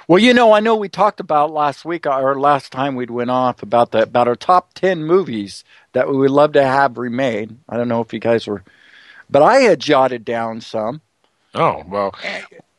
Well, 0.09 0.19
you 0.19 0.33
know, 0.35 0.53
I 0.53 0.61
know 0.61 0.75
we 0.77 0.89
talked 0.89 1.21
about 1.21 1.51
last 1.53 1.85
week 1.85 2.07
or 2.07 2.39
last 2.41 2.73
time 2.73 2.95
we'd 2.95 3.11
went 3.11 3.31
off 3.31 3.63
about 3.63 3.91
the 3.93 4.03
about 4.03 4.29
our 4.29 4.37
top 4.37 4.73
ten 4.75 5.05
movies 5.05 5.65
that 5.93 6.09
we 6.09 6.17
would 6.17 6.31
love 6.31 6.53
to 6.53 6.63
have 6.63 6.97
remade. 6.99 7.57
I 7.69 7.77
don't 7.77 7.89
know 7.89 8.01
if 8.01 8.13
you 8.13 8.19
guys 8.21 8.47
were, 8.47 8.63
but 9.29 9.43
I 9.43 9.59
had 9.59 9.81
jotted 9.81 10.25
down 10.25 10.61
some. 10.61 11.01
Oh 11.55 11.83
well, 11.87 12.15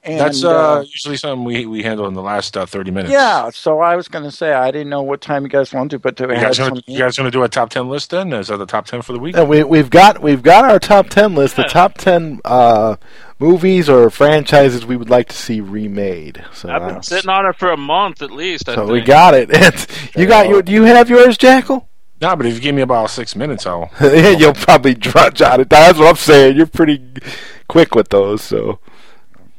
And, 0.03 0.19
that's 0.19 0.43
uh, 0.43 0.79
uh, 0.79 0.81
usually 0.81 1.15
something 1.15 1.43
we 1.45 1.67
we 1.67 1.83
handle 1.83 2.07
in 2.07 2.15
the 2.15 2.23
last 2.23 2.57
uh, 2.57 2.65
thirty 2.65 2.89
minutes. 2.89 3.11
yeah. 3.11 3.51
So 3.51 3.79
I 3.81 3.95
was 3.95 4.07
going 4.07 4.23
to 4.25 4.31
say 4.31 4.51
I 4.51 4.71
didn't 4.71 4.89
know 4.89 5.03
what 5.03 5.21
time 5.21 5.43
you 5.43 5.49
guys 5.49 5.71
wanted 5.71 5.91
to, 5.91 5.99
but 5.99 6.17
to 6.17 6.23
You 6.23 6.29
guys, 6.29 6.57
some. 6.57 6.69
gonna, 6.69 6.81
you 6.87 6.97
guys 6.97 7.15
gonna 7.17 7.29
do 7.29 7.43
a 7.43 7.49
top 7.49 7.69
ten 7.69 7.87
list 7.87 8.09
then? 8.09 8.33
Is 8.33 8.47
that 8.47 8.57
the 8.57 8.65
top 8.65 8.87
ten 8.87 9.03
for 9.03 9.13
the 9.13 9.19
week? 9.19 9.37
And 9.37 9.47
we 9.47 9.63
we've 9.63 9.91
got 9.91 10.19
we've 10.19 10.41
got 10.41 10.65
our 10.65 10.79
top 10.79 11.09
ten 11.09 11.35
list. 11.35 11.55
The 11.55 11.63
top 11.65 11.99
ten 11.99 12.41
uh, 12.45 12.95
movies 13.37 13.89
or 13.89 14.09
franchises 14.09 14.87
we 14.87 14.95
would 14.97 15.11
like 15.11 15.27
to 15.29 15.35
see 15.35 15.61
remade. 15.61 16.43
So 16.51 16.69
I've 16.69 16.81
uh, 16.81 16.93
been 16.93 17.03
sitting 17.03 17.29
on 17.29 17.45
it 17.45 17.55
for 17.57 17.69
a 17.71 17.77
month 17.77 18.23
at 18.23 18.31
least. 18.31 18.69
I 18.69 18.73
so 18.75 18.81
think. 18.87 18.93
we 18.93 19.01
got 19.01 19.35
it. 19.35 19.51
You 20.17 20.25
got 20.25 20.49
your. 20.49 20.63
Do 20.63 20.71
you 20.71 20.83
have 20.83 21.09
yours, 21.11 21.37
Jackal? 21.37 21.87
No, 22.21 22.35
but 22.35 22.45
if 22.47 22.55
you 22.55 22.59
give 22.59 22.75
me 22.75 22.81
about 22.81 23.09
six 23.11 23.35
minutes, 23.35 23.65
I'll. 23.65 23.89
yeah, 24.01 24.29
You'll 24.29 24.53
probably 24.53 24.95
jot 24.95 25.35
jot 25.35 25.59
it 25.59 25.69
down. 25.69 25.81
That's 25.81 25.99
what 25.99 26.09
I'm 26.09 26.15
saying. 26.15 26.57
You're 26.57 26.65
pretty 26.67 27.01
quick 27.67 27.95
with 27.95 28.09
those, 28.09 28.41
so 28.41 28.79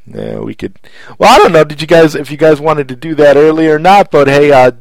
yeah, 0.07 0.38
we 0.40 0.55
could. 0.55 0.78
Well, 1.18 1.32
I 1.32 1.38
don't 1.38 1.53
know. 1.53 1.64
Did 1.64 1.80
you 1.80 1.86
guys, 1.86 2.14
if 2.14 2.30
you 2.30 2.36
guys 2.36 2.61
wanted 2.61 2.88
to 2.88 2.96
do 2.96 3.14
that 3.16 3.36
earlier 3.36 3.76
or 3.76 3.78
not? 3.78 4.11
But 4.11 4.26
hey, 4.26 4.50
uh, 4.50 4.72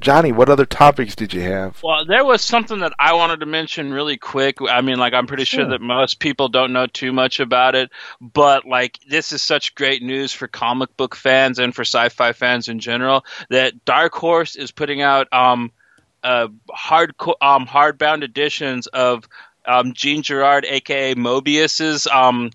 Johnny, 0.00 0.32
what 0.32 0.48
other 0.48 0.64
topics 0.64 1.14
did 1.14 1.34
you 1.34 1.42
have? 1.42 1.80
Well, 1.82 2.06
there 2.06 2.24
was 2.24 2.40
something 2.42 2.80
that 2.80 2.92
I 2.98 3.12
wanted 3.12 3.40
to 3.40 3.46
mention 3.46 3.92
really 3.92 4.16
quick. 4.16 4.56
I 4.66 4.80
mean, 4.80 4.98
like, 4.98 5.12
I'm 5.12 5.26
pretty 5.26 5.44
sure 5.44 5.64
Sure. 5.64 5.70
that 5.70 5.80
most 5.82 6.20
people 6.20 6.48
don't 6.48 6.72
know 6.72 6.86
too 6.86 7.12
much 7.12 7.38
about 7.38 7.74
it, 7.74 7.90
but 8.20 8.64
like, 8.64 8.98
this 9.06 9.30
is 9.32 9.42
such 9.42 9.74
great 9.74 10.02
news 10.02 10.32
for 10.32 10.48
comic 10.48 10.96
book 10.96 11.14
fans 11.14 11.58
and 11.58 11.74
for 11.74 11.82
sci-fi 11.82 12.32
fans 12.32 12.68
in 12.68 12.78
general 12.80 13.24
that 13.50 13.84
Dark 13.84 14.14
Horse 14.14 14.56
is 14.56 14.70
putting 14.72 15.02
out 15.02 15.30
um, 15.32 15.70
uh, 16.24 16.48
hard 16.70 17.14
um, 17.42 17.66
hardbound 17.66 18.22
editions 18.22 18.86
of 18.86 19.28
um, 19.66 19.92
Jean 19.92 20.22
Giraud, 20.22 20.64
aka 20.64 21.14
Moebius's 21.14 22.06
um, 22.06 22.50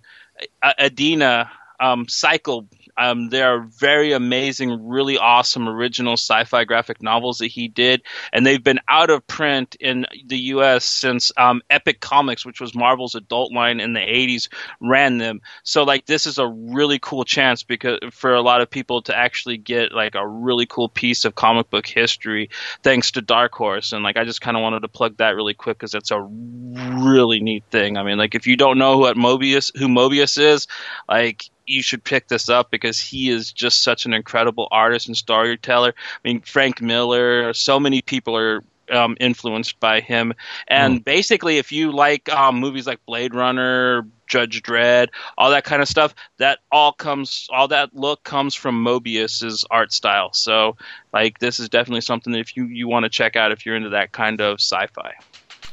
Edena 0.63 1.49
um, 1.79 2.07
cycle. 2.07 2.67
Um, 2.99 3.29
they 3.29 3.43
are 3.43 3.59
very 3.59 4.13
amazing, 4.13 4.87
really 4.87 5.19
awesome 5.19 5.69
original 5.69 6.13
sci-fi 6.13 6.63
graphic 6.63 7.03
novels 7.03 7.37
that 7.39 7.47
he 7.47 7.67
did, 7.67 8.01
and 8.33 8.45
they've 8.45 8.63
been 8.63 8.79
out 8.89 9.11
of 9.11 9.25
print 9.27 9.75
in 9.79 10.07
the 10.25 10.37
U.S. 10.37 10.83
since 10.83 11.31
um, 11.37 11.61
Epic 11.69 11.99
Comics, 11.99 12.43
which 12.43 12.59
was 12.59 12.73
Marvel's 12.73 13.13
adult 13.13 13.53
line 13.53 13.79
in 13.79 13.93
the 13.93 13.99
'80s, 13.99 14.49
ran 14.81 15.19
them. 15.19 15.41
So, 15.63 15.83
like, 15.83 16.07
this 16.07 16.25
is 16.25 16.39
a 16.39 16.47
really 16.47 16.97
cool 16.99 17.23
chance 17.23 17.61
because 17.61 17.99
for 18.11 18.33
a 18.33 18.41
lot 18.41 18.61
of 18.61 18.69
people 18.69 19.03
to 19.03 19.15
actually 19.15 19.57
get 19.57 19.91
like 19.91 20.15
a 20.15 20.27
really 20.27 20.65
cool 20.65 20.89
piece 20.89 21.25
of 21.25 21.35
comic 21.35 21.69
book 21.69 21.85
history 21.85 22.49
thanks 22.83 23.11
to 23.11 23.21
Dark 23.21 23.53
Horse. 23.53 23.93
And 23.93 24.03
like, 24.03 24.17
I 24.17 24.23
just 24.23 24.41
kind 24.41 24.57
of 24.57 24.63
wanted 24.63 24.81
to 24.81 24.87
plug 24.87 25.17
that 25.17 25.35
really 25.35 25.53
quick 25.53 25.77
because 25.77 25.93
it's 25.93 26.11
a 26.11 26.21
really 26.21 27.39
neat 27.39 27.63
thing. 27.69 27.97
I 27.97 28.03
mean, 28.03 28.17
like, 28.17 28.35
if 28.35 28.47
you 28.47 28.57
don't 28.57 28.77
know 28.77 28.97
who 28.97 29.13
Moebius, 29.13 29.77
who 29.77 29.87
Moebius 29.87 30.37
is, 30.37 30.67
like, 31.07 31.49
you 31.67 31.83
should 31.83 32.03
pick 32.03 32.27
this 32.27 32.49
up 32.49 32.71
because 32.71 32.99
he 32.99 33.29
is 33.29 33.51
just 33.51 33.83
such 33.83 34.05
an 34.05 34.13
incredible 34.13 34.67
artist 34.71 35.07
and 35.07 35.17
storyteller. 35.17 35.93
I 35.97 36.27
mean, 36.27 36.41
Frank 36.41 36.81
Miller, 36.81 37.53
so 37.53 37.79
many 37.79 38.01
people 38.01 38.35
are 38.37 38.63
um, 38.89 39.17
influenced 39.19 39.79
by 39.79 39.99
him. 39.99 40.33
And 40.67 41.03
basically, 41.03 41.57
if 41.57 41.71
you 41.71 41.91
like 41.91 42.29
um, 42.29 42.59
movies 42.59 42.87
like 42.87 43.05
Blade 43.05 43.33
Runner, 43.33 44.07
Judge 44.27 44.61
Dredd, 44.61 45.09
all 45.37 45.51
that 45.51 45.63
kind 45.63 45.81
of 45.81 45.87
stuff, 45.87 46.15
that 46.37 46.59
all 46.71 46.91
comes, 46.91 47.47
all 47.51 47.67
that 47.69 47.95
look 47.95 48.23
comes 48.23 48.55
from 48.55 48.83
Moebius's 48.83 49.65
art 49.69 49.91
style. 49.91 50.31
So, 50.33 50.77
like, 51.13 51.39
this 51.39 51.59
is 51.59 51.69
definitely 51.69 52.01
something 52.01 52.33
that 52.33 52.39
if 52.39 52.55
you 52.55 52.65
you 52.65 52.87
want 52.87 53.03
to 53.03 53.09
check 53.09 53.35
out 53.35 53.51
if 53.51 53.65
you're 53.65 53.75
into 53.75 53.89
that 53.89 54.11
kind 54.11 54.41
of 54.41 54.59
sci-fi. 54.59 55.13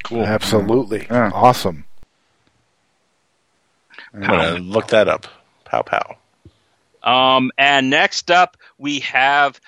Cool. 0.04 0.24
Absolutely, 0.24 1.08
awesome. 1.08 1.84
I'm 4.12 4.20
gonna 4.20 4.58
look 4.58 4.88
that 4.88 5.08
up. 5.08 5.26
Pow 5.82 5.82
pow. 5.82 6.16
Um, 7.02 7.50
and 7.58 7.90
next 7.90 8.30
up, 8.30 8.56
we 8.78 9.00
have, 9.00 9.60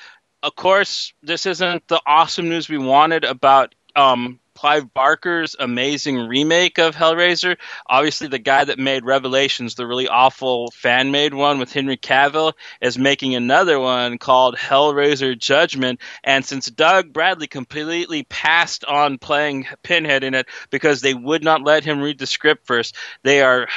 of 0.43 0.55
course, 0.55 1.13
this 1.23 1.47
isn't 1.47 1.87
the 1.89 2.01
awesome 2.07 2.49
news 2.49 2.69
we 2.69 2.79
wanted 2.79 3.25
about 3.25 3.75
um, 3.95 4.39
Clive 4.55 4.93
Barker's 4.95 5.55
amazing 5.59 6.17
remake 6.17 6.79
of 6.79 6.95
Hellraiser. 6.95 7.57
Obviously, 7.87 8.29
the 8.29 8.39
guy 8.39 8.65
that 8.65 8.79
made 8.79 9.05
Revelations, 9.05 9.75
the 9.75 9.87
really 9.87 10.09
awful 10.09 10.71
fan 10.71 11.11
made 11.11 11.35
one 11.35 11.59
with 11.59 11.73
Henry 11.73 11.97
Cavill, 11.97 12.55
is 12.81 12.97
making 12.97 13.35
another 13.35 13.79
one 13.79 14.17
called 14.17 14.57
Hellraiser 14.57 15.37
Judgment. 15.37 16.01
And 16.25 16.45
since 16.45 16.71
Doug 16.71 17.13
Bradley 17.13 17.49
completely 17.49 18.23
passed 18.23 18.85
on 18.85 19.19
playing 19.19 19.67
Pinhead 19.83 20.25
in 20.25 20.35
it 20.35 20.47
because 20.71 21.03
they 21.03 21.15
would 21.15 21.45
not 21.45 21.63
let 21.63 21.85
him 21.85 22.01
read 22.01 22.19
the 22.19 22.27
script 22.27 22.67
first, 22.67 22.95
they 23.25 23.43
are 23.43 23.69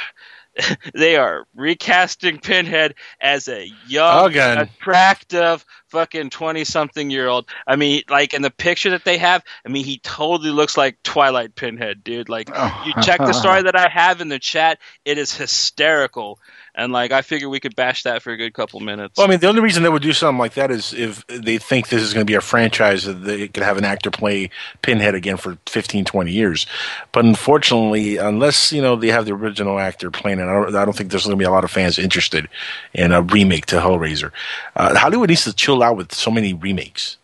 they 0.94 1.16
are 1.16 1.46
recasting 1.54 2.38
Pinhead 2.38 2.94
as 3.20 3.48
a 3.48 3.70
young, 3.86 4.18
oh, 4.18 4.26
Again. 4.26 4.58
attractive, 4.58 5.64
fucking 5.88 6.30
twenty 6.30 6.64
something 6.64 7.10
year 7.10 7.28
old. 7.28 7.48
I 7.66 7.76
mean, 7.76 8.02
like 8.08 8.34
in 8.34 8.42
the 8.42 8.50
picture 8.50 8.90
that 8.90 9.04
they 9.04 9.18
have, 9.18 9.44
I 9.64 9.68
mean, 9.68 9.84
he 9.84 9.98
totally 9.98 10.50
looks 10.50 10.76
like 10.76 11.02
Twilight 11.02 11.54
Pinhead, 11.54 12.02
dude. 12.02 12.28
Like, 12.28 12.50
oh. 12.52 12.82
you 12.86 12.92
check 13.02 13.18
the 13.18 13.32
story 13.32 13.62
that 13.64 13.76
I 13.76 13.88
have 13.88 14.20
in 14.20 14.28
the 14.28 14.38
chat, 14.38 14.78
it 15.04 15.18
is 15.18 15.34
hysterical. 15.34 16.38
And 16.74 16.92
like, 16.92 17.12
I 17.12 17.22
figure 17.22 17.48
we 17.48 17.60
could 17.60 17.76
bash 17.76 18.04
that 18.04 18.22
for 18.22 18.30
a 18.32 18.36
good 18.36 18.54
couple 18.54 18.80
minutes. 18.80 19.16
Well, 19.16 19.26
I 19.26 19.30
mean, 19.30 19.40
the 19.40 19.48
only 19.48 19.60
reason 19.60 19.82
they 19.82 19.88
would 19.88 20.02
do 20.02 20.12
something 20.12 20.38
like 20.38 20.54
that 20.54 20.70
is 20.70 20.92
if 20.94 21.26
they 21.26 21.58
think 21.58 21.88
this 21.88 22.02
is 22.02 22.14
going 22.14 22.26
to 22.26 22.30
be 22.30 22.36
a 22.36 22.40
franchise 22.40 23.04
that 23.04 23.14
they 23.24 23.48
could 23.48 23.62
have 23.62 23.76
an 23.76 23.84
actor 23.84 24.10
play 24.10 24.50
Pinhead 24.82 25.14
again 25.14 25.36
for 25.36 25.58
15, 25.66 26.04
20 26.04 26.32
years. 26.32 26.66
But 27.12 27.24
unfortunately, 27.24 28.16
unless 28.16 28.72
you 28.72 28.82
know 28.82 28.96
they 28.96 29.08
have 29.08 29.26
the 29.26 29.32
original 29.32 29.78
actor 29.78 30.10
playing 30.10 30.38
it, 30.38 30.44
I 30.44 30.52
don't, 30.52 30.74
I 30.74 30.84
don't 30.84 30.96
think 30.96 31.10
there's 31.10 31.24
going 31.24 31.36
to 31.36 31.42
be 31.42 31.44
a 31.44 31.50
lot 31.50 31.64
of 31.64 31.70
fans 31.70 31.98
interested 31.98 32.48
in 32.94 33.12
a 33.12 33.22
remake 33.22 33.66
to 33.66 33.76
Hellraiser. 33.76 34.32
Uh, 34.76 34.96
Hollywood 34.98 35.28
needs 35.28 35.44
to 35.44 35.52
chill 35.52 35.82
out 35.82 35.96
with 35.96 36.14
so 36.14 36.30
many 36.30 36.54
remakes. 36.54 37.16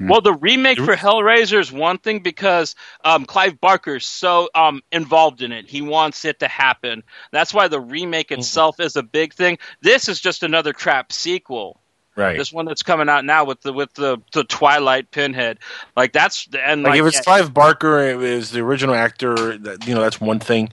Well, 0.00 0.20
the 0.20 0.32
remake 0.32 0.78
for 0.78 0.96
Hellraiser 0.96 1.60
is 1.60 1.70
one 1.70 1.98
thing 1.98 2.20
because 2.20 2.74
um, 3.04 3.24
Clive 3.26 3.60
Barker's 3.60 4.06
so 4.06 4.48
um, 4.54 4.82
involved 4.90 5.42
in 5.42 5.52
it. 5.52 5.68
He 5.68 5.82
wants 5.82 6.24
it 6.24 6.40
to 6.40 6.48
happen. 6.48 7.02
That's 7.30 7.52
why 7.52 7.68
the 7.68 7.80
remake 7.80 8.32
itself 8.32 8.80
is 8.80 8.96
a 8.96 9.02
big 9.02 9.34
thing. 9.34 9.58
This 9.82 10.08
is 10.08 10.20
just 10.20 10.42
another 10.42 10.72
crap 10.72 11.12
sequel. 11.12 11.80
Right. 12.16 12.38
This 12.38 12.52
one 12.52 12.64
that's 12.64 12.84
coming 12.84 13.08
out 13.08 13.24
now 13.24 13.44
with 13.44 13.60
the 13.62 13.72
with 13.72 13.92
the, 13.94 14.18
the 14.32 14.44
Twilight 14.44 15.10
Pinhead, 15.10 15.58
like 15.96 16.12
that's 16.12 16.48
and 16.56 16.84
Like, 16.84 16.92
like, 16.92 17.00
if 17.00 17.06
it's 17.06 17.16
yeah, 17.16 17.22
Clive 17.22 17.52
Barker 17.52 17.98
is 17.98 18.52
the 18.52 18.60
original 18.60 18.94
actor, 18.94 19.58
that 19.58 19.86
you 19.88 19.96
know 19.96 20.00
that's 20.00 20.20
one 20.20 20.38
thing. 20.38 20.72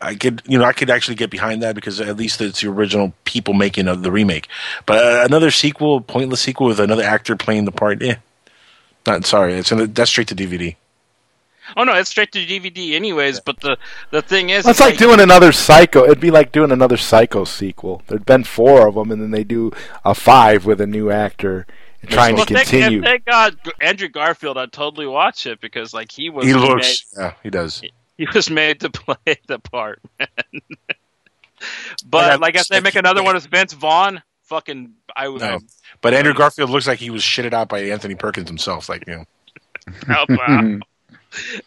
I 0.00 0.14
could 0.14 0.42
you 0.46 0.58
know 0.58 0.64
I 0.64 0.72
could 0.72 0.90
actually 0.90 1.14
get 1.14 1.30
behind 1.30 1.62
that 1.62 1.74
because 1.74 2.00
at 2.00 2.16
least 2.16 2.40
it's 2.40 2.60
the 2.60 2.68
original 2.68 3.12
people 3.24 3.54
making 3.54 3.88
of 3.88 4.02
the 4.02 4.10
remake. 4.12 4.48
But 4.84 5.04
uh, 5.04 5.24
another 5.24 5.50
sequel, 5.50 6.00
pointless 6.00 6.40
sequel 6.40 6.66
with 6.66 6.80
another 6.80 7.02
actor 7.02 7.36
playing 7.36 7.64
the 7.64 7.72
part, 7.72 8.02
eh? 8.02 8.16
Not 9.06 9.24
sorry, 9.24 9.54
it's 9.54 9.70
in 9.72 9.92
that's 9.92 10.10
straight 10.10 10.28
to 10.28 10.34
DVD. 10.34 10.76
oh 11.76 11.84
no, 11.84 11.94
it's 11.94 12.10
straight 12.10 12.32
to 12.32 12.38
DVD 12.44 12.94
anyways. 12.94 13.40
But 13.40 13.60
the 13.60 13.76
the 14.10 14.20
thing 14.22 14.50
is, 14.50 14.64
That's 14.64 14.80
it's 14.80 14.86
like 14.88 14.98
doing 14.98 15.20
another 15.20 15.52
Psycho. 15.52 16.04
It'd 16.04 16.20
be 16.20 16.30
like 16.30 16.52
doing 16.52 16.72
another 16.72 16.96
Psycho 16.96 17.44
sequel. 17.44 18.02
There'd 18.08 18.26
been 18.26 18.44
four 18.44 18.86
of 18.88 18.94
them, 18.96 19.10
and 19.10 19.22
then 19.22 19.30
they 19.30 19.44
do 19.44 19.70
a 20.04 20.14
five 20.14 20.66
with 20.66 20.80
a 20.80 20.86
new 20.86 21.10
actor 21.10 21.66
trying 22.08 22.36
well, 22.36 22.46
to 22.46 22.54
continue. 22.54 22.98
and 22.98 23.04
thank 23.04 23.24
God 23.24 23.56
Andrew 23.80 24.08
Garfield. 24.08 24.58
I'd 24.58 24.72
totally 24.72 25.06
watch 25.06 25.46
it 25.46 25.60
because 25.60 25.94
like 25.94 26.10
he 26.12 26.28
was 26.28 26.44
He 26.46 26.52
made- 26.52 26.60
looks, 26.60 27.04
yeah, 27.16 27.32
he 27.42 27.50
does. 27.50 27.80
he 27.80 27.92
was 28.34 28.50
made 28.50 28.80
to 28.80 28.90
play 28.90 29.36
the 29.46 29.58
part, 29.58 30.00
man. 30.18 30.28
But 32.04 32.28
got- 32.32 32.40
like 32.40 32.54
if 32.56 32.68
they 32.68 32.80
make 32.80 32.96
another 32.96 33.22
one 33.22 33.34
with 33.34 33.46
Vince 33.46 33.72
Vaughn, 33.72 34.22
fucking 34.44 34.92
I 35.16 35.28
would. 35.28 35.40
No. 35.40 35.58
But 36.02 36.12
Andrew 36.12 36.34
Garfield 36.34 36.68
looks 36.70 36.86
like 36.86 36.98
he 36.98 37.08
was 37.10 37.22
shitted 37.22 37.54
out 37.54 37.68
by 37.68 37.80
Anthony 37.84 38.14
Perkins 38.14 38.48
himself. 38.48 38.88
Like 38.90 39.04
you 39.06 39.16
know, 39.16 39.24
Oh, 40.10 40.24
wow. 40.28 40.78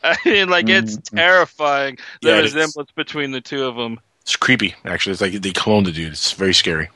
I 0.03 0.15
mean, 0.25 0.49
like 0.49 0.69
it's 0.69 0.97
terrifying 0.97 1.97
the 2.21 2.29
Yeah, 2.29 2.37
it 2.39 2.45
is. 2.45 2.53
resemblance 2.55 2.91
between 2.91 3.31
the 3.31 3.41
two 3.41 3.65
of 3.65 3.75
them. 3.75 3.99
it's 4.21 4.35
creepy. 4.35 4.75
Actually, 4.85 5.13
it's 5.13 5.21
like 5.21 5.33
they 5.33 5.51
cloned 5.51 5.85
the 5.85 5.91
dude. 5.91 6.11
It's 6.11 6.31
very 6.33 6.53
scary. 6.53 6.89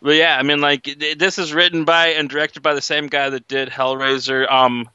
But 0.00 0.16
yeah, 0.16 0.36
I 0.38 0.42
mean, 0.42 0.60
like 0.62 0.84
this 1.18 1.38
is 1.38 1.52
written 1.52 1.84
by 1.84 2.08
and 2.08 2.28
directed 2.28 2.62
by 2.62 2.74
the 2.74 2.80
same 2.82 3.06
guy 3.08 3.28
that 3.30 3.46
did 3.48 3.68
Hellraiser. 3.68 4.50
Um, 4.50 4.88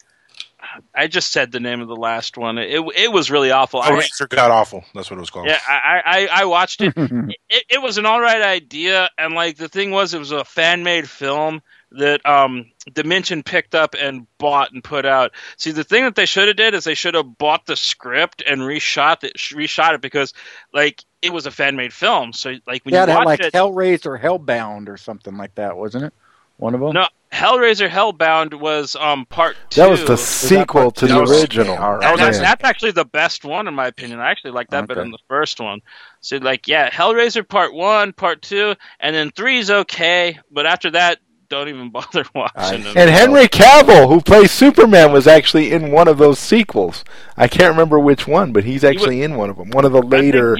I 0.93 1.07
just 1.07 1.32
said 1.32 1.51
the 1.51 1.59
name 1.59 1.82
of 1.82 1.88
the 1.88 1.95
last 1.95 2.38
one. 2.38 2.57
It 2.57 2.82
it 2.95 3.11
was 3.11 3.32
really 3.32 3.51
awful. 3.51 3.82
I- 3.82 3.91
Hellraiser 3.91 4.30
God 4.30 4.51
awful. 4.51 4.84
That's 4.93 5.09
what 5.09 5.17
it 5.17 5.22
was 5.22 5.30
called. 5.30 5.47
Yeah, 5.47 5.59
I, 5.67 6.01
I, 6.05 6.41
I 6.41 6.45
watched 6.45 6.82
it. 6.82 6.93
it. 6.97 7.63
It 7.70 7.82
was 7.82 7.97
an 7.97 8.05
all 8.05 8.22
right 8.22 8.41
idea, 8.41 9.09
and 9.17 9.34
like 9.34 9.57
the 9.57 9.70
thing 9.70 9.91
was, 9.91 10.13
it 10.13 10.20
was 10.20 10.32
a 10.32 10.45
fan 10.45 10.84
made 10.84 11.09
film 11.09 11.61
that 11.91 12.24
um, 12.26 12.65
Dimension 12.93 13.41
picked 13.41 13.74
up 13.74 13.95
and 13.99 14.28
bought 14.38 14.72
and 14.72 14.84
put 14.84 15.05
out. 15.05 15.32
See, 15.57 15.72
the 15.72 15.84
thing 15.84 16.03
that 16.03 16.15
they 16.15 16.26
should 16.26 16.47
have 16.47 16.57
did 16.57 16.76
is 16.76 16.84
they 16.84 16.93
should 16.93 17.15
have 17.15 17.38
bought 17.38 17.65
the 17.65 17.76
script 17.76 18.43
and 18.45 18.61
reshot 18.61 19.24
it, 19.24 19.36
reshot 19.38 19.95
it 19.95 20.01
because 20.01 20.34
like 20.74 21.03
it 21.22 21.34
was 21.34 21.45
a 21.45 21.51
fan 21.51 21.76
made 21.76 21.93
film. 21.93 22.34
So 22.34 22.55
like 22.67 22.86
when 22.86 22.93
yeah, 22.93 23.03
you 23.03 23.03
it 23.03 23.09
had 23.09 23.17
watch 23.20 23.26
like 23.26 23.39
it, 23.39 23.53
Hellraiser, 23.53 24.22
Hellbound, 24.22 24.88
or 24.89 24.97
something 24.97 25.36
like 25.38 25.55
that, 25.55 25.78
wasn't 25.78 26.05
it? 26.05 26.13
One 26.60 26.76
of 26.76 26.82
them. 26.82 26.91
no, 26.91 27.07
Hellraiser 27.32 27.88
Hellbound 27.89 28.60
was 28.60 28.95
um 28.97 29.26
part 29.28 29.55
two. 29.70 29.80
That 29.82 29.89
was 29.89 30.03
the 30.03 30.18
sequel 30.18 30.91
to 30.91 31.07
That 31.07 31.14
the 31.14 31.22
was- 31.22 31.41
original. 31.41 31.78
Oh, 31.80 32.18
that's, 32.18 32.39
that's 32.39 32.64
actually 32.66 32.91
the 32.91 33.05
best 33.05 33.45
one 33.45 33.68
in 33.68 33.74
my 33.74 33.88
opinion. 33.88 34.20
I 34.20 34.30
actually 34.30 34.51
like 34.51 34.70
that 34.72 34.88
better 34.88 34.99
than 35.01 35.12
the 35.12 35.20
first 35.30 35.60
one. 35.62 35.80
So 36.22 36.36
like, 36.38 36.68
yeah, 36.68 36.89
Hellraiser 36.89 37.47
Part 37.47 37.74
One, 37.74 38.12
Part 38.14 38.41
Two, 38.41 38.76
and 38.99 39.16
then 39.16 39.32
three 39.32 39.60
is 39.60 39.72
okay, 39.72 40.38
but 40.51 40.66
after 40.66 40.91
that, 40.91 41.20
don't 41.47 41.70
even 41.70 41.89
bother 41.91 42.26
watching 42.36 42.84
them. 42.84 42.93
And 42.97 43.10
Henry 43.10 43.47
Cavill, 43.47 44.10
who 44.10 44.20
plays 44.20 44.51
Superman, 44.51 45.14
was 45.14 45.28
actually 45.28 45.72
in 45.72 45.91
one 45.91 46.07
of 46.10 46.18
those 46.18 46.39
sequels. 46.39 47.05
I 47.38 47.47
can't 47.47 47.72
remember 47.72 47.99
which 47.99 48.28
one, 48.28 48.51
but 48.51 48.66
he's 48.66 48.84
actually 48.84 49.22
in 49.22 49.36
one 49.36 49.49
of 49.49 49.55
them. 49.57 49.70
One 49.72 49.86
of 49.86 49.93
the 49.93 50.01
later 50.01 50.57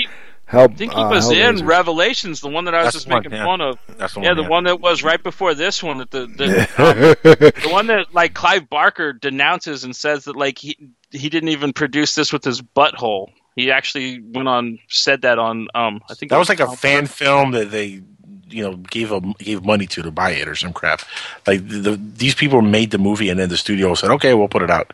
Help. 0.50 0.72
I 0.72 0.76
think 0.76 0.94
he 0.94 1.00
uh, 1.00 1.10
was 1.12 1.30
in 1.30 1.58
Hellraisers. 1.58 1.66
Revelations, 1.68 2.42
the 2.42 2.50
one 2.50 2.66
that 2.66 2.74
I 2.74 2.80
was 2.80 2.86
That's 2.94 2.96
just 3.06 3.08
one, 3.08 3.22
making 3.22 3.38
yeah. 3.38 3.46
fun 3.46 3.62
of. 3.62 3.78
That's 3.98 4.16
the 4.16 4.22
Yeah, 4.22 4.30
one. 4.30 4.38
the 4.38 4.42
yeah. 4.44 4.50
one 4.50 4.64
that 4.64 4.82
was 4.82 5.04
right 5.04 5.22
before 5.22 5.54
this 5.54 5.84
one. 5.84 6.00
That 6.00 6.10
the 6.10 6.22
the, 6.26 7.52
the 7.64 7.70
one 7.70 7.86
that 7.88 8.14
like 8.16 8.34
Clive 8.34 8.68
Barker 8.68 9.14
denounces 9.14 9.84
and 9.84 9.96
says 9.96 10.24
that 10.26 10.36
like 10.36 10.58
he 10.58 10.76
he 11.12 11.30
didn't 11.30 11.50
even 11.50 11.72
produce 11.72 12.16
this 12.16 12.34
with 12.34 12.44
his 12.44 12.64
butthole. 12.64 13.28
He 13.56 13.72
actually 13.72 14.22
went 14.22 14.48
on 14.48 14.80
said 14.88 15.22
that 15.22 15.38
on 15.38 15.68
um 15.76 16.02
I 16.10 16.16
think 16.16 16.32
That 16.32 16.38
it 16.38 16.40
was 16.40 16.50
like 16.50 16.60
a 16.60 16.76
fan 16.76 17.06
film 17.06 17.52
that 17.52 17.70
they, 17.70 18.02
you 18.50 18.64
know, 18.64 18.76
gave 18.78 19.12
a, 19.12 19.22
gave 19.38 19.64
money 19.64 19.86
to 19.86 20.02
to 20.02 20.10
buy 20.10 20.32
it 20.32 20.48
or 20.48 20.56
some 20.56 20.74
crap. 20.74 21.02
Like 21.46 21.68
the, 21.68 21.78
the 21.78 22.02
these 22.16 22.34
people 22.34 22.64
made 22.64 22.90
the 22.90 22.98
movie 22.98 23.30
and 23.30 23.40
then 23.40 23.50
the 23.50 23.58
studio 23.58 23.94
said, 23.94 24.10
"Okay, 24.12 24.34
we'll 24.34 24.48
put 24.48 24.64
it 24.64 24.72
out," 24.72 24.94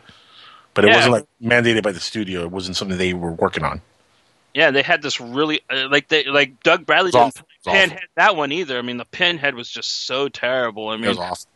but 0.74 0.84
it 0.84 0.88
Yeah. 0.88 0.96
wasn't 0.96 1.12
like 1.14 1.26
mandated 1.42 1.82
by 1.82 1.92
the 1.92 2.00
studio. 2.00 2.42
It 2.42 2.50
wasn't 2.50 2.76
something 2.76 2.98
they 2.98 3.14
were 3.14 3.32
working 3.32 3.64
on. 3.64 3.80
Yeah, 4.56 4.70
they 4.70 4.80
had 4.80 5.02
this 5.02 5.20
really 5.20 5.60
uh, 5.68 5.88
like 5.90 6.08
they 6.08 6.24
like 6.24 6.62
Doug 6.62 6.86
Bradley 6.86 7.10
It 7.10 7.12
didn't. 7.12 7.36
It 7.36 7.64
pinhead 7.90 8.08
that 8.16 8.36
one 8.36 8.52
either. 8.52 8.78
I 8.78 8.82
mean, 8.82 8.96
the 8.96 9.04
pinhead 9.04 9.54
was 9.54 9.68
just 9.68 10.06
so 10.06 10.30
terrible. 10.30 10.88
I 10.88 10.94
It 10.94 11.00
mean, 11.00 11.08
was 11.10 11.18
awful. 11.18 11.46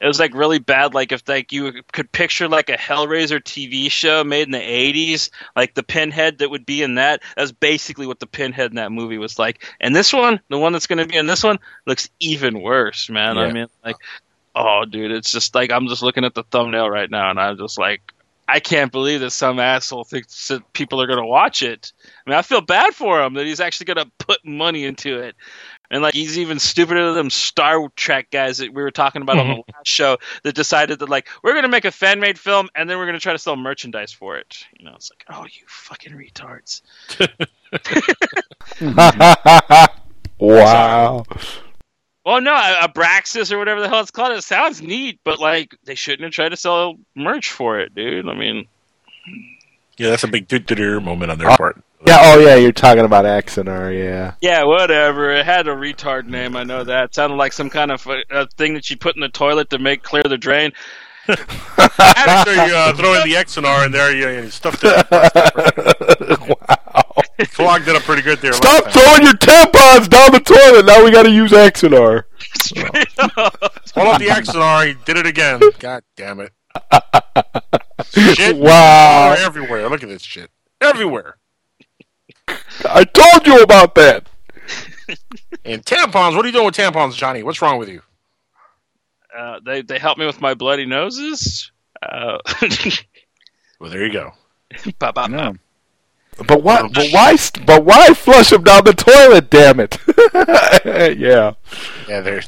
it 0.00 0.06
was 0.06 0.18
like 0.18 0.32
really 0.32 0.58
bad. 0.58 0.94
Like 0.94 1.12
if 1.12 1.28
like 1.28 1.52
you 1.52 1.82
could 1.92 2.10
picture 2.12 2.48
like 2.48 2.70
a 2.70 2.78
Hellraiser 2.78 3.40
TV 3.42 3.90
show 3.90 4.24
made 4.24 4.44
in 4.48 4.52
the 4.52 4.58
'80s, 4.58 5.28
like 5.54 5.74
the 5.74 5.82
pinhead 5.82 6.38
that 6.38 6.48
would 6.50 6.64
be 6.64 6.82
in 6.82 6.94
that. 6.94 7.20
That's 7.36 7.52
basically 7.52 8.06
what 8.06 8.20
the 8.20 8.26
pinhead 8.26 8.70
in 8.70 8.76
that 8.76 8.90
movie 8.90 9.18
was 9.18 9.38
like. 9.38 9.62
And 9.78 9.94
this 9.94 10.10
one, 10.10 10.40
the 10.48 10.58
one 10.58 10.72
that's 10.72 10.86
going 10.86 10.98
to 11.00 11.06
be 11.06 11.16
in 11.16 11.26
this 11.26 11.44
one, 11.44 11.58
looks 11.86 12.08
even 12.20 12.62
worse, 12.62 13.10
man. 13.10 13.36
I 13.36 13.52
mean, 13.52 13.66
like, 13.84 13.96
oh, 14.54 14.86
dude, 14.86 15.12
it's 15.12 15.30
just 15.30 15.54
like 15.54 15.70
I'm 15.70 15.88
just 15.88 16.02
looking 16.02 16.24
at 16.24 16.32
the 16.34 16.44
thumbnail 16.44 16.88
right 16.88 17.10
now, 17.10 17.28
and 17.28 17.38
I'm 17.38 17.58
just 17.58 17.78
like. 17.78 18.00
I 18.50 18.60
can't 18.60 18.90
believe 18.90 19.20
that 19.20 19.30
some 19.30 19.58
asshole 19.58 20.04
thinks 20.04 20.48
that 20.48 20.72
people 20.72 21.00
are 21.00 21.06
going 21.06 21.18
to 21.18 21.26
watch 21.26 21.62
it. 21.62 21.92
I 22.26 22.30
mean, 22.30 22.38
I 22.38 22.42
feel 22.42 22.60
bad 22.60 22.94
for 22.94 23.22
him 23.22 23.34
that 23.34 23.46
he's 23.46 23.60
actually 23.60 23.86
going 23.86 24.04
to 24.04 24.10
put 24.18 24.44
money 24.44 24.84
into 24.84 25.18
it. 25.18 25.36
And 25.90 26.02
like 26.02 26.14
he's 26.14 26.38
even 26.38 26.58
stupider 26.60 27.06
than 27.06 27.14
them 27.14 27.30
Star 27.30 27.88
Trek 27.96 28.30
guys 28.30 28.58
that 28.58 28.72
we 28.72 28.80
were 28.80 28.92
talking 28.92 29.22
about 29.22 29.38
on 29.38 29.48
the 29.48 29.54
mm-hmm. 29.54 29.76
last 29.76 29.88
show 29.88 30.18
that 30.44 30.54
decided 30.54 31.00
that 31.00 31.08
like 31.08 31.28
we're 31.42 31.54
gonna 31.54 31.66
make 31.66 31.84
a 31.84 31.90
fan 31.90 32.20
made 32.20 32.38
film 32.38 32.68
and 32.76 32.88
then 32.88 32.96
we're 32.96 33.06
gonna 33.06 33.18
try 33.18 33.32
to 33.32 33.40
sell 33.40 33.56
merchandise 33.56 34.12
for 34.12 34.36
it. 34.36 34.64
You 34.78 34.84
know, 34.84 34.92
it's 34.94 35.10
like, 35.10 35.24
oh 35.36 35.44
you 35.46 35.62
fucking 35.66 36.12
retards. 36.12 36.82
wow. 40.38 41.24
Well, 42.30 42.40
no, 42.40 42.54
a 42.54 42.86
Abraxas 42.86 43.50
or 43.50 43.58
whatever 43.58 43.80
the 43.80 43.88
hell 43.88 43.98
it's 43.98 44.12
called. 44.12 44.30
It 44.30 44.44
sounds 44.44 44.80
neat, 44.80 45.18
but 45.24 45.40
like 45.40 45.74
they 45.82 45.96
shouldn't 45.96 46.22
have 46.22 46.30
tried 46.32 46.50
to 46.50 46.56
sell 46.56 46.94
merch 47.16 47.50
for 47.50 47.80
it, 47.80 47.92
dude. 47.92 48.28
I 48.28 48.34
mean, 48.34 48.68
Yeah, 49.96 50.10
that's 50.10 50.22
a 50.22 50.28
big 50.28 50.46
do 50.46 51.00
moment 51.00 51.32
on 51.32 51.38
their 51.38 51.50
Oh. 51.50 51.56
part. 51.56 51.82
Yeah. 52.06 52.18
Oh, 52.20 52.38
yeah. 52.38 52.54
You're 52.54 52.70
talking 52.70 53.04
about 53.04 53.24
Axanar. 53.24 53.92
Yeah. 53.92 54.34
yeah, 54.40 54.62
whatever. 54.62 55.32
It 55.32 55.44
had 55.44 55.66
a 55.66 55.72
retard 55.74 56.26
name. 56.26 56.54
I 56.54 56.62
know 56.62 56.84
that. 56.84 57.06
It 57.06 57.14
sounded 57.16 57.34
like 57.34 57.52
some 57.52 57.68
kind 57.68 57.90
of 57.90 58.06
uh, 58.06 58.18
uh, 58.30 58.46
thing 58.56 58.74
that 58.74 58.88
you 58.90 58.96
put 58.96 59.16
in 59.16 59.22
the 59.22 59.28
toilet 59.28 59.70
to 59.70 59.80
make 59.80 60.04
clear 60.04 60.22
the 60.22 60.38
drain. 60.38 60.70
After 61.28 62.54
you 62.54 62.74
uh, 62.74 62.94
throw 62.94 63.14
in 63.20 63.28
the 63.28 63.34
Axanar 63.34 63.86
in 63.86 63.90
there, 63.92 64.14
you, 64.14 64.44
you 64.44 64.50
stuffed 64.50 64.82
it. 64.84 65.06
wow. 67.40 67.46
Clogged 67.52 67.88
it 67.88 67.96
up 67.96 68.02
pretty 68.02 68.22
good 68.22 68.38
there. 68.40 68.52
Stop 68.52 68.90
throwing 68.92 69.22
your 69.22 69.34
tampons 69.34 70.08
down 70.08 70.32
the 70.32 70.40
toilet. 70.40 70.86
Now 70.86 71.04
we 71.04 71.10
got 71.10 71.24
to 71.24 71.30
use 71.30 71.50
Axanar. 71.52 72.24
Straight 72.62 73.08
up. 73.18 73.56
Hold 73.94 74.08
up 74.08 74.18
the 74.20 74.26
Axanar. 74.28 74.86
He 74.86 74.94
did 75.04 75.16
it 75.16 75.26
again. 75.26 75.60
God 75.78 76.02
damn 76.16 76.40
it. 76.40 76.52
Shit. 78.12 78.56
Wow. 78.60 79.34
Everywhere. 79.38 79.88
Look 79.88 80.02
at 80.02 80.08
this 80.08 80.22
shit. 80.22 80.50
Everywhere. 80.80 81.36
I 82.84 83.04
told 83.04 83.46
you 83.46 83.62
about 83.62 83.94
that. 83.96 84.26
And 85.64 85.84
tampons. 85.84 86.36
What 86.36 86.44
are 86.44 86.48
you 86.48 86.52
doing 86.52 86.66
with 86.66 86.74
tampons, 86.76 87.14
Johnny? 87.16 87.42
What's 87.42 87.60
wrong 87.62 87.78
with 87.78 87.88
you? 87.88 88.02
Uh, 89.36 89.60
they 89.64 89.82
they 89.82 89.98
help 89.98 90.18
me 90.18 90.26
with 90.26 90.40
my 90.40 90.54
bloody 90.54 90.86
noses. 90.86 91.70
Uh, 92.02 92.38
Well, 93.80 93.88
there 93.90 94.04
you 94.06 94.12
go. 94.12 94.32
ba- 94.98 95.12
ba- 95.14 95.28
No. 95.28 95.54
But 96.46 96.62
why? 96.62 96.88
But 96.88 97.10
why? 97.10 97.36
But 97.66 97.84
why 97.84 98.14
flush 98.14 98.50
them 98.50 98.64
down 98.64 98.84
the 98.84 98.94
toilet? 98.94 99.50
Damn 99.50 99.80
it! 99.80 99.98
yeah. 101.18 101.52
Yeah, 102.08 102.20
there. 102.20 102.42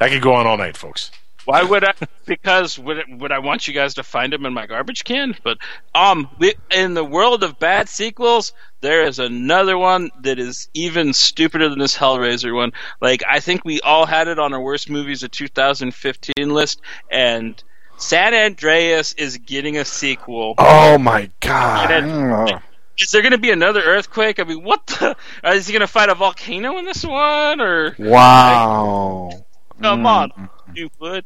That 0.00 0.10
could 0.10 0.22
go 0.22 0.34
on 0.34 0.46
all 0.46 0.56
night, 0.56 0.76
folks. 0.76 1.10
Why 1.44 1.62
would 1.62 1.84
I? 1.84 1.92
Because 2.24 2.78
would 2.78 2.98
it, 2.98 3.06
would 3.18 3.32
I 3.32 3.38
want 3.38 3.68
you 3.68 3.74
guys 3.74 3.94
to 3.94 4.02
find 4.02 4.32
them 4.32 4.46
in 4.46 4.54
my 4.54 4.66
garbage 4.66 5.04
can? 5.04 5.36
But 5.42 5.58
um, 5.94 6.28
we, 6.38 6.54
in 6.70 6.94
the 6.94 7.04
world 7.04 7.42
of 7.44 7.58
bad 7.58 7.88
sequels, 7.88 8.52
there 8.80 9.02
is 9.02 9.18
another 9.18 9.76
one 9.76 10.10
that 10.22 10.38
is 10.38 10.68
even 10.72 11.12
stupider 11.12 11.68
than 11.68 11.78
this 11.78 11.96
Hellraiser 11.96 12.54
one. 12.54 12.72
Like 13.02 13.22
I 13.28 13.40
think 13.40 13.64
we 13.64 13.80
all 13.82 14.06
had 14.06 14.28
it 14.28 14.38
on 14.38 14.54
our 14.54 14.60
worst 14.60 14.88
movies 14.88 15.22
of 15.22 15.32
2015 15.32 16.48
list, 16.50 16.80
and 17.10 17.62
San 17.98 18.32
Andreas 18.32 19.12
is 19.14 19.36
getting 19.38 19.76
a 19.76 19.84
sequel. 19.84 20.54
Oh 20.58 20.98
my 20.98 21.30
God. 21.40 21.90
And 21.90 22.32
Oh. 22.32 22.58
Is 22.98 23.10
there 23.10 23.22
going 23.22 23.32
to 23.32 23.38
be 23.38 23.50
another 23.50 23.82
earthquake? 23.82 24.38
I 24.40 24.44
mean, 24.44 24.62
what 24.62 24.86
the? 24.86 25.16
Is 25.44 25.66
he 25.66 25.72
going 25.72 25.80
to 25.80 25.86
fight 25.86 26.08
a 26.08 26.14
volcano 26.14 26.78
in 26.78 26.84
this 26.84 27.04
one, 27.04 27.60
or 27.60 27.94
Wow. 27.98 29.30
Come 29.82 30.06
on, 30.06 30.48
you 30.74 30.88
would. 31.00 31.24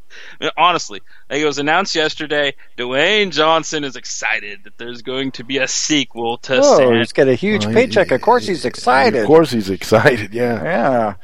Honestly, 0.56 1.00
like 1.30 1.40
it 1.40 1.44
was 1.44 1.58
announced 1.58 1.94
yesterday. 1.94 2.54
Dwayne 2.78 3.30
Johnson 3.30 3.84
is 3.84 3.94
excited 3.94 4.60
that 4.64 4.78
there's 4.78 5.02
going 5.02 5.32
to 5.32 5.44
be 5.44 5.58
a 5.58 5.68
sequel 5.68 6.38
to 6.38 6.58
Oh, 6.62 6.78
San. 6.78 6.96
he's 6.96 7.12
got 7.12 7.28
a 7.28 7.34
huge 7.34 7.66
Well, 7.66 7.74
paycheck. 7.74 8.08
he- 8.08 8.14
Of 8.14 8.22
course, 8.22 8.46
he's 8.46 8.64
excited. 8.64 9.20
Of 9.20 9.26
course, 9.26 9.50
he's 9.50 9.68
excited. 9.70 10.32
Yeah. 10.32 10.62
Yeah. 10.64 11.14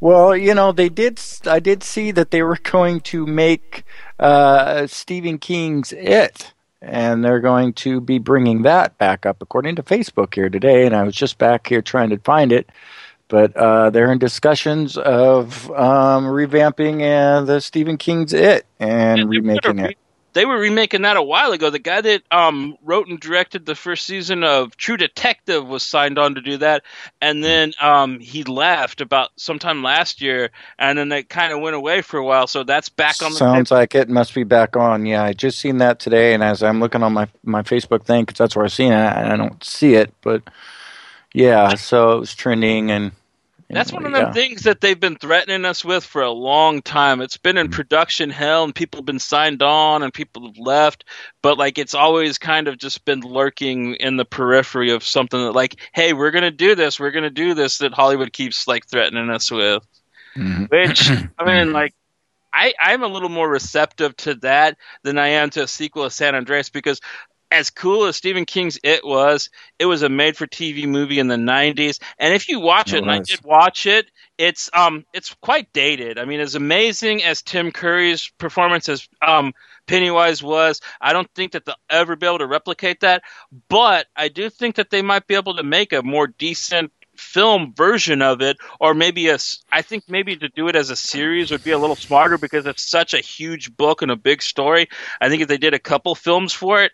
Well, 0.00 0.36
you 0.36 0.54
know, 0.54 0.72
they 0.72 0.90
did. 0.90 1.18
I 1.46 1.58
did 1.58 1.82
see 1.82 2.10
that 2.10 2.30
they 2.30 2.42
were 2.42 2.58
going 2.62 3.00
to 3.00 3.26
make 3.26 3.84
uh, 4.20 4.86
Stephen 4.86 5.38
King's 5.38 5.92
It, 5.92 6.52
and 6.84 7.24
they're 7.24 7.40
going 7.40 7.72
to 7.74 8.00
be 8.00 8.18
bringing 8.18 8.62
that 8.62 8.96
back 8.98 9.26
up, 9.26 9.40
according 9.40 9.76
to 9.76 9.82
Facebook 9.82 10.34
here 10.34 10.48
today. 10.48 10.86
And 10.86 10.94
I 10.94 11.02
was 11.02 11.14
just 11.14 11.38
back 11.38 11.66
here 11.66 11.82
trying 11.82 12.10
to 12.10 12.18
find 12.18 12.52
it, 12.52 12.70
but 13.28 13.56
uh, 13.56 13.90
they're 13.90 14.12
in 14.12 14.18
discussions 14.18 14.96
of 14.96 15.70
um, 15.70 16.24
revamping 16.24 17.02
uh, 17.02 17.44
the 17.44 17.60
Stephen 17.60 17.96
King's 17.96 18.32
It 18.32 18.66
and 18.78 19.18
Yeah, 19.18 19.24
remaking 19.24 19.78
it. 19.78 19.96
They 20.34 20.44
were 20.44 20.58
remaking 20.58 21.02
that 21.02 21.16
a 21.16 21.22
while 21.22 21.52
ago. 21.52 21.70
The 21.70 21.78
guy 21.78 22.00
that 22.00 22.22
um, 22.30 22.76
wrote 22.82 23.06
and 23.08 23.20
directed 23.20 23.64
the 23.64 23.76
first 23.76 24.04
season 24.04 24.42
of 24.42 24.76
True 24.76 24.96
Detective 24.96 25.66
was 25.66 25.84
signed 25.84 26.18
on 26.18 26.34
to 26.34 26.40
do 26.40 26.56
that, 26.58 26.82
and 27.20 27.42
then 27.42 27.72
um, 27.80 28.18
he 28.18 28.42
left 28.44 29.00
about 29.00 29.30
sometime 29.36 29.82
last 29.82 30.20
year, 30.20 30.50
and 30.78 30.98
then 30.98 31.10
it 31.12 31.28
kind 31.28 31.52
of 31.52 31.60
went 31.60 31.76
away 31.76 32.02
for 32.02 32.18
a 32.18 32.24
while. 32.24 32.48
So 32.48 32.64
that's 32.64 32.88
back 32.88 33.22
on 33.22 33.30
the 33.30 33.38
Sounds 33.38 33.70
like 33.70 33.94
it 33.94 34.08
must 34.08 34.34
be 34.34 34.44
back 34.44 34.76
on. 34.76 35.06
Yeah, 35.06 35.22
I 35.22 35.32
just 35.32 35.60
seen 35.60 35.78
that 35.78 36.00
today, 36.00 36.34
and 36.34 36.42
as 36.42 36.62
I'm 36.62 36.80
looking 36.80 37.02
on 37.02 37.12
my 37.12 37.28
my 37.44 37.62
Facebook 37.62 38.04
thing, 38.04 38.24
because 38.24 38.38
that's 38.38 38.56
where 38.56 38.64
I 38.64 38.68
seen 38.68 38.92
it, 38.92 38.96
and 38.96 39.32
I 39.32 39.36
don't 39.36 39.62
see 39.62 39.94
it, 39.94 40.12
but 40.20 40.42
yeah, 41.32 41.74
so 41.74 42.16
it 42.16 42.20
was 42.20 42.34
trending, 42.34 42.90
and 42.90 43.12
That's 43.70 43.92
one 43.92 44.06
of 44.06 44.12
them 44.12 44.26
yeah. 44.26 44.32
things 44.32 44.62
that 44.62 44.80
they've 44.80 44.98
been 44.98 45.16
threatening 45.16 45.64
us 45.64 45.84
with 45.84 46.04
for 46.04 46.22
a 46.22 46.30
long 46.30 46.82
time. 46.82 47.20
It's 47.20 47.36
been 47.38 47.56
Mm-hmm. 47.56 47.66
in 47.66 47.70
production 47.70 48.30
hell, 48.30 48.64
and 48.64 48.74
people 48.74 48.98
have 48.98 49.06
been 49.06 49.18
signed 49.18 49.62
on, 49.62 50.02
and 50.02 50.12
people 50.12 50.46
have 50.46 50.58
left. 50.58 51.04
But 51.42 51.58
like, 51.58 51.78
it's 51.78 51.94
always 51.94 52.38
kind 52.38 52.68
of 52.68 52.78
just 52.78 53.04
been 53.04 53.20
lurking 53.20 53.94
in 53.94 54.16
the 54.16 54.24
periphery 54.24 54.90
of 54.92 55.02
something 55.04 55.40
that, 55.40 55.52
like, 55.52 55.76
hey, 55.92 56.12
we're 56.12 56.30
gonna 56.30 56.50
do 56.50 56.74
this, 56.74 57.00
we're 57.00 57.10
gonna 57.10 57.30
do 57.30 57.54
this. 57.54 57.78
That 57.78 57.94
Hollywood 57.94 58.32
keeps 58.32 58.68
like 58.68 58.86
threatening 58.86 59.30
us 59.30 59.50
with. 59.50 59.82
Mhm. 60.36 60.70
Which 60.70 61.10
I 61.38 61.44
mean, 61.44 61.72
like, 61.72 61.94
I 62.52 62.74
I'm 62.78 63.02
a 63.02 63.08
little 63.08 63.28
more 63.28 63.48
receptive 63.48 64.16
to 64.18 64.34
that 64.36 64.78
than 65.02 65.18
I 65.18 65.28
am 65.28 65.50
to 65.50 65.62
a 65.64 65.68
sequel 65.68 66.04
of 66.04 66.12
San 66.12 66.34
Andreas 66.34 66.70
because. 66.70 67.00
As 67.54 67.70
cool 67.70 68.06
as 68.06 68.16
Stephen 68.16 68.44
King's 68.44 68.78
It 68.82 69.04
was, 69.04 69.48
it 69.78 69.86
was 69.86 70.02
a 70.02 70.08
made-for-TV 70.08 70.86
movie 70.88 71.20
in 71.20 71.28
the 71.28 71.36
'90s, 71.36 72.00
and 72.18 72.34
if 72.34 72.48
you 72.48 72.58
watch 72.60 72.92
it, 72.92 72.96
It 72.96 73.02
and 73.02 73.10
I 73.12 73.20
did 73.20 73.44
watch 73.44 73.86
it, 73.86 74.10
it's 74.38 74.68
um 74.74 75.04
it's 75.14 75.34
quite 75.40 75.72
dated. 75.72 76.18
I 76.18 76.24
mean, 76.24 76.40
as 76.40 76.56
amazing 76.56 77.22
as 77.22 77.42
Tim 77.42 77.70
Curry's 77.70 78.28
performance 78.38 78.88
as 78.88 79.08
um 79.24 79.54
Pennywise 79.86 80.42
was, 80.42 80.80
I 81.00 81.12
don't 81.12 81.30
think 81.34 81.52
that 81.52 81.64
they'll 81.64 81.74
ever 81.90 82.16
be 82.16 82.26
able 82.26 82.38
to 82.38 82.46
replicate 82.46 83.00
that. 83.00 83.22
But 83.68 84.06
I 84.16 84.28
do 84.28 84.50
think 84.50 84.76
that 84.76 84.90
they 84.90 85.02
might 85.02 85.26
be 85.26 85.34
able 85.34 85.56
to 85.56 85.62
make 85.62 85.92
a 85.92 86.02
more 86.02 86.26
decent 86.26 86.90
film 87.16 87.72
version 87.76 88.22
of 88.22 88.40
it 88.42 88.56
or 88.80 88.92
maybe 88.92 89.28
a 89.28 89.38
I 89.70 89.82
think 89.82 90.04
maybe 90.08 90.36
to 90.36 90.48
do 90.48 90.66
it 90.68 90.74
as 90.74 90.90
a 90.90 90.96
series 90.96 91.50
would 91.50 91.62
be 91.62 91.70
a 91.70 91.78
little 91.78 91.96
smarter 91.96 92.38
because 92.38 92.66
it's 92.66 92.88
such 92.88 93.14
a 93.14 93.20
huge 93.20 93.76
book 93.76 94.02
and 94.02 94.10
a 94.10 94.16
big 94.16 94.42
story. 94.42 94.88
I 95.20 95.28
think 95.28 95.42
if 95.42 95.48
they 95.48 95.58
did 95.58 95.74
a 95.74 95.78
couple 95.78 96.14
films 96.14 96.52
for 96.52 96.82
it 96.82 96.92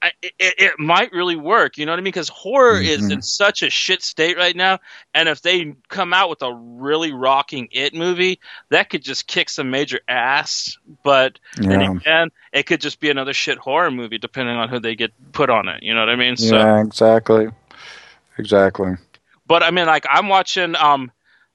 I, 0.00 0.12
it, 0.22 0.34
it 0.38 0.72
might 0.78 1.12
really 1.12 1.34
work, 1.34 1.76
you 1.76 1.84
know 1.84 1.92
what 1.92 1.98
I 1.98 2.02
mean? 2.02 2.04
Because 2.04 2.28
horror 2.28 2.78
is 2.78 3.02
Mhm. 3.02 3.14
in 3.14 3.22
such 3.22 3.62
a 3.62 3.70
shit 3.70 4.02
state 4.02 4.36
right 4.36 4.54
now, 4.54 4.78
and 5.12 5.28
if 5.28 5.42
they 5.42 5.74
come 5.88 6.14
out 6.14 6.30
with 6.30 6.42
a 6.42 6.52
really 6.54 7.12
rocking 7.12 7.68
it 7.72 7.94
movie, 7.94 8.38
that 8.70 8.90
could 8.90 9.02
just 9.02 9.26
kick 9.26 9.48
some 9.48 9.70
major 9.70 10.00
ass. 10.08 10.76
But 11.02 11.40
then 11.56 11.80
again, 11.98 12.30
it 12.52 12.64
could 12.66 12.80
just 12.80 13.00
be 13.00 13.10
another 13.10 13.34
shit 13.34 13.58
horror 13.58 13.90
movie, 13.90 14.18
depending 14.18 14.56
on 14.56 14.68
who 14.68 14.78
they 14.78 14.94
get 14.94 15.12
put 15.32 15.50
on 15.50 15.68
it. 15.68 15.82
You 15.82 15.94
know 15.94 16.00
what 16.00 16.10
I 16.10 16.16
mean? 16.16 16.36
So, 16.36 16.56
yeah, 16.56 16.80
exactly, 16.80 17.48
exactly. 18.38 18.92
But 19.46 19.62
I 19.62 19.70
mean, 19.72 19.86
like 19.86 20.06
I'm 20.08 20.28
watching. 20.28 20.76
Um, 20.76 21.10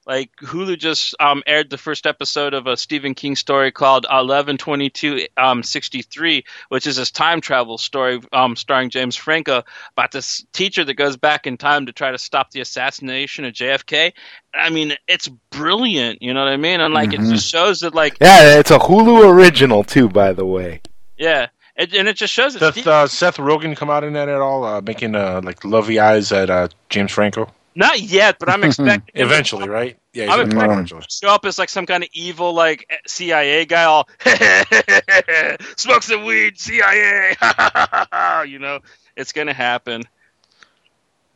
like 0.06 0.30
Hulu 0.42 0.78
just 0.78 1.14
um, 1.20 1.42
aired 1.46 1.70
the 1.70 1.78
first 1.78 2.06
episode 2.06 2.52
of 2.54 2.66
a 2.66 2.76
Stephen 2.76 3.14
King 3.14 3.36
story 3.36 3.72
called 3.72 4.06
Eleven 4.10 4.58
Twenty 4.58 4.90
Two 4.90 5.26
um, 5.36 5.62
Sixty 5.62 6.02
Three, 6.02 6.44
which 6.68 6.86
is 6.86 6.96
this 6.96 7.10
time 7.10 7.40
travel 7.40 7.78
story 7.78 8.20
um, 8.32 8.56
starring 8.56 8.90
James 8.90 9.16
Franco 9.16 9.62
about 9.96 10.12
this 10.12 10.44
teacher 10.52 10.84
that 10.84 10.94
goes 10.94 11.16
back 11.16 11.46
in 11.46 11.56
time 11.56 11.86
to 11.86 11.92
try 11.92 12.10
to 12.10 12.18
stop 12.18 12.50
the 12.50 12.60
assassination 12.60 13.44
of 13.44 13.52
JFK. 13.54 14.12
I 14.54 14.70
mean, 14.70 14.94
it's 15.08 15.28
brilliant. 15.50 16.22
You 16.22 16.34
know 16.34 16.44
what 16.44 16.52
I 16.52 16.56
mean? 16.56 16.80
And 16.80 16.92
like, 16.94 17.10
Mhm. 17.10 17.26
it 17.26 17.34
just 17.34 17.48
shows 17.48 17.80
that, 17.80 17.94
like, 17.94 18.16
Yeah, 18.20 18.58
it's 18.58 18.70
a 18.70 18.78
Hulu 18.78 19.28
original 19.28 19.84
too, 19.84 20.08
by 20.08 20.32
the 20.32 20.44
way. 20.46 20.80
yeah, 21.16 21.46
it, 21.76 21.92
and 21.94 22.06
it 22.08 22.16
just 22.16 22.32
shows 22.32 22.54
that. 22.54 22.74
Does 22.74 22.86
uh, 22.86 23.06
Seth 23.08 23.38
Rogen 23.38 23.76
come 23.76 23.90
out 23.90 24.04
in 24.04 24.12
that 24.12 24.28
at 24.28 24.40
all? 24.40 24.64
Uh, 24.64 24.80
making 24.80 25.16
uh, 25.16 25.40
like 25.42 25.64
lovey 25.64 25.98
eyes 25.98 26.30
at 26.30 26.50
uh, 26.50 26.68
James 26.90 27.10
Franco? 27.10 27.50
Not 27.74 28.00
yet, 28.00 28.38
but 28.38 28.48
I'm 28.48 28.62
expecting 28.64 29.02
Eventually, 29.14 29.68
right? 29.68 29.98
Yeah, 30.12 30.32
I'm 30.32 30.46
he's 30.46 30.54
gonna 30.54 30.54
come 30.54 30.58
expecting 30.58 30.72
eventually. 30.72 30.98
him 30.98 31.02
to 31.02 31.10
show 31.10 31.34
up 31.34 31.44
as 31.44 31.58
like 31.58 31.68
some 31.68 31.86
kind 31.86 32.04
of 32.04 32.10
evil 32.12 32.52
like 32.52 32.88
CIA 33.06 33.64
guy, 33.64 33.84
all 33.84 34.08
smoke 35.76 36.02
some 36.02 36.24
weed, 36.24 36.58
CIA. 36.58 37.36
you 38.46 38.58
know, 38.58 38.80
it's 39.16 39.32
gonna 39.32 39.52
happen. 39.52 40.02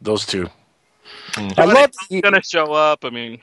Those 0.00 0.24
two. 0.26 0.48
I 1.36 1.64
love 1.64 1.90
He's 2.08 2.20
gonna 2.20 2.42
show 2.42 2.72
up. 2.72 3.04
I 3.04 3.10
mean, 3.10 3.40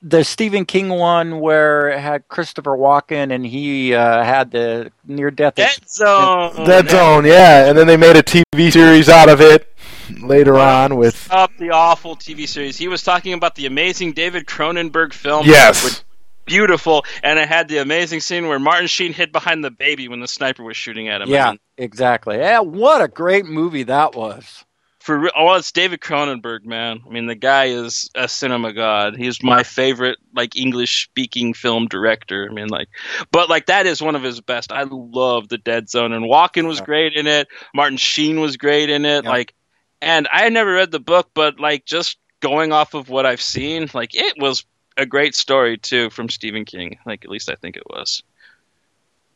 the 0.00 0.22
Stephen 0.22 0.64
King 0.64 0.90
one 0.90 1.40
where 1.40 1.88
it 1.88 1.98
had 1.98 2.28
Christopher 2.28 2.76
Walken 2.76 3.32
and 3.32 3.44
he 3.44 3.94
uh, 3.94 4.22
had 4.22 4.52
the 4.52 4.92
near 5.06 5.30
death 5.30 5.56
Dead 5.56 5.76
Zone. 5.88 6.64
Dead 6.64 6.88
Zone, 6.88 7.24
yeah, 7.24 7.68
and 7.68 7.76
then 7.76 7.86
they 7.86 7.96
made 7.96 8.16
a 8.16 8.22
TV 8.22 8.72
series 8.72 9.08
out 9.08 9.28
of 9.28 9.40
it 9.40 9.74
later 10.20 10.58
on 10.58 10.96
with 10.96 11.28
up 11.30 11.50
the 11.58 11.70
awful 11.70 12.16
TV 12.16 12.48
series. 12.48 12.76
He 12.76 12.88
was 12.88 13.02
talking 13.02 13.32
about 13.32 13.54
the 13.54 13.66
amazing 13.66 14.12
David 14.12 14.46
Cronenberg 14.46 15.12
film. 15.12 15.46
Yes. 15.46 16.04
beautiful, 16.48 17.04
and 17.22 17.38
it 17.38 17.48
had 17.48 17.68
the 17.68 17.78
amazing 17.78 18.20
scene 18.20 18.48
where 18.48 18.58
Martin 18.58 18.86
Sheen 18.86 19.12
hid 19.12 19.32
behind 19.32 19.62
the 19.62 19.70
baby 19.70 20.08
when 20.08 20.20
the 20.20 20.28
sniper 20.28 20.64
was 20.64 20.76
shooting 20.76 21.08
at 21.08 21.20
him. 21.20 21.28
Yeah, 21.28 21.50
mean, 21.50 21.58
exactly. 21.76 22.38
Yeah, 22.38 22.60
what 22.60 23.02
a 23.02 23.08
great 23.08 23.44
movie 23.44 23.84
that 23.84 24.14
was. 24.14 24.64
for 24.98 25.18
real, 25.18 25.32
oh, 25.36 25.54
it's 25.54 25.72
David 25.72 26.00
Cronenberg, 26.00 26.64
man. 26.64 27.00
I 27.06 27.10
mean, 27.10 27.26
the 27.26 27.34
guy 27.34 27.66
is 27.66 28.10
a 28.14 28.28
cinema 28.28 28.72
god. 28.72 29.16
He's 29.16 29.42
my 29.42 29.62
favorite, 29.62 30.18
like 30.34 30.56
English 30.56 31.04
speaking 31.04 31.54
film 31.54 31.86
director. 31.86 32.48
I 32.50 32.52
mean, 32.52 32.68
like, 32.68 32.88
but 33.30 33.48
like 33.48 33.66
that 33.66 33.86
is 33.86 34.02
one 34.02 34.16
of 34.16 34.22
his 34.22 34.40
best. 34.40 34.72
I 34.72 34.84
love 34.88 35.48
the 35.48 35.58
Dead 35.58 35.88
Zone, 35.88 36.12
and 36.12 36.24
Walken 36.24 36.66
was 36.66 36.80
great 36.80 37.14
in 37.14 37.26
it. 37.26 37.48
Martin 37.74 37.98
Sheen 37.98 38.40
was 38.40 38.56
great 38.56 38.90
in 38.90 39.04
it. 39.04 39.24
Like, 39.24 39.54
and 40.00 40.28
I 40.32 40.42
had 40.42 40.52
never 40.52 40.72
read 40.72 40.90
the 40.90 41.00
book, 41.00 41.30
but 41.34 41.58
like 41.60 41.84
just 41.84 42.18
going 42.40 42.72
off 42.72 42.94
of 42.94 43.08
what 43.08 43.26
I've 43.26 43.42
seen, 43.42 43.88
like 43.94 44.14
it 44.14 44.34
was 44.38 44.64
a 44.96 45.06
great 45.06 45.34
story 45.34 45.78
too 45.78 46.10
from 46.10 46.28
Stephen 46.28 46.64
King. 46.64 46.98
Like, 47.06 47.24
at 47.24 47.30
least 47.30 47.50
I 47.50 47.54
think 47.54 47.76
it 47.76 47.88
was. 47.88 48.22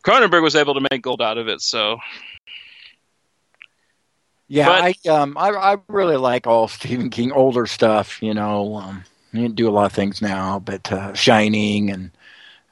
Cronenberg 0.04 0.42
was 0.42 0.56
able 0.56 0.74
to 0.74 0.86
make 0.90 1.02
gold 1.02 1.22
out 1.22 1.38
of 1.38 1.48
it, 1.48 1.60
so 1.60 1.98
Yeah, 4.48 4.66
But- 4.66 4.82
I 5.06 5.08
um 5.08 5.38
I 5.38 5.50
I 5.50 5.76
really 5.88 6.16
like 6.16 6.46
all 6.46 6.68
Stephen 6.68 7.08
King 7.10 7.32
older 7.32 7.66
stuff. 7.66 8.22
You 8.22 8.34
know, 8.34 8.76
um, 8.76 9.04
do 9.54 9.68
a 9.68 9.70
lot 9.70 9.86
of 9.86 9.92
things 9.92 10.20
now, 10.20 10.58
but 10.58 10.92
uh, 10.92 11.14
Shining 11.14 11.90
and 11.90 12.10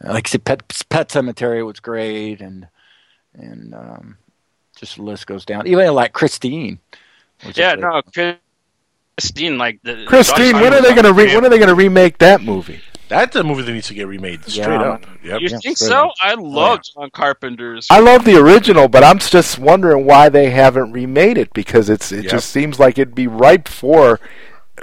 uh, 0.04 0.12
like 0.12 0.28
I 0.28 0.30
said, 0.30 0.44
Pet 0.44 0.84
Pet 0.90 1.10
Cemetery 1.10 1.62
was 1.62 1.80
great, 1.80 2.40
and 2.40 2.68
and 3.32 3.74
um, 3.74 4.18
just 4.76 4.96
the 4.96 5.02
list 5.02 5.26
goes 5.26 5.44
down. 5.44 5.66
Even 5.66 5.94
like 5.94 6.12
Christine. 6.12 6.80
Which 7.42 7.58
is 7.58 7.58
yeah, 7.58 7.74
no, 7.74 8.02
Christine, 9.16 9.58
like 9.58 9.80
the 9.82 10.04
Christine. 10.06 10.54
When 10.54 10.72
are 10.72 10.80
they 10.82 10.90
going 10.94 11.04
to 11.04 11.12
re- 11.12 11.34
when 11.34 11.44
are 11.44 11.48
they 11.48 11.58
going 11.58 11.68
to 11.68 11.74
remake 11.74 12.18
that 12.18 12.42
movie? 12.42 12.80
That's 13.08 13.34
a 13.34 13.42
movie 13.42 13.62
that 13.62 13.72
needs 13.72 13.88
to 13.88 13.94
get 13.94 14.06
remade 14.06 14.44
straight 14.44 14.68
Yeah. 14.68 14.82
up. 14.82 15.04
Yep. 15.24 15.40
You 15.40 15.48
think 15.58 15.78
so? 15.78 16.12
I 16.22 16.34
oh, 16.34 16.42
love 16.42 16.80
John 16.94 17.10
Carpenter's. 17.10 17.88
I 17.90 17.98
love 17.98 18.24
the 18.24 18.36
original, 18.40 18.86
but 18.86 19.02
I'm 19.02 19.18
just 19.18 19.58
wondering 19.58 20.06
why 20.06 20.28
they 20.28 20.50
haven't 20.50 20.92
remade 20.92 21.36
it 21.36 21.52
because 21.52 21.90
it's 21.90 22.12
it 22.12 22.22
Yep. 22.24 22.30
just 22.30 22.50
seems 22.50 22.78
like 22.78 22.98
it'd 22.98 23.16
be 23.16 23.26
ripe 23.26 23.66
for 23.66 24.20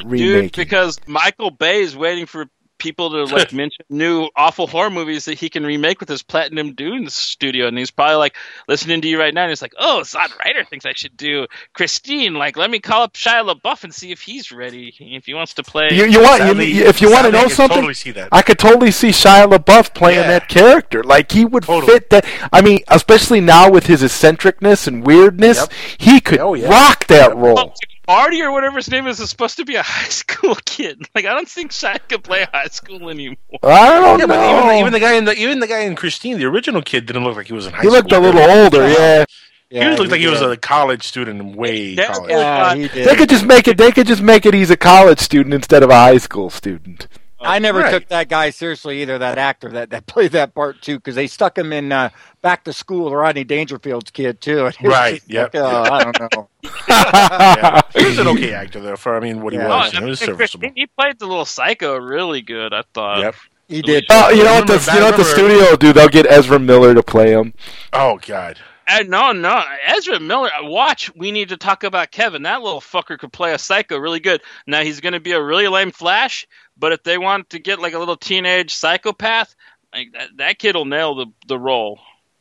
Dude, 0.10 0.52
because 0.52 1.00
Michael 1.08 1.52
Bay 1.52 1.82
is 1.82 1.96
waiting 1.96 2.26
for 2.26 2.48
people 2.78 3.12
to 3.12 3.34
like 3.34 3.54
mention 3.54 3.86
new 3.90 4.30
awful 4.36 4.68
horror 4.68 4.90
movies 4.90 5.26
that 5.26 5.36
he 5.38 5.50
can 5.50 5.66
remake 5.66 6.00
with 6.00 6.10
his 6.10 6.24
Platinum 6.24 6.74
Dunes 6.74 7.14
studio, 7.14 7.68
and 7.68 7.78
he's 7.78 7.92
probably 7.92 8.16
like 8.16 8.36
listening 8.68 9.02
to 9.02 9.08
you 9.08 9.20
right 9.20 9.34
now, 9.34 9.44
and 9.44 9.50
he's 9.50 9.62
like, 9.62 9.74
"Oh, 9.78 10.02
Zod 10.04 10.38
Ryder 10.40 10.64
thinks 10.66 10.86
I 10.86 10.94
should 10.94 11.18
do 11.18 11.48
Christine. 11.74 12.36
Like, 12.36 12.58
let 12.58 12.70
me 12.70 12.80
call 12.80 13.04
up 13.04 13.14
Shia 13.14 13.54
LaBeouf 13.54 13.84
and 13.84 13.94
see 13.94 14.12
if 14.12 14.22
he's 14.22 14.52
ready, 14.52 14.94
if 15.00 15.26
he 15.26 15.34
wants 15.34 15.54
to 15.56 15.64
play." 15.64 15.90
You, 15.92 16.06
you 16.06 16.22
want 16.22 16.44
you, 16.44 16.86
if 16.86 17.02
you 17.02 17.12
want 17.12 17.26
to 17.26 17.32
know 17.32 17.48
something, 17.48 17.94
I 18.32 18.42
could 18.42 18.60
totally 18.60 18.92
see 18.92 19.10
Shia 19.10 19.52
LaBeouf 19.52 19.94
playing 19.94 20.28
that 20.28 20.48
character. 20.48 21.04
Like 21.04 21.32
he 21.32 21.46
would 21.46 21.66
fit 21.66 22.10
that. 22.10 22.26
I 22.52 22.62
mean, 22.62 22.80
especially 22.88 23.42
now 23.42 23.70
with 23.70 23.88
his 23.88 24.04
eccentricness 24.04 24.88
and 24.88 25.06
weirdness, 25.06 25.68
he 25.98 26.20
could 26.20 26.40
rock 26.40 27.08
that 27.08 27.36
role. 27.36 27.74
Marty 28.08 28.42
or 28.42 28.52
whatever 28.52 28.78
his 28.78 28.90
name 28.90 29.06
is 29.08 29.20
is 29.20 29.30
supposed 29.30 29.58
to 29.58 29.66
be 29.66 29.76
a 29.76 29.84
high 29.84 30.08
school 30.10 30.56
kid. 30.66 31.06
Like, 31.14 31.26
I 31.26 31.34
don't 31.34 31.48
think 31.48 31.72
Shia 31.72 32.00
could 32.08 32.24
play 32.24 32.48
high 32.52 32.68
school 32.68 33.10
anymore. 33.10 33.38
I 33.64 34.00
don't 34.00 34.20
yeah, 34.20 34.26
know. 34.26 34.28
but 34.28 34.50
even 34.50 34.68
the, 34.68 34.80
even 34.80 34.94
the 34.94 35.00
guy 35.00 35.14
in 35.14 35.26
the 35.26 35.34
even 35.34 35.60
the 35.60 35.68
guy 35.68 35.80
in 35.80 35.96
Christine, 35.96 36.38
the 36.38 36.46
original 36.46 36.82
kid, 36.82 37.06
didn't 37.06 37.24
look 37.24 37.36
like 37.36 37.48
he 37.48 37.54
was 37.54 37.66
in 37.66 37.74
high 37.74 37.82
He 37.82 37.88
school. 37.88 37.96
He 37.96 37.98
looked 37.98 38.12
a 38.12 38.20
little 38.20 38.42
older, 38.42 38.88
yeah. 38.88 39.26
he 39.70 39.98
looked 39.98 40.12
like 40.12 40.22
he 40.22 40.28
was 40.28 40.42
a 40.42 40.56
college 40.56 41.04
student 41.04 41.42
and 41.42 41.56
way 41.56 41.96
college. 41.96 42.92
They 42.94 43.16
could 43.16 43.30
just 43.30 43.46
make 43.46 43.68
it. 43.68 43.78
They 43.78 43.92
could 43.92 44.08
just 44.08 44.22
make 44.22 44.46
it. 44.46 44.54
He's 44.54 44.72
a 44.72 44.78
college 44.78 45.20
student 45.20 45.54
instead 45.54 45.84
of 45.84 45.90
a 45.90 45.96
high 45.96 46.18
school 46.18 46.50
student. 46.50 47.08
I 47.40 47.60
never 47.60 47.80
Right. 47.80 47.92
took 47.92 48.08
that 48.08 48.30
guy 48.30 48.50
seriously 48.50 49.02
either. 49.02 49.18
That 49.20 49.38
actor 49.38 49.70
that, 49.70 49.90
that 49.92 50.06
played 50.08 50.32
that 50.32 50.54
part 50.56 50.82
too, 50.82 50.98
because 50.98 51.16
they 51.16 51.28
stuck 51.28 51.58
him 51.58 51.72
in 51.74 51.92
uh, 51.92 52.10
Back 52.42 52.64
to 52.66 52.74
School, 52.74 53.16
Rodney 53.16 53.44
Dangerfield's 53.44 54.12
kid 54.12 54.42
too. 54.42 54.66
And 54.66 54.76
it 54.76 54.82
was 54.84 54.92
Right, 54.92 55.14
just 55.16 55.30
yep, 55.30 55.54
like, 55.54 55.64
oh. 55.64 55.94
I 55.94 56.04
don't 56.12 56.34
know. 56.36 56.50
yeah. 56.90 57.82
He 57.96 58.06
was 58.06 58.20
an 58.20 58.28
okay 58.28 58.54
actor 58.54 58.80
though. 58.80 58.96
For 58.96 59.16
I 59.16 59.20
mean, 59.20 59.42
what 59.42 59.54
he 59.54 59.60
Oh, 59.60 59.68
was, 59.68 59.94
and 59.94 60.06
it 60.06 60.10
was 60.10 60.20
serviceable. 60.20 60.70
he 60.76 60.88
played 60.88 61.20
the 61.20 61.26
little 61.28 61.46
psycho 61.46 61.98
really 61.98 62.42
good. 62.42 62.74
I 62.74 62.84
thought. 62.94 63.20
Yep. 63.20 63.36
He 63.68 63.82
did. 63.82 64.06
Oh, 64.10 64.30
you 64.30 64.44
know 64.44 64.54
what 64.56 64.68
the 64.68 64.92
you 64.94 65.00
know 65.00 65.08
what 65.08 65.18
the 65.18 65.26
studio 65.26 65.58
will 65.58 65.78
do? 65.78 65.92
They'll 65.94 66.08
get 66.08 66.26
Ezra 66.26 66.58
Miller 66.60 66.94
to 66.94 67.04
play 67.04 67.32
him. 67.32 67.54
Oh 67.94 68.18
God. 68.26 68.58
And 68.90 69.10
no, 69.10 69.34
no, 69.34 69.62
Ezra 69.86 70.18
Miller. 70.22 70.50
Watch, 70.62 71.14
we 71.14 71.34
need 71.34 71.50
to 71.50 71.58
talk 71.58 71.84
about 71.84 72.10
Kevin. 72.12 72.44
That 72.44 72.62
little 72.62 72.80
fucker 72.80 73.20
could 73.20 73.34
play 73.34 73.54
a 73.54 73.58
psycho 73.60 73.98
really 73.98 74.22
good. 74.22 74.42
Now 74.66 74.82
he's 74.82 75.02
going 75.02 75.12
to 75.12 75.20
be 75.20 75.34
a 75.34 75.42
really 75.44 75.68
lame 75.68 75.92
Flash, 75.92 76.48
but 76.80 76.92
if 76.94 77.04
they 77.04 77.18
want 77.18 77.50
to 77.52 77.60
get 77.60 77.80
like 77.80 77.94
a 77.94 78.00
little 78.00 78.18
teenage 78.18 78.74
psychopath, 78.74 79.56
like 79.94 80.12
that, 80.14 80.30
that 80.38 80.60
kid 80.60 80.76
will 80.76 80.86
nail 80.86 81.16
the 81.16 81.28
the 81.48 81.60
role. 81.60 82.00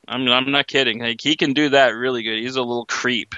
I'm 0.09 0.27
I'm 0.29 0.51
not 0.51 0.67
kidding. 0.67 1.01
Like 1.01 1.21
he 1.21 1.37
can 1.37 1.53
do 1.53 1.71
that 1.71 1.95
really 1.95 2.23
good. 2.23 2.39
He's 2.39 2.57
a 2.57 2.63
little 2.63 2.87
creep. 2.87 3.35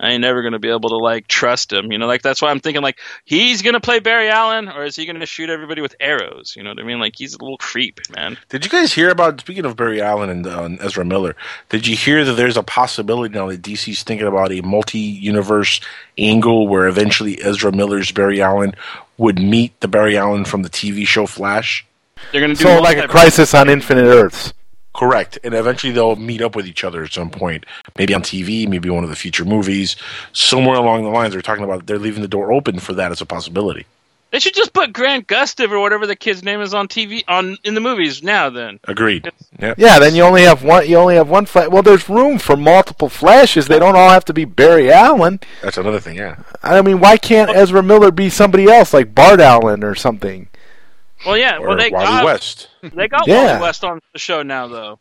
I 0.00 0.12
ain't 0.12 0.22
never 0.22 0.42
gonna 0.42 0.58
be 0.58 0.70
able 0.70 0.88
to 0.88 0.96
like 0.96 1.28
trust 1.28 1.72
him. 1.72 1.92
You 1.92 1.98
know, 1.98 2.06
like 2.06 2.22
that's 2.22 2.40
why 2.40 2.50
I'm 2.50 2.60
thinking 2.60 2.82
like 2.82 2.98
he's 3.26 3.60
gonna 3.60 3.80
play 3.80 3.98
Barry 3.98 4.30
Allen, 4.30 4.68
or 4.68 4.84
is 4.84 4.96
he 4.96 5.04
gonna 5.04 5.26
shoot 5.26 5.50
everybody 5.50 5.82
with 5.82 5.94
arrows? 6.00 6.54
You 6.56 6.62
know 6.62 6.70
what 6.70 6.80
I 6.80 6.84
mean? 6.84 6.98
Like 6.98 7.14
he's 7.16 7.34
a 7.34 7.38
little 7.38 7.58
creep, 7.58 8.00
man. 8.16 8.38
Did 8.48 8.64
you 8.64 8.70
guys 8.70 8.94
hear 8.94 9.10
about 9.10 9.40
speaking 9.40 9.66
of 9.66 9.76
Barry 9.76 10.00
Allen 10.00 10.30
and, 10.30 10.46
uh, 10.46 10.68
Ezra 10.80 11.04
Miller? 11.04 11.36
Did 11.68 11.86
you 11.86 11.96
hear 11.96 12.24
that 12.24 12.32
there's 12.32 12.56
a 12.56 12.62
possibility 12.62 13.34
now 13.34 13.48
that 13.48 13.60
DC's 13.60 14.02
thinking 14.02 14.26
about 14.26 14.52
a 14.52 14.62
multi-universe 14.62 15.82
angle 16.16 16.66
where 16.66 16.88
eventually 16.88 17.40
Ezra 17.42 17.70
Miller's 17.70 18.10
Barry 18.10 18.40
Allen 18.40 18.74
would 19.20 19.38
meet 19.38 19.78
the 19.80 19.88
Barry 19.88 20.16
Allen 20.16 20.46
from 20.46 20.62
the 20.62 20.70
TV 20.70 21.06
show 21.06 21.26
Flash? 21.26 21.86
They're 22.32 22.40
gonna 22.40 22.54
do 22.54 22.64
So 22.64 22.80
like 22.80 22.96
a 22.96 23.06
crisis 23.06 23.52
on 23.52 23.68
Infinite 23.68 24.06
Earths. 24.06 24.54
Correct, 24.96 25.38
and 25.44 25.54
eventually 25.54 25.92
they'll 25.92 26.16
meet 26.16 26.40
up 26.40 26.56
with 26.56 26.66
each 26.66 26.82
other 26.82 27.04
at 27.04 27.12
some 27.12 27.30
point, 27.30 27.64
maybe 27.96 28.14
on 28.14 28.22
TV, 28.22 28.66
maybe 28.66 28.88
one 28.88 29.04
of 29.04 29.10
the 29.10 29.16
future 29.16 29.44
movies, 29.44 29.94
somewhere 30.32 30.76
along 30.76 31.04
the 31.04 31.10
lines. 31.10 31.32
They're 31.32 31.42
talking 31.42 31.64
about 31.64 31.86
they're 31.86 31.98
leaving 31.98 32.22
the 32.22 32.28
door 32.28 32.50
open 32.50 32.80
for 32.80 32.94
that 32.94 33.12
as 33.12 33.20
a 33.20 33.26
possibility. 33.26 33.86
They 34.30 34.38
should 34.38 34.54
just 34.54 34.72
put 34.72 34.92
Grant 34.92 35.26
Gustav 35.26 35.72
or 35.72 35.80
whatever 35.80 36.06
the 36.06 36.14
kid's 36.14 36.44
name 36.44 36.60
is 36.60 36.72
on 36.72 36.86
TV 36.86 37.24
on 37.26 37.56
in 37.64 37.74
the 37.74 37.80
movies 37.80 38.22
now. 38.22 38.48
Then 38.50 38.78
Agreed. 38.84 39.30
Yep. 39.58 39.78
Yeah, 39.78 39.98
then 39.98 40.14
you 40.14 40.22
only 40.22 40.42
have 40.42 40.62
one. 40.62 40.88
You 40.88 40.96
only 40.96 41.16
have 41.16 41.28
one. 41.28 41.46
Fla- 41.46 41.68
well, 41.68 41.82
there's 41.82 42.08
room 42.08 42.38
for 42.38 42.56
multiple 42.56 43.08
flashes. 43.08 43.66
They 43.66 43.78
don't 43.78 43.96
all 43.96 44.10
have 44.10 44.24
to 44.26 44.32
be 44.32 44.44
Barry 44.44 44.92
Allen. 44.92 45.40
That's 45.62 45.78
another 45.78 46.00
thing. 46.00 46.16
Yeah. 46.16 46.36
I 46.62 46.80
mean, 46.82 47.00
why 47.00 47.16
can't 47.16 47.50
Ezra 47.50 47.82
Miller 47.82 48.12
be 48.12 48.30
somebody 48.30 48.66
else 48.66 48.94
like 48.94 49.14
Bart 49.14 49.40
Allen 49.40 49.82
or 49.82 49.94
something? 49.94 50.48
Well, 51.26 51.36
yeah. 51.36 51.58
Or 51.58 51.68
well, 51.68 51.76
they 51.76 51.90
Wally 51.90 52.06
got 52.06 52.24
West. 52.24 52.68
They 52.82 53.08
got 53.08 53.26
Yeah. 53.26 53.52
Wally 53.52 53.62
West 53.62 53.84
on 53.84 54.00
the 54.12 54.18
show 54.18 54.42
now, 54.42 54.68
though. 54.68 55.00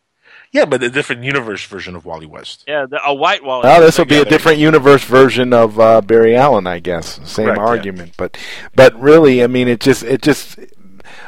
Yeah, 0.52 0.66
but 0.66 0.82
a 0.82 0.90
different 0.90 1.24
universe 1.24 1.64
version 1.66 1.96
of 1.96 2.06
Wally 2.06 2.26
West. 2.26 2.64
Yeah, 2.68 2.86
the, 2.90 3.00
a 3.06 3.14
white 3.14 3.44
Wally. 3.44 3.64
Well, 3.64 3.82
this 3.82 3.98
will 3.98 4.06
be 4.06 4.18
a 4.18 4.26
different 4.26 4.58
universe 4.58 5.04
version 5.04 5.54
of 5.54 5.80
uh, 5.80 6.02
Barry 6.02 6.36
Allen, 6.36 6.66
I 6.66 6.80
guess. 6.80 7.20
Same 7.30 7.46
Correct, 7.46 7.60
yeah. 7.60 7.66
argument, 7.66 8.14
but 8.18 8.38
but 8.76 9.00
really, 9.00 9.44
I 9.44 9.48
mean, 9.48 9.68
it 9.68 9.80
just 9.80 10.02
it 10.04 10.22
just 10.24 10.58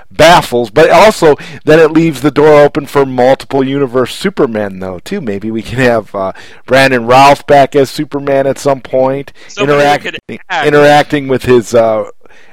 baffles. 0.10 0.72
But 0.72 0.90
also, 0.90 1.36
then 1.66 1.80
it 1.80 1.92
leaves 1.92 2.22
the 2.22 2.32
door 2.32 2.62
open 2.64 2.86
for 2.88 3.06
multiple 3.06 3.64
universe 3.64 4.16
Superman, 4.16 4.80
though. 4.80 5.00
Too 5.00 5.22
maybe 5.22 5.52
we 5.52 5.62
can 5.62 5.78
have 5.80 6.14
uh, 6.16 6.34
Brandon 6.66 7.06
Routh 7.06 7.46
back 7.46 7.76
as 7.76 7.90
Superman 7.92 8.48
at 8.48 8.58
some 8.58 8.82
point, 8.82 9.34
Somebody 9.48 9.78
interact, 9.80 10.04
who 10.04 10.12
could 10.12 10.40
act. 10.50 10.68
interacting 10.68 11.28
with 11.28 11.44
his 11.44 11.74
uh, 11.76 12.10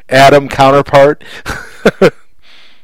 Atom 0.08 0.48
counterpart. 0.48 1.24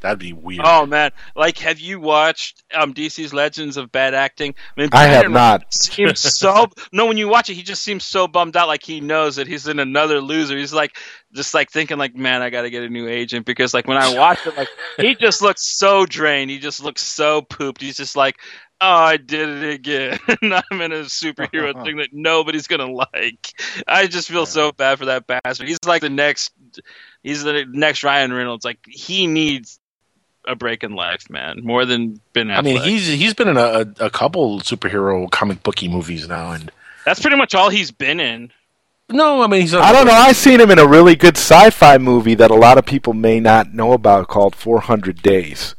That'd 0.04 0.18
be 0.18 0.34
weird. 0.34 0.60
Oh 0.62 0.84
man, 0.84 1.12
like 1.34 1.56
have 1.60 1.80
you 1.80 1.98
watched 1.98 2.62
um, 2.74 2.92
DC's 2.92 3.32
Legends 3.32 3.78
of 3.78 3.90
Bad 3.90 4.12
Acting? 4.12 4.54
I, 4.76 4.80
mean, 4.82 4.90
I 4.92 5.04
have 5.04 5.30
not. 5.30 5.72
Seems 5.72 6.20
so 6.20 6.66
no. 6.92 7.06
When 7.06 7.16
you 7.16 7.26
watch 7.26 7.48
it, 7.48 7.54
he 7.54 7.62
just 7.62 7.82
seems 7.82 8.04
so 8.04 8.28
bummed 8.28 8.54
out, 8.54 8.68
like 8.68 8.82
he 8.82 9.00
knows 9.00 9.36
that 9.36 9.46
he's 9.46 9.66
in 9.66 9.78
another 9.78 10.20
loser. 10.20 10.58
He's 10.58 10.74
like 10.74 10.98
just 11.32 11.54
like 11.54 11.70
thinking, 11.70 11.96
like, 11.96 12.14
man, 12.14 12.42
I 12.42 12.50
got 12.50 12.62
to 12.62 12.70
get 12.70 12.82
a 12.82 12.90
new 12.90 13.08
agent 13.08 13.46
because 13.46 13.72
like 13.72 13.88
when 13.88 13.96
I 13.96 14.14
watch 14.14 14.46
it, 14.46 14.54
like 14.58 14.68
he 14.98 15.14
just 15.14 15.40
looks 15.40 15.66
so 15.66 16.04
drained. 16.04 16.50
He 16.50 16.58
just 16.58 16.84
looks 16.84 17.00
so 17.00 17.40
pooped. 17.40 17.80
He's 17.80 17.96
just 17.96 18.14
like. 18.14 18.36
Oh, 18.80 18.86
I 18.86 19.16
did 19.16 19.48
it 19.48 19.72
again. 19.72 20.18
I'm 20.42 20.80
in 20.82 20.92
a 20.92 21.04
superhero 21.04 21.72
thing 21.84 21.96
that 21.98 22.08
nobody's 22.12 22.66
gonna 22.66 22.90
like. 22.92 23.54
I 23.86 24.06
just 24.06 24.28
feel 24.28 24.44
so 24.44 24.72
bad 24.72 24.98
for 24.98 25.06
that 25.06 25.26
bastard. 25.26 25.68
He's 25.68 25.78
like 25.86 26.02
the 26.02 26.10
next. 26.10 26.52
He's 27.22 27.42
the 27.42 27.64
next 27.66 28.02
Ryan 28.02 28.34
Reynolds. 28.34 28.66
Like 28.66 28.80
he 28.86 29.26
needs 29.26 29.78
a 30.46 30.54
break 30.54 30.84
in 30.84 30.92
life, 30.94 31.28
man, 31.30 31.60
more 31.62 31.84
than 31.84 32.20
Ben 32.32 32.48
Affleck. 32.48 32.58
I 32.58 32.62
mean, 32.62 32.82
he's 32.82 33.06
he's 33.06 33.34
been 33.34 33.48
in 33.48 33.56
a, 33.56 33.86
a 34.00 34.10
couple 34.10 34.60
superhero 34.60 35.30
comic 35.30 35.62
booky 35.62 35.88
movies 35.88 36.28
now, 36.28 36.52
and 36.52 36.70
that's 37.04 37.20
pretty 37.20 37.36
much 37.36 37.54
all 37.54 37.70
he's 37.70 37.90
been 37.90 38.20
in. 38.20 38.50
no, 39.10 39.42
I 39.42 39.46
mean 39.46 39.62
he's. 39.62 39.74
I 39.74 39.92
don't 39.92 40.06
know. 40.06 40.12
I've 40.12 40.36
seen 40.36 40.60
him 40.60 40.70
in 40.70 40.78
a 40.78 40.86
really 40.86 41.16
good 41.16 41.36
sci-fi 41.36 41.98
movie 41.98 42.34
that 42.34 42.50
a 42.50 42.54
lot 42.54 42.78
of 42.78 42.84
people 42.86 43.12
may 43.12 43.40
not 43.40 43.72
know 43.74 43.92
about 43.92 44.28
called 44.28 44.54
400 44.54 45.22
Days. 45.22 45.74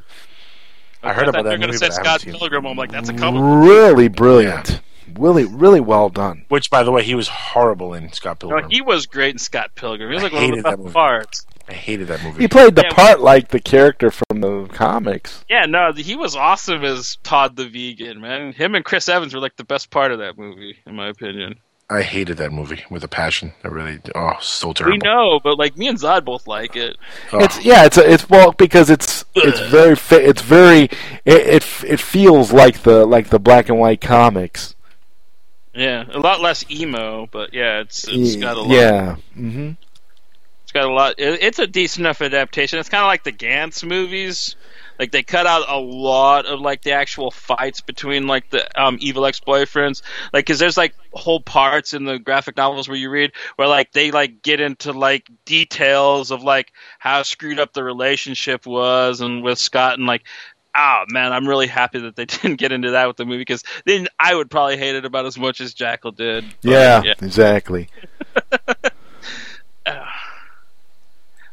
I 1.02 1.12
heard 1.12 1.28
about 1.28 1.44
that 1.44 1.52
you 1.52 1.60
were 1.60 1.66
movie, 1.68 1.78
gonna 1.78 1.78
say 1.78 1.88
but 1.88 2.06
I 2.06 2.10
haven't 2.12 2.20
Scott. 2.32 2.38
Pilgrim. 2.40 2.66
I'm 2.66 2.76
like, 2.76 2.90
that's 2.90 3.08
a 3.08 3.14
comic. 3.14 3.40
Really 3.68 4.08
brilliant. 4.08 4.80
Really, 5.16 5.44
really 5.44 5.80
well 5.80 6.08
done. 6.08 6.44
Which, 6.48 6.68
by 6.68 6.82
the 6.82 6.90
way, 6.90 7.04
he 7.04 7.14
was 7.14 7.28
horrible 7.28 7.94
in 7.94 8.12
Scott 8.12 8.42
No, 8.42 8.48
Pilgrim. 8.48 8.70
he 8.70 8.80
was 8.80 9.06
great 9.06 9.30
in 9.34 9.38
Scott 9.38 9.70
Pilgrim. 9.76 10.08
He 10.10 10.14
was 10.14 10.24
I 10.24 10.26
like 10.28 10.32
one 10.34 10.58
of 10.58 10.62
the 10.64 10.76
best 10.84 10.92
parts. 10.92 11.46
I 11.68 11.72
hated 11.72 12.08
that 12.08 12.22
movie. 12.22 12.42
He 12.42 12.48
played 12.48 12.76
the 12.76 12.82
Yeah, 12.82 12.92
part 12.92 13.20
like 13.20 13.48
the 13.48 13.60
character 13.60 14.10
from 14.10 14.40
the 14.40 14.66
comics. 14.72 15.44
Yeah, 15.50 15.66
no, 15.66 15.92
he 15.92 16.14
was 16.14 16.36
awesome 16.36 16.84
as 16.84 17.16
Todd 17.24 17.56
the 17.56 17.68
Vegan, 17.68 18.20
man. 18.20 18.52
Him 18.52 18.74
and 18.74 18.84
Chris 18.84 19.08
Evans 19.08 19.34
were 19.34 19.40
like 19.40 19.56
the 19.56 19.64
best 19.64 19.90
part 19.90 20.12
of 20.12 20.18
that 20.20 20.38
movie, 20.38 20.78
in 20.86 20.94
my 20.94 21.08
opinion. 21.08 21.58
I 21.88 22.02
hated 22.02 22.36
that 22.38 22.50
movie 22.52 22.84
with 22.90 23.04
a 23.04 23.08
passion. 23.08 23.52
I 23.62 23.68
really, 23.68 24.00
oh, 24.14 24.32
so 24.40 24.72
terrible. 24.72 24.94
We 24.94 24.98
know, 24.98 25.38
but 25.42 25.56
like 25.56 25.76
me 25.76 25.86
and 25.86 25.96
Zod 25.98 26.24
both 26.24 26.48
like 26.48 26.74
it. 26.74 26.96
Oh. 27.32 27.38
It's 27.38 27.64
yeah, 27.64 27.84
it's 27.84 27.96
a, 27.96 28.12
it's 28.12 28.28
well 28.28 28.52
because 28.52 28.90
it's 28.90 29.24
it's 29.36 29.60
very 29.60 29.94
fa- 29.94 30.28
it's 30.28 30.42
very 30.42 30.84
it, 31.24 31.62
it 31.64 31.64
it 31.86 32.00
feels 32.00 32.52
like 32.52 32.82
the 32.82 33.06
like 33.06 33.28
the 33.30 33.38
black 33.38 33.68
and 33.68 33.78
white 33.78 34.00
comics. 34.00 34.74
Yeah, 35.74 36.04
a 36.10 36.18
lot 36.18 36.40
less 36.40 36.68
emo, 36.70 37.26
but 37.30 37.52
yeah, 37.54 37.80
it's 37.80 38.06
it's 38.08 38.34
got 38.36 38.56
a 38.56 38.62
lot. 38.62 38.70
yeah. 38.70 39.16
hmm 39.34 39.70
It's 39.82 39.85
got 40.76 40.88
a 40.88 40.92
lot. 40.92 41.14
It, 41.18 41.42
it's 41.42 41.58
a 41.58 41.66
decent 41.66 42.00
enough 42.00 42.20
adaptation. 42.20 42.78
It's 42.78 42.88
kind 42.88 43.02
of 43.02 43.08
like 43.08 43.24
the 43.24 43.32
Gantz 43.32 43.86
movies. 43.86 44.56
Like 44.98 45.10
they 45.10 45.22
cut 45.22 45.46
out 45.46 45.68
a 45.68 45.78
lot 45.78 46.46
of 46.46 46.60
like 46.60 46.82
the 46.82 46.92
actual 46.92 47.30
fights 47.30 47.80
between 47.80 48.26
like 48.26 48.48
the 48.50 48.66
um, 48.80 48.96
evil 49.00 49.26
ex-boyfriends. 49.26 50.02
Like, 50.32 50.46
cause 50.46 50.58
there's 50.58 50.76
like 50.76 50.94
whole 51.12 51.40
parts 51.40 51.92
in 51.92 52.04
the 52.04 52.18
graphic 52.18 52.56
novels 52.56 52.88
where 52.88 52.96
you 52.96 53.10
read 53.10 53.32
where 53.56 53.68
like 53.68 53.92
they 53.92 54.10
like 54.10 54.42
get 54.42 54.60
into 54.60 54.92
like 54.92 55.28
details 55.44 56.30
of 56.30 56.42
like 56.42 56.72
how 56.98 57.22
screwed 57.22 57.60
up 57.60 57.72
the 57.72 57.84
relationship 57.84 58.66
was 58.66 59.20
and 59.20 59.42
with 59.42 59.58
Scott 59.58 59.98
and 59.98 60.06
like. 60.06 60.24
Oh 60.78 61.04
man, 61.08 61.32
I'm 61.32 61.48
really 61.48 61.68
happy 61.68 62.00
that 62.00 62.16
they 62.16 62.24
didn't 62.26 62.56
get 62.56 62.70
into 62.70 62.90
that 62.90 63.08
with 63.08 63.16
the 63.16 63.24
movie 63.24 63.38
because 63.38 63.64
then 63.86 64.08
I 64.20 64.34
would 64.34 64.50
probably 64.50 64.76
hate 64.76 64.94
it 64.94 65.06
about 65.06 65.24
as 65.24 65.38
much 65.38 65.62
as 65.62 65.72
Jackal 65.72 66.12
did. 66.12 66.44
But, 66.60 66.70
Yeah, 66.70 67.14
exactly. 67.22 67.88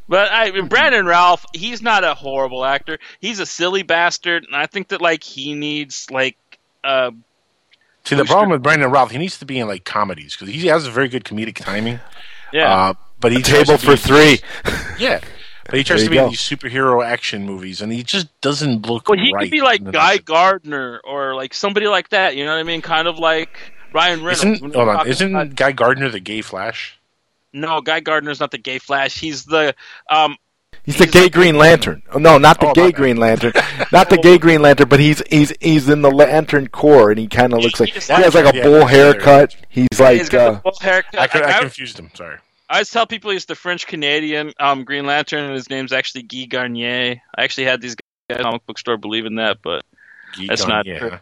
But 0.08 0.30
I 0.32 0.52
mean, 0.52 0.68
Brandon 0.68 1.06
Routh, 1.06 1.46
he's 1.54 1.82
not 1.82 2.04
a 2.04 2.14
horrible 2.14 2.66
actor. 2.66 3.00
He's 3.22 3.40
a 3.40 3.46
silly 3.46 3.84
bastard, 3.84 4.44
and 4.44 4.56
I 4.56 4.66
think 4.68 4.90
that 4.90 5.02
like 5.02 5.24
he 5.24 5.54
needs 5.54 6.08
like 6.12 6.38
uh 6.84 7.12
See, 8.06 8.16
the 8.16 8.26
problem 8.26 8.50
with 8.50 8.62
Brandon 8.62 8.92
Routh, 8.92 9.12
he 9.12 9.18
needs 9.18 9.38
to 9.40 9.46
be 9.46 9.60
in 9.60 9.68
like 9.68 9.86
comedies 9.86 10.36
because 10.36 10.54
he 10.54 10.68
has 10.68 10.86
a 10.86 10.92
very 10.92 11.08
good 11.08 11.24
comedic 11.24 11.56
timing. 11.56 12.02
yeah. 12.52 12.74
Uh, 12.90 12.94
but 13.22 13.32
he 13.32 13.40
A 13.40 13.42
table 13.42 13.78
for 13.78 13.92
be- 13.92 13.98
three. 13.98 14.40
Yeah, 15.00 15.22
but 15.66 15.76
he 15.76 15.86
tries 15.86 16.04
to 16.04 16.10
be 16.10 16.18
you 16.18 16.24
in 16.24 16.30
these 16.32 16.42
superhero 16.42 17.02
action 17.06 17.46
movies, 17.46 17.82
and 17.82 17.94
he 17.94 18.04
just 18.04 18.28
doesn't 18.42 18.86
look. 18.86 19.08
well, 19.08 19.18
he 19.18 19.32
right 19.34 19.44
could 19.44 19.52
be 19.52 19.62
like 19.62 19.80
in 19.80 19.86
the- 19.86 19.92
Guy 19.94 20.18
Gardner 20.18 21.00
or 21.06 21.34
like 21.36 21.54
somebody 21.54 21.88
like 21.88 22.10
that. 22.10 22.36
You 22.36 22.44
know 22.44 22.52
what 22.52 22.60
I 22.60 22.64
mean? 22.64 22.82
Kind 22.82 23.08
of 23.08 23.18
like 23.20 23.58
Ryan 23.94 24.22
Reynolds. 24.22 24.44
Isn't 24.44 24.76
hold 24.76 24.90
on? 24.90 25.08
Isn't 25.08 25.34
about- 25.34 25.56
Guy 25.56 25.72
Gardner 25.72 26.10
the 26.10 26.20
gay 26.20 26.42
Flash? 26.42 27.00
No 27.54 27.82
Guy 27.82 28.00
Gardner's 28.00 28.40
not 28.40 28.52
the 28.52 28.58
gay 28.58 28.80
Flash. 28.80 29.20
He's 29.20 29.46
the 29.46 29.76
um 30.10 30.36
He's 30.84 30.98
the 30.98 31.08
gay 31.08 31.30
Green 31.30 31.58
Lantern. 31.58 32.02
Oh, 32.12 32.18
no, 32.20 32.38
not 32.38 32.60
the 32.60 32.68
Oh, 32.68 32.74
gay 32.74 32.88
bad. 32.92 32.96
Green 32.96 33.16
Lantern. 33.18 33.54
Not 33.94 34.10
the 34.10 34.18
gay 34.18 34.38
Green 34.38 34.62
Lantern, 34.62 34.90
but 34.90 35.00
he's 35.00 35.22
he's 35.30 35.54
he's 35.62 35.88
in 35.88 36.02
the 36.02 36.12
Lantern 36.12 36.68
Corps, 36.68 37.12
and 37.12 37.20
he 37.20 37.28
kind 37.28 37.54
of 37.54 37.60
looks 37.60 37.80
like 37.80 37.90
he 37.90 37.94
just- 37.96 38.10
has 38.10 38.36
like 38.36 38.54
a 38.54 38.58
Yeah, 38.58 38.64
bull 38.64 38.86
haircut. 38.86 39.56
He's 39.70 39.88
he's 39.92 40.00
like 40.02 40.30
got 40.30 40.48
uh, 40.48 40.52
the 40.52 40.60
full 40.60 40.78
haircut. 40.82 41.20
I, 41.22 41.28
could, 41.28 41.44
I, 41.44 41.52
I 41.52 41.58
I- 41.58 41.60
confused 41.62 41.98
him. 42.00 42.10
Sorry. 42.14 42.38
I 42.70 42.78
always 42.78 42.90
tell 42.90 43.06
people 43.06 43.32
he's 43.32 43.46
the 43.46 43.56
French 43.56 43.86
Canadian 43.88 44.52
um, 44.60 44.84
Green 44.84 45.06
Lantern, 45.06 45.44
and 45.46 45.54
his 45.54 45.70
name's 45.70 45.94
actually 45.94 46.24
Guy 46.24 46.46
Garnier. 46.46 47.22
I 47.38 47.44
actually 47.44 47.66
had 47.66 47.80
these 47.82 47.96
guys 47.96 48.02
at 48.30 48.38
the 48.40 48.44
comic 48.44 48.66
book 48.66 48.80
store 48.80 48.98
believe 48.98 49.26
in 49.26 49.36
that, 49.36 49.60
but 49.62 49.86
Guy 50.38 50.48
That's 50.48 50.66
not 50.68 50.86
true. 50.86 51.20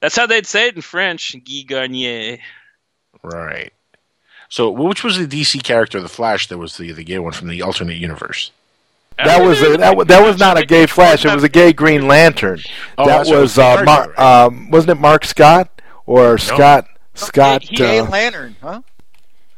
that's 0.00 0.14
how 0.16 0.26
they'd 0.26 0.46
say 0.46 0.68
it 0.68 0.76
in 0.76 0.82
French. 0.82 1.34
Guy 1.44 1.62
Garnier. 1.66 2.38
Right. 3.22 3.72
So, 4.54 4.70
which 4.70 5.02
was 5.02 5.18
the 5.18 5.26
DC 5.26 5.64
character, 5.64 6.00
the 6.00 6.08
Flash, 6.08 6.46
that 6.46 6.58
was 6.58 6.76
the 6.76 6.92
the 6.92 7.02
gay 7.02 7.18
one 7.18 7.32
from 7.32 7.48
the 7.48 7.60
alternate 7.60 7.96
universe? 7.96 8.52
that 9.18 9.42
was 9.42 9.60
a, 9.60 9.76
that 9.78 9.96
wa- 9.96 10.04
that 10.04 10.22
was 10.24 10.38
not 10.38 10.56
a 10.56 10.64
gay 10.64 10.86
Flash. 10.86 11.24
It 11.24 11.34
was 11.34 11.42
a 11.42 11.48
gay 11.48 11.72
Green 11.72 12.06
Lantern. 12.06 12.60
Oh, 12.96 13.04
that 13.04 13.16
that's 13.18 13.28
what 13.30 13.38
it 13.38 13.40
was 13.40 13.56
was, 13.56 13.58
uh, 13.58 13.76
the 13.78 13.84
Mar- 13.84 14.02
character, 14.12 14.22
um, 14.22 14.70
wasn't 14.70 14.90
it 14.92 15.00
Mark 15.00 15.24
Scott 15.24 15.82
or 16.06 16.38
Scott 16.38 16.86
Scott? 17.14 17.64
he- 17.64 17.74
Gay 17.74 17.98
Uh, 17.98 18.04
Lantern, 18.04 18.54
huh? 18.62 18.82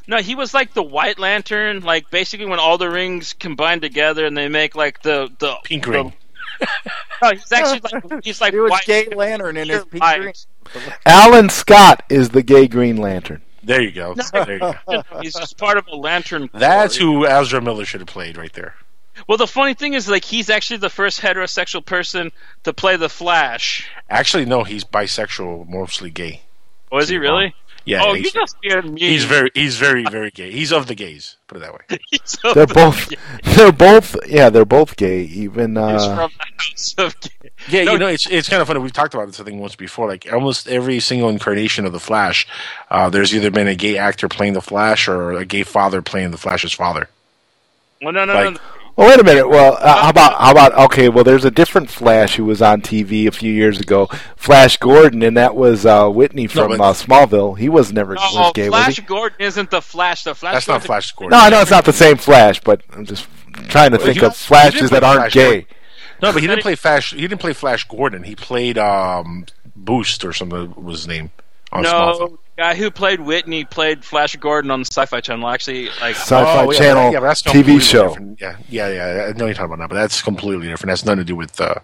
No, 0.06 0.16
he 0.22 0.34
was 0.34 0.54
like 0.54 0.72
the 0.72 0.82
White 0.82 1.18
Lantern, 1.18 1.82
like 1.82 2.08
basically 2.10 2.46
when 2.46 2.58
all 2.58 2.78
the 2.78 2.88
rings 2.88 3.34
combine 3.34 3.82
together 3.82 4.24
and 4.24 4.34
they 4.34 4.48
make 4.48 4.74
like 4.74 5.02
the 5.02 5.30
the 5.40 5.56
Pink 5.62 5.84
the- 5.84 5.90
ring. 5.90 6.12
No, 7.22 7.30
he's 7.32 7.52
actually 7.52 7.80
like 7.92 8.24
he's 8.24 8.40
like 8.40 8.54
He 8.54 8.60
was 8.60 8.70
white. 8.70 8.86
Gay 8.86 9.08
Lantern 9.14 9.58
in 9.58 9.68
his 9.68 9.84
pink 9.84 10.02
ring. 10.02 10.32
Alan 11.04 11.50
Scott 11.50 12.02
is 12.08 12.30
the 12.30 12.42
gay 12.42 12.66
Green 12.66 12.96
Lantern. 12.96 13.42
There 13.66 13.82
you 13.82 13.90
go. 13.90 14.14
There 14.14 14.52
you 14.52 14.58
go. 14.60 15.02
He's 15.20 15.34
just 15.34 15.58
part 15.58 15.76
of 15.76 15.88
a 15.88 15.96
lantern. 15.96 16.48
Corps. 16.48 16.60
That's 16.60 16.94
who 16.94 17.26
Ezra 17.26 17.60
Miller 17.60 17.84
should 17.84 18.00
have 18.00 18.08
played 18.08 18.36
right 18.36 18.52
there. 18.52 18.76
Well, 19.26 19.38
the 19.38 19.46
funny 19.46 19.74
thing 19.74 19.94
is, 19.94 20.08
like, 20.08 20.24
he's 20.24 20.50
actually 20.50 20.76
the 20.76 20.90
first 20.90 21.20
heterosexual 21.20 21.84
person 21.84 22.32
to 22.64 22.72
play 22.72 22.96
the 22.96 23.08
Flash. 23.08 23.88
Actually, 24.08 24.44
no, 24.44 24.62
he's 24.62 24.84
bisexual, 24.84 25.66
mostly 25.68 26.10
gay. 26.10 26.42
Oh, 26.92 26.98
is 26.98 27.08
he 27.08 27.16
really? 27.16 27.54
Yeah, 27.86 28.02
oh, 28.04 28.14
he's, 28.14 28.34
you 28.34 28.40
just 28.40 28.60
being 28.60 28.94
me. 28.94 29.00
he's 29.00 29.24
very, 29.24 29.48
he's 29.54 29.76
very, 29.78 30.02
very 30.10 30.30
gay. 30.32 30.50
He's 30.50 30.72
of 30.72 30.88
the 30.88 30.94
gays. 30.96 31.36
Put 31.46 31.58
it 31.58 31.60
that 31.60 31.72
way. 31.72 31.98
They're 32.54 32.66
the- 32.66 32.74
both 32.74 33.12
they're 33.56 33.70
both 33.72 34.16
yeah 34.28 34.50
they're 34.50 34.64
both 34.64 34.96
gay. 34.96 35.20
Even 35.22 35.76
He's 35.76 36.02
uh, 36.02 36.16
from 36.16 36.30
the 36.36 36.44
house 36.64 36.94
of 36.98 37.20
gay. 37.20 37.30
Yeah, 37.68 37.84
No, 37.84 37.92
you 37.92 37.98
know, 38.00 38.08
it's 38.08 38.26
it's 38.28 38.48
kind 38.48 38.60
of 38.60 38.66
funny. 38.66 38.80
We've 38.80 38.92
talked 38.92 39.14
about 39.14 39.28
this 39.28 39.38
I 39.40 39.44
think 39.44 39.60
once 39.60 39.76
before. 39.76 40.08
Like 40.08 40.26
almost 40.32 40.66
every 40.68 40.98
single 40.98 41.28
incarnation 41.28 41.86
of 41.86 41.92
the 41.92 42.00
Flash, 42.00 42.46
uh, 42.90 43.08
there's 43.08 43.32
either 43.34 43.50
been 43.52 43.68
a 43.68 43.76
gay 43.76 43.96
actor 43.98 44.28
playing 44.28 44.54
the 44.54 44.60
Flash 44.60 45.06
or 45.06 45.32
a 45.34 45.44
gay 45.44 45.62
father 45.62 46.02
playing 46.02 46.32
the 46.32 46.38
Flash's 46.38 46.72
father. 46.72 47.08
Well, 48.02 48.12
no, 48.12 48.24
no, 48.24 48.34
Like- 48.34 48.54
no. 48.54 48.60
Well, 48.96 49.08
wait 49.08 49.20
a 49.20 49.24
minute. 49.24 49.46
Well, 49.48 49.76
uh, 49.78 50.02
how 50.04 50.08
about 50.10 50.40
how 50.40 50.50
about 50.52 50.72
okay? 50.86 51.10
Well, 51.10 51.22
there's 51.22 51.44
a 51.44 51.50
different 51.50 51.90
Flash 51.90 52.36
who 52.36 52.46
was 52.46 52.62
on 52.62 52.80
TV 52.80 53.26
a 53.26 53.30
few 53.30 53.52
years 53.52 53.78
ago, 53.78 54.06
Flash 54.36 54.78
Gordon, 54.78 55.22
and 55.22 55.36
that 55.36 55.54
was 55.54 55.84
uh, 55.84 56.08
Whitney 56.08 56.46
from 56.46 56.70
but- 56.78 56.80
uh, 56.80 56.92
Smallville. 56.94 57.58
He 57.58 57.68
was 57.68 57.92
never 57.92 58.14
was 58.14 58.34
No, 58.34 58.52
gay, 58.54 58.70
was 58.70 58.84
Flash 58.84 58.96
he? 58.96 59.02
Gordon 59.02 59.36
isn't 59.40 59.70
the 59.70 59.82
Flash. 59.82 60.24
The 60.24 60.34
Flash. 60.34 60.54
That's 60.54 60.68
not 60.68 60.82
Flash 60.82 61.12
Gordon. 61.12 61.36
No, 61.38 61.44
I 61.44 61.50
know 61.50 61.60
it's 61.60 61.70
not 61.70 61.84
the 61.84 61.92
same 61.92 62.16
Flash, 62.16 62.60
but 62.62 62.80
I'm 62.94 63.04
just 63.04 63.26
trying 63.68 63.90
to 63.90 63.98
Well, 63.98 64.06
think 64.06 64.22
of 64.22 64.34
Flashes 64.34 64.88
that 64.90 65.04
aren't 65.04 65.20
Flash 65.20 65.32
gay. 65.34 65.44
Gordon. 65.50 65.66
No, 66.22 66.32
but 66.32 66.40
he 66.40 66.48
didn't 66.48 66.62
play 66.62 66.74
Flash. 66.74 67.12
He 67.12 67.20
didn't 67.20 67.40
play 67.42 67.52
Flash 67.52 67.86
Gordon. 67.86 68.22
He 68.22 68.34
played 68.34 68.78
um, 68.78 69.44
Boost 69.76 70.24
or 70.24 70.32
something 70.32 70.72
was 70.82 71.00
his 71.00 71.08
name 71.08 71.30
on 71.70 71.84
Smallville. 71.84 72.18
No, 72.18 72.28
the 72.28 72.38
guy 72.56 72.74
who 72.74 72.90
played 72.90 73.20
Whitney 73.20 73.64
played 73.64 74.04
Flash 74.04 74.34
Gordon 74.36 74.70
on 74.70 74.80
the 74.80 74.86
Sci-Fi 74.86 75.20
Channel. 75.20 75.48
Actually, 75.48 75.86
like 76.00 76.16
Sci-Fi 76.16 76.64
Oh, 76.64 76.72
Channel 76.72 77.12
yeah, 77.12 77.20
but 77.20 77.26
that's 77.26 77.42
TV 77.42 77.80
show. 77.80 78.08
different. 78.08 78.40
Yeah, 78.40 78.56
yeah, 78.68 78.88
yeah. 78.88 79.24
I 79.28 79.32
know 79.38 79.46
you're 79.46 79.54
talking 79.54 79.72
about 79.72 79.78
that, 79.84 79.88
but 79.90 79.96
that's 79.96 80.22
completely 80.22 80.66
different. 80.68 80.88
That's 80.90 81.04
nothing 81.04 81.18
to 81.18 81.24
do 81.24 81.36
with 81.36 81.60
uh, 81.60 81.76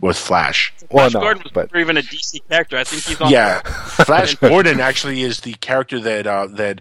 with 0.00 0.16
Flash. 0.16 0.72
Well, 0.90 1.10
Flash 1.10 1.14
no, 1.14 1.20
Gordon 1.20 1.42
was 1.44 1.52
but 1.52 1.66
never 1.72 1.78
even 1.80 1.96
a 1.96 2.02
DC 2.02 2.40
character. 2.48 2.76
I 2.76 2.84
think 2.84 3.02
he's 3.04 3.20
on. 3.20 3.30
Yeah, 3.30 3.60
Flash 4.04 4.34
Gordon 4.36 4.80
actually 4.80 5.22
is 5.22 5.40
the 5.40 5.54
character 5.54 6.00
that 6.00 6.26
uh, 6.26 6.46
that 6.46 6.80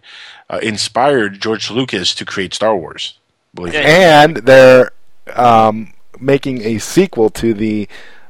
uh, 0.49 0.59
inspired 0.63 1.41
George 1.41 1.69
Lucas 1.69 2.15
to 2.15 2.25
create 2.25 2.53
Star 2.53 2.75
Wars. 2.75 3.17
Believe 3.53 3.75
it. 3.75 3.85
and 3.85 4.37
they're 4.37 4.91
um, 5.35 5.93
making 6.19 6.61
a 6.63 6.79
sequel 6.79 7.29
to 7.29 7.53
the 7.53 7.87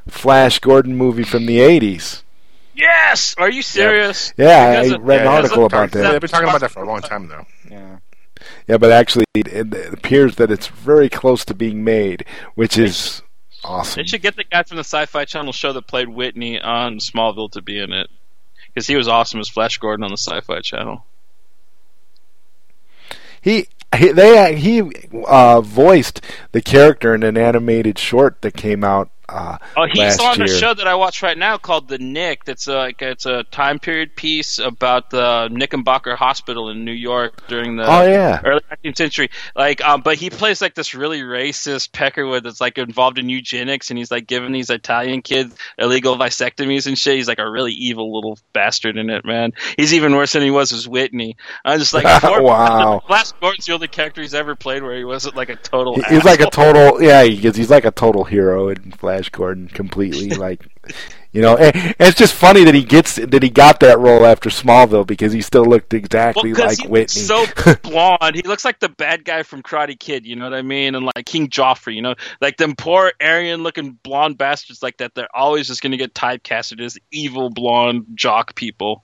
Flash 0.08 0.60
Gordon 0.60 0.96
movie 0.98 1.24
from 1.24 1.46
the 1.46 1.60
'80s. 1.60 2.23
Yes. 2.76 3.36
Are 3.38 3.50
you 3.50 3.62
serious? 3.62 4.34
Yeah, 4.38 4.82
Because 4.82 4.94
I 4.94 4.98
read 4.98 5.20
an 5.20 5.26
Yeah, 5.26 5.32
yeah, 5.32 5.38
article 5.38 5.66
about 5.66 5.92
that. 5.92 6.12
They've 6.12 6.22
been 6.22 6.30
talking 6.30 6.50
about 6.50 6.62
that 6.62 6.72
for 6.72 6.84
a 6.84 6.88
long 6.88 7.02
time, 7.02 7.28
though. 7.28 7.46
Yeah. 7.70 7.98
Yeah, 8.68 8.78
but 8.78 8.92
actually, 8.92 9.26
it, 9.34 9.48
it 9.48 9.94
appears 9.94 10.36
that 10.36 10.52
it's 10.52 10.68
very 10.68 11.10
close 11.10 11.46
to 11.46 11.54
being 11.54 11.84
made, 11.84 12.26
which 12.56 12.78
is 12.78 13.22
awesome. 13.64 14.02
They 14.02 14.08
should 14.08 14.22
get 14.22 14.36
the 14.36 14.44
guy 14.44 14.64
from 14.64 14.78
the 14.78 14.84
Sci-Fi 14.84 15.26
Channel 15.26 15.54
show 15.54 15.74
that 15.74 15.88
played 15.88 16.10
Whitney 16.10 16.60
on 16.60 16.98
Smallville 16.98 17.52
to 17.52 17.62
be 17.62 17.80
in 17.80 17.94
it 17.94 18.10
because 18.68 18.88
he 18.88 18.96
was 18.96 19.08
awesome 19.08 19.40
as 19.40 19.50
Flash 19.50 19.78
Gordon 19.78 20.04
on 20.04 20.12
the 20.12 20.18
Sci-Fi 20.18 20.60
Channel. 20.62 21.06
He 23.42 23.68
he 23.96 24.12
they 24.12 24.56
he 24.56 24.82
uh, 25.28 25.62
voiced 25.62 26.22
the 26.54 26.62
character 26.62 27.14
in 27.14 27.24
an 27.24 27.38
animated 27.38 28.00
short 28.00 28.42
that 28.42 28.56
came 28.56 28.84
out 28.84 29.10
uh, 29.30 29.58
Oh, 29.78 29.86
he's 29.92 30.20
on 30.20 30.38
year. 30.38 30.46
a 30.46 30.48
show 30.48 30.74
that 30.74 30.88
I 30.88 30.96
watch 30.96 31.22
right 31.22 31.38
now 31.38 31.58
called 31.58 31.88
The 31.88 31.98
Nick. 31.98 32.46
That's 32.46 32.68
like 32.68 33.02
it's 33.02 33.26
a 33.26 33.44
time 33.46 33.80
period 33.80 34.16
piece 34.16 34.60
about 34.60 35.10
the 35.10 35.48
Knickerbocker 35.50 36.16
Hospital 36.16 36.70
in 36.70 36.86
New 36.86 36.92
York 36.92 37.48
during 37.48 37.76
the 37.76 37.84
Oh, 37.84 38.04
yeah. 38.06 38.42
early 38.44 38.62
19th 38.84 38.98
century. 38.98 39.30
Like, 39.56 39.82
um, 39.84 40.02
but 40.02 40.18
he 40.18 40.30
plays 40.30 40.62
like 40.62 40.76
this 40.76 40.94
really 40.94 41.22
racist 41.22 41.92
Peckerwood 41.92 42.44
that's 42.44 42.62
like 42.62 42.78
involved 42.78 43.18
in 43.20 43.30
eugenics, 43.30 43.90
and 43.92 43.98
he's 43.98 44.12
like 44.12 44.28
giving 44.28 44.52
these 44.52 44.70
Italian 44.70 45.22
kids 45.22 45.56
illegal 45.78 46.18
vasectomies 46.18 46.88
and 46.88 46.98
shit. 46.98 47.16
He's 47.16 47.28
like 47.28 47.40
a 47.40 47.50
really 47.50 47.72
evil 47.74 48.14
little 48.14 48.38
bastard 48.54 48.98
in 48.98 49.10
it, 49.10 49.26
man. 49.26 49.54
He's 49.78 49.94
even 49.94 50.16
worse 50.16 50.34
than 50.34 50.44
he 50.44 50.52
was 50.52 50.74
as 50.74 50.88
Whitney. 50.88 51.38
I'm 51.66 51.80
just 51.80 51.94
like, 51.94 52.04
Wow. 52.24 53.02
Flash 53.08 53.32
Gordon's 53.34 53.66
the 53.66 53.74
only 53.74 53.88
character 53.88 54.22
he's 54.22 54.34
ever 54.34 54.56
played 54.56 54.84
where 54.84 54.98
he 54.98 55.06
wasn't 55.06 55.36
like 55.36 55.50
a 55.50 55.56
total. 55.56 55.96
He- 55.96 56.04
He's 56.14 56.24
like 56.26 56.42
a 56.42 56.50
total, 56.50 57.02
yeah. 57.02 57.24
He 57.24 57.38
gets, 57.38 57.58
he's 57.58 57.70
like 57.70 57.86
a 57.86 57.92
total 57.92 58.24
hero 58.24 58.70
in 58.70 58.92
Flash 58.92 59.13
Gordon, 59.32 59.68
completely. 59.68 60.30
like, 60.38 60.66
you 61.32 61.42
know, 61.42 61.56
and, 61.58 61.76
and 61.76 61.96
it's 62.00 62.18
just 62.18 62.34
funny 62.34 62.64
that 62.64 62.76
he 62.76 62.84
gets 62.84 63.16
that 63.16 63.42
he 63.42 63.50
got 63.50 63.80
that 63.80 64.00
role 64.00 64.26
after 64.26 64.50
Smallville 64.50 65.06
because 65.08 65.34
he 65.34 65.42
still 65.42 65.66
looked 65.66 65.94
exactly 65.94 66.54
Well, 66.54 66.68
like 66.68 66.82
he 66.82 66.88
Whitney. 66.88 67.22
so 67.22 67.46
blonde. 67.84 68.36
He 68.36 68.42
looks 68.44 68.66
like 68.66 68.80
the 68.80 68.90
bad 68.90 69.26
guy 69.26 69.44
from 69.44 69.64
Karate 69.64 70.00
Kid. 70.00 70.26
You 70.26 70.36
know 70.36 70.46
what 70.46 70.54
I 70.54 70.62
mean? 70.62 70.96
And 70.96 71.06
like 71.06 71.26
King 71.26 71.50
Joffrey. 71.50 71.96
You 71.96 72.02
know, 72.02 72.16
like 72.42 72.58
them 72.58 72.76
poor 72.76 73.12
Aryan-looking 73.22 74.00
blonde 74.04 74.38
bastards 74.38 74.84
like 74.84 74.98
that. 74.98 75.16
They're 75.16 75.36
always 75.36 75.68
just 75.68 75.82
going 75.82 75.92
to 75.92 75.98
get 75.98 76.14
typecasted 76.14 76.82
as 76.84 76.98
evil 77.12 77.50
blonde 77.50 78.06
jock 78.16 78.56
people. 78.56 79.04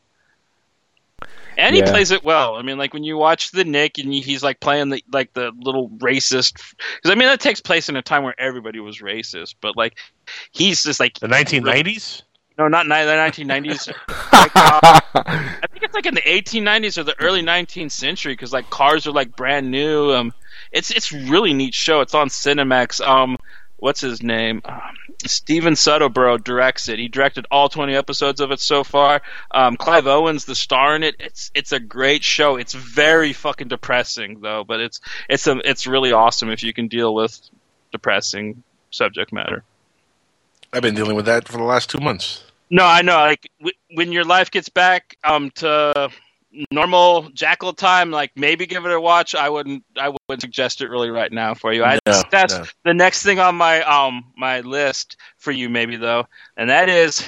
And 1.60 1.76
he 1.76 1.82
Yeah. 1.82 1.92
plays 1.92 2.12
it 2.12 2.24
well. 2.24 2.56
I 2.56 2.62
mean, 2.62 2.78
like 2.78 2.94
when 2.94 3.04
you 3.04 3.18
watch 3.18 3.52
the 3.52 3.64
Nick 3.64 3.98
and 3.98 4.14
he's 4.14 4.42
like 4.44 4.60
playing 4.60 4.90
the 4.90 5.04
like 5.12 5.34
the 5.34 5.52
little 5.60 5.90
racist. 5.98 6.54
Because 6.96 7.12
I 7.12 7.16
mean, 7.16 7.28
that 7.28 7.40
takes 7.40 7.60
place 7.62 7.90
in 7.90 7.96
a 7.96 8.02
time 8.02 8.24
where 8.24 8.40
everybody 8.40 8.80
was 8.80 9.00
racist. 9.00 9.56
But 9.62 9.76
like, 9.78 9.98
he's 10.52 10.84
just 10.84 11.00
like 11.00 11.20
The 11.20 11.28
1990s? 11.28 12.22
no, 12.58 12.68
not 12.68 12.88
ni- 12.88 13.06
the 13.06 13.12
1990s. 13.12 13.88
like, 14.34 14.56
uh, 14.56 14.80
I 15.16 15.68
think 15.72 15.84
it's 15.84 15.94
like 15.94 16.06
in 16.06 16.14
the 16.16 16.22
1890s 16.22 16.98
or 16.98 17.04
the 17.04 17.16
early 17.22 17.42
19th 17.42 17.92
century 17.92 18.34
because 18.34 18.52
like 18.54 18.70
cars 18.70 19.08
are 19.08 19.12
like 19.12 19.36
brand 19.36 19.70
new. 19.72 20.12
Um, 20.14 20.34
it's 20.72 20.92
it's 20.92 21.12
really 21.12 21.54
neat 21.54 21.74
show. 21.74 22.02
It's 22.02 22.14
on 22.14 22.30
Cinemax. 22.30 23.00
Um, 23.06 23.38
what's 23.78 24.02
his 24.02 24.22
name? 24.22 24.62
Um, 24.66 24.82
Steven 25.26 25.74
Soderbergh 25.74 26.44
directs 26.44 26.88
it. 26.88 26.98
He 26.98 27.10
directed 27.10 27.46
all 27.52 27.68
20 27.68 27.94
episodes 27.94 28.40
of 28.40 28.52
it 28.52 28.60
so 28.60 28.84
far. 28.84 29.22
Um, 29.52 29.76
Clive 29.76 30.08
Owen's 30.08 30.46
the 30.46 30.56
star 30.56 30.96
in 30.96 31.04
it. 31.04 31.16
It's 31.20 31.52
it's 31.54 31.72
a 31.74 31.80
great 31.80 32.24
show. 32.24 32.56
It's 32.56 32.74
very 32.74 33.34
fucking 33.34 33.68
depressing 33.68 34.40
though, 34.40 34.64
but 34.64 34.80
it's 34.80 35.02
it's 35.28 35.46
a 35.48 35.58
it's 35.70 35.88
really 35.88 36.14
awesome 36.14 36.50
if 36.50 36.64
you 36.64 36.74
can 36.74 36.88
deal 36.88 37.14
with 37.14 37.38
depressing 37.92 38.64
subject 38.92 39.34
matter. 39.34 39.64
I've 40.72 40.84
been 40.84 40.96
dealing 40.96 41.16
with 41.16 41.26
that 41.26 41.48
for 41.48 41.58
the 41.58 41.64
last 41.64 41.90
two 41.90 42.00
months. 42.00 42.44
No, 42.70 42.86
I 42.86 43.02
know. 43.02 43.18
Like 43.18 43.50
w- 43.60 43.76
when 43.94 44.12
your 44.12 44.24
life 44.24 44.52
gets 44.52 44.70
back 44.70 45.18
um 45.24 45.52
to 45.56 46.10
normal 46.72 47.30
jackal 47.30 47.74
time, 47.74 48.12
like 48.12 48.32
maybe 48.36 48.66
give 48.66 48.86
it 48.86 48.92
a 48.92 49.00
watch. 49.00 49.36
I 49.36 49.50
wouldn't. 49.50 49.84
I 49.98 50.10
wouldn't 50.10 50.42
suggest 50.42 50.82
it 50.82 50.90
really 50.90 51.10
right 51.10 51.32
now 51.32 51.54
for 51.54 51.72
you. 51.74 51.84
I, 51.84 52.00
No, 52.06 52.22
that's 52.32 52.58
no. 52.58 52.66
the 52.86 52.94
next 52.94 53.24
thing 53.24 53.40
on 53.40 53.56
my 53.56 53.82
um 53.84 54.26
my 54.36 54.62
list 54.62 55.18
for 55.38 55.52
you, 55.52 55.70
maybe 55.70 55.96
though, 55.96 56.26
and 56.58 56.70
that 56.70 56.90
is 56.90 57.24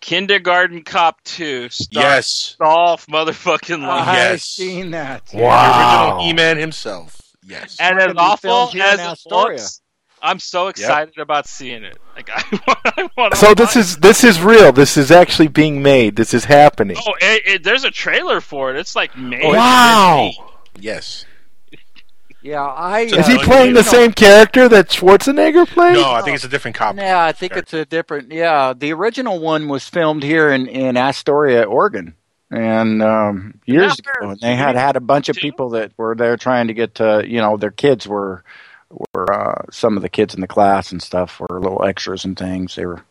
Kindergarten 0.00 0.82
Cop 0.84 1.22
Two. 1.24 1.68
Star- 1.70 2.02
Yes. 2.02 2.56
Dolph 2.60 3.06
motherfucking 3.06 3.78
Lundgren. 3.78 3.88
I've 3.88 4.32
Yes. 4.32 4.44
seen 4.44 4.90
that. 4.90 5.22
Wow, 5.32 5.40
The 5.40 6.02
original 6.12 6.26
He-Man 6.26 6.56
himself. 6.58 7.20
Yes. 7.46 7.76
And 7.80 7.98
as 7.98 8.04
gonna 8.06 8.14
be 8.14 8.20
awful 8.20 8.66
filmed 8.68 8.82
as 8.82 9.00
it 9.24 9.30
looks, 9.30 9.80
I'm 10.24 10.38
so 10.38 10.68
excited 10.68 11.18
about 11.18 11.46
seeing 11.46 11.84
it. 11.84 11.98
Like 12.16 12.30
I 12.34 12.42
want. 12.66 12.78
I 12.84 13.10
want 13.16 13.36
so 13.36 13.52
this 13.54 13.76
is 13.76 13.98
this 13.98 14.24
is 14.24 14.40
real. 14.40 14.72
This 14.72 14.96
is 14.96 15.10
actually 15.10 15.48
being 15.48 15.82
made. 15.82 16.16
This 16.16 16.32
is 16.32 16.44
happening. 16.46 16.96
Oh, 16.98 17.12
it, 17.20 17.42
it, 17.46 17.62
there's 17.62 17.84
a 17.84 17.90
trailer 17.90 18.40
for 18.40 18.70
it. 18.70 18.76
It's 18.76 18.96
like 18.96 19.16
made. 19.16 19.44
wow. 19.44 20.30
Yes. 20.78 21.26
Yeah, 22.40 22.62
I. 22.62 23.00
Is 23.00 23.12
uh, 23.14 23.22
he 23.22 23.38
playing 23.38 23.74
the 23.74 23.82
same 23.82 24.12
character 24.12 24.68
that 24.68 24.88
Schwarzenegger 24.88 25.66
played? 25.66 25.94
No, 25.94 26.12
I 26.12 26.20
think 26.20 26.34
it's 26.34 26.44
a 26.44 26.48
different 26.48 26.76
cop. 26.76 26.96
Yeah, 26.96 27.24
I 27.24 27.32
think 27.32 27.56
it's 27.56 27.72
a 27.72 27.86
different. 27.86 28.32
Yeah, 28.32 28.74
the 28.76 28.92
original 28.92 29.38
one 29.40 29.68
was 29.68 29.88
filmed 29.88 30.22
here 30.22 30.50
in 30.52 30.66
in 30.66 30.98
Astoria, 30.98 31.62
Oregon, 31.62 32.14
and 32.50 33.02
um, 33.02 33.60
years 33.64 33.96
Yeah, 34.04 34.12
ago. 34.12 34.30
And 34.32 34.40
they 34.40 34.56
had 34.56 34.76
had 34.76 34.96
a 34.96 35.00
bunch 35.00 35.30
of 35.30 35.36
people 35.36 35.70
that 35.70 35.92
were 35.96 36.14
there 36.14 36.36
trying 36.36 36.68
to 36.68 36.74
get 36.74 36.96
to, 36.96 37.24
you 37.26 37.40
know, 37.40 37.56
their 37.56 37.70
kids 37.70 38.06
were 38.06 38.44
were 39.14 39.32
uh, 39.32 39.62
some 39.70 39.96
of 39.96 40.02
the 40.02 40.08
kids 40.08 40.34
in 40.34 40.40
the 40.40 40.46
class 40.46 40.92
and 40.92 41.02
stuff 41.02 41.40
were 41.40 41.60
little 41.60 41.84
extras 41.84 42.24
and 42.24 42.36
things. 42.38 42.76
They 42.76 42.86
were. 42.86 43.02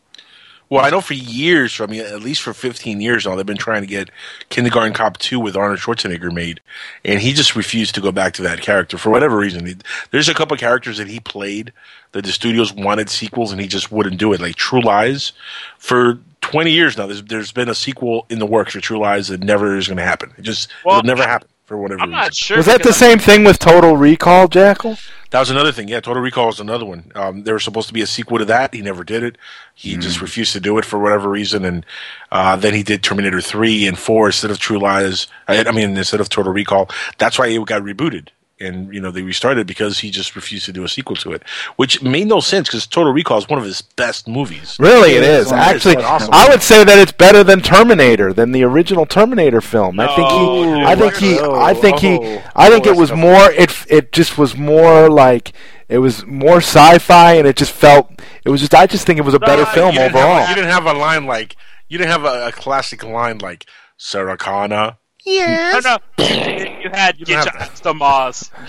Well, 0.70 0.82
I 0.84 0.88
know 0.90 1.02
for 1.02 1.12
years, 1.14 1.78
I 1.78 1.86
mean, 1.86 2.00
at 2.00 2.22
least 2.22 2.40
for 2.40 2.54
15 2.54 3.00
years 3.00 3.26
now, 3.26 3.36
they've 3.36 3.44
been 3.44 3.56
trying 3.56 3.82
to 3.82 3.86
get 3.86 4.08
Kindergarten 4.48 4.94
Cop 4.94 5.18
2 5.18 5.38
with 5.38 5.56
Arnold 5.56 5.78
Schwarzenegger 5.78 6.32
made, 6.32 6.60
and 7.04 7.20
he 7.20 7.34
just 7.34 7.54
refused 7.54 7.94
to 7.94 8.00
go 8.00 8.10
back 8.10 8.32
to 8.34 8.42
that 8.42 8.62
character 8.62 8.96
for 8.96 9.10
whatever 9.10 9.36
reason. 9.36 9.82
There's 10.10 10.28
a 10.28 10.34
couple 10.34 10.56
characters 10.56 10.96
that 10.96 11.06
he 11.06 11.20
played 11.20 11.72
that 12.12 12.24
the 12.24 12.32
studios 12.32 12.72
wanted 12.72 13.10
sequels, 13.10 13.52
and 13.52 13.60
he 13.60 13.66
just 13.68 13.92
wouldn't 13.92 14.16
do 14.18 14.32
it. 14.32 14.40
Like 14.40 14.56
True 14.56 14.80
Lies, 14.80 15.32
for 15.78 16.18
20 16.40 16.70
years 16.70 16.96
now, 16.96 17.06
there's, 17.06 17.22
there's 17.24 17.52
been 17.52 17.68
a 17.68 17.74
sequel 17.74 18.24
in 18.30 18.38
the 18.38 18.46
works 18.46 18.72
for 18.72 18.80
True 18.80 18.98
Lies 18.98 19.28
that 19.28 19.42
never 19.44 19.76
is 19.76 19.86
going 19.86 19.98
to 19.98 20.02
happen. 20.04 20.32
It 20.38 20.42
just 20.42 20.70
Well, 20.84 20.98
it'll 20.98 21.06
never 21.06 21.24
happen 21.24 21.48
for 21.66 21.76
whatever 21.76 22.00
I'm 22.00 22.08
reason. 22.08 22.20
not 22.22 22.34
sure. 22.34 22.56
Was 22.56 22.66
that 22.66 22.78
the 22.78 22.84
because 22.84 22.96
same 22.96 23.18
thing 23.18 23.44
with 23.44 23.58
Total 23.58 23.96
Recall, 23.96 24.48
Jackal? 24.48 24.96
That 25.34 25.40
was 25.40 25.50
another 25.50 25.72
thing. 25.72 25.88
Yeah, 25.88 25.98
Total 25.98 26.22
Recall 26.22 26.50
is 26.50 26.60
another 26.60 26.84
one. 26.84 27.10
Um, 27.16 27.42
there 27.42 27.54
was 27.54 27.64
supposed 27.64 27.88
to 27.88 27.92
be 27.92 28.02
a 28.02 28.06
sequel 28.06 28.38
to 28.38 28.44
that. 28.44 28.72
He 28.72 28.82
never 28.82 29.02
did 29.02 29.24
it. 29.24 29.36
He 29.74 29.96
just 29.96 30.20
refused 30.20 30.52
to 30.52 30.60
do 30.60 30.78
it 30.78 30.84
for 30.84 31.00
whatever 31.00 31.28
reason. 31.28 31.64
And 31.64 31.84
uh, 32.30 32.54
then 32.54 32.72
he 32.72 32.84
did 32.84 33.02
Terminator 33.02 33.40
3 33.40 33.88
and 33.88 33.98
4 33.98 34.26
instead 34.26 34.52
of 34.52 34.60
True 34.60 34.78
Lies. 34.78 35.26
I, 35.48 35.64
I 35.64 35.72
mean, 35.72 35.96
instead 35.96 36.20
of 36.20 36.28
Total 36.28 36.52
Recall. 36.52 36.88
That's 37.18 37.36
why 37.36 37.48
it 37.48 37.66
got 37.66 37.82
rebooted. 37.82 38.28
And, 38.60 38.94
you 38.94 39.00
know, 39.00 39.10
they 39.10 39.22
restarted 39.22 39.66
because 39.66 39.98
he 39.98 40.10
just 40.12 40.36
refused 40.36 40.66
to 40.66 40.72
do 40.72 40.84
a 40.84 40.88
sequel 40.88 41.16
to 41.16 41.32
it, 41.32 41.42
which 41.74 42.02
made 42.02 42.28
no 42.28 42.38
sense 42.38 42.68
because 42.68 42.86
Total 42.86 43.12
Recall 43.12 43.38
is 43.38 43.48
one 43.48 43.58
of 43.58 43.64
his 43.64 43.82
best 43.82 44.28
movies. 44.28 44.76
Really, 44.78 45.14
it 45.16 45.24
is. 45.24 45.50
Actually, 45.50 45.96
awesome. 45.96 46.30
I 46.32 46.48
would 46.48 46.62
say 46.62 46.84
that 46.84 46.96
it's 46.96 47.10
better 47.10 47.42
than 47.42 47.60
Terminator, 47.62 48.32
than 48.32 48.52
the 48.52 48.62
original 48.62 49.06
Terminator 49.06 49.60
film. 49.60 49.98
I 49.98 50.06
think 50.14 50.28
No, 50.28 50.62
he, 50.76 50.82
I 50.84 50.94
think 50.94 51.16
he, 51.16 51.36
no. 51.36 51.54
I 51.56 51.74
think 51.74 51.98
he, 51.98 52.18
Oh. 52.20 52.42
I 52.54 52.70
think 52.70 52.86
Oh, 52.86 52.90
it 52.90 52.96
was 52.96 53.10
more. 53.10 53.50
It 53.50 53.74
it 53.88 54.12
just 54.12 54.38
was 54.38 54.56
more 54.56 55.10
like 55.10 55.52
it 55.88 55.98
was 55.98 56.24
more 56.24 56.58
sci-fi, 56.58 57.34
and 57.34 57.48
it 57.48 57.56
just 57.56 57.72
felt. 57.72 58.12
It 58.44 58.50
was 58.50 58.60
just. 58.60 58.72
I 58.72 58.86
just 58.86 59.04
think 59.04 59.18
it 59.18 59.24
was 59.24 59.34
a 59.34 59.40
better 59.40 59.66
film 59.66 59.98
overall. 59.98 60.36
Have, 60.38 60.48
you 60.50 60.54
didn't 60.54 60.70
have 60.70 60.86
a 60.86 60.92
line 60.92 61.26
like, 61.26 61.56
you 61.88 61.98
didn't 61.98 62.12
have 62.12 62.24
a, 62.24 62.46
a 62.48 62.52
classic 62.52 63.02
line 63.02 63.38
like, 63.38 63.66
Sarah 63.96 64.36
Connor. 64.36 64.98
No, 65.26 65.80
no. 65.84 65.98
you 66.18 66.90
had 66.90 67.18
You 67.18 67.24
get 67.26 67.28
your 67.28 67.38
have 67.38 67.56
ass 67.56 67.80
to 67.80 67.94
Mars. 67.94 68.50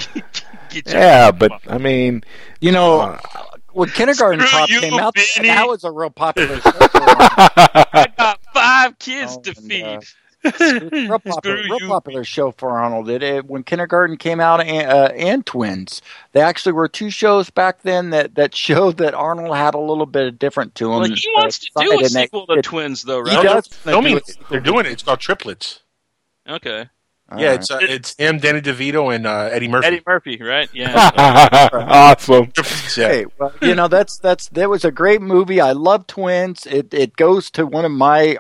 Get 0.70 0.88
your 0.88 0.98
yeah, 1.00 1.32
but 1.32 1.52
I 1.68 1.78
mean, 1.78 2.24
You 2.60 2.72
know, 2.72 3.00
Uh, 3.02 3.20
when 3.72 3.90
Kindergarten 3.90 4.40
Screw 4.46 4.60
Cop 4.60 4.70
you, 4.70 4.80
came 4.82 4.94
out, 5.00 5.16
Vinny. 5.36 5.48
that 5.50 5.68
was 5.68 5.84
a 5.84 5.92
real 5.92 6.10
popular 6.10 6.56
show. 6.62 6.72
for. 6.72 6.80
I 6.90 8.08
got 8.18 8.40
five 8.54 8.98
kids 9.00 9.38
Oh, 9.38 9.42
to 9.42 9.50
and, 9.58 9.68
feed. 9.70 9.84
uh, 9.84 10.90
real 10.92 11.20
popular, 11.26 11.56
real 11.64 11.88
popular 11.88 12.24
show 12.24 12.52
for 12.52 12.72
Arnold. 12.80 13.10
It, 13.10 13.22
it 13.24 13.46
when 13.46 13.64
Kindergarten 13.64 14.18
came 14.18 14.40
out 14.40 14.62
and, 14.62 14.88
uh, 14.90 15.12
and 15.16 15.46
Twins, 15.46 16.02
they 16.34 16.42
actually 16.42 16.74
were 16.74 16.88
two 16.88 17.10
shows 17.10 17.50
back 17.50 17.82
then 17.84 18.10
that, 18.12 18.36
that 18.36 18.54
showed 18.56 18.98
that 18.98 19.14
Arnold 19.14 19.56
had 19.56 19.76
a 19.76 19.80
little 19.80 20.06
bit 20.06 20.28
of 20.28 20.40
different 20.40 20.76
to 20.76 20.86
him. 20.92 21.00
Well, 21.02 21.10
he 21.10 21.32
wants 21.36 21.60
to 21.60 21.72
do 21.78 21.88
side, 21.88 21.88
a 21.88 21.92
and 21.92 22.02
they- 22.04 22.08
sequel 22.24 22.48
to 22.48 22.54
it- 22.54 22.64
Twins, 22.64 23.04
though, 23.04 23.24
He 23.24 23.32
does. 23.36 23.68
Tell 23.68 24.02
me, 24.02 24.12
do 24.12 24.18
it. 24.18 24.38
they're 24.50 24.60
doing 24.60 24.86
it. 24.86 24.92
It's 24.94 25.04
called 25.04 25.20
Triplets. 25.20 25.82
Okay. 26.48 26.90
All 27.32 27.40
yeah, 27.40 27.48
right. 27.48 27.60
it's 27.60 27.72
uh, 27.72 27.80
it's 27.82 28.16
him, 28.18 28.38
Danny 28.38 28.62
DeVito, 28.62 29.14
and 29.14 29.26
uh, 29.26 29.50
Eddie 29.52 29.68
Murphy. 29.68 29.88
Eddie 29.88 30.04
Murphy, 30.06 30.38
right? 30.38 30.70
Yeah. 30.74 31.10
awesome. 31.74 32.52
Yeah. 32.96 33.10
Hey, 33.10 33.26
well, 33.38 33.52
you 33.62 33.76
know 33.76 33.90
that's 33.90 34.20
that's 34.20 34.48
that 34.50 34.70
was 34.70 34.86
a 34.86 34.92
great 34.92 35.22
movie. 35.22 35.60
I 35.60 35.74
love 35.74 36.08
Twins. 36.08 36.66
It 36.66 36.94
it 36.94 37.18
goes 37.18 37.52
to 37.52 37.66
one 37.66 37.84
of 37.84 37.92
my 37.92 38.38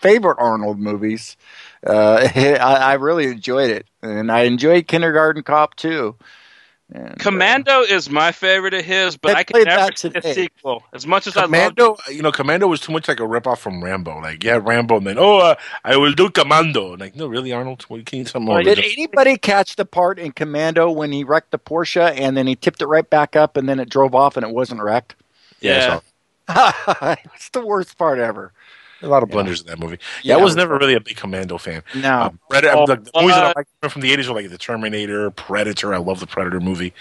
favorite 0.00 0.38
Arnold 0.40 0.80
movies. 0.80 1.36
Uh, 1.86 2.28
I, 2.34 2.56
I 2.56 2.92
really 2.94 3.26
enjoyed 3.26 3.70
it, 3.70 3.86
and 4.02 4.32
I 4.32 4.42
enjoyed 4.42 4.88
Kindergarten 4.88 5.44
Cop 5.44 5.76
too. 5.76 6.16
And, 6.94 7.08
uh, 7.08 7.14
Commando 7.18 7.80
is 7.80 8.10
my 8.10 8.32
favorite 8.32 8.74
of 8.74 8.84
his, 8.84 9.16
but 9.16 9.28
They 9.28 9.34
I 9.34 9.44
can 9.44 9.54
played 9.54 9.66
never 9.66 9.86
that 9.86 9.98
see 9.98 10.10
a 10.14 10.22
sequel. 10.34 10.84
As 10.92 11.06
much 11.06 11.26
as 11.26 11.36
I 11.36 11.42
love 11.42 11.74
Commando, 11.74 11.96
you 12.10 12.22
know, 12.22 12.32
Commando 12.32 12.66
was 12.68 12.80
too 12.80 12.92
much 12.92 13.08
like 13.08 13.20
a 13.20 13.24
ripoff 13.24 13.58
from 13.58 13.82
Rambo. 13.82 14.20
Like, 14.20 14.44
yeah, 14.44 14.58
Rambo, 14.62 14.98
and 14.98 15.06
then 15.06 15.18
oh, 15.18 15.38
uh, 15.38 15.54
I 15.84 15.96
will 15.96 16.12
do 16.12 16.28
Commando. 16.30 16.96
Like, 16.96 17.16
no, 17.16 17.26
really, 17.26 17.52
Arnold, 17.52 17.82
what, 17.84 18.04
can 18.04 18.18
you 18.18 18.24
tell 18.24 18.40
me 18.40 18.48
more? 18.48 18.62
Did 18.62 18.78
anybody 18.78 19.38
catch 19.38 19.76
the 19.76 19.84
part 19.84 20.18
in 20.18 20.32
Commando 20.32 20.90
when 20.90 21.12
he 21.12 21.24
wrecked 21.24 21.50
the 21.50 21.58
Porsche 21.58 22.12
and 22.18 22.36
then 22.36 22.46
he 22.46 22.56
tipped 22.56 22.82
it 22.82 22.86
right 22.86 23.08
back 23.08 23.36
up 23.36 23.56
and 23.56 23.68
then 23.68 23.80
it 23.80 23.88
drove 23.88 24.14
off 24.14 24.36
and 24.36 24.44
it 24.44 24.52
wasn't 24.52 24.82
wrecked? 24.82 25.14
yeah, 25.60 26.00
it's 27.34 27.48
the 27.50 27.64
worst 27.64 27.96
part 27.96 28.18
ever. 28.18 28.52
A 29.02 29.08
lot 29.08 29.22
of 29.22 29.28
blunders 29.30 29.60
in 29.60 29.66
that 29.66 29.78
movie. 29.78 29.98
Yeah, 30.22 30.36
Yeah, 30.36 30.40
I 30.40 30.44
was 30.44 30.56
never 30.56 30.78
really 30.78 30.94
a 30.94 31.00
big 31.00 31.16
Commando 31.16 31.58
fan. 31.58 31.82
No. 31.94 32.22
Um, 32.22 32.38
Predator, 32.48 32.76
Oh, 32.76 32.86
the, 32.86 32.96
the 32.96 33.10
movies 33.14 33.34
that 33.34 33.44
I 33.56 33.60
like 33.82 33.92
from 33.92 34.02
the 34.02 34.14
'80s 34.16 34.28
were 34.28 34.34
like 34.34 34.50
the 34.50 34.58
Terminator, 34.58 35.30
Predator. 35.30 35.92
I 35.94 35.98
love 35.98 36.20
the 36.20 36.26
Predator 36.26 36.60
movie. 36.60 36.92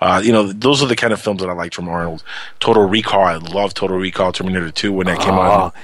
Uh, 0.00 0.20
you 0.24 0.32
know, 0.32 0.52
those 0.52 0.82
are 0.82 0.86
the 0.86 0.96
kind 0.96 1.12
of 1.12 1.20
films 1.20 1.40
that 1.40 1.48
I 1.48 1.54
liked 1.54 1.74
from 1.74 1.88
Arnold. 1.88 2.22
Total 2.60 2.86
Recall, 2.88 3.24
I 3.24 3.36
love 3.36 3.74
Total 3.74 3.96
Recall. 3.96 4.32
Terminator 4.32 4.70
2 4.70 4.92
when 4.92 5.06
that 5.06 5.18
came 5.20 5.34
out. 5.34 5.74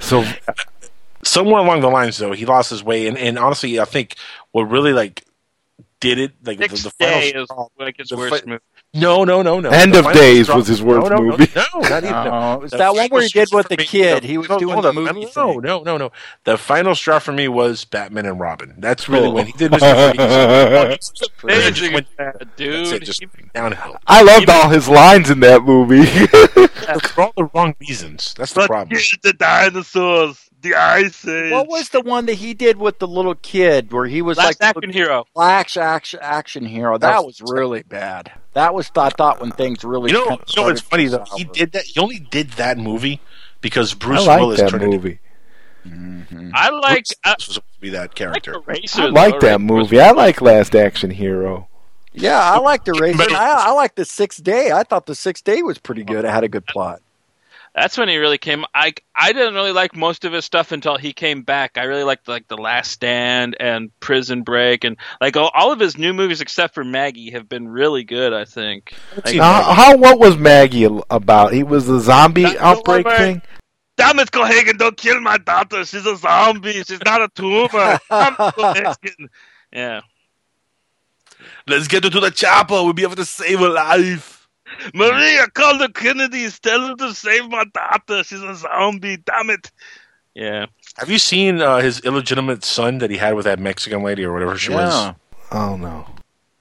So 0.00 0.24
somewhere 1.24 1.60
along 1.60 1.80
the 1.80 1.88
lines 1.88 2.18
though 2.18 2.32
he 2.32 2.44
lost 2.44 2.68
his 2.70 2.82
way 2.82 3.06
and, 3.06 3.16
and 3.16 3.38
honestly 3.38 3.78
i 3.78 3.84
think 3.84 4.16
what 4.50 4.62
really 4.64 4.92
like 4.92 5.24
did 6.00 6.18
it 6.18 6.32
like 6.44 6.58
the, 6.58 6.66
the 6.66 6.90
final 6.98 7.20
Day 7.20 7.32
is 7.32 7.44
straw- 7.44 7.68
like 7.78 7.96
his 7.96 8.10
worst 8.10 8.42
fi- 8.42 8.50
movie. 8.50 8.62
No 8.94 9.24
no 9.24 9.40
no 9.42 9.58
no 9.60 9.70
End 9.70 9.94
The 9.94 10.06
of 10.06 10.12
Days 10.14 10.48
was 10.48 10.66
his 10.66 10.82
worst 10.82 11.08
no, 11.10 11.16
no, 11.16 11.22
movie. 11.22 11.50
no, 11.56 11.64
no 11.74 11.80
not 11.88 12.04
even 12.04 12.14
Oh, 12.14 12.24
no. 12.58 12.62
it's 12.62 12.72
The 12.72 12.76
that 12.78 12.94
one 12.94 13.08
where 13.08 13.22
he 13.22 13.28
did 13.28 13.48
with 13.52 13.68
the 13.68 13.76
kid. 13.78 14.22
no, 14.22 14.28
He 14.28 14.36
was 14.38 14.48
no, 14.50 14.58
doing 14.58 14.80
the 14.82 14.92
movie 14.92 15.20
no 15.22 15.26
thing. 15.26 15.60
no 15.62 15.82
no 15.82 15.96
no 15.96 16.12
the 16.44 16.58
final 16.58 16.94
straw 16.94 17.18
for 17.18 17.32
me 17.32 17.48
was 17.48 17.84
batman 17.86 18.26
and 18.26 18.38
robin 18.38 18.74
that's 18.78 19.08
really 19.08 19.28
Oh. 19.28 19.30
when 19.30 19.46
he 19.46 19.52
oh. 19.54 19.58
did 19.58 19.72
mr 19.72 21.28
freeze 21.36 21.52
They 21.64 21.70
just 21.70 21.92
went 21.92 22.06
Dude, 22.56 22.86
it, 22.88 23.02
just 23.04 23.24
downhill 23.54 23.96
I 24.06 24.22
loved 24.22 24.50
all 24.50 24.68
his 24.68 24.88
lines 24.88 25.30
in 25.30 25.40
that 25.40 25.62
movie. 25.64 26.04
for 27.08 27.22
all 27.22 27.32
the 27.36 27.44
wrong 27.54 27.74
reasons 27.80 28.34
that's 28.36 28.52
the 28.52 28.66
problem 28.66 28.98
the 29.22 29.32
dinosaurs, 29.32 30.48
the 30.60 30.74
ice 30.74 31.26
age. 31.26 31.52
What 31.52 31.68
was 31.68 31.88
the 31.90 32.00
one 32.00 32.26
that 32.26 32.34
he 32.34 32.54
did 32.54 32.76
with 32.76 32.98
the 32.98 33.06
little 33.08 33.34
kid 33.34 33.92
where 33.92 34.06
he 34.06 34.22
was 34.22 34.36
Last 34.38 34.60
like 34.60 34.76
Action 34.76 34.90
Hero? 34.92 35.24
Flash 35.34 35.76
action 35.76 36.20
action 36.22 36.64
hero? 36.64 36.98
That 36.98 37.24
was 37.24 37.40
really 37.40 37.82
bad. 37.82 38.32
That 38.54 38.74
was 38.74 38.90
I 38.96 39.08
thought 39.10 39.40
when 39.40 39.50
things 39.50 39.82
really 39.82 40.10
you 40.10 40.18
know, 40.18 40.26
kind 40.26 40.40
of 40.40 40.48
you 40.48 40.62
know 40.62 40.68
what's 40.68 40.80
funny 40.80 41.06
though? 41.06 41.24
He 41.36 41.44
did 41.44 41.72
that. 41.72 41.84
He 41.84 41.98
only 42.00 42.18
did 42.18 42.50
that 42.52 42.78
movie 42.78 43.20
because 43.60 43.94
Bruce 43.94 44.26
like 44.26 44.40
Willis 44.40 44.60
that 44.60 44.70
turned 44.70 44.82
it 44.82 44.88
movie. 44.88 45.20
Mm-hmm. 45.86 46.50
I 46.54 46.68
like. 46.68 47.06
Bruce 47.06 47.12
uh, 47.24 47.28
I, 47.28 47.34
was 47.38 47.44
supposed 47.44 47.74
to 47.74 47.80
be 47.80 47.90
that 47.90 48.14
character. 48.14 48.54
like 48.54 48.68
Eraser, 48.68 49.02
I 49.02 49.06
like 49.06 49.40
though, 49.40 49.46
that 49.46 49.52
right? 49.52 49.60
movie. 49.60 50.00
I 50.00 50.10
like 50.12 50.40
Last 50.40 50.74
Action 50.74 51.10
Hero. 51.10 51.68
Yeah, 52.12 52.38
I 52.38 52.58
liked 52.58 52.84
the 52.84 52.92
Razor. 52.92 53.16
But- 53.16 53.32
I, 53.32 53.68
I 53.68 53.72
liked 53.72 53.96
the 53.96 54.04
Sixth 54.04 54.42
Day. 54.42 54.70
I 54.70 54.82
thought 54.82 55.06
the 55.06 55.14
Sixth 55.14 55.44
Day 55.44 55.62
was 55.62 55.78
pretty 55.78 56.04
good. 56.04 56.24
It 56.24 56.30
had 56.30 56.44
a 56.44 56.48
good 56.48 56.66
plot. 56.66 57.00
That's 57.74 57.96
when 57.96 58.08
he 58.08 58.18
really 58.18 58.36
came. 58.36 58.66
I 58.74 58.92
I 59.16 59.32
didn't 59.32 59.54
really 59.54 59.72
like 59.72 59.96
most 59.96 60.26
of 60.26 60.32
his 60.34 60.44
stuff 60.44 60.72
until 60.72 60.98
he 60.98 61.14
came 61.14 61.40
back. 61.42 61.78
I 61.78 61.84
really 61.84 62.04
liked 62.04 62.28
like 62.28 62.46
the 62.46 62.58
Last 62.58 62.90
Stand 62.90 63.56
and 63.58 63.90
Prison 63.98 64.42
Break 64.42 64.84
and 64.84 64.98
like 65.22 65.38
all, 65.38 65.50
all 65.54 65.72
of 65.72 65.80
his 65.80 65.96
new 65.96 66.12
movies 66.12 66.42
except 66.42 66.74
for 66.74 66.84
Maggie 66.84 67.30
have 67.30 67.48
been 67.48 67.66
really 67.66 68.04
good. 68.04 68.34
I 68.34 68.44
think. 68.44 68.92
Like, 69.24 69.36
Now, 69.36 69.60
uh, 69.70 69.74
how 69.74 69.96
what 69.96 70.18
was 70.18 70.36
Maggie 70.36 70.84
about? 71.10 71.54
He 71.54 71.62
was 71.62 71.86
the 71.86 71.98
zombie 71.98 72.42
That's 72.42 72.56
outbreak 72.56 73.06
one 73.06 73.14
where- 73.14 73.18
thing. 73.18 73.42
Damn 73.96 74.18
it, 74.20 74.30
Cohagen! 74.30 74.78
Don't 74.78 74.96
kill 74.96 75.20
my 75.20 75.36
daughter. 75.38 75.84
She's 75.84 76.06
a 76.06 76.16
zombie. 76.16 76.82
She's 76.82 77.02
not 77.04 77.20
a 77.22 77.28
tumor. 77.34 77.68
Damn 78.10 78.32
it, 78.32 78.36
Cohagen. 78.38 79.28
yeah. 79.72 80.00
Let's 81.66 81.88
get 81.88 82.04
her 82.04 82.10
to 82.10 82.20
the 82.20 82.30
chopper. 82.30 82.74
We'll 82.74 82.92
be 82.94 83.02
able 83.02 83.16
to 83.16 83.24
save 83.24 83.58
her 83.60 83.68
life. 83.68 84.41
Maria, 84.94 85.46
call 85.48 85.78
the 85.78 85.88
Kennedys. 85.88 86.58
Tell 86.60 86.80
them 86.88 86.96
to 86.98 87.14
save 87.14 87.48
my 87.48 87.64
daughter. 87.72 88.24
She's 88.24 88.42
a 88.42 88.54
zombie. 88.54 89.16
Damn 89.18 89.50
it. 89.50 89.70
Yeah. 90.34 90.66
Have 90.96 91.10
you 91.10 91.18
seen 91.18 91.60
uh, 91.60 91.78
his 91.78 92.00
illegitimate 92.00 92.64
son 92.64 92.98
that 92.98 93.10
he 93.10 93.16
had 93.18 93.34
with 93.34 93.44
that 93.44 93.58
Mexican 93.58 94.02
lady 94.02 94.24
or 94.24 94.32
whatever 94.32 94.56
she 94.56 94.70
was? 94.72 95.14
Oh 95.50 95.76
no. 95.76 96.06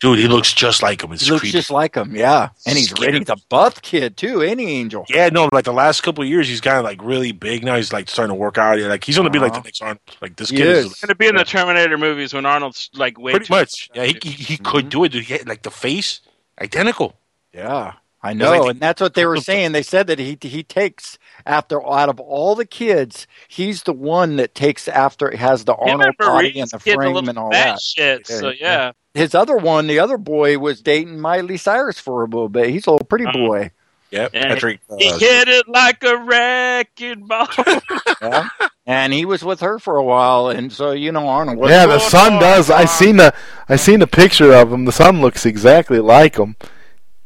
Dude, 0.01 0.17
he 0.17 0.27
looks 0.27 0.51
just 0.51 0.81
like 0.81 1.03
him. 1.03 1.11
It's 1.13 1.23
He 1.25 1.29
looks 1.29 1.41
creepy. 1.41 1.51
just 1.51 1.69
like 1.69 1.93
him, 1.95 2.15
yeah. 2.15 2.49
And 2.65 2.75
he's 2.75 2.89
Scary. 2.89 3.09
and 3.09 3.17
he's 3.19 3.29
a 3.29 3.35
buff 3.49 3.83
kid 3.83 4.17
too, 4.17 4.41
ain't 4.41 4.59
he, 4.59 4.65
Angel? 4.79 5.05
yeah, 5.09 5.29
no, 5.29 5.47
like 5.53 5.65
the 5.65 5.71
last 5.73 6.01
couple 6.01 6.23
of 6.23 6.27
years, 6.27 6.47
he's 6.47 6.59
kind 6.59 6.77
of 6.79 6.83
like 6.83 6.99
really 7.03 7.31
big 7.31 7.63
now. 7.63 7.75
He's 7.75 7.93
like 7.93 8.09
starting 8.09 8.31
to 8.31 8.39
work 8.39 8.57
out. 8.57 8.79
Like 8.79 9.03
he's 9.03 9.15
going 9.15 9.27
to 9.27 9.29
be 9.29 9.37
like 9.37 9.51
the 9.53 9.59
Uh-huh. 9.59 9.63
next 9.67 9.81
Arnold. 9.83 9.99
Like 10.19 10.35
this 10.37 10.49
He 10.49 10.57
kid 10.57 10.65
is, 10.67 10.85
is. 10.87 10.93
Going 11.01 11.09
to 11.09 11.15
be 11.15 11.27
in 11.27 11.35
the 11.35 11.43
Terminator 11.43 11.99
movies 11.99 12.33
when 12.33 12.47
Arnold's 12.47 12.89
like 12.95 13.19
way 13.19 13.33
pretty 13.33 13.45
too 13.45 13.53
much. 13.53 13.91
Yeah, 13.93 14.05
he 14.05 14.17
he, 14.23 14.31
he 14.31 14.57
could 14.57 14.89
do 14.89 15.03
it. 15.03 15.09
Dude. 15.09 15.23
He 15.23 15.33
had, 15.33 15.47
like 15.47 15.61
the 15.61 15.69
face 15.71 16.21
identical. 16.59 17.15
Yeah, 17.53 17.93
I 18.23 18.29
like 18.29 18.37
know, 18.37 18.63
the- 18.63 18.69
and 18.69 18.79
that's 18.79 19.01
what 19.01 19.13
they 19.15 19.25
were 19.25 19.37
saying. 19.41 19.71
They 19.71 19.83
said 19.83 20.07
that 20.07 20.19
he 20.19 20.37
he 20.41 20.63
takes 20.63 21.17
after 21.45 21.81
out 21.87 22.09
of 22.09 22.19
all 22.19 22.55
the 22.55 22.65
kids, 22.65 23.25
he's 23.47 23.83
the 23.83 23.93
one 23.93 24.35
that 24.35 24.53
takes 24.53 24.87
after 24.87 25.35
has 25.35 25.65
the 25.65 25.73
Him 25.73 25.79
Arnold 26.01 26.05
and 26.07 26.17
body 26.17 26.59
and 26.59 26.69
the 26.69 26.79
frame 26.79 27.29
and 27.29 27.37
all 27.39 27.49
that. 27.51 27.79
shit. 27.81 28.27
Yeah, 28.29 28.35
So 28.37 28.49
yeah. 28.49 28.55
yeah. 28.61 28.91
His 29.13 29.35
other 29.35 29.57
one, 29.57 29.87
the 29.87 29.99
other 29.99 30.17
boy, 30.17 30.57
was 30.57 30.81
dating 30.81 31.19
Miley 31.19 31.57
Cyrus 31.57 31.99
for 31.99 32.21
a 32.21 32.25
little 32.25 32.47
bit. 32.47 32.69
He's 32.69 32.87
a 32.87 32.91
little 32.91 33.05
pretty 33.07 33.25
Uh-huh. 33.25 33.37
boy. 33.37 33.71
Yep, 34.11 34.31
Yeah. 34.33 34.41
Patrick. 34.49 34.79
Uh, 34.89 34.95
He 34.99 35.05
hit 35.09 35.47
it 35.49 35.67
like 35.67 36.03
a 36.03 36.17
wrecking 36.17 37.25
ball. 37.27 37.47
Yeah. 38.21 38.47
and 38.85 39.11
he 39.13 39.25
was 39.25 39.43
with 39.43 39.61
her 39.61 39.79
for 39.79 39.97
a 39.97 40.03
while, 40.03 40.49
and 40.49 40.71
so 40.71 40.91
you 40.91 41.11
know 41.11 41.27
Arnold. 41.27 41.57
was 41.57 41.71
Yeah, 41.71 41.87
the 41.87 41.97
son 41.99 42.39
does. 42.39 42.69
I 42.69 42.85
seen 42.85 43.17
the 43.17 43.33
I 43.67 43.77
seen 43.77 43.99
the 43.99 44.05
picture 44.07 44.53
of 44.53 44.71
him. 44.71 44.85
The 44.85 44.91
son 44.91 45.21
looks 45.21 45.43
exactly 45.45 45.99
like 45.99 46.37
him. 46.37 46.55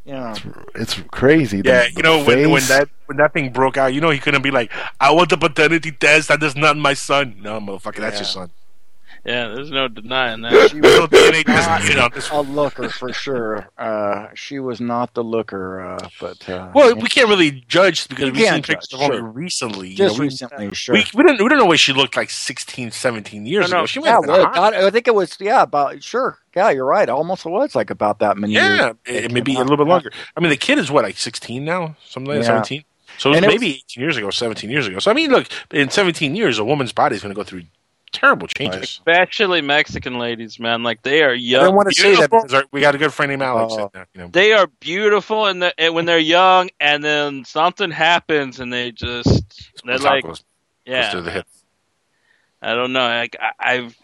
Yeah. 0.05 0.35
It's 0.75 0.93
crazy. 1.11 1.61
The- 1.61 1.69
yeah, 1.69 1.83
the 1.89 1.93
you 1.97 2.03
know 2.03 2.23
when, 2.23 2.51
when 2.51 2.63
that 2.63 2.89
when 3.07 3.17
that 3.17 3.33
thing 3.33 3.51
broke 3.51 3.75
out, 3.77 3.93
you 3.93 4.01
know 4.01 4.11
he 4.11 4.19
couldn't 4.19 4.43
be 4.43 4.51
like, 4.51 4.71
"I 4.99 5.11
want 5.11 5.29
the 5.31 5.37
paternity 5.37 5.91
test. 5.91 6.27
That 6.27 6.43
is 6.43 6.55
not 6.55 6.77
my 6.77 6.93
son." 6.93 7.37
No, 7.41 7.59
motherfucker, 7.59 7.97
that's 7.97 8.15
Yeah. 8.15 8.19
your 8.19 8.25
son. 8.25 8.49
Yeah, 9.25 9.47
there's 9.47 9.71
no 9.71 9.87
denying 9.87 10.41
that. 10.41 10.69
She 10.69 10.79
was 10.79 10.97
No 10.99 11.07
DNA 11.07 11.43
test, 11.43 11.67
not 11.67 11.83
you 11.89 11.95
know, 11.95 12.09
a 12.31 12.41
looker 12.43 12.89
for 12.89 13.11
sure. 13.11 13.67
Uh, 13.77 14.27
she 14.35 14.59
was 14.59 14.79
not 14.79 15.13
the 15.15 15.23
looker, 15.23 15.81
uh, 15.81 16.09
but 16.21 16.47
uh, 16.47 16.71
Well, 16.75 16.95
we 16.95 17.09
can't 17.09 17.27
really 17.27 17.63
judge 17.67 18.07
because 18.07 18.31
we've 18.31 18.47
seen 18.47 18.61
pictures 18.61 18.93
of 18.93 19.01
only 19.01 19.17
sure. 19.17 19.23
recently. 19.25 19.89
you 19.89 19.95
just 19.97 20.15
know, 20.15 20.19
we- 20.19 20.25
recently, 20.27 20.73
sure. 20.75 20.93
We, 20.95 21.05
we 21.15 21.23
didn't 21.23 21.41
we 21.43 21.49
don't 21.49 21.57
know 21.57 21.65
what 21.65 21.79
she 21.79 21.91
looked 21.93 22.15
like 22.15 22.29
16, 22.29 22.91
17 22.91 23.45
years 23.45 23.71
No, 23.71 23.77
no, 23.77 23.79
ago. 23.81 23.85
She 23.87 23.99
yeah, 24.01 24.11
have 24.11 24.21
been 24.23 24.29
hot. 24.41 24.53
God, 24.53 24.73
I 24.75 24.89
think 24.91 25.07
it 25.07 25.15
was 25.15 25.35
yeah 25.39 25.63
about 25.63 26.03
sure. 26.03 26.37
Yeah, 26.55 26.69
you're 26.69 26.85
right. 26.85 27.09
Almost 27.09 27.45
it 27.45 27.49
was 27.49 27.75
like 27.75 27.89
about 27.89 28.19
that 28.19 28.37
many 28.37 28.53
years. 28.53 28.79
yeah, 28.79 28.93
it, 29.05 29.31
maybe 29.31 29.55
a 29.55 29.59
little 29.59 29.75
bit 29.77 29.87
longer. 29.87 30.11
I 30.37 30.39
mean, 30.39 30.49
the 30.51 30.55
kid 30.57 30.77
is 30.77 30.89
what 30.91 31.03
like 31.03 31.17
sixteen 31.17 31.65
now, 31.65 31.95
something 32.07 32.29
like 32.31 32.41
Yeah. 32.43 32.47
seventeen. 32.47 32.83
So 33.17 33.29
it 33.29 33.31
was 33.31 33.37
And 33.37 33.45
it 33.45 33.47
maybe 33.49 33.67
eighteen 33.75 34.01
years 34.03 34.17
ago, 34.17 34.29
seventeen 34.29 34.69
years 34.69 34.87
ago. 34.87 34.99
So 34.99 35.09
I 35.09 35.13
mean, 35.13 35.31
look, 35.31 35.47
in 35.71 35.89
seventeen 35.89 36.35
years, 36.35 36.59
a 36.59 36.63
woman's 36.65 36.91
body 36.93 37.15
is 37.15 37.21
going 37.21 37.33
to 37.33 37.35
go 37.35 37.43
through 37.43 37.63
terrible 38.15 38.47
changes. 38.47 38.81
Especially 38.81 39.61
Mexican 39.61 40.17
ladies, 40.17 40.59
man. 40.59 40.83
Like 40.83 41.03
they 41.03 41.21
are 41.23 41.31
I 41.31 41.35
young. 41.35 41.65
don't 41.65 41.75
want 41.75 41.89
to 41.89 41.95
say 41.95 42.15
that 42.15 42.31
because 42.31 42.53
our, 42.53 42.63
we 42.71 42.81
got 42.81 42.95
a 42.95 42.97
good 42.97 43.13
friend 43.13 43.29
named 43.29 43.41
Alex. 43.41 43.73
Oh. 43.77 43.91
there, 43.93 44.07
you 44.13 44.21
know. 44.21 44.27
They 44.29 44.53
are 44.53 44.67
beautiful 44.79 45.45
and, 45.45 45.61
the, 45.61 45.73
and 45.79 45.93
when 45.93 46.05
they're 46.05 46.17
young, 46.17 46.69
and 46.79 47.03
then 47.03 47.45
something 47.45 47.91
happens, 47.91 48.59
and 48.59 48.71
they 48.71 48.91
just 48.91 49.71
they're 49.83 49.97
like, 49.99 50.23
goes- 50.23 50.39
goes 50.39 50.43
yeah, 50.85 51.11
through 51.11 51.21
the. 51.21 51.45
I 52.61 52.73
don't 52.73 52.93
know. 52.93 53.05
Like 53.05 53.35
I, 53.39 53.51
I've 53.59 53.97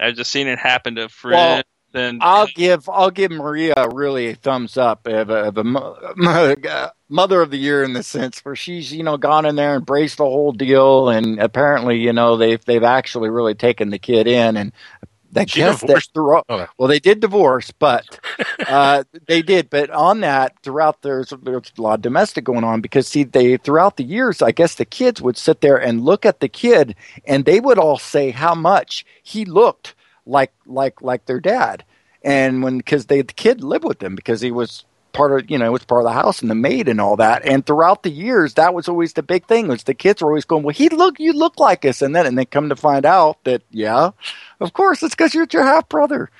I've 0.00 0.16
just 0.16 0.30
seen 0.30 0.48
it 0.48 0.58
happen 0.58 0.96
to 0.96 1.08
friends. 1.08 1.64
And 1.94 2.24
I'll 2.24 2.48
give 2.48 2.88
I'll 2.88 3.10
give 3.10 3.30
Maria 3.30 3.74
really 3.92 4.28
a 4.30 4.34
thumbs 4.36 4.76
up 4.78 5.06
of 5.06 5.30
a, 5.30 5.34
of 5.34 5.58
a 5.58 5.64
mother 7.10 7.42
of 7.42 7.50
the 7.50 7.58
year 7.58 7.84
in 7.84 7.92
the 7.92 8.02
sense 8.02 8.40
where 8.44 8.56
she's 8.56 8.92
you 8.92 9.02
know 9.04 9.18
gone 9.18 9.46
in 9.46 9.56
there 9.56 9.76
and 9.76 9.86
braced 9.86 10.18
the 10.18 10.24
whole 10.24 10.52
deal 10.52 11.10
and 11.10 11.40
apparently 11.40 11.98
you 11.98 12.12
know 12.12 12.36
they've 12.36 12.64
they've 12.64 12.84
actually 12.84 13.30
really 13.30 13.54
taken 13.54 13.90
the 13.90 13.98
kid 13.98 14.26
in 14.26 14.56
and 14.56 14.72
I 15.36 15.44
She 15.46 15.62
guess 15.62 15.84
that 15.84 16.02
divorced? 16.02 16.10
throughout 16.14 16.46
Oh, 16.48 16.68
well 16.78 16.88
they 16.88 17.00
did 17.00 17.20
divorce 17.20 17.70
but 17.72 18.20
uh, 18.66 19.04
they 19.28 19.42
did 19.42 19.70
but 19.70 19.90
on 19.90 20.20
that 20.20 20.54
throughout 20.62 21.02
there's 21.02 21.32
there's 21.42 21.72
a 21.78 21.82
lot 21.82 21.94
of 21.96 22.02
domestic 22.02 22.44
going 22.44 22.64
on 22.64 22.80
because 22.80 23.08
see 23.08 23.24
they 23.24 23.56
throughout 23.58 23.96
the 23.98 24.04
years 24.04 24.42
I 24.42 24.52
guess 24.52 24.76
the 24.76 24.86
kids 24.86 25.22
would 25.22 25.36
sit 25.36 25.60
there 25.60 25.76
and 25.80 26.04
look 26.04 26.26
at 26.26 26.40
the 26.40 26.48
kid 26.48 26.96
and 27.26 27.44
they 27.44 27.60
would 27.60 27.78
all 27.78 27.98
say 27.98 28.30
how 28.30 28.54
much 28.54 29.04
he 29.22 29.44
looked 29.44 29.94
like 30.26 30.52
like 30.66 31.02
like 31.02 31.26
their 31.26 31.40
dad. 31.40 31.84
And 32.22 32.62
when 32.62 32.78
because 32.78 33.06
they 33.06 33.22
the 33.22 33.32
kid 33.32 33.62
lived 33.62 33.84
with 33.84 33.98
them 33.98 34.14
because 34.14 34.40
he 34.40 34.50
was 34.50 34.84
part 35.12 35.32
of 35.32 35.50
you 35.50 35.58
know 35.58 35.70
was 35.70 35.84
part 35.84 36.00
of 36.00 36.06
the 36.06 36.12
house 36.12 36.42
and 36.42 36.50
the 36.50 36.54
maid 36.54 36.88
and 36.88 37.00
all 37.00 37.16
that. 37.16 37.46
And 37.46 37.64
throughout 37.64 38.02
the 38.02 38.10
years 38.10 38.54
that 38.54 38.74
was 38.74 38.88
always 38.88 39.12
the 39.12 39.22
big 39.22 39.46
thing 39.46 39.68
was 39.68 39.84
the 39.84 39.94
kids 39.94 40.22
were 40.22 40.30
always 40.30 40.44
going 40.44 40.62
well 40.62 40.74
he 40.74 40.88
look 40.88 41.18
you 41.18 41.32
look 41.32 41.58
like 41.58 41.84
us. 41.84 42.02
And 42.02 42.14
then 42.14 42.26
and 42.26 42.38
they 42.38 42.44
come 42.44 42.68
to 42.68 42.76
find 42.76 43.04
out 43.06 43.42
that 43.44 43.62
yeah 43.70 44.10
of 44.60 44.72
course 44.72 45.02
it's 45.02 45.14
because 45.14 45.34
you're 45.34 45.46
your 45.52 45.64
half 45.64 45.88
brother 45.88 46.30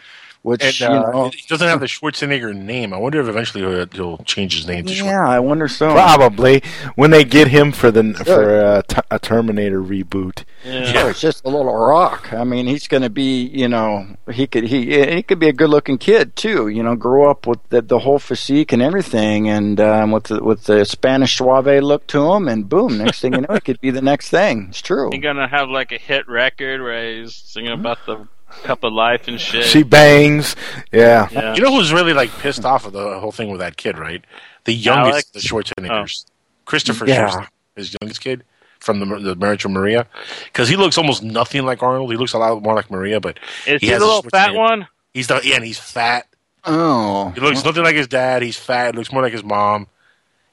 which 0.45 0.63
And, 0.63 0.79
you 0.79 0.87
uh, 0.87 1.11
know, 1.11 1.31
he 1.31 1.43
doesn't 1.49 1.67
have 1.67 1.81
the 1.87 1.87
Schwarzenegger 1.87 2.55
name. 2.55 2.93
I 2.93 2.99
wonder 2.99 3.19
if 3.19 3.29
eventually 3.29 3.65
he'll, 3.65 3.87
he'll 3.87 4.19
change 4.25 4.55
his 4.55 4.67
name 4.67 4.85
to 4.85 4.93
Schwarzenegger. 4.93 5.05
yeah, 5.07 5.27
I 5.27 5.41
wonder 5.41 5.69
so. 5.69 5.93
Probably 5.93 6.63
when 6.97 7.11
they 7.11 7.25
get 7.25 7.49
him 7.49 7.73
for 7.73 7.91
the 7.91 8.13
for 8.13 8.61
a, 8.61 8.83
t- 8.87 9.01
a 9.11 9.19
Terminator 9.19 9.83
reboot. 9.83 10.45
Yeah, 10.63 11.09
it's 11.09 11.21
just 11.21 11.47
a 11.47 11.49
little 11.49 11.75
rock. 11.75 12.31
I 12.35 12.45
mean, 12.45 12.67
he's 12.67 12.87
going 12.89 13.03
to 13.03 13.09
be, 13.09 13.47
you 13.47 13.69
know, 13.69 14.07
he 14.31 14.47
could 14.47 14.65
he 14.65 15.15
he 15.15 15.23
could 15.23 15.39
be 15.39 15.49
a 15.49 15.53
good-looking 15.55 15.97
kid 15.97 16.37
too. 16.37 16.69
You 16.69 16.83
know, 16.83 16.95
grow 16.95 17.31
up 17.31 17.47
with 17.47 17.67
the, 17.71 17.81
the 17.81 18.01
whole 18.01 18.19
physique 18.19 18.71
and 18.73 18.83
everything, 18.83 19.49
and 19.49 19.81
um, 19.81 20.11
with 20.11 20.25
the 20.25 20.45
with 20.45 20.65
the 20.65 20.85
Spanish 20.85 21.39
suave 21.39 21.83
look 21.83 22.07
to 22.09 22.33
him, 22.33 22.49
and 22.49 22.69
boom, 22.69 22.99
next 22.99 23.23
thing 23.23 23.33
you 23.33 23.41
know, 23.41 23.55
it 23.55 23.65
could 23.65 23.81
be 23.81 23.91
the 23.91 24.03
next 24.03 24.29
thing. 24.29 24.67
It's 24.69 24.83
true. 24.83 25.09
He's 25.11 25.23
gonna 25.23 25.49
have 25.49 25.71
like 25.71 25.91
a 25.93 25.99
hit 25.99 26.29
record 26.29 26.83
where 26.83 27.15
he's 27.15 27.35
singing 27.35 27.73
about 27.73 27.99
the 28.05 28.29
cup 28.63 28.85
of 28.85 28.93
life 28.93 29.29
and 29.29 29.41
shit. 29.41 29.65
She 29.65 29.83
bangs. 29.83 30.55
Yeah. 30.93 31.29
Yeah. 31.31 31.55
You 31.55 31.63
know 31.63 31.75
who's 31.75 31.93
really 31.93 32.13
like 32.13 32.31
pissed 32.39 32.65
off 32.65 32.87
of 32.87 32.93
the 32.93 33.19
whole 33.19 33.33
thing 33.33 33.51
with 33.51 33.61
that 33.61 33.77
kid, 33.77 33.99
right? 33.99 34.25
The 34.65 34.73
youngest, 34.73 35.13
Alex? 35.13 35.31
the 35.31 35.41
Schwarzeneggers, 35.41 36.25
Christopher 36.65 37.07
Yeah. 37.07 37.29
Schwarzenegger, 37.29 37.49
his 37.77 37.97
youngest 38.01 38.21
kid 38.21 38.45
from 38.81 39.01
the 39.01 39.07
the 39.19 39.35
Marriage 39.37 39.65
of 39.65 39.71
Maria, 39.71 40.07
because 40.45 40.69
he 40.69 40.77
looks 40.77 40.97
almost 40.99 41.23
nothing 41.23 41.65
like 41.65 41.83
Arnold. 41.83 42.11
He 42.11 42.17
looks 42.17 42.33
a 42.35 42.39
lot 42.39 42.63
more 42.63 42.75
like 42.75 42.91
Maria, 42.91 43.21
but 43.21 43.39
Is 43.67 43.81
he 43.81 43.87
he, 43.87 43.93
has 43.93 44.01
the 44.01 44.05
a 44.05 44.07
little 44.07 44.23
fat 44.31 44.55
one? 44.55 44.87
he's 45.13 45.27
the 45.27 45.41
yeah, 45.45 45.57
and 45.57 45.65
he's 45.65 45.79
fat. 45.79 46.27
Oh, 46.65 47.31
He 47.35 47.41
looks 47.41 47.63
nothing 47.65 47.83
like 47.83 47.95
his 47.97 48.09
dad. 48.09 48.41
He's 48.43 48.57
fat. 48.59 48.95
Looks 48.95 49.13
more 49.13 49.21
like 49.23 49.33
his 49.35 49.45
mom. 49.45 49.87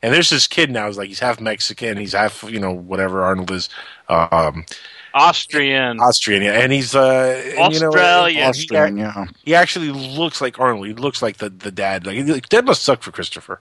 And 0.04 0.14
there's 0.14 0.30
this 0.30 0.48
kid 0.48 0.72
now. 0.72 0.88
He's 0.88 0.98
like 0.98 1.08
he's 1.10 1.20
half 1.20 1.40
Mexican. 1.40 1.98
He's 1.98 2.14
half 2.14 2.44
you 2.44 2.60
know 2.60 2.72
whatever 2.72 3.22
Arnold 3.24 3.52
is, 3.52 3.70
um, 4.10 4.66
Austrian. 5.14 6.00
Austrian. 6.00 6.44
Yeah, 6.44 6.60
and 6.62 6.72
he's 6.72 6.96
uh, 6.96 7.54
and, 7.58 7.74
you 7.74 7.80
know, 7.80 7.88
Australian. 7.88 8.50
Austrian, 8.50 8.98
yeah. 8.98 9.26
he 9.44 9.56
actually 9.56 9.90
looks 9.90 10.42
like 10.42 10.60
Arnold. 10.60 10.88
He 10.88 10.94
looks 10.94 11.22
like 11.22 11.38
the, 11.38 11.50
the 11.50 11.72
dad. 11.72 12.06
Like 12.06 12.16
he- 12.16 12.42
dad 12.42 12.66
must 12.66 12.84
suck 12.84 13.02
for 13.04 13.12
Christopher. 13.12 13.60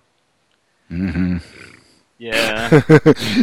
Mm-hmm. 0.91 1.39
Yeah. 2.19 2.71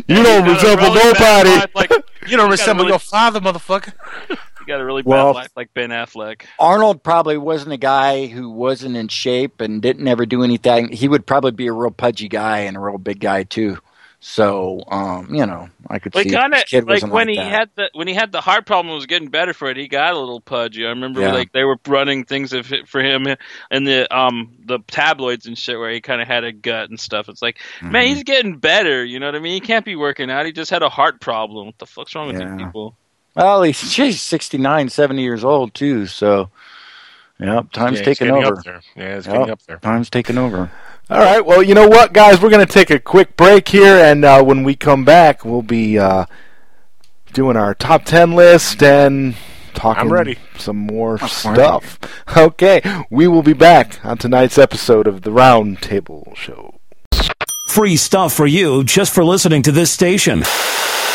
you 0.07 0.23
don't 0.23 0.45
Got 0.45 0.53
resemble 0.53 0.93
really 0.93 1.13
nobody. 1.13 1.71
Like, 1.73 1.91
You 2.27 2.37
don't 2.37 2.45
got 2.45 2.51
resemble 2.51 2.83
really- 2.83 2.91
your 2.93 2.99
father, 2.99 3.39
motherfucker. 3.39 3.93
you 4.29 4.65
got 4.67 4.79
a 4.79 4.85
really 4.85 5.01
bad 5.01 5.09
Well- 5.09 5.33
life 5.33 5.49
like 5.55 5.73
Ben 5.73 5.89
Affleck. 5.89 6.43
Arnold 6.59 7.01
probably 7.01 7.37
wasn't 7.37 7.73
a 7.73 7.77
guy 7.77 8.27
who 8.27 8.49
wasn't 8.51 8.95
in 8.95 9.07
shape 9.07 9.61
and 9.61 9.81
didn't 9.81 10.07
ever 10.07 10.25
do 10.27 10.43
anything. 10.43 10.89
He 10.89 11.07
would 11.07 11.25
probably 11.25 11.51
be 11.51 11.67
a 11.67 11.73
real 11.73 11.89
pudgy 11.91 12.27
guy 12.27 12.59
and 12.59 12.77
a 12.77 12.79
real 12.79 12.99
big 12.99 13.19
guy 13.19 13.43
too. 13.43 13.79
So, 14.19 14.83
um, 14.87 15.33
you 15.33 15.45
know, 15.45 15.69
I 15.89 15.99
could 15.99 16.15
Like 16.15 16.23
see 16.23 16.31
kind 16.31 16.51
this 16.51 16.63
of 16.63 16.69
kid 16.69 16.85
like 16.87 17.03
wasn't 17.03 17.13
when 17.13 17.27
like 17.27 17.35
he 17.35 17.35
that. 17.37 17.51
had 17.51 17.69
the 17.75 17.89
when 17.93 18.07
he 18.07 18.15
had 18.15 18.31
the 18.31 18.41
heart 18.41 18.65
problem 18.65 18.93
was 18.95 19.05
getting 19.05 19.29
better 19.29 19.53
for 19.53 19.69
it. 19.69 19.77
He 19.77 19.87
got 19.87 20.13
a 20.13 20.19
little 20.19 20.41
pudgy. 20.41 20.85
I 20.85 20.89
remember 20.89 21.21
Yeah. 21.21 21.33
like 21.33 21.51
they 21.51 21.63
were 21.63 21.77
running 21.87 22.25
things 22.25 22.51
of 22.51 22.65
for 22.87 23.01
him 23.01 23.27
in 23.69 23.83
the 23.83 24.13
um 24.15 24.57
the 24.65 24.79
tabloids 24.87 25.45
and 25.45 25.57
shit 25.57 25.77
where 25.77 25.91
he 25.91 26.01
kind 26.01 26.19
of 26.21 26.27
had 26.27 26.43
a 26.43 26.51
gut 26.51 26.89
and 26.89 26.99
stuff. 26.99 27.29
It's 27.29 27.41
like 27.43 27.59
Mm-hmm. 27.77 27.91
man, 27.91 28.07
he's 28.07 28.23
getting 28.23 28.57
better. 28.57 29.05
You 29.05 29.19
know 29.19 29.27
what 29.27 29.35
I 29.35 29.39
mean? 29.39 29.53
He 29.53 29.61
can't 29.61 29.85
be 29.85 29.95
working 29.95 30.31
out. 30.31 30.45
He 30.47 30.51
just 30.51 30.71
had 30.71 30.81
a 30.81 30.89
heart 30.89 31.21
problem. 31.21 31.67
What 31.67 31.77
the 31.77 31.85
fuck's 31.85 32.15
wrong 32.15 32.27
with 32.27 32.37
Yeah. 32.37 32.49
you 32.57 32.65
people? 32.65 32.97
Well, 33.35 33.61
he's 33.61 33.77
she's 33.91 34.19
69, 34.21 34.89
70 34.89 35.21
years 35.21 35.43
old 35.43 35.75
too. 35.75 36.07
So, 36.07 36.49
yep, 37.39 37.71
time's 37.71 37.99
Yeah, 37.99 38.05
taking 38.05 38.31
over. 38.31 38.63
Yeah, 38.95 39.17
it's 39.17 39.27
Yep, 39.27 39.35
getting 39.35 39.49
up 39.51 39.61
there. 39.67 39.77
Time's 39.77 40.09
taking 40.09 40.37
over. 40.39 40.71
All 41.09 41.19
right. 41.19 41.45
Well, 41.45 41.63
you 41.63 41.73
know 41.73 41.87
what, 41.87 42.11
guys? 42.13 42.41
We're 42.41 42.49
going 42.49 42.65
to 42.65 42.71
take 42.71 42.89
a 42.89 42.99
quick 42.99 43.37
break 43.37 43.69
here, 43.69 43.95
and 43.97 44.25
uh, 44.25 44.43
when 44.43 44.63
we 44.63 44.75
come 44.75 45.05
back, 45.05 45.45
we'll 45.45 45.61
be 45.61 45.97
uh, 45.97 46.25
doing 47.33 47.55
our 47.55 47.73
top 47.73 48.03
ten 48.03 48.33
list 48.33 48.83
and 48.83 49.35
talking 49.73 50.01
I'm 50.01 50.11
ready. 50.13 50.37
some 50.57 50.77
more 50.77 51.17
stuff. 51.19 51.97
Okay, 52.35 52.81
we 53.09 53.25
will 53.27 53.41
be 53.41 53.53
back 53.53 54.03
on 54.05 54.17
tonight's 54.17 54.57
episode 54.57 55.07
of 55.07 55.21
the 55.21 55.31
Round 55.31 55.81
Table 55.81 56.33
Show. 56.35 56.77
Free 57.69 57.95
stuff 57.95 58.33
for 58.33 58.45
you 58.45 58.83
just 58.83 59.13
for 59.13 59.23
listening 59.23 59.61
to 59.63 59.71
this 59.71 59.89
station. 59.89 60.43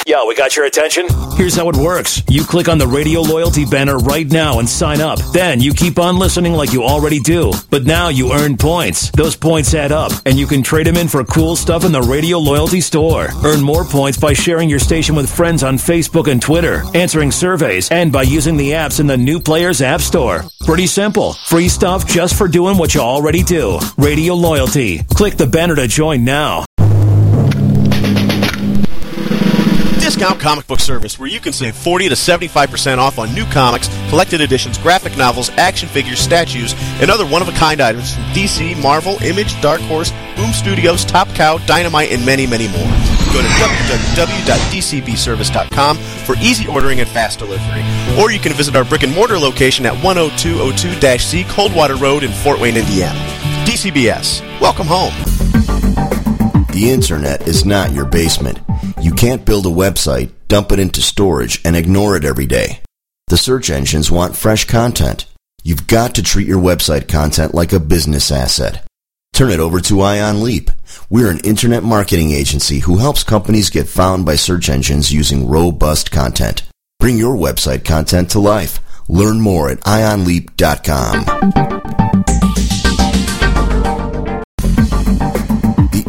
Yo, 0.04 0.26
we 0.26 0.34
got 0.34 0.56
your 0.56 0.64
attention? 0.64 1.06
Here's 1.36 1.54
how 1.54 1.68
it 1.68 1.76
works. 1.76 2.24
You 2.28 2.42
click 2.44 2.68
on 2.68 2.76
the 2.76 2.86
radio 2.86 3.20
loyalty 3.20 3.64
banner 3.64 3.98
right 3.98 4.28
now 4.28 4.58
and 4.58 4.68
sign 4.68 5.00
up. 5.00 5.20
Then 5.32 5.60
you 5.60 5.72
keep 5.72 5.96
on 5.96 6.18
listening 6.18 6.54
like 6.54 6.72
you 6.72 6.82
already 6.82 7.20
do. 7.20 7.52
But 7.70 7.84
now 7.84 8.08
you 8.08 8.32
earn 8.32 8.56
points. 8.56 9.10
Those 9.12 9.36
points 9.36 9.72
add 9.74 9.92
up, 9.92 10.10
and 10.26 10.36
you 10.36 10.48
can 10.48 10.64
trade 10.64 10.88
them 10.88 10.96
in 10.96 11.06
for 11.06 11.22
cool 11.24 11.54
stuff 11.54 11.84
in 11.84 11.92
the 11.92 12.02
radio 12.02 12.38
loyalty 12.38 12.80
store. 12.80 13.28
Earn 13.44 13.60
more 13.60 13.84
points 13.84 14.18
by 14.18 14.32
sharing 14.32 14.68
your 14.68 14.80
station 14.80 15.14
with 15.14 15.30
friends 15.30 15.62
on 15.62 15.76
Facebook 15.76 16.28
and 16.28 16.42
Twitter, 16.42 16.82
answering 16.94 17.30
surveys, 17.30 17.88
and 17.92 18.10
by 18.10 18.22
using 18.22 18.56
the 18.56 18.72
apps 18.72 18.98
in 18.98 19.06
the 19.06 19.16
New 19.16 19.38
Players 19.38 19.80
App 19.80 20.00
Store. 20.00 20.44
Pretty 20.66 20.88
simple. 20.88 21.34
Free 21.46 21.68
stuff 21.68 22.08
just 22.08 22.36
for 22.36 22.48
doing 22.48 22.76
what 22.76 22.92
you 22.94 23.00
already 23.00 23.44
do. 23.44 23.78
Radio 23.96 24.34
loyalty. 24.34 25.04
Click 25.14 25.36
the 25.36 25.46
banner 25.46 25.76
to 25.76 25.86
join 25.86 26.24
now. 26.24 26.64
Discount 30.22 30.40
Comic 30.40 30.68
Book 30.68 30.78
Service, 30.78 31.18
where 31.18 31.28
you 31.28 31.40
can 31.40 31.52
save 31.52 31.74
40 31.74 32.10
to 32.10 32.14
75% 32.14 32.98
off 32.98 33.18
on 33.18 33.34
new 33.34 33.44
comics, 33.46 33.88
collected 34.08 34.40
editions, 34.40 34.78
graphic 34.78 35.16
novels, 35.16 35.50
action 35.50 35.88
figures, 35.88 36.20
statues, 36.20 36.76
and 37.00 37.10
other 37.10 37.26
one 37.26 37.42
of 37.42 37.48
a 37.48 37.52
kind 37.58 37.80
items 37.80 38.14
from 38.14 38.22
DC, 38.26 38.80
Marvel, 38.80 39.20
Image, 39.24 39.60
Dark 39.60 39.80
Horse, 39.80 40.12
Boom 40.36 40.52
Studios, 40.52 41.04
Top 41.04 41.26
Cow, 41.30 41.58
Dynamite, 41.66 42.12
and 42.12 42.24
many, 42.24 42.46
many 42.46 42.68
more. 42.68 42.88
Go 43.32 43.42
to 43.42 43.48
www.dcbservice.com 43.48 45.96
for 45.96 46.36
easy 46.36 46.68
ordering 46.68 47.00
and 47.00 47.08
fast 47.08 47.40
delivery. 47.40 47.82
Or 48.16 48.30
you 48.30 48.38
can 48.38 48.52
visit 48.52 48.76
our 48.76 48.84
brick 48.84 49.02
and 49.02 49.12
mortar 49.12 49.40
location 49.40 49.84
at 49.86 50.00
10202 50.02 51.18
C 51.18 51.42
Coldwater 51.48 51.96
Road 51.96 52.22
in 52.22 52.30
Fort 52.30 52.60
Wayne, 52.60 52.76
Indiana. 52.76 53.18
DCBS, 53.66 54.40
welcome 54.60 54.86
home. 54.86 55.41
The 56.72 56.90
internet 56.90 57.46
is 57.46 57.66
not 57.66 57.92
your 57.92 58.06
basement. 58.06 58.58
You 58.98 59.12
can't 59.12 59.44
build 59.44 59.66
a 59.66 59.68
website, 59.68 60.30
dump 60.48 60.72
it 60.72 60.78
into 60.78 61.02
storage, 61.02 61.60
and 61.66 61.76
ignore 61.76 62.16
it 62.16 62.24
every 62.24 62.46
day. 62.46 62.80
The 63.26 63.36
search 63.36 63.68
engines 63.68 64.10
want 64.10 64.36
fresh 64.36 64.64
content. 64.64 65.26
You've 65.62 65.86
got 65.86 66.14
to 66.14 66.22
treat 66.22 66.48
your 66.48 66.62
website 66.62 67.08
content 67.08 67.52
like 67.52 67.74
a 67.74 67.80
business 67.80 68.32
asset. 68.32 68.86
Turn 69.34 69.50
it 69.50 69.60
over 69.60 69.80
to 69.80 70.00
Ion 70.00 70.42
Leap. 70.42 70.70
We're 71.10 71.30
an 71.30 71.40
internet 71.40 71.82
marketing 71.82 72.30
agency 72.30 72.78
who 72.78 72.96
helps 72.96 73.22
companies 73.22 73.68
get 73.68 73.86
found 73.86 74.24
by 74.24 74.36
search 74.36 74.70
engines 74.70 75.12
using 75.12 75.48
robust 75.48 76.10
content. 76.10 76.62
Bring 76.98 77.18
your 77.18 77.36
website 77.36 77.84
content 77.84 78.30
to 78.30 78.38
life. 78.38 78.80
Learn 79.08 79.42
more 79.42 79.68
at 79.68 79.80
ionleap.com. 79.80 81.26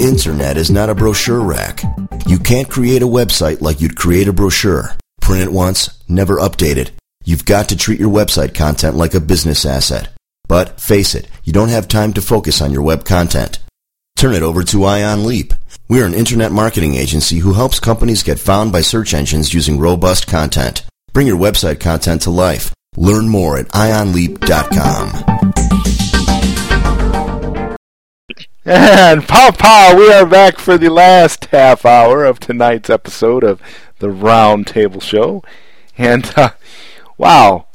internet 0.03 0.57
is 0.57 0.69
not 0.69 0.89
a 0.89 0.95
brochure 0.95 1.39
rack. 1.39 1.81
You 2.27 2.37
can't 2.37 2.69
create 2.69 3.01
a 3.01 3.07
website 3.07 3.61
like 3.61 3.79
you'd 3.79 3.95
create 3.95 4.27
a 4.27 4.33
brochure. 4.33 4.95
Print 5.21 5.43
it 5.43 5.51
once, 5.51 5.97
never 6.09 6.35
update 6.37 6.75
it. 6.75 6.91
You've 7.23 7.45
got 7.45 7.69
to 7.69 7.77
treat 7.77 7.99
your 8.01 8.11
website 8.11 8.53
content 8.53 8.95
like 8.97 9.13
a 9.13 9.21
business 9.21 9.65
asset. 9.65 10.09
But 10.47 10.81
face 10.81 11.15
it, 11.15 11.29
you 11.45 11.53
don't 11.53 11.69
have 11.69 11.87
time 11.87 12.11
to 12.13 12.21
focus 12.21 12.61
on 12.61 12.71
your 12.71 12.81
web 12.81 13.05
content. 13.05 13.59
Turn 14.17 14.33
it 14.33 14.43
over 14.43 14.63
to 14.63 14.83
Ion 14.83 15.25
Leap. 15.25 15.53
We're 15.87 16.05
an 16.05 16.13
internet 16.13 16.51
marketing 16.51 16.95
agency 16.95 17.39
who 17.39 17.53
helps 17.53 17.79
companies 17.79 18.23
get 18.23 18.39
found 18.39 18.73
by 18.73 18.81
search 18.81 19.13
engines 19.13 19.53
using 19.53 19.79
robust 19.79 20.27
content. 20.27 20.83
Bring 21.13 21.27
your 21.27 21.39
website 21.39 21.79
content 21.79 22.23
to 22.23 22.29
life. 22.29 22.73
Learn 22.97 23.29
more 23.29 23.57
at 23.57 23.69
ionleap.com. 23.69 25.52
And 28.65 29.27
pow 29.27 29.51
pow, 29.51 29.93
we 29.93 30.09
are 30.13 30.25
back 30.25 30.57
for 30.57 30.77
the 30.77 30.87
last 30.87 31.45
half 31.47 31.85
hour 31.85 32.23
of 32.23 32.39
tonight's 32.39 32.89
episode 32.89 33.43
of 33.43 33.61
the 33.99 34.09
Round 34.09 34.65
Table 34.65 35.01
Show. 35.01 35.43
And 35.97 36.31
uh, 36.37 36.51
wow, 37.17 37.65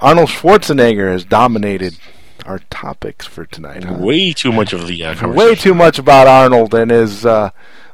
Arnold 0.00 0.30
Schwarzenegger 0.30 1.12
has 1.12 1.24
dominated 1.24 1.98
our 2.44 2.58
topics 2.68 3.28
for 3.28 3.46
tonight. 3.46 3.84
Huh? 3.84 3.94
Way 3.94 4.32
too 4.32 4.50
much 4.50 4.72
of 4.72 4.88
the 4.88 5.04
uh. 5.04 5.28
Way 5.32 5.54
too 5.54 5.72
much 5.72 6.00
about 6.00 6.26
Arnold 6.26 6.74
and 6.74 6.90
his. 6.90 7.24
Uh, 7.24 7.50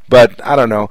but 0.09 0.43
I 0.43 0.57
don't 0.57 0.71
know. 0.71 0.89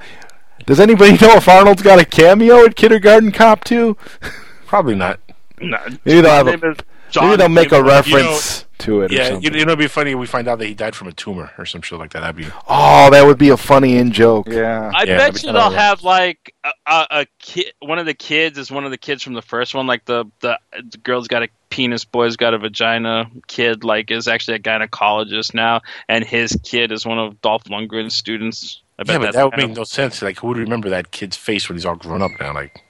Does 0.67 0.79
anybody 0.79 1.13
know 1.25 1.37
if 1.37 1.49
Arnold's 1.49 1.81
got 1.81 1.97
a 1.97 2.05
cameo 2.05 2.63
at 2.63 2.75
Kindergarten 2.75 3.31
Cop 3.31 3.63
2? 3.63 3.97
Probably 4.67 4.93
not. 4.93 5.19
Maybe 5.59 6.21
they'll 6.21 6.45
have 6.45 6.47
a, 6.47 6.75
maybe 7.19 7.35
they'll 7.37 7.49
make 7.49 7.71
a 7.71 7.83
reference 7.83 8.65
to 8.79 9.01
it 9.03 9.11
or 9.11 9.15
Yeah, 9.15 9.29
something. 9.29 9.53
you, 9.53 9.59
you 9.59 9.65
know, 9.65 9.73
it'd 9.73 9.79
be 9.79 9.87
funny. 9.87 10.11
if 10.11 10.17
We 10.17 10.25
find 10.25 10.47
out 10.47 10.59
that 10.59 10.65
he 10.65 10.73
died 10.73 10.95
from 10.95 11.07
a 11.07 11.11
tumor 11.11 11.51
or 11.57 11.65
some 11.65 11.81
shit 11.81 11.99
like 11.99 12.11
that. 12.13 12.21
That'd 12.21 12.35
be. 12.35 12.47
Oh, 12.67 13.09
that 13.11 13.25
would 13.25 13.37
be 13.37 13.49
a 13.49 13.57
funny 13.57 13.97
in 13.97 14.11
joke. 14.11 14.47
Yeah. 14.49 14.91
I 14.93 15.03
Yeah, 15.03 15.17
bet 15.17 15.43
you 15.43 15.51
they'll 15.51 15.69
have 15.71 16.03
like 16.03 16.53
a, 16.63 16.71
a, 16.87 17.07
a 17.11 17.25
kid. 17.39 17.73
One 17.79 17.99
of 17.99 18.05
the 18.05 18.13
kids 18.13 18.57
is 18.57 18.71
one 18.71 18.85
of 18.85 18.91
the 18.91 18.97
kids 18.97 19.23
from 19.23 19.33
the 19.33 19.41
first 19.41 19.73
one. 19.75 19.87
Like 19.87 20.05
the 20.05 20.25
the, 20.41 20.59
the 20.71 20.97
girl's 20.97 21.27
got 21.27 21.43
a 21.43 21.49
penis, 21.69 22.03
boy's 22.05 22.35
got 22.35 22.53
a 22.53 22.57
vagina. 22.57 23.29
Kid 23.47 23.83
like 23.83 24.11
is 24.11 24.27
actually 24.27 24.55
a 24.55 24.59
gynecologist 24.59 25.53
now, 25.53 25.81
and 26.07 26.23
his 26.23 26.57
kid 26.63 26.91
is 26.91 27.05
one 27.05 27.19
of 27.19 27.41
Dolph 27.41 27.65
Lundgren's 27.65 28.15
students. 28.15 28.81
I 28.97 29.03
bet 29.03 29.13
Yeah, 29.13 29.17
but 29.27 29.33
that 29.33 29.43
would 29.45 29.53
kind 29.53 29.67
make 29.69 29.77
no 29.77 29.83
sense. 29.85 30.21
Like, 30.21 30.39
who 30.39 30.47
would 30.47 30.57
remember 30.57 30.89
that 30.89 31.11
kid's 31.11 31.37
face 31.37 31.69
when 31.69 31.77
he's 31.77 31.85
all 31.85 31.95
grown 31.95 32.21
up 32.21 32.31
now? 32.39 32.53
Like, 32.53 32.83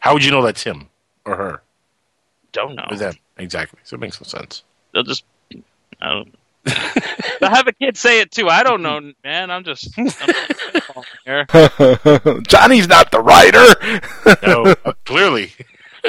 how 0.00 0.14
would 0.14 0.24
you 0.24 0.30
know 0.30 0.42
that's 0.42 0.62
him 0.64 0.88
or 1.24 1.36
her? 1.36 1.62
Don't 2.52 2.74
know. 2.74 2.86
Or 2.90 2.96
them? 2.96 3.14
exactly. 3.36 3.78
So 3.84 3.94
it 3.96 4.00
makes 4.00 4.20
no 4.20 4.24
sense. 4.26 4.64
They'll 4.96 5.02
just 5.02 5.24
I 6.00 6.08
don't. 6.08 6.34
They'll 7.40 7.50
have 7.50 7.68
a 7.68 7.72
kid 7.72 7.98
say 7.98 8.20
it 8.20 8.30
too. 8.30 8.48
I 8.48 8.62
don't 8.62 8.80
know, 8.80 9.12
man. 9.22 9.50
I'm 9.50 9.62
just. 9.62 9.90
I'm 9.98 10.08
here. 11.26 11.44
Johnny's 12.48 12.88
not 12.88 13.10
the 13.10 13.20
writer. 13.20 13.66
No, 14.46 14.74
uh, 14.86 14.94
clearly. 15.04 15.52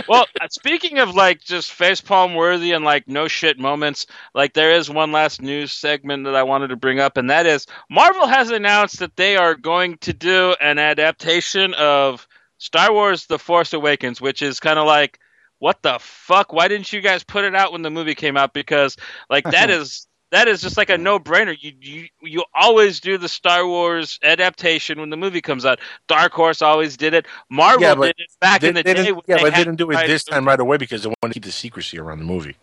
well, 0.07 0.25
uh, 0.39 0.47
speaking 0.49 0.99
of 0.99 1.15
like 1.15 1.41
just 1.41 1.77
facepalm 1.77 2.33
worthy 2.33 2.71
and 2.71 2.85
like 2.85 3.09
no 3.09 3.27
shit 3.27 3.59
moments, 3.59 4.07
like 4.33 4.53
there 4.53 4.71
is 4.71 4.89
one 4.89 5.11
last 5.11 5.41
news 5.41 5.73
segment 5.73 6.23
that 6.23 6.35
I 6.35 6.43
wanted 6.43 6.69
to 6.69 6.77
bring 6.77 7.01
up, 7.01 7.17
and 7.17 7.29
that 7.29 7.45
is 7.45 7.67
Marvel 7.89 8.25
has 8.25 8.51
announced 8.51 8.99
that 8.99 9.17
they 9.17 9.35
are 9.35 9.53
going 9.53 9.97
to 9.97 10.13
do 10.13 10.55
an 10.61 10.79
adaptation 10.79 11.73
of 11.73 12.25
Star 12.57 12.93
Wars: 12.93 13.25
The 13.25 13.37
Force 13.37 13.73
Awakens, 13.73 14.21
which 14.21 14.41
is 14.41 14.61
kind 14.61 14.79
of 14.79 14.87
like, 14.87 15.19
what 15.59 15.81
the 15.81 15.97
fuck? 15.99 16.53
Why 16.53 16.67
didn't 16.67 16.91
you 16.93 17.01
guys 17.01 17.23
put 17.23 17.43
it 17.43 17.55
out 17.55 17.71
when 17.71 17.81
the 17.81 17.89
movie 17.89 18.15
came 18.15 18.37
out? 18.37 18.53
Because 18.53 18.97
like 19.29 19.43
that 19.45 19.69
is. 19.69 20.07
That 20.29 20.49
is 20.49 20.61
just 20.61 20.75
like 20.75 20.89
a 20.89 20.97
no-brainer. 20.97 21.55
You, 21.57 21.71
you 21.79 22.07
you 22.21 22.43
always 22.53 22.99
do 22.99 23.17
the 23.17 23.29
Star 23.29 23.65
Wars 23.65 24.19
adaptation 24.21 24.99
when 24.99 25.09
the 25.09 25.15
movie 25.15 25.39
comes 25.39 25.65
out. 25.65 25.79
Dark 26.09 26.33
Horse 26.33 26.61
always 26.61 26.97
did 26.97 27.13
it. 27.13 27.25
Marvel 27.49 27.81
Yeah, 27.81 27.95
did 27.95 28.15
it 28.17 28.27
back 28.41 28.59
They, 28.59 28.67
in 28.67 28.73
the 28.75 28.83
they 28.83 28.93
day. 28.93 29.03
yeah, 29.25 29.37
they 29.37 29.43
but 29.43 29.53
they 29.53 29.59
didn't 29.63 29.77
do 29.77 29.89
it 29.89 30.05
this 30.05 30.25
time 30.25 30.45
right 30.45 30.59
away 30.59 30.75
because 30.75 31.03
they 31.03 31.07
wanted 31.07 31.29
to 31.29 31.33
keep 31.35 31.45
the 31.45 31.51
secrecy 31.53 31.97
around 31.97 32.19
the 32.19 32.25
movie. 32.25 32.57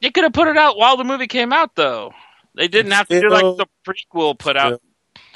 They 0.00 0.10
could 0.10 0.22
have 0.22 0.32
put 0.32 0.46
it 0.46 0.56
out 0.56 0.76
while 0.76 0.96
the 0.96 1.02
movie 1.02 1.26
came 1.26 1.52
out, 1.52 1.74
though. 1.74 2.12
They 2.54 2.68
didn't 2.68 2.92
have 2.92 3.08
to 3.08 3.20
do 3.20 3.28
like 3.28 3.42
the 3.56 3.66
prequel 3.84 4.38
put 4.38 4.56
out 4.56 4.80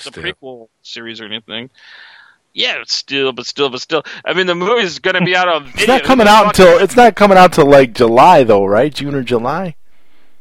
the 0.04 0.10
Still. 0.10 0.22
prequel 0.22 0.68
series 0.82 1.20
or 1.20 1.24
anything. 1.24 1.70
Yeah, 2.52 2.81
it's 2.81 2.94
still, 2.94 3.32
but 3.32 3.47
still, 3.47 3.70
but 3.70 3.81
still. 3.81 4.02
I 4.24 4.35
mean, 4.35 4.47
the 4.47 4.55
movie's 4.55 4.98
going 4.98 5.14
to 5.14 5.24
be 5.24 5.36
out 5.36 5.48
on 5.48 5.64
video. 5.66 5.78
It's 5.78 5.86
not 5.89 6.02
coming 6.02 6.27
out 6.27 6.47
until 6.47 6.78
it's 6.78 6.97
not 6.97 7.14
coming 7.14 7.39
out 7.39 7.52
till 7.52 7.66
like 7.66 7.94
July 7.94 8.43
though, 8.43 8.64
right? 8.64 8.93
June 8.93 9.14
or 9.14 9.22
July. 9.22 9.77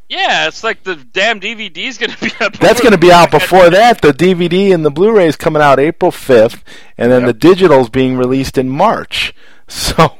Yeah, 0.08 0.48
it's 0.48 0.64
like 0.64 0.82
the 0.82 0.96
damn 0.96 1.40
DVD's 1.40 2.00
going 2.00 2.10
to 2.10 2.20
be 2.20 2.32
out. 2.42 2.54
That's 2.60 2.82
going 2.82 2.94
to 2.94 2.98
be 2.98 3.12
out 3.12 3.30
before 3.30 3.70
that. 3.70 4.02
The 4.02 4.12
DVD 4.12 4.74
and 4.74 4.84
the 4.84 4.90
Blu-ray 4.90 5.28
is 5.28 5.36
coming 5.36 5.62
out 5.62 5.80
April 5.80 6.10
fifth, 6.10 6.64
and 6.98 7.12
then 7.12 7.26
the 7.28 7.34
digital's 7.34 7.90
being 7.90 8.18
released 8.18 8.58
in 8.58 8.70
March. 8.70 9.34
So, 9.72 10.18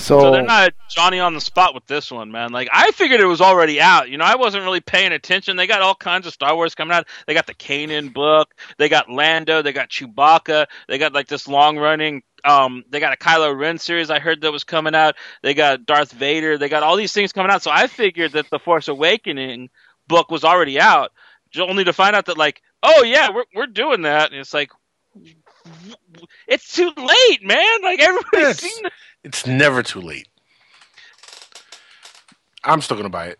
so, 0.00 0.20
So 0.20 0.30
they're 0.32 0.42
not 0.42 0.72
Johnny 0.88 1.20
on 1.20 1.34
the 1.34 1.40
spot 1.40 1.74
with 1.74 1.86
this 1.86 2.10
one, 2.10 2.30
man. 2.32 2.52
Like 2.52 2.68
I 2.72 2.90
figured 2.92 3.20
it 3.20 3.26
was 3.26 3.40
already 3.40 3.80
out. 3.80 4.08
You 4.08 4.18
know, 4.18 4.24
I 4.24 4.36
wasn't 4.36 4.64
really 4.64 4.80
paying 4.80 5.12
attention. 5.12 5.56
They 5.56 5.66
got 5.66 5.82
all 5.82 5.94
kinds 5.94 6.26
of 6.26 6.32
Star 6.32 6.54
Wars 6.54 6.74
coming 6.74 6.94
out. 6.94 7.06
They 7.26 7.34
got 7.34 7.46
the 7.46 7.54
Kanan 7.54 8.12
book. 8.12 8.54
They 8.78 8.88
got 8.88 9.10
Lando. 9.10 9.62
They 9.62 9.72
got 9.72 9.90
Chewbacca. 9.90 10.66
They 10.88 10.98
got 10.98 11.12
like 11.12 11.28
this 11.28 11.46
long 11.46 11.78
running. 11.78 12.22
Um, 12.44 12.84
they 12.88 13.00
got 13.00 13.12
a 13.12 13.16
Kylo 13.16 13.56
Ren 13.56 13.78
series 13.78 14.10
I 14.10 14.18
heard 14.18 14.40
that 14.40 14.52
was 14.52 14.64
coming 14.64 14.94
out. 14.94 15.14
They 15.42 15.54
got 15.54 15.84
Darth 15.84 16.12
Vader. 16.12 16.56
They 16.56 16.68
got 16.68 16.82
all 16.82 16.96
these 16.96 17.12
things 17.12 17.32
coming 17.32 17.52
out. 17.52 17.62
So 17.62 17.70
I 17.70 17.86
figured 17.86 18.32
that 18.32 18.48
the 18.50 18.58
Force 18.58 18.88
Awakening 18.88 19.68
book 20.08 20.30
was 20.30 20.44
already 20.44 20.80
out, 20.80 21.12
only 21.58 21.84
to 21.84 21.92
find 21.92 22.16
out 22.16 22.26
that 22.26 22.38
like, 22.38 22.62
oh 22.82 23.02
yeah, 23.02 23.30
we're 23.34 23.44
we're 23.54 23.66
doing 23.66 24.02
that. 24.02 24.30
And 24.30 24.40
it's 24.40 24.54
like, 24.54 24.70
it's 26.48 26.74
too 26.74 26.90
late, 26.96 27.44
man. 27.44 27.82
Like 27.82 28.00
everybody's 28.00 28.58
seen 28.58 28.82
the 28.82 28.90
It's 29.24 29.46
never 29.46 29.82
too 29.82 30.00
late. 30.00 30.28
I'm 32.64 32.80
still 32.80 32.96
gonna 32.96 33.08
buy 33.08 33.26
it. 33.28 33.38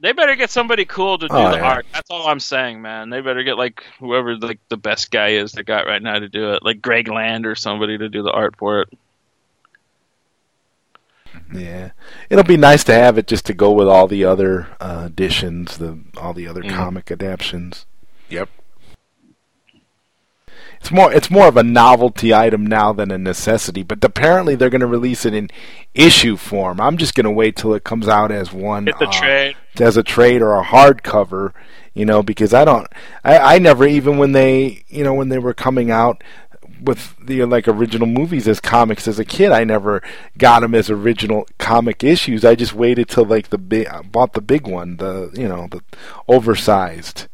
They 0.00 0.12
better 0.12 0.34
get 0.34 0.50
somebody 0.50 0.84
cool 0.84 1.16
to 1.18 1.28
do 1.28 1.34
Oh, 1.34 1.50
the 1.50 1.56
yeah. 1.58 1.62
art. 1.64 1.86
That's 1.92 2.10
all 2.10 2.26
I'm 2.26 2.40
saying, 2.40 2.82
man. 2.82 3.08
They 3.10 3.20
better 3.20 3.44
get 3.44 3.56
like 3.56 3.84
whoever 4.00 4.36
like 4.36 4.58
the 4.68 4.76
best 4.76 5.10
guy 5.12 5.28
is 5.30 5.52
they 5.52 5.62
got 5.62 5.86
right 5.86 6.02
now 6.02 6.18
to 6.18 6.28
do 6.28 6.52
it, 6.52 6.64
like 6.64 6.82
Greg 6.82 7.06
Land 7.08 7.46
or 7.46 7.54
somebody 7.54 7.98
to 7.98 8.08
do 8.08 8.22
the 8.22 8.32
art 8.32 8.56
for 8.56 8.80
it. 8.82 8.88
yeah, 11.54 11.92
it'll 12.30 12.44
be 12.44 12.56
nice 12.56 12.82
to 12.84 12.92
have 12.94 13.16
it 13.16 13.26
just 13.26 13.46
to 13.46 13.54
go 13.54 13.70
with 13.72 13.88
all 13.88 14.06
the 14.08 14.24
other 14.24 14.68
uh, 14.80 15.04
editions, 15.06 15.78
the 15.78 15.98
all 16.16 16.34
the 16.34 16.46
other 16.48 16.62
Mhm. 16.62 16.70
comic 16.74 17.10
adaptions. 17.10 17.86
Yep. 18.28 18.48
It's 20.82 20.90
more 20.90 21.12
it's 21.12 21.30
more 21.30 21.46
of 21.46 21.56
a 21.56 21.62
novelty 21.62 22.34
item 22.34 22.66
now 22.66 22.92
than 22.92 23.12
a 23.12 23.16
necessity, 23.16 23.84
but 23.84 24.02
apparently 24.02 24.56
they're 24.56 24.68
going 24.68 24.80
to 24.80 24.86
release 24.88 25.24
it 25.24 25.32
in 25.32 25.48
issue 25.94 26.36
form. 26.36 26.80
I'm 26.80 26.96
just 26.96 27.14
going 27.14 27.22
to 27.22 27.30
wait 27.30 27.54
till 27.54 27.72
it 27.74 27.84
comes 27.84 28.08
out 28.08 28.32
as 28.32 28.52
one 28.52 28.88
uh, 28.88 29.12
trade. 29.12 29.54
as 29.78 29.96
a 29.96 30.02
trade 30.02 30.42
or 30.42 30.58
a 30.58 30.64
hardcover, 30.64 31.52
you 31.94 32.04
know, 32.04 32.20
because 32.20 32.52
I 32.52 32.64
don't 32.64 32.88
I, 33.22 33.38
I 33.38 33.58
never 33.60 33.86
even 33.86 34.18
when 34.18 34.32
they, 34.32 34.82
you 34.88 35.04
know, 35.04 35.14
when 35.14 35.28
they 35.28 35.38
were 35.38 35.54
coming 35.54 35.92
out 35.92 36.24
with 36.80 37.14
the 37.24 37.44
like 37.44 37.68
original 37.68 38.08
movies 38.08 38.48
as 38.48 38.58
comics 38.58 39.06
as 39.06 39.20
a 39.20 39.24
kid, 39.24 39.52
I 39.52 39.62
never 39.62 40.02
got 40.36 40.62
them 40.62 40.74
as 40.74 40.90
original 40.90 41.46
comic 41.58 42.02
issues. 42.02 42.44
I 42.44 42.56
just 42.56 42.74
waited 42.74 43.08
till 43.08 43.24
like 43.24 43.50
the 43.50 43.58
big 43.58 43.86
bought 44.10 44.32
the 44.32 44.40
big 44.40 44.66
one, 44.66 44.96
the, 44.96 45.30
you 45.34 45.46
know, 45.46 45.68
the 45.70 45.80
oversized. 46.26 47.28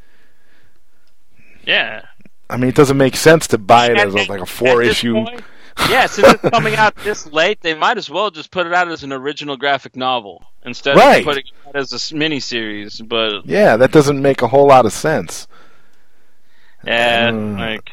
Yeah. 1.64 2.07
I 2.50 2.56
mean, 2.56 2.68
it 2.70 2.74
doesn't 2.74 2.96
make 2.96 3.16
sense 3.16 3.46
to 3.48 3.58
buy 3.58 3.90
it 3.90 3.98
as 3.98 4.14
a, 4.14 4.18
like 4.30 4.40
a 4.40 4.46
four 4.46 4.82
issue. 4.82 5.14
point- 5.14 5.42
yeah, 5.88 6.06
since 6.06 6.34
it's 6.34 6.50
coming 6.50 6.74
out 6.74 6.96
this 7.04 7.26
late, 7.32 7.60
they 7.60 7.72
might 7.74 7.98
as 7.98 8.10
well 8.10 8.30
just 8.32 8.50
put 8.50 8.66
it 8.66 8.74
out 8.74 8.88
as 8.88 9.04
an 9.04 9.12
original 9.12 9.56
graphic 9.56 9.94
novel 9.94 10.44
instead 10.64 10.96
Right. 10.96 11.18
of 11.18 11.24
putting 11.24 11.44
it 11.46 11.52
out 11.68 11.76
as 11.76 11.92
a 11.92 11.96
s- 11.96 12.10
miniseries. 12.10 13.06
But 13.06 13.46
Yeah, 13.46 13.76
that 13.76 13.92
doesn't 13.92 14.20
make 14.20 14.42
a 14.42 14.48
whole 14.48 14.66
lot 14.66 14.86
of 14.86 14.92
sense. 14.92 15.46
yeah, 16.84 17.30
Mm. 17.30 17.58
like 17.58 17.90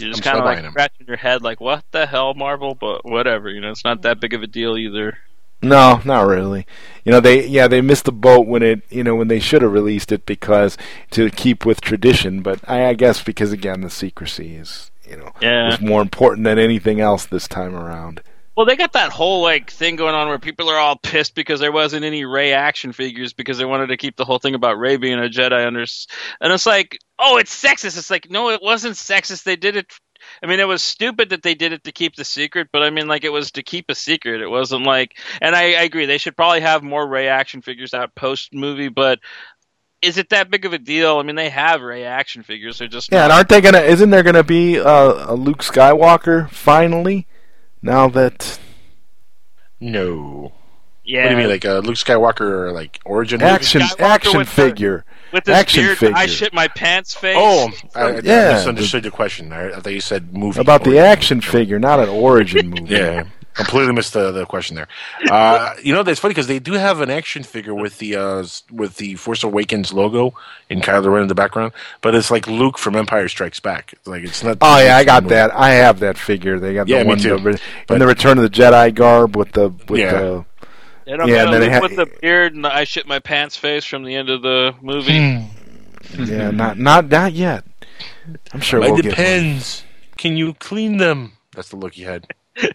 you're 0.00 0.10
just 0.10 0.22
kind 0.22 0.38
of 0.38 0.44
like 0.44 0.62
them. 0.62 0.70
scratching 0.72 1.06
your 1.06 1.16
head, 1.16 1.42
like 1.42 1.60
what 1.60 1.84
the 1.90 2.06
hell, 2.06 2.32
Marvel? 2.34 2.74
But 2.74 3.04
whatever, 3.04 3.50
you 3.50 3.60
know, 3.60 3.70
it's 3.70 3.84
not 3.84 4.02
that 4.02 4.20
big 4.20 4.32
of 4.32 4.42
a 4.42 4.46
deal 4.46 4.76
either. 4.78 5.18
No, 5.60 6.00
not 6.04 6.26
really. 6.26 6.66
You 7.04 7.12
know, 7.12 7.20
they 7.20 7.46
yeah 7.46 7.66
they 7.66 7.80
missed 7.80 8.04
the 8.04 8.12
boat 8.12 8.46
when 8.46 8.62
it 8.62 8.82
you 8.90 9.02
know 9.02 9.14
when 9.16 9.28
they 9.28 9.40
should 9.40 9.62
have 9.62 9.72
released 9.72 10.12
it 10.12 10.24
because 10.26 10.76
to 11.10 11.30
keep 11.30 11.66
with 11.66 11.80
tradition. 11.80 12.42
But 12.42 12.60
I, 12.68 12.86
I 12.86 12.94
guess 12.94 13.22
because 13.22 13.50
again 13.52 13.80
the 13.80 13.90
secrecy 13.90 14.54
is 14.54 14.90
you 15.08 15.16
know 15.16 15.32
Yeah. 15.40 15.66
was 15.68 15.80
more 15.80 16.02
important 16.02 16.44
than 16.44 16.58
anything 16.58 17.00
else 17.00 17.26
this 17.26 17.48
time 17.48 17.74
around. 17.74 18.20
Well, 18.56 18.66
they 18.66 18.74
got 18.74 18.92
that 18.94 19.12
whole 19.12 19.40
like 19.42 19.70
thing 19.70 19.94
going 19.94 20.16
on 20.16 20.26
where 20.28 20.38
people 20.40 20.68
are 20.68 20.78
all 20.78 20.96
pissed 20.96 21.36
because 21.36 21.60
there 21.60 21.70
wasn't 21.70 22.04
any 22.04 22.24
Ray 22.24 22.52
action 22.52 22.92
figures 22.92 23.32
because 23.32 23.56
they 23.56 23.64
wanted 23.64 23.86
to 23.88 23.96
keep 23.96 24.16
the 24.16 24.24
whole 24.24 24.40
thing 24.40 24.56
about 24.56 24.78
Ray 24.80 24.96
being 24.96 25.18
a 25.20 25.28
Jedi 25.28 25.64
under, 25.64 25.84
and 26.40 26.52
it's 26.52 26.66
like, 26.66 26.98
oh, 27.20 27.36
it's 27.36 27.54
sexist. 27.54 27.96
It's 27.96 28.10
like, 28.10 28.28
no, 28.30 28.50
it 28.50 28.60
wasn't 28.60 28.96
sexist. 28.96 29.44
They 29.44 29.54
did 29.54 29.76
it. 29.76 29.92
I 30.42 30.46
mean, 30.46 30.60
it 30.60 30.68
was 30.68 30.82
stupid 30.82 31.30
that 31.30 31.42
they 31.42 31.54
did 31.54 31.72
it 31.72 31.84
to 31.84 31.92
keep 31.92 32.16
the 32.16 32.24
secret, 32.24 32.68
but 32.72 32.82
I 32.82 32.90
mean, 32.90 33.08
like, 33.08 33.24
it 33.24 33.32
was 33.32 33.50
to 33.52 33.62
keep 33.62 33.86
a 33.88 33.94
secret. 33.94 34.40
It 34.40 34.48
wasn't 34.48 34.84
like, 34.84 35.18
and 35.40 35.54
I, 35.56 35.72
I 35.74 35.82
agree, 35.82 36.06
they 36.06 36.18
should 36.18 36.36
probably 36.36 36.60
have 36.60 36.82
more 36.82 37.06
Ray 37.06 37.28
action 37.28 37.62
figures 37.62 37.94
out 37.94 38.14
post 38.14 38.54
movie, 38.54 38.88
but 38.88 39.18
is 40.00 40.16
it 40.16 40.28
that 40.30 40.50
big 40.50 40.64
of 40.64 40.72
a 40.72 40.78
deal? 40.78 41.18
I 41.18 41.22
mean, 41.24 41.34
they 41.36 41.50
have 41.50 41.82
Ray 41.82 42.04
action 42.04 42.42
figures. 42.44 42.78
They're 42.78 42.86
just 42.88 43.10
Yeah, 43.10 43.24
and 43.24 43.32
aren't 43.32 43.48
they 43.48 43.60
gonna? 43.60 43.80
Isn't 43.80 44.10
there 44.10 44.22
gonna 44.22 44.44
be 44.44 44.78
uh, 44.78 45.32
a 45.32 45.34
Luke 45.34 45.58
Skywalker 45.64 46.48
finally? 46.50 47.26
Now 47.82 48.08
that 48.10 48.58
No. 49.80 50.52
Yeah. 51.04 51.22
What 51.22 51.28
do 51.30 51.34
you 51.34 51.40
mean, 51.42 51.48
like 51.48 51.64
uh, 51.64 51.78
Luke 51.78 51.96
Skywalker 51.96 52.72
like 52.72 53.00
origin 53.04 53.40
movie? 53.40 53.50
action 53.50 53.80
Skywalker 53.80 54.00
action 54.00 54.38
with 54.38 54.54
the- 54.54 54.62
figure, 54.62 55.04
with 55.32 55.44
this 55.44 55.54
action 55.56 55.84
weird 55.84 55.98
figure 55.98 56.16
I 56.16 56.26
shit 56.26 56.52
my 56.52 56.68
pants 56.68 57.14
face. 57.14 57.36
Oh, 57.38 57.70
I, 57.94 58.00
I, 58.02 58.20
Yeah, 58.20 58.50
I 58.50 58.52
misunderstood 58.54 59.04
your 59.04 59.12
question. 59.12 59.52
I, 59.52 59.70
I 59.72 59.80
thought 59.80 59.92
you 59.92 60.00
said 60.00 60.32
movie. 60.36 60.60
about 60.60 60.84
the 60.84 60.90
origin. 60.90 61.04
action 61.04 61.40
figure, 61.40 61.78
not 61.78 62.00
an 62.00 62.08
origin 62.08 62.68
movie. 62.70 62.94
Yeah, 62.94 63.24
completely 63.54 63.92
missed 63.92 64.12
the, 64.12 64.30
the 64.30 64.46
question 64.46 64.76
there. 64.76 64.86
Uh, 65.30 65.74
you 65.82 65.92
know, 65.92 66.02
that's 66.04 66.20
funny 66.20 66.32
because 66.32 66.46
they 66.46 66.58
do 66.60 66.74
have 66.74 67.00
an 67.00 67.10
action 67.10 67.42
figure 67.42 67.74
with 67.74 67.98
the 67.98 68.14
uh, 68.16 68.44
with 68.70 68.96
the 68.96 69.14
Force 69.16 69.42
Awakens 69.42 69.92
logo 69.92 70.34
in 70.70 70.80
Kylo 70.80 71.12
Ren 71.12 71.22
in 71.22 71.28
the 71.28 71.34
background, 71.34 71.72
but 72.00 72.14
it's 72.14 72.30
like 72.30 72.46
Luke 72.46 72.78
from 72.78 72.94
Empire 72.96 73.28
Strikes 73.28 73.58
Back. 73.60 73.92
It's 73.94 74.06
like 74.06 74.22
it's 74.22 74.42
not. 74.44 74.58
Oh 74.60 74.78
yeah, 74.82 74.96
I 74.96 75.04
got 75.04 75.24
not- 75.24 75.30
that. 75.30 75.54
I 75.54 75.70
have 75.70 76.00
that 76.00 76.16
figure. 76.18 76.58
They 76.60 76.74
got 76.74 76.86
Yeah, 76.88 76.98
the 76.98 77.04
me 77.04 77.08
one 77.08 77.18
too. 77.18 77.28
the, 77.30 77.38
re- 77.38 77.52
in 77.54 77.58
But- 77.88 77.98
the 77.98 78.06
Return 78.06 78.38
of 78.38 78.44
the 78.44 78.50
Jedi 78.50 78.94
garb 78.94 79.36
with 79.36 79.52
the 79.52 79.70
with 79.88 80.00
Yeah. 80.00 80.12
the 80.12 80.44
They 81.08 81.16
don't 81.16 81.26
Yeah, 81.28 81.44
got 81.46 81.54
and 81.54 81.54
then 81.54 81.62
a 81.62 81.64
they 81.64 81.70
Luke 81.72 81.74
ha- 81.74 81.80
with 81.80 81.96
the 81.96 82.18
beard 82.20 82.54
and 82.54 82.64
the 82.64 82.74
I 82.74 82.84
shit 82.84 83.06
my 83.06 83.18
pants 83.18 83.56
face 83.56 83.84
from 83.84 84.04
the 84.04 84.14
end 84.14 84.28
of 84.28 84.42
the 84.42 84.74
movie. 84.82 85.14
yeah, 86.30 86.50
not 86.50 86.78
not 86.78 87.08
not 87.08 87.32
yet. 87.32 87.64
I'm 88.52 88.60
sure 88.60 88.78
It 88.78 88.82
we'll 88.82 88.96
get 88.96 89.04
one. 89.06 89.10
depends. 89.10 89.84
Can 90.18 90.36
you 90.36 90.52
clean 90.54 90.98
them? 90.98 91.32
That's 91.54 91.70
the 91.70 91.76
look 91.76 91.94
he 91.94 92.02
had. 92.02 92.26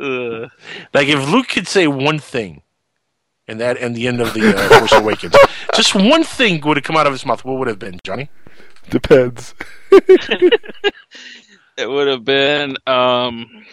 Ugh. 0.00 0.50
Like 0.94 1.08
if 1.08 1.28
Luke 1.30 1.48
could 1.48 1.68
say 1.68 1.86
one 1.86 2.18
thing, 2.18 2.62
and 3.46 3.60
that 3.60 3.76
and 3.78 3.94
the 3.94 4.08
end 4.08 4.20
of 4.22 4.32
the 4.34 4.56
uh, 4.56 4.78
Force 4.78 4.92
Awakens, 4.92 5.34
just 5.74 5.94
one 5.94 6.24
thing 6.24 6.60
would 6.64 6.76
have 6.78 6.84
come 6.84 6.96
out 6.96 7.06
of 7.06 7.12
his 7.12 7.26
mouth. 7.26 7.44
What 7.44 7.58
would 7.58 7.68
it 7.68 7.72
have 7.72 7.78
been, 7.78 7.98
Johnny? 8.04 8.30
Depends. 8.90 9.54
It 11.76 11.90
would 11.90 12.06
have 12.06 12.24
been. 12.24 12.76
um 12.86 13.50
Man, 13.50 13.66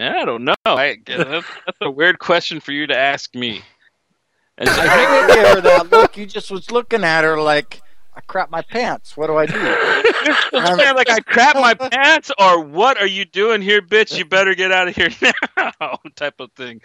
I 0.00 0.24
don't 0.24 0.44
know. 0.44 0.54
I, 0.64 0.98
uh, 1.08 1.24
that's, 1.24 1.46
that's 1.66 1.78
a 1.80 1.90
weird 1.90 2.18
question 2.18 2.60
for 2.60 2.72
you 2.72 2.86
to 2.86 2.96
ask 2.96 3.34
me. 3.34 3.62
And 4.58 4.68
I 4.68 4.96
think 4.96 5.10
you 5.10 5.42
gave 5.42 5.54
her 5.54 5.60
that 5.62 5.90
look. 5.90 6.16
You 6.16 6.26
just 6.26 6.50
was 6.50 6.70
looking 6.70 7.02
at 7.02 7.24
her 7.24 7.40
like, 7.40 7.80
I 8.14 8.20
crap 8.20 8.50
my 8.50 8.60
pants. 8.60 9.16
What 9.16 9.28
do 9.28 9.36
I 9.36 9.46
do? 9.46 9.54
I'm 10.52 10.78
saying 10.78 10.96
like 10.96 11.08
I 11.08 11.20
crap 11.20 11.56
my 11.56 11.72
um, 11.72 11.90
pants, 11.90 12.30
or 12.38 12.62
what 12.62 13.00
are 13.00 13.06
you 13.06 13.24
doing 13.24 13.62
here, 13.62 13.80
bitch? 13.80 14.18
You 14.18 14.26
better 14.26 14.54
get 14.54 14.70
out 14.70 14.88
of 14.88 14.96
here 14.96 15.08
now, 15.56 15.98
type 16.16 16.40
of 16.40 16.52
thing. 16.52 16.82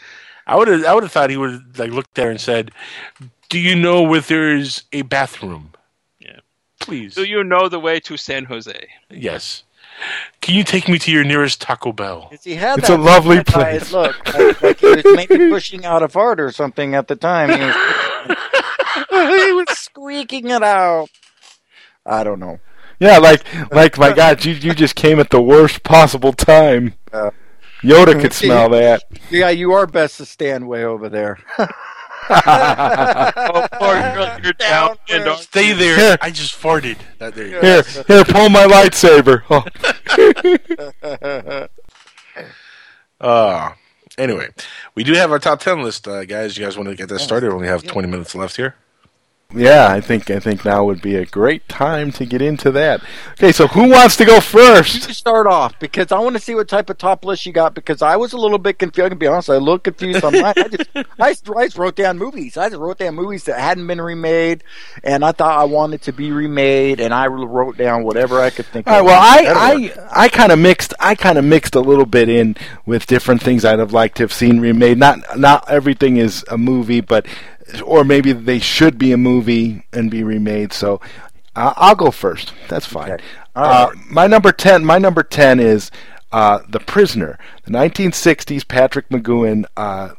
I 0.48 0.56
would 0.56 0.70
have 0.70 0.86
I 0.86 0.94
would 0.94 1.04
have 1.04 1.12
thought 1.12 1.30
he 1.30 1.38
would 1.38 1.52
have 1.52 1.80
like 1.80 1.92
looked 1.92 2.16
there 2.16 2.30
and 2.30 2.40
said, 2.40 2.72
"Do 3.50 3.60
you 3.60 3.76
know 3.76 4.04
where 4.04 4.22
there's 4.22 4.84
a 4.94 5.02
bathroom?" 5.02 5.74
Yeah. 6.20 6.40
Please. 6.80 7.16
Do 7.16 7.26
you 7.26 7.44
know 7.44 7.68
the 7.68 7.80
way 7.80 8.00
to 8.02 8.16
San 8.16 8.46
Jose? 8.46 8.88
Yes. 9.10 9.65
Can 10.42 10.56
you 10.56 10.64
take 10.64 10.88
me 10.88 11.00
to 11.00 11.12
your 11.12 11.24
nearest 11.24 11.62
Taco 11.62 11.92
Bell? 11.92 12.32
He 12.44 12.56
had 12.56 12.80
It's 12.80 12.88
that 12.88 13.00
a 13.00 13.02
lovely 13.02 13.44
place. 13.44 13.92
Look, 13.92 14.16
like, 14.34 14.62
like 14.62 14.80
he 14.80 14.88
was 14.88 15.06
maybe 15.06 15.38
pushing 15.50 15.86
out 15.86 16.04
a 16.04 16.08
fart 16.08 16.40
or 16.40 16.52
something 16.52 16.94
at 16.96 17.08
the 17.08 17.16
time. 17.16 17.50
He 17.50 17.66
was, 17.66 18.38
he 19.48 19.54
was 19.54 19.70
squeaking 19.70 20.50
it 20.50 20.62
out. 20.64 21.10
I 22.06 22.24
don't 22.24 22.40
know. 22.40 22.60
Yeah, 23.00 23.18
like 23.18 23.44
like 23.72 23.98
my 23.98 24.14
God, 24.14 24.46
you 24.46 24.54
you 24.54 24.74
just 24.74 24.96
came 24.96 25.20
at 25.20 25.30
the 25.30 25.42
worst 25.42 25.84
possible 25.84 26.34
time. 26.34 26.94
Uh, 27.12 27.32
Yoda 27.82 28.20
could 28.20 28.34
smell 28.34 28.70
that. 28.70 29.04
Yeah, 29.30 29.50
you 29.50 29.74
are 29.74 29.86
best 29.86 30.18
to 30.18 30.26
stand 30.26 30.68
way 30.68 30.84
over 30.84 31.10
there. 31.10 31.40
Oh, 32.30 33.68
poor 33.74 33.94
girl, 33.94 34.40
you're 34.44 34.54
down. 34.54 34.98
and 35.10 35.38
Stay 35.40 35.74
there. 35.74 35.96
Here. 35.96 36.18
I 36.22 36.32
just 36.32 36.60
farted. 36.60 36.98
There 37.20 37.30
you 37.46 37.52
go. 37.52 37.62
Here, 37.62 37.84
here, 38.08 38.24
pull 38.26 38.50
my 38.50 38.66
lightsaber. 38.66 39.44
Oh. 39.50 39.64
Uh, 43.22 43.72
anyway, 44.18 44.50
we 44.94 45.02
do 45.04 45.14
have 45.14 45.32
our 45.32 45.40
top 45.40 45.62
10 45.62 45.82
list, 45.82 46.06
uh, 46.06 46.26
guys. 46.26 46.58
You 46.58 46.66
guys 46.66 46.76
want 46.78 46.90
to 46.90 46.96
get 46.96 47.08
that 47.10 47.20
started? 47.20 47.48
We 47.48 47.54
only 47.56 47.68
have 47.70 47.82
20 47.84 48.10
minutes 48.10 48.36
left 48.36 48.58
here. 48.58 48.76
Yeah, 49.56 49.88
I 49.90 50.02
think 50.02 50.30
I 50.30 50.40
think 50.40 50.66
now 50.66 50.84
would 50.84 51.02
be 51.02 51.16
a 51.16 51.26
great 51.26 51.68
time 51.70 52.12
to 52.14 52.26
get 52.26 52.42
into 52.42 52.72
that. 52.72 53.02
Okay, 53.34 53.52
so 53.52 53.68
who 53.68 53.90
wants 53.90 54.18
to 54.18 54.26
go 54.26 54.42
first? 54.42 55.08
You 55.08 55.14
start 55.14 55.48
off 55.48 55.80
because 55.80 56.12
I 56.12 56.20
want 56.20 56.36
to 56.36 56.42
see 56.42 56.56
what 56.56 56.68
type 56.68 56.90
of 56.90 56.98
top 56.98 57.24
list 57.24 57.46
you 57.46 57.54
got 57.54 57.74
because 57.74 58.02
I 58.02 58.18
was 58.18 58.34
a 58.34 58.38
little 58.38 58.58
bit 58.58 58.80
confused. 58.80 59.06
I 59.06 59.10
can 59.10 59.18
be 59.18 59.28
honest, 59.28 59.50
I 59.50 59.54
was 59.54 59.62
a 59.62 59.64
little 59.64 59.80
confused 59.80 60.24
on 60.24 60.34
mine. 60.34 60.54
I 60.58 60.68
just, 60.68 60.90
I 61.20 61.34
just, 61.66 61.78
wrote 61.78 61.96
down 61.96 62.18
movies. 62.18 62.58
I 62.58 62.70
just 62.70 62.80
wrote 62.80 62.98
down 62.98 63.16
movies 63.16 63.46
that 63.46 63.60
hadn't 63.60 63.88
been 63.88 64.02
remade, 64.02 64.64
and 65.04 65.24
I 65.24 65.32
thought 65.32 65.58
I 65.58 65.64
wanted 65.64 66.02
to 66.04 66.12
be 66.12 66.32
remade, 66.32 67.00
and 67.00 67.14
I 67.14 67.28
wrote 67.28 67.78
down 67.78 68.04
whatever 68.04 68.42
I 68.42 68.50
could 68.50 68.66
think. 68.66 68.88
All 68.88 68.94
right, 68.94 69.00
of. 69.00 69.06
well, 69.06 69.44
That'll 69.44 69.62
I. 69.62 70.12
I, 70.12 70.26
I 70.26 70.30
kind 70.30 70.52
of 70.52 70.60
mixed 70.60 70.94
I 71.00 71.16
kind 71.16 71.38
of 71.38 71.46
mixed 71.46 71.76
a 71.76 71.82
little 71.82 72.06
bit 72.06 72.28
in 72.28 72.58
with 72.86 73.06
different 73.06 73.42
things 73.42 73.64
I'd 73.64 73.80
have 73.80 73.94
liked 73.94 74.18
to 74.18 74.24
have 74.24 74.34
seen 74.34 74.60
remade. 74.60 74.98
Not 74.98 75.38
not 75.38 75.70
everything 75.70 76.18
is 76.18 76.44
a 76.50 76.58
movie, 76.58 77.02
but 77.02 77.26
or 77.84 78.04
maybe 78.04 78.32
they 78.32 78.60
should 78.60 78.98
be 78.98 79.12
a 79.12 79.18
movie 79.18 79.86
and 79.92 80.12
be 80.12 80.24
remade. 80.24 80.74
So 80.74 81.02
uh, 81.56 81.74
I'll 81.76 81.96
go 81.96 82.12
first. 82.12 82.54
That's 82.68 82.86
fine. 82.86 83.20
Uh, 83.56 83.90
my 84.10 84.28
number 84.28 84.52
ten. 84.52 84.86
My 84.86 84.98
number 84.98 85.24
ten 85.24 85.60
is 85.60 85.92
uh, 86.32 86.60
The 86.68 86.80
Prisoner, 86.80 87.40
the 87.64 87.72
1960s 87.72 88.68
Patrick 88.68 89.10
McGoohan 89.10 89.66
uh, 89.78 90.12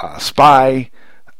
uh, 0.00 0.18
spy 0.18 0.90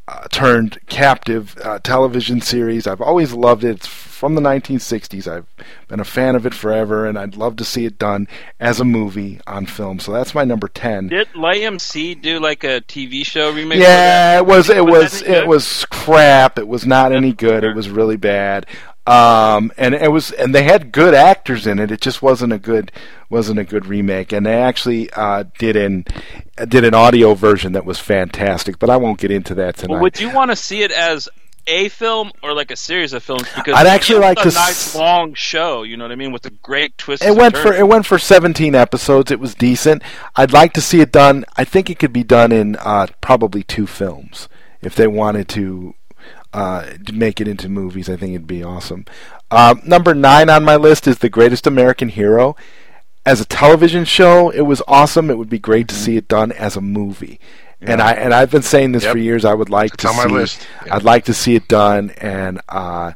uh, 0.08 0.26
turned 0.30 0.78
captive 0.88 1.56
uh, 1.62 1.78
television 1.78 2.40
series. 2.40 2.86
I've 2.86 3.00
always 3.00 3.32
loved 3.32 3.64
it. 3.64 3.76
It's 3.76 3.86
from 3.86 4.34
the 4.34 4.40
1960s. 4.40 5.26
I've 5.26 5.46
been 5.88 6.00
a 6.00 6.04
fan 6.04 6.36
of 6.36 6.46
it 6.46 6.54
forever, 6.54 7.06
and 7.06 7.18
I'd 7.18 7.36
love 7.36 7.56
to 7.56 7.64
see 7.64 7.86
it 7.86 7.98
done 7.98 8.28
as 8.60 8.78
a 8.78 8.84
movie 8.84 9.40
on 9.46 9.66
film. 9.66 9.98
So 9.98 10.12
that's 10.12 10.34
my 10.34 10.44
number 10.44 10.68
ten. 10.68 11.08
Did 11.08 11.28
AMC 11.28 12.20
do 12.22 12.38
like 12.38 12.62
a 12.64 12.80
TV 12.82 13.24
show 13.24 13.52
remake? 13.52 13.80
Yeah, 13.80 14.38
it 14.38 14.46
was. 14.46 14.70
It 14.70 14.84
Was 14.84 15.12
was. 15.12 15.22
It 15.22 15.46
was 15.46 15.86
crap. 15.86 16.58
It 16.58 16.68
was 16.68 16.86
not 16.86 17.12
any 17.12 17.32
good. 17.32 17.64
It 17.64 17.74
was 17.74 17.88
really 17.90 18.16
bad. 18.16 18.66
Um, 19.06 19.72
and 19.76 19.94
it 19.94 20.12
was, 20.12 20.30
and 20.30 20.54
they 20.54 20.62
had 20.62 20.92
good 20.92 21.12
actors 21.14 21.66
in 21.66 21.78
it. 21.78 21.90
It 21.90 22.00
just 22.00 22.22
wasn't 22.22 22.52
a 22.52 22.58
good, 22.58 22.92
wasn't 23.28 23.58
a 23.58 23.64
good 23.64 23.86
remake. 23.86 24.32
And 24.32 24.46
they 24.46 24.54
actually 24.54 25.10
uh, 25.12 25.44
did 25.58 25.76
an 25.76 26.04
did 26.68 26.84
an 26.84 26.94
audio 26.94 27.34
version 27.34 27.72
that 27.72 27.84
was 27.84 27.98
fantastic. 27.98 28.78
But 28.78 28.90
I 28.90 28.96
won't 28.96 29.18
get 29.18 29.30
into 29.32 29.54
that 29.56 29.76
tonight. 29.76 29.94
Well, 29.94 30.02
would 30.02 30.20
you 30.20 30.30
want 30.30 30.50
to 30.50 30.56
see 30.56 30.82
it 30.82 30.92
as 30.92 31.28
a 31.66 31.88
film 31.90 32.32
or 32.42 32.54
like 32.54 32.70
a 32.70 32.76
series 32.76 33.12
of 33.12 33.22
films? 33.22 33.48
Because 33.54 33.74
I'd 33.74 33.86
actually 33.86 34.18
it's 34.18 34.24
like 34.24 34.38
a 34.38 34.42
to 34.42 34.48
s- 34.48 34.54
nice 34.54 34.94
long 34.94 35.34
show. 35.34 35.82
You 35.82 35.96
know 35.96 36.04
what 36.04 36.12
I 36.12 36.16
mean, 36.16 36.32
with 36.32 36.46
a 36.46 36.50
great 36.50 36.96
twist. 36.96 37.24
It 37.24 37.36
went 37.36 37.56
for 37.56 37.72
it 37.72 37.88
went 37.88 38.06
for 38.06 38.18
17 38.18 38.74
episodes. 38.74 39.30
It 39.32 39.40
was 39.40 39.54
decent. 39.54 40.02
I'd 40.36 40.52
like 40.52 40.72
to 40.74 40.80
see 40.80 41.00
it 41.00 41.10
done. 41.10 41.44
I 41.56 41.64
think 41.64 41.90
it 41.90 41.98
could 41.98 42.12
be 42.12 42.24
done 42.24 42.52
in 42.52 42.76
uh, 42.76 43.08
probably 43.20 43.64
two 43.64 43.86
films 43.86 44.48
if 44.80 44.94
they 44.94 45.06
wanted 45.06 45.48
to 45.48 45.94
uh, 46.52 46.84
to 47.06 47.12
make 47.12 47.40
it 47.40 47.48
into 47.48 47.68
movies. 47.68 48.08
I 48.08 48.16
think 48.16 48.34
it'd 48.34 48.46
be 48.46 48.62
awesome. 48.62 49.04
Um, 49.50 49.80
number 49.84 50.14
nine 50.14 50.48
on 50.50 50.64
my 50.64 50.76
list 50.76 51.06
is 51.06 51.18
The 51.18 51.28
Greatest 51.28 51.66
American 51.66 52.08
Hero. 52.08 52.56
As 53.24 53.40
a 53.40 53.44
television 53.44 54.04
show, 54.04 54.50
it 54.50 54.62
was 54.62 54.82
awesome. 54.88 55.30
It 55.30 55.38
would 55.38 55.48
be 55.50 55.58
great 55.58 55.86
to 55.88 55.94
see 55.94 56.16
it 56.16 56.26
done 56.28 56.50
as 56.52 56.76
a 56.76 56.80
movie. 56.80 57.38
And 57.80 58.00
I 58.00 58.12
and 58.12 58.32
I've 58.32 58.50
been 58.50 58.62
saying 58.62 58.92
this 58.92 59.02
Yep. 59.04 59.12
for 59.12 59.18
years. 59.18 59.44
I 59.44 59.54
would 59.54 59.68
like 59.70 59.94
It's 59.94 60.02
to 60.04 60.08
on 60.10 60.16
my 60.16 60.26
see. 60.26 60.32
list. 60.32 60.68
Yeah. 60.86 60.96
I'd 60.96 61.02
like 61.02 61.24
to 61.24 61.34
see 61.34 61.54
it 61.56 61.66
done. 61.68 62.10
And 62.18 62.60
uh, 62.68 63.12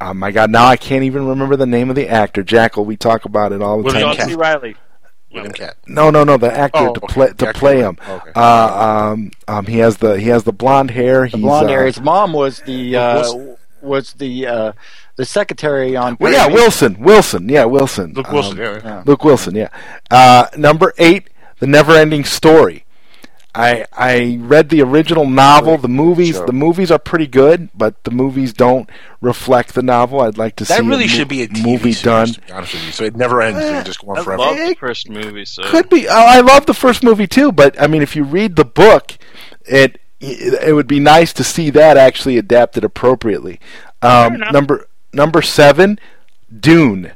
oh 0.00 0.14
my 0.14 0.30
God, 0.30 0.50
now 0.50 0.66
I 0.66 0.76
can't 0.76 1.02
even 1.04 1.26
remember 1.26 1.56
the 1.56 1.66
name 1.66 1.90
of 1.90 1.96
the 1.96 2.08
actor. 2.08 2.42
Jackal, 2.44 2.84
we 2.84 2.96
talk 2.96 3.24
about 3.24 3.50
it 3.52 3.60
all 3.60 3.78
the 3.78 3.82
William 3.84 4.08
time. 4.10 4.16
John 4.16 4.28
C. 4.28 4.34
Reilly. 4.36 4.76
William 5.32 5.52
Katt. 5.52 5.76
No, 5.86 6.10
no, 6.10 6.24
no. 6.24 6.36
The 6.38 6.50
actor 6.52 6.78
Oh, 6.88 6.94
to 6.94 7.04
okay. 7.04 7.12
play 7.12 7.26
to 7.32 7.48
actor 7.48 7.58
play 7.58 7.78
him. 7.80 7.98
okay. 8.08 8.30
Uh, 8.34 9.10
um, 9.12 9.30
um, 9.46 9.66
he 9.66 9.78
has 9.78 9.98
the 9.98 10.18
he 10.18 10.28
has 10.28 10.44
the 10.44 10.52
blonde 10.52 10.90
hair. 10.90 11.22
The 11.28 11.36
He's, 11.36 11.40
blonde 11.42 11.66
uh, 11.66 11.70
hair. 11.70 11.86
His 11.86 12.00
mom 12.00 12.32
was 12.32 12.60
the 12.60 12.96
uh, 12.96 13.14
Wilson. 13.16 13.56
was 13.82 14.12
the 14.14 14.46
uh, 14.46 14.72
the 15.16 15.24
secretary 15.24 15.96
on. 15.96 16.16
Well, 16.18 16.32
yeah, 16.32 16.46
Wilson. 16.46 16.98
Wilson. 17.00 17.48
Yeah, 17.48 17.64
Wilson. 17.66 18.14
Luke 18.14 18.30
Wilson. 18.32 18.52
Um, 18.58 18.64
yeah, 18.64 18.80
yeah. 18.84 19.02
Luke 19.04 19.24
Wilson. 19.24 19.54
Yeah. 19.54 19.68
Uh, 20.10 20.46
number 20.56 20.94
eight, 20.98 21.28
The 21.58 21.66
Never-Ending 21.66 22.24
Story. 22.24 22.84
I 23.54 23.86
I 23.92 24.38
read 24.40 24.68
the 24.68 24.82
original 24.82 25.26
novel. 25.26 25.78
The 25.78 25.88
movies 25.88 26.36
Sure. 26.36 26.46
the 26.46 26.52
movies 26.52 26.90
are 26.90 26.98
pretty 26.98 27.26
good, 27.26 27.70
but 27.74 28.04
the 28.04 28.10
movies 28.10 28.52
don't 28.52 28.88
reflect 29.20 29.74
the 29.74 29.82
novel. 29.82 30.20
I'd 30.20 30.38
like 30.38 30.56
to 30.56 30.64
That 30.64 30.78
see 30.80 30.86
really 30.86 31.04
mo- 31.04 31.08
should 31.08 31.28
be 31.28 31.42
a 31.42 31.48
TV 31.48 31.62
movie 31.64 31.92
series, 31.92 32.02
done. 32.02 32.26
To 32.28 32.40
be 32.40 32.52
honest 32.52 32.74
with 32.74 32.84
you, 32.86 32.92
so 32.92 33.04
it 33.04 33.16
never 33.16 33.40
ends. 33.42 33.58
It 33.58 33.86
just 33.86 34.00
go 34.04 34.10
on 34.12 34.18
I 34.18 34.22
forever. 34.22 34.42
love 34.42 34.56
the 34.56 34.74
first 34.78 35.08
movie. 35.08 35.44
So 35.44 35.62
Could 35.64 35.88
be. 35.88 36.06
Oh, 36.08 36.12
I 36.14 36.40
love 36.40 36.66
the 36.66 36.74
first 36.74 37.02
movie 37.02 37.26
too, 37.26 37.50
but 37.50 37.80
I 37.80 37.86
mean, 37.86 38.02
if 38.02 38.14
you 38.14 38.22
read 38.22 38.56
the 38.56 38.64
book, 38.64 39.16
it 39.64 39.98
it 40.20 40.74
would 40.74 40.86
be 40.88 41.00
nice 41.00 41.32
to 41.34 41.44
see 41.44 41.70
that 41.70 41.96
actually 41.96 42.38
adapted 42.38 42.84
appropriately. 42.84 43.60
Um, 44.02 44.38
number 44.52 44.86
number 45.12 45.42
seven, 45.42 45.98
Dune. 46.60 47.12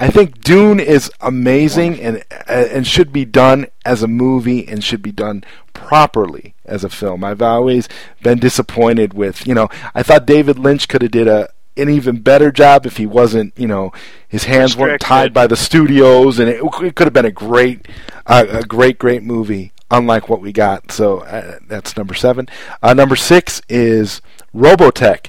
I 0.00 0.08
think 0.08 0.42
Dune 0.42 0.80
is 0.80 1.12
amazing 1.20 2.00
and 2.00 2.24
and 2.48 2.86
should 2.86 3.12
be 3.12 3.26
done 3.26 3.66
as 3.84 4.02
a 4.02 4.08
movie 4.08 4.66
and 4.66 4.82
should 4.82 5.02
be 5.02 5.12
done 5.12 5.44
properly 5.74 6.54
as 6.64 6.84
a 6.84 6.88
film. 6.88 7.22
I've 7.22 7.42
always 7.42 7.86
been 8.22 8.38
disappointed 8.38 9.12
with 9.12 9.46
you 9.46 9.54
know 9.54 9.68
I 9.94 10.02
thought 10.02 10.26
David 10.26 10.58
Lynch 10.58 10.88
could 10.88 11.02
have 11.02 11.10
did 11.10 11.28
a 11.28 11.50
an 11.76 11.90
even 11.90 12.20
better 12.20 12.50
job 12.50 12.86
if 12.86 12.96
he 12.96 13.04
wasn't 13.04 13.52
you 13.58 13.68
know 13.68 13.92
his 14.26 14.44
hands 14.44 14.74
weren't 14.74 15.02
tied 15.02 15.34
by 15.34 15.46
the 15.46 15.56
studios 15.56 16.38
and 16.38 16.48
it, 16.48 16.62
it 16.62 16.94
could 16.94 17.06
have 17.06 17.12
been 17.12 17.26
a 17.26 17.30
great 17.30 17.86
uh, 18.26 18.46
a 18.48 18.62
great 18.62 18.98
great 18.98 19.22
movie 19.22 19.70
unlike 19.90 20.28
what 20.28 20.40
we 20.40 20.52
got. 20.52 20.92
So 20.92 21.20
uh, 21.20 21.58
that's 21.66 21.96
number 21.96 22.14
seven. 22.14 22.48
Uh, 22.82 22.94
number 22.94 23.16
six 23.16 23.60
is 23.68 24.22
Robotech, 24.54 25.26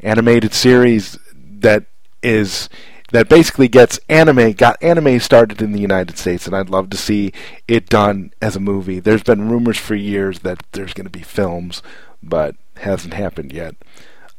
animated 0.00 0.52
series 0.52 1.18
that 1.34 1.84
is 2.22 2.68
that 3.12 3.28
basically 3.28 3.68
gets 3.68 4.00
anime 4.08 4.52
got 4.52 4.82
anime 4.82 5.20
started 5.20 5.62
in 5.62 5.72
the 5.72 5.80
United 5.80 6.18
States, 6.18 6.46
and 6.46 6.56
I'd 6.56 6.70
love 6.70 6.90
to 6.90 6.96
see 6.96 7.32
it 7.68 7.88
done 7.88 8.32
as 8.42 8.56
a 8.56 8.60
movie. 8.60 8.98
There's 9.00 9.22
been 9.22 9.48
rumors 9.48 9.78
for 9.78 9.94
years 9.94 10.40
that 10.40 10.62
there's 10.72 10.94
going 10.94 11.06
to 11.06 11.10
be 11.10 11.22
films, 11.22 11.82
but 12.22 12.56
hasn't 12.78 13.14
happened 13.14 13.52
yet. 13.52 13.76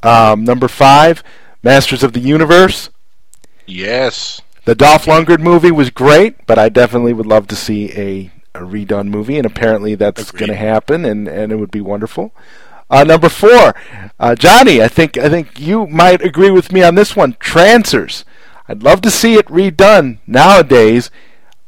Um, 0.02 0.44
number 0.44 0.68
five, 0.68 1.24
Masters 1.62 2.04
of 2.04 2.14
the 2.14 2.20
Universe. 2.20 2.90
Yes. 3.66 4.42
The 4.66 4.76
Dolph 4.76 5.06
Lundgren 5.06 5.40
movie 5.40 5.72
was 5.72 5.90
great, 5.90 6.46
but 6.46 6.58
I 6.58 6.70
definitely 6.70 7.14
would 7.14 7.26
love 7.26 7.48
to 7.48 7.56
see 7.56 7.92
a, 7.92 8.32
a 8.56 8.62
redone 8.64 9.08
movie, 9.08 9.38
and 9.38 9.46
apparently 9.46 9.96
that's 9.96 10.32
going 10.32 10.50
to 10.50 10.56
happen, 10.56 11.06
and, 11.06 11.28
and 11.28 11.52
it 11.52 11.58
would 11.58 11.72
be 11.72 11.82
wonderful. 11.82 12.34
Uh, 12.90 13.04
number 13.04 13.30
four, 13.30 13.74
uh, 14.20 14.36
Johnny, 14.36 14.82
I 14.82 14.88
think 14.88 15.18
I 15.18 15.28
think 15.28 15.60
you 15.60 15.88
might 15.88 16.22
agree 16.22 16.52
with 16.52 16.72
me 16.72 16.84
on 16.84 16.96
this 16.96 17.16
one. 17.16 17.36
Trancers. 17.40 18.24
I'd 18.68 18.84
love 18.84 19.02
to 19.02 19.12
see 19.12 19.36
it 19.36 19.48
redone 19.48 20.20
nowadays, 20.26 21.12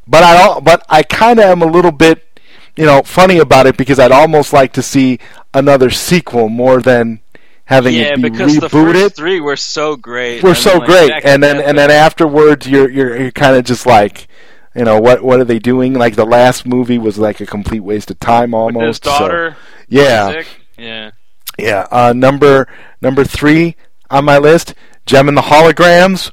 but 0.07 0.23
I 0.23 0.59
but 0.59 0.85
I 0.89 1.03
kind 1.03 1.39
of 1.39 1.45
am 1.45 1.61
a 1.61 1.65
little 1.65 1.91
bit, 1.91 2.39
you 2.75 2.85
know, 2.85 3.01
funny 3.03 3.37
about 3.37 3.67
it 3.67 3.77
because 3.77 3.99
I'd 3.99 4.11
almost 4.11 4.53
like 4.53 4.73
to 4.73 4.81
see 4.81 5.19
another 5.53 5.89
sequel 5.89 6.49
more 6.49 6.81
than 6.81 7.19
having 7.65 7.95
yeah, 7.95 8.13
it 8.13 8.15
be 8.17 8.29
because 8.29 8.57
the 8.57 8.67
rebooted 8.67 9.01
first 9.01 9.15
three 9.15 9.39
were 9.39 9.55
so 9.57 9.95
great. 9.95 10.43
we're 10.43 10.53
so 10.53 10.77
like, 10.77 10.87
great, 10.87 11.11
and 11.25 11.41
then 11.43 11.59
and 11.59 11.77
then 11.77 11.91
afterwards, 11.91 12.67
you're 12.67 12.89
you're 12.89 13.19
you're 13.19 13.31
kind 13.31 13.55
of 13.55 13.65
just 13.65 13.85
like, 13.85 14.27
you 14.75 14.83
know, 14.83 14.99
what 14.99 15.23
what 15.23 15.39
are 15.39 15.45
they 15.45 15.59
doing? 15.59 15.93
Like 15.93 16.15
the 16.15 16.25
last 16.25 16.65
movie 16.65 16.97
was 16.97 17.17
like 17.17 17.41
a 17.41 17.45
complete 17.45 17.81
waste 17.81 18.09
of 18.11 18.19
time 18.19 18.51
with 18.51 18.75
his 18.75 18.75
almost. 18.75 19.03
so- 19.03 19.55
yeah, 19.87 20.43
yeah. 20.77 21.11
yeah. 21.57 21.87
Uh, 21.91 22.13
number 22.13 22.67
number 23.01 23.23
three 23.23 23.75
on 24.09 24.25
my 24.25 24.37
list, 24.37 24.73
Jem 25.05 25.27
and 25.27 25.37
the 25.37 25.41
Holograms. 25.41 26.31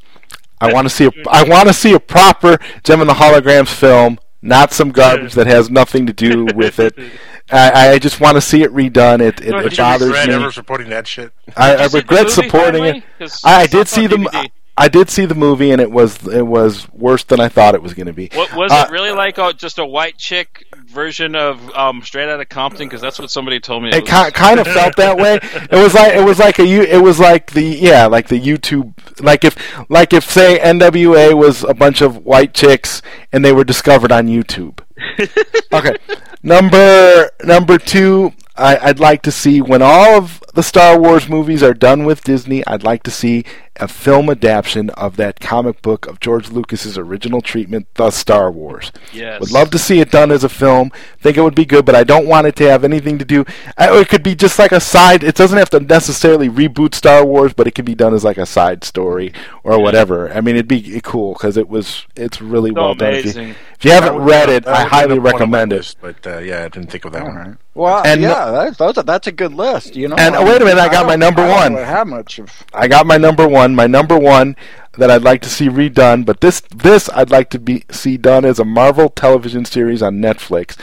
I 0.63 0.73
want 0.73 0.87
to 0.87 0.95
see 0.95 1.05
a 1.07 1.11
I 1.31 1.43
want 1.45 1.69
to 1.69 1.75
see 1.75 1.93
a 1.95 2.01
proper 2.01 2.59
Jem 2.85 3.01
and 3.01 3.09
the 3.11 3.15
Holograms 3.15 3.69
film, 3.73 4.19
not 4.41 4.73
some 4.73 4.91
garbage 4.91 5.35
that 5.35 5.47
has 5.47 5.71
nothing 5.71 6.07
to 6.07 6.13
do 6.13 6.47
with 6.55 6.79
it. 6.79 6.95
I, 7.51 7.91
I 7.95 7.99
just 7.99 8.21
want 8.21 8.37
to 8.37 8.41
see 8.41 8.63
it 8.63 8.73
redone. 8.73 9.21
It 9.21 9.41
it, 9.41 9.51
Did 9.51 9.55
it 9.67 9.73
you 9.73 9.77
bothers 9.79 10.09
regret 10.09 10.29
me. 10.29 10.35
ever 10.35 10.53
supporting 10.53 10.89
that 10.91 11.07
shit? 11.07 11.33
I, 11.57 11.75
I 11.75 11.83
you 11.83 11.89
see 11.89 11.93
the 11.93 11.99
regret 11.99 12.31
supporting 12.31 12.83
finally? 12.83 12.99
it. 12.99 13.05
'Cause 13.19 13.41
I, 13.45 13.63
I 13.63 13.67
did 13.67 13.89
see 13.89 14.05
on 14.05 14.11
the 14.11 14.17
DVD. 14.17 14.51
I 14.77 14.89
did 14.89 15.11
see 15.11 15.27
the 15.27 15.35
movie, 15.35 15.71
and 15.71 15.81
it 15.81 15.91
was 15.91 16.27
it 16.27 16.47
was 16.47 16.89
worse 16.93 17.25
than 17.25 17.41
I 17.41 17.49
thought 17.49 17.75
it 17.75 17.83
was 17.83 17.93
going 17.93 18.07
to 18.07 18.13
be. 18.13 18.31
What 18.33 18.55
was 18.57 18.73
Uh, 18.73 18.87
it 18.89 18.93
really 18.93 19.11
like? 19.11 19.39
Oh, 19.39 19.53
just 19.53 19.79
a 19.79 19.85
white 19.85 20.17
chick 20.17 20.65
version 20.87 21.35
of 21.35 21.61
um, 21.77 22.01
Straight 22.03 22.29
Outta 22.31 22.47
Compton? 22.47 22.87
Because 22.89 23.01
that's 23.03 23.19
what 23.19 23.31
somebody 23.31 23.61
told 23.61 23.83
me. 23.83 23.91
It 23.91 24.07
ki- 24.07 24.31
kind 24.33 24.59
of 24.59 24.67
felt 24.67 24.97
that 24.97 25.17
way. 25.19 25.39
It 25.43 25.73
was 25.83 25.93
like 25.95 26.15
it 26.15 26.25
was 26.25 26.39
like 26.39 26.59
a. 26.59 26.65
It 26.65 27.03
was 27.03 27.21
like 27.21 27.51
the 27.53 27.63
yeah, 27.65 28.07
like 28.07 28.29
the 28.29 28.41
YouTube. 28.41 28.95
Like 29.23 29.45
if 29.45 29.57
like 29.91 30.13
if 30.15 30.25
say 30.31 30.59
NWA 30.59 31.35
was 31.37 31.65
a 31.65 31.75
bunch 31.75 32.01
of 32.01 32.25
white 32.25 32.55
chicks 32.55 33.03
and 33.31 33.45
they 33.45 33.53
were 33.53 33.65
discovered 33.65 34.11
on 34.11 34.27
YouTube. 34.27 34.81
okay, 35.73 35.97
number 36.43 37.31
number 37.45 37.79
two. 37.79 38.33
I, 38.55 38.77
I'd 38.89 39.01
like 39.01 39.23
to 39.23 39.33
see 39.33 39.63
when 39.63 39.81
all 39.81 40.17
of 40.19 40.43
the 40.53 40.63
Star 40.63 41.01
Wars 41.01 41.27
movies 41.27 41.63
are 41.63 41.73
done 41.73 42.05
with 42.05 42.23
Disney. 42.23 42.65
I'd 42.67 42.83
like 42.85 43.03
to 43.05 43.11
see 43.11 43.45
a 43.77 43.89
film 43.89 44.29
adaptation 44.29 44.91
of 44.91 45.17
that 45.17 45.41
comic 45.41 45.81
book 45.83 46.07
of 46.07 46.21
George 46.21 46.51
Lucas's 46.51 46.99
original 46.99 47.41
treatment, 47.41 47.87
The 47.95 48.11
Star 48.11 48.51
Wars. 48.51 48.93
Yes. 49.13 49.41
Would 49.41 49.51
love 49.51 49.71
to 49.71 49.79
see 49.79 50.01
it 50.01 50.11
done 50.11 50.31
as 50.31 50.45
a 50.45 50.49
film. 50.49 50.91
Think 51.21 51.37
it 51.39 51.43
would 51.43 51.55
be 51.55 51.65
good, 51.65 51.87
but 51.87 51.95
I 51.95 52.05
don't 52.05 52.27
want 52.27 52.47
it 52.47 52.55
to 52.57 52.69
have 52.69 52.85
anything 52.85 53.19
to 53.19 53.25
do. 53.25 53.45
I, 53.79 53.99
it 53.99 54.09
could 54.11 54.23
be 54.23 54.35
just 54.35 54.59
like 54.59 54.73
a 54.73 54.81
side. 54.81 55.25
It 55.25 55.35
doesn't 55.37 55.57
have 55.59 55.71
to 55.71 55.81
necessarily 55.81 56.49
reboot 56.51 56.95
Star 56.95 57.25
Wars, 57.25 57.55
but 57.55 57.67
it 57.67 57.71
could 57.75 57.87
be 57.87 57.95
done 57.95 58.13
as 58.15 58.25
like 58.25 58.39
a 58.39 58.47
side 58.47 58.85
story 58.85 59.33
or 59.65 59.81
whatever. 59.81 60.31
I 60.33 60.41
mean, 60.43 60.57
it'd 60.57 60.69
be 60.69 61.01
cool 61.03 61.33
because 61.33 61.57
it 61.57 61.69
was. 61.69 62.07
It's 62.15 62.41
really 62.43 62.71
So 62.71 62.75
well 62.83 62.95
done. 62.95 63.15
If 63.15 63.25
you, 63.25 63.31
amazing. 63.33 63.55
if 63.79 63.85
you 63.87 63.91
haven't 63.93 64.17
read 64.17 64.47
be- 64.49 64.53
it, 64.55 64.67
I 64.67 64.85
highly 64.85 65.17
up 65.17 65.23
one 65.25 65.33
recommend 65.33 65.73
it. 65.73 65.95
But 66.01 66.27
uh, 66.27 66.39
yeah, 66.39 66.65
I 66.65 66.69
didn't 66.69 66.91
think 66.91 67.05
of 67.07 67.13
that 67.13 67.25
one. 67.25 67.59
Well, 67.75 68.03
And- 68.05 68.21
yeah, 68.21 68.51
that's, 68.51 68.77
those 68.77 68.99
are, 68.99 69.03
that's 69.03 69.27
a 69.29 69.33
good 69.33 69.55
list. 69.55 69.97
You 69.97 70.09
know. 70.09 70.17
And, 70.19 70.35
I 70.37 70.43
oh, 70.43 70.45
wait 70.45 70.61
a 70.61 70.65
minute, 70.67 70.79
I 70.81 70.89
got 70.89 71.01
don't- 71.01 71.07
my 71.07 71.17
number 71.17 71.41
I 71.43 71.47
don't 71.47 71.57
one. 71.57 71.73
really 71.75 71.87
have 71.87 72.07
much 72.07 72.39
of. 72.39 72.51
I 72.75 72.87
got 72.87 73.07
my 73.07 73.17
number 73.17 73.49
one. 73.49 73.62
My 73.71 73.87
number 73.87 74.19
one 74.19 74.57
that 74.99 75.11
I'd 75.11 75.23
like 75.23 75.41
to 75.43 75.49
see 75.49 75.69
redone, 75.69 76.25
but 76.27 76.41
this 76.41 76.61
this 76.75 77.09
I'd 77.11 77.31
like 77.31 77.49
to 77.51 77.59
be 77.59 77.85
see 77.91 78.17
done 78.17 78.45
as 78.45 78.59
a 78.59 78.65
Marvel 78.65 79.09
television 79.09 79.65
series 79.65 80.03
on 80.03 80.17
Netflix. 80.21 80.77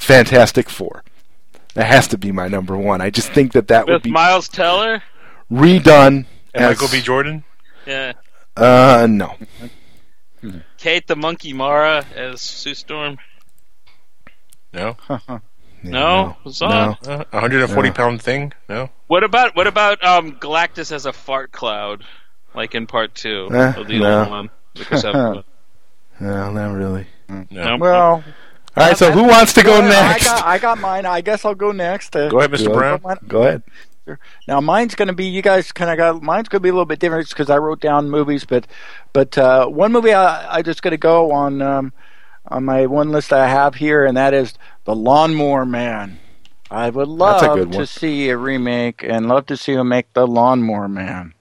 Fantastic 0.00 0.68
Four. 0.68 1.04
That 1.74 1.86
has 1.86 2.08
to 2.08 2.18
be 2.18 2.32
my 2.32 2.48
number 2.48 2.76
one. 2.76 3.00
I 3.00 3.10
just 3.10 3.32
think 3.32 3.52
that 3.52 3.68
that 3.68 3.86
would 3.86 4.02
be 4.02 4.10
Miles 4.10 4.48
Teller? 4.48 5.02
redone. 5.50 6.26
And 6.54 6.64
as, 6.64 6.70
Michael 6.80 6.88
B. 6.88 7.00
Jordan? 7.00 7.44
Yeah. 7.86 8.12
Uh, 8.56 9.06
no. 9.08 9.34
Kate 10.76 11.06
the 11.06 11.16
Monkey 11.16 11.52
Mara 11.52 12.04
as 12.16 12.40
Sue 12.42 12.74
Storm? 12.74 13.18
No. 14.72 14.96
No? 15.84 16.36
It's 16.46 16.62
on. 16.62 16.96
no. 17.04 17.12
Uh, 17.12 17.24
140 17.30 17.88
No. 17.88 17.92
pound 17.92 18.22
thing? 18.22 18.52
No. 18.68 18.88
What 19.08 19.24
about 19.24 19.56
what 19.56 19.66
about 19.66 20.04
um, 20.04 20.36
Galactus 20.38 20.92
as 20.92 21.06
a 21.06 21.12
fart 21.12 21.50
cloud, 21.50 22.04
like 22.54 22.74
in 22.74 22.86
part 22.86 23.14
two 23.14 23.48
Eh, 23.52 23.74
of 23.76 23.86
the 23.88 23.98
no. 23.98 24.20
old 24.20 24.30
one? 24.30 24.50
The 24.74 24.84
Chris 24.84 25.04
Evans 25.04 25.36
one? 25.36 25.44
No, 26.20 26.50
not 26.52 26.72
really. 26.74 27.06
No. 27.50 27.76
Well, 27.78 28.24
All 28.76 28.86
right, 28.88 28.96
so 28.96 29.10
who 29.10 29.24
wants 29.24 29.52
to 29.54 29.62
go 29.62 29.76
I 29.80 29.88
next? 29.88 30.24
got, 30.24 30.46
I 30.46 30.58
got 30.58 30.78
mine. 30.78 31.04
I 31.06 31.20
guess 31.20 31.44
I'll 31.44 31.54
go 31.54 31.72
next. 31.72 32.14
Uh, 32.16 32.28
Go 32.28 32.38
ahead, 32.38 32.50
Mr. 32.50 32.68
Go 32.68 32.74
Brown. 32.74 33.00
mine- 33.02 33.16
Go 33.26 33.42
ahead. 33.42 33.62
Now 34.48 34.60
mine's 34.60 34.94
going 34.96 35.06
to 35.08 35.14
be 35.14 35.26
you 35.26 35.42
guys 35.42 35.70
kind 35.70 35.88
of 35.90 35.96
got 35.96 36.22
mine's 36.22 36.48
going 36.48 36.58
to 36.58 36.62
be 36.62 36.68
a 36.70 36.72
little 36.72 36.84
bit 36.86 36.98
different 36.98 37.28
because 37.28 37.48
I 37.48 37.58
wrote 37.58 37.80
down 37.80 38.10
movies, 38.10 38.44
but 38.44 38.66
but 39.12 39.38
uh, 39.38 39.66
one 39.68 39.92
movie 39.92 40.12
I 40.12 40.56
I 40.56 40.62
just 40.62 40.82
going 40.82 40.90
to 40.90 40.96
go 40.98 41.30
on 41.30 41.62
um, 41.62 41.92
on 42.48 42.64
my 42.64 42.86
one 42.86 43.10
list 43.12 43.32
I 43.32 43.46
have 43.48 43.76
here, 43.76 44.04
and 44.04 44.16
that 44.16 44.34
is 44.34 44.54
The 44.84 44.94
Lawnmower 44.96 45.64
Man. 45.64 46.18
I 46.68 46.90
would 46.90 47.06
love 47.06 47.70
to 47.70 47.86
see 47.86 48.28
a 48.30 48.36
remake 48.36 49.04
and 49.04 49.28
love 49.28 49.46
to 49.46 49.56
see 49.56 49.74
him 49.74 49.88
make 49.88 50.12
The 50.14 50.26
Lawnmower 50.26 50.88
Man. 50.88 51.32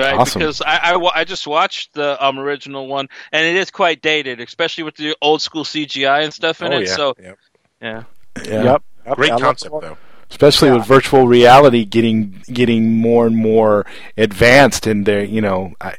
Right, 0.00 0.14
Awesome. 0.18 0.38
because 0.40 0.60
I, 0.62 0.94
I 0.94 1.10
I 1.20 1.24
just 1.24 1.46
watched 1.46 1.94
the 1.94 2.22
um, 2.24 2.38
original 2.38 2.86
one, 2.86 3.08
and 3.32 3.44
it 3.46 3.56
is 3.56 3.70
quite 3.70 4.02
dated, 4.02 4.40
especially 4.40 4.84
with 4.84 4.96
the 4.96 5.16
old 5.22 5.42
school 5.42 5.64
CGI 5.64 6.22
and 6.24 6.32
stuff 6.32 6.62
in 6.62 6.72
Oh, 6.72 6.78
it. 6.78 6.86
yeah. 6.88 6.94
So 6.96 7.14
Yep. 7.20 7.38
yeah, 7.82 8.02
Yeah. 8.44 8.62
Yep. 8.62 8.82
Yep. 9.06 9.16
Great 9.16 9.32
I 9.32 9.38
concept, 9.38 9.74
though. 9.80 9.96
Especially 10.30 10.68
Yeah. 10.68 10.76
with 10.76 10.86
virtual 10.86 11.26
reality 11.26 11.84
getting 11.84 12.42
getting 12.52 12.92
more 12.92 13.26
and 13.26 13.36
more 13.36 13.84
advanced 14.16 14.86
in 14.86 15.04
there, 15.04 15.24
you 15.24 15.40
know, 15.40 15.74
I, 15.80 15.94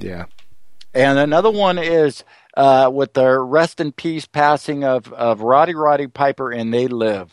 yeah. 0.00 0.24
And 0.94 1.18
another 1.18 1.50
one 1.50 1.78
is 1.78 2.24
uh, 2.56 2.88
with 2.92 3.12
the 3.14 3.38
rest 3.38 3.80
in 3.80 3.90
peace 3.92 4.26
passing 4.26 4.84
of, 4.84 5.12
of 5.12 5.40
Roddy 5.42 5.74
Roddy 5.74 6.06
Piper 6.06 6.50
and 6.52 6.72
They 6.72 6.86
Live. 6.86 7.32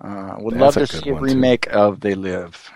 Uh, 0.00 0.36
would 0.38 0.54
That's 0.54 0.76
love 0.76 0.86
to 0.86 0.92
good 0.92 1.02
see 1.04 1.10
a 1.10 1.14
one, 1.14 1.22
too. 1.22 1.34
remake 1.34 1.66
of 1.72 2.00
They 2.00 2.14
Live. 2.14 2.70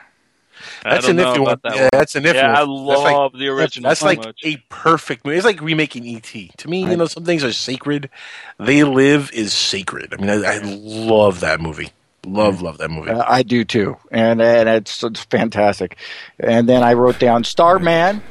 I 0.85 0.95
That's 0.95 1.07
don't 1.07 1.19
an 1.19 1.25
know 1.25 1.35
iffy 1.35 1.45
one. 1.45 1.61
that 1.63 1.77
Yeah, 1.77 1.89
that's 1.93 2.15
an 2.17 2.25
iffy 2.25 2.35
Yeah, 2.35 2.53
I 2.59 2.65
one. 2.65 2.87
That's 2.87 3.01
like- 3.03 3.15
love 3.17 3.33
the 3.39 3.49
original. 3.49 3.89
That's 3.89 4.01
so 4.01 4.07
like 4.07 4.19
much. 4.19 4.41
a 4.45 4.57
perfect 4.69 5.25
movie. 5.25 5.37
It's 5.37 5.47
like 5.47 5.61
remaking 5.61 6.05
E.T. 6.05 6.51
To 6.57 6.69
me, 6.69 6.81
you 6.89 6.97
know, 6.97 7.07
some 7.07 7.25
things 7.25 7.45
are 7.45 7.53
sacred. 7.53 8.11
They 8.59 8.83
Live 8.85 9.31
is 9.33 9.53
sacred. 9.53 10.13
I 10.13 10.17
mean, 10.21 10.31
I, 10.31 10.57
I 10.57 10.59
love 10.63 11.41
that 11.41 11.61
movie. 11.61 11.91
Love, 12.27 12.63
love 12.63 12.79
that 12.79 12.91
movie. 12.91 13.11
Uh, 13.11 13.25
I 13.27 13.43
do 13.43 13.65
too, 13.65 13.97
and 14.13 14.41
and 14.41 14.69
it's, 14.69 15.03
it's 15.03 15.25
fantastic. 15.25 15.97
And 16.39 16.69
then 16.69 16.83
I 16.85 16.93
wrote 16.93 17.19
down 17.19 17.43
Starman. 17.45 18.23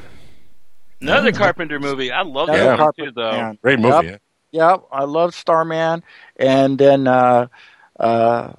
Another 1.01 1.31
Carpenter 1.31 1.79
movie. 1.79 2.11
I 2.11 2.21
love 2.21 2.47
Another 2.49 2.63
that 2.63 2.67
one 2.69 2.77
Carpenter 2.77 3.11
too, 3.11 3.15
though. 3.15 3.31
man. 3.31 3.57
Great 3.61 3.79
movie. 3.79 4.07
Yep. 4.07 4.21
Yep, 4.51 4.83
I 4.91 5.03
love 5.05 5.33
Starman. 5.33 6.03
And 6.37 6.77
then 6.77 7.07
uh, 7.07 7.47
uh, 7.99 8.53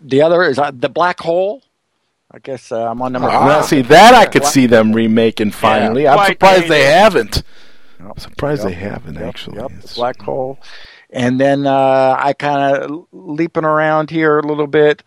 the 0.00 0.22
other 0.22 0.42
is 0.44 0.58
uh, 0.58 0.70
the 0.74 0.88
Black 0.88 1.18
Hole. 1.20 1.62
I 2.36 2.38
guess 2.40 2.70
uh, 2.70 2.90
I'm 2.90 3.00
on 3.00 3.12
number. 3.12 3.28
Now, 3.28 3.60
five. 3.60 3.64
see 3.64 3.80
that 3.80 4.14
I 4.14 4.26
could 4.26 4.42
Black- 4.42 4.52
see 4.52 4.66
them 4.66 4.92
remaking 4.92 5.52
finally. 5.52 6.06
I'm 6.06 6.16
Quite 6.18 6.26
surprised 6.32 6.68
they 6.68 6.84
haven't. 6.84 7.36
Yep. 7.98 8.10
I'm 8.10 8.18
surprised 8.18 8.62
Yep. 8.62 8.68
they 8.68 8.74
haven't 8.78 9.14
Yep, 9.14 9.24
actually. 9.24 9.56
Yep, 9.56 9.70
It's- 9.70 9.94
black 9.94 10.20
hole. 10.20 10.58
And 11.08 11.40
then 11.40 11.66
uh, 11.66 12.14
I 12.18 12.34
kind 12.34 12.76
of 12.76 13.06
leaping 13.12 13.64
around 13.64 14.10
here 14.10 14.38
a 14.38 14.46
little 14.46 14.66
bit, 14.66 15.02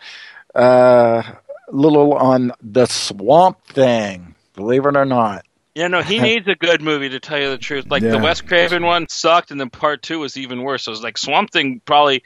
uh, 0.55 1.21
a 1.21 1.35
little 1.71 2.13
on 2.13 2.51
the 2.63 2.87
Swamp 2.87 3.63
Thing. 3.67 4.33
Believe 4.55 4.87
it 4.87 4.95
or 4.97 5.05
not. 5.05 5.45
Yeah, 5.75 5.87
no, 5.87 6.01
he 6.01 6.19
needs 6.21 6.47
a 6.47 6.55
good 6.55 6.81
movie 6.81 7.09
to 7.09 7.19
tell 7.19 7.37
you 7.37 7.49
the 7.51 7.59
truth. 7.59 7.85
Like 7.91 8.01
the 8.01 8.13
Yeah. 8.13 8.23
Wes 8.23 8.41
Craven 8.41 8.83
one 8.83 9.07
sucked, 9.07 9.51
and 9.51 9.59
then 9.61 9.69
part 9.69 10.01
two 10.01 10.17
was 10.19 10.35
even 10.35 10.63
worse. 10.63 10.83
So 10.85 10.91
was 10.91 11.03
like 11.03 11.17
Swamp 11.19 11.51
Thing 11.51 11.79
probably. 11.85 12.23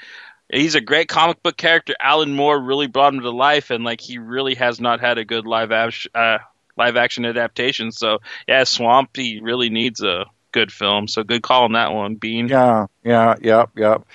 He's 0.54 0.76
a 0.76 0.82
great 0.82 1.08
comic 1.08 1.42
book 1.42 1.58
character. 1.58 1.96
Alan 2.00 2.34
Moore 2.34 2.60
really 2.60 2.88
brought 2.88 3.14
him 3.14 3.22
to 3.22 3.32
life, 3.32 3.72
and 3.72 3.84
like 3.84 4.02
he 4.02 4.20
really 4.20 4.56
has 4.56 4.80
not 4.80 5.00
had 5.00 5.18
a 5.18 5.26
good 5.26 5.46
live 5.46 5.72
action 5.72 6.12
uh, 6.14 6.38
live 6.78 6.96
action 6.96 7.26
adaptation. 7.26 7.92
So 7.92 8.20
yeah, 8.48 8.64
Swamp 8.64 9.16
he 9.16 9.40
really 9.42 9.70
needs 9.70 10.02
a 10.02 10.26
good 10.52 10.72
film. 10.72 11.08
So 11.08 11.24
good 11.24 11.44
call 11.44 11.64
on 11.64 11.74
that 11.74 11.92
one, 11.92 12.16
Bean. 12.16 12.48
Yeah, 12.48 12.88
yeah, 13.04 13.36
yep, 13.42 13.72
yep. 13.76 14.06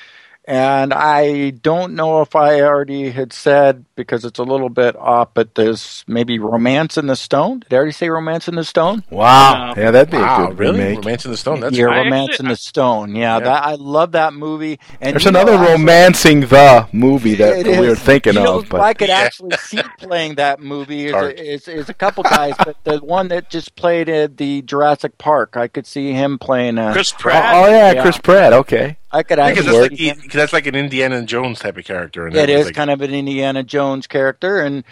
And 0.49 0.95
I 0.95 1.51
don't 1.51 1.93
know 1.93 2.23
if 2.23 2.35
I 2.35 2.62
already 2.62 3.11
had 3.11 3.35
said 3.35 3.85
because 3.97 4.25
it's 4.25 4.39
a 4.39 4.43
little 4.45 4.70
bit 4.70 4.97
off, 4.97 5.35
but 5.35 5.55
there's 5.57 6.05
maybe 6.09 6.39
Romancing 6.39 7.05
the 7.07 7.16
Stone. 7.16 7.61
Did 7.69 7.75
I 7.75 7.77
already 7.77 7.93
say 7.93 8.09
Romancing 8.09 8.55
the 8.55 8.65
Stone? 8.65 9.05
Wow. 9.11 9.75
No. 9.75 9.83
Yeah, 9.83 9.91
that'd 9.91 10.11
be 10.11 10.16
a 10.16 10.20
Wow, 10.20 10.47
good 10.47 10.59
really? 10.59 10.79
remake. 10.79 10.99
Romancing 11.05 11.31
the 11.33 11.37
Stone. 11.37 11.61
That's 11.61 11.77
yeah, 11.77 11.89
I 11.89 11.99
Romance 11.99 12.31
actually- 12.31 12.47
in 12.47 12.49
the 12.49 12.57
Stone. 12.57 13.15
Yeah, 13.15 13.35
Yeah. 13.37 13.45
that 13.45 13.62
I 13.66 13.75
love 13.75 14.12
that 14.12 14.33
movie. 14.33 14.81
And 15.03 15.12
There's 15.12 15.27
you 15.27 15.33
know, 15.33 15.43
another 15.43 15.59
romancing 15.70 16.41
the 16.41 16.89
movie 16.93 17.35
that 17.35 17.66
we 17.66 17.87
were 17.87 17.95
thinking 17.95 18.33
you 18.33 18.41
know, 18.41 18.61
of, 18.61 18.70
but 18.70 18.81
I 18.81 18.95
could 18.95 19.09
Yeah. 19.09 19.19
actually 19.19 19.55
see 19.59 19.83
playing 19.99 20.37
that 20.37 20.61
movie 20.61 21.07
is 21.09 21.12
a, 21.15 21.53
is, 21.53 21.69
is 21.69 21.89
a 21.91 21.95
couple 21.95 22.23
guys, 22.23 22.55
but 22.65 22.77
the 22.85 23.01
one 23.01 23.29
that 23.29 23.51
just 23.51 23.77
played 23.77 24.09
at 24.09 24.39
the 24.39 24.62
Jurassic 24.62 25.19
Park, 25.19 25.59
I 25.59 25.69
could 25.69 25.87
see 25.87 26.12
him 26.12 26.39
playing. 26.39 26.79
A, 26.79 26.93
Chris 26.93 27.12
oh, 27.12 27.20
Pratt. 27.20 27.55
oh, 27.55 27.69
yeah, 27.69 27.93
Yeah. 27.93 28.03
Chris 28.03 28.16
Pratt. 28.16 28.55
Okay. 28.55 28.97
I 29.11 29.23
could 29.23 29.37
because 29.37 29.49
actually 29.67 29.67
that's 29.67 29.79
like, 29.79 29.91
see 29.93 29.97
he- 29.97 30.09
him. 30.11 30.17
'cause 30.21 30.33
that's 30.33 30.53
like 30.53 30.67
an 30.67 30.75
Indiana 30.75 31.23
Jones 31.23 31.61
type 31.61 31.79
of 31.79 31.85
character. 31.85 32.27
And 32.27 32.37
It 32.37 32.51
is 32.51 32.67
like, 32.67 32.75
kind 32.75 32.91
of 32.91 33.01
an 33.01 33.15
Indiana 33.15 33.63
Jones 33.63 34.07
character, 34.07 34.61
and 34.61 34.85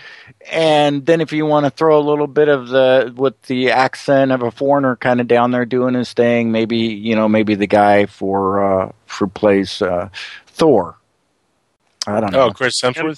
and 0.50 1.04
then 1.04 1.20
if 1.20 1.32
you 1.32 1.44
want 1.44 1.64
to 1.66 1.70
throw 1.70 1.98
a 1.98 2.00
little 2.00 2.26
bit 2.26 2.48
of 2.48 2.68
the 2.68 3.12
with 3.14 3.40
the 3.42 3.70
accent 3.72 4.32
of 4.32 4.42
a 4.42 4.50
foreigner 4.50 4.96
kind 4.96 5.20
of 5.20 5.28
down 5.28 5.50
there 5.50 5.66
doing 5.66 5.94
his 5.94 6.12
thing, 6.14 6.50
maybe 6.50 6.78
you 6.78 7.14
know 7.14 7.28
maybe 7.28 7.54
the 7.56 7.66
guy 7.66 8.06
for 8.06 8.64
uh, 8.84 8.92
for 9.04 9.26
plays 9.26 9.82
uh, 9.82 10.08
Thor. 10.46 10.96
I 12.06 12.20
don't 12.20 12.32
know. 12.32 12.44
Oh, 12.44 12.50
Chris 12.52 12.80
Hemsworth. 12.80 13.16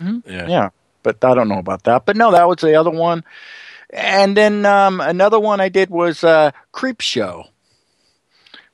Hemsworth? 0.00 0.22
Yeah. 0.26 0.48
Yeah, 0.48 0.68
but 1.02 1.22
I 1.24 1.34
don't 1.34 1.48
know 1.48 1.58
about 1.58 1.84
that. 1.84 2.06
But 2.06 2.16
no, 2.16 2.32
that 2.32 2.48
was 2.48 2.56
the 2.58 2.74
other 2.74 2.90
one. 2.90 3.22
And 3.92 4.36
then 4.36 4.64
um, 4.66 5.00
another 5.00 5.38
one 5.38 5.60
I 5.60 5.68
did 5.68 5.90
was 5.90 6.24
uh, 6.24 6.52
Creepshow. 6.72 7.48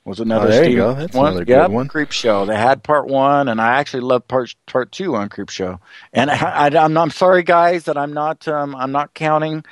Was 0.07 0.21
another 0.21 0.47
Oh, 0.47 0.49
there 0.49 0.69
you 0.69 0.77
go. 0.77 0.93
That's 0.93 1.13
one. 1.13 1.27
another 1.27 1.43
good 1.43 1.51
Yep, 1.63 1.71
one. 1.71 1.89
Creepshow. 1.89 2.47
They 2.47 2.55
had 2.55 2.81
part 2.81 3.07
one, 3.07 3.49
and 3.49 3.59
I 3.59 3.77
actually 3.77 4.01
love 4.03 4.25
part 4.27 4.55
part 4.65 4.91
two 4.93 5.17
on 5.17 5.27
Creepshow. 5.27 5.79
And 6.13 6.31
I, 6.31 6.67
I, 6.69 6.85
am 6.85 6.97
I'm 6.97 7.09
sorry, 7.09 7.43
guys, 7.43 7.83
that 7.85 7.97
I'm 7.97 8.13
not 8.13 8.47
um, 8.47 8.73
I'm 8.75 8.93
not 8.93 9.13
counting 9.13 9.65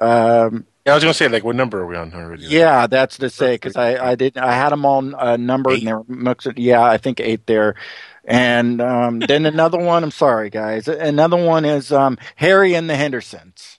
um, 0.00 0.66
Yeah, 0.84 0.92
I 0.92 0.94
was 0.96 1.04
gonna 1.04 1.14
say 1.14 1.28
like, 1.28 1.44
what 1.44 1.54
number 1.56 1.80
are 1.80 1.86
we 1.86 1.96
on 1.96 2.12
already? 2.12 2.46
Yeah, 2.46 2.86
that's 2.88 3.18
to 3.18 3.30
say 3.30 3.54
because 3.54 3.76
I 3.76 4.12
I 4.12 4.14
did 4.16 4.36
I 4.36 4.52
had 4.54 4.70
them 4.70 4.84
all 4.84 5.14
uh, 5.16 5.36
numbered 5.36 5.78
and 5.78 5.86
they 5.86 5.92
were 5.92 6.04
mixed. 6.08 6.48
Yeah, 6.58 6.82
I 6.82 6.98
think 6.98 7.20
eight 7.20 7.46
there. 7.46 7.76
And 8.24 8.80
um, 8.80 9.20
then 9.20 9.46
another 9.46 9.78
one. 9.78 10.02
I'm 10.02 10.10
sorry, 10.10 10.50
guys. 10.50 10.88
Another 10.88 11.36
one 11.36 11.64
is 11.64 11.92
um, 11.92 12.18
Harry 12.36 12.74
and 12.74 12.90
the 12.90 12.96
Hendersons. 12.96 13.78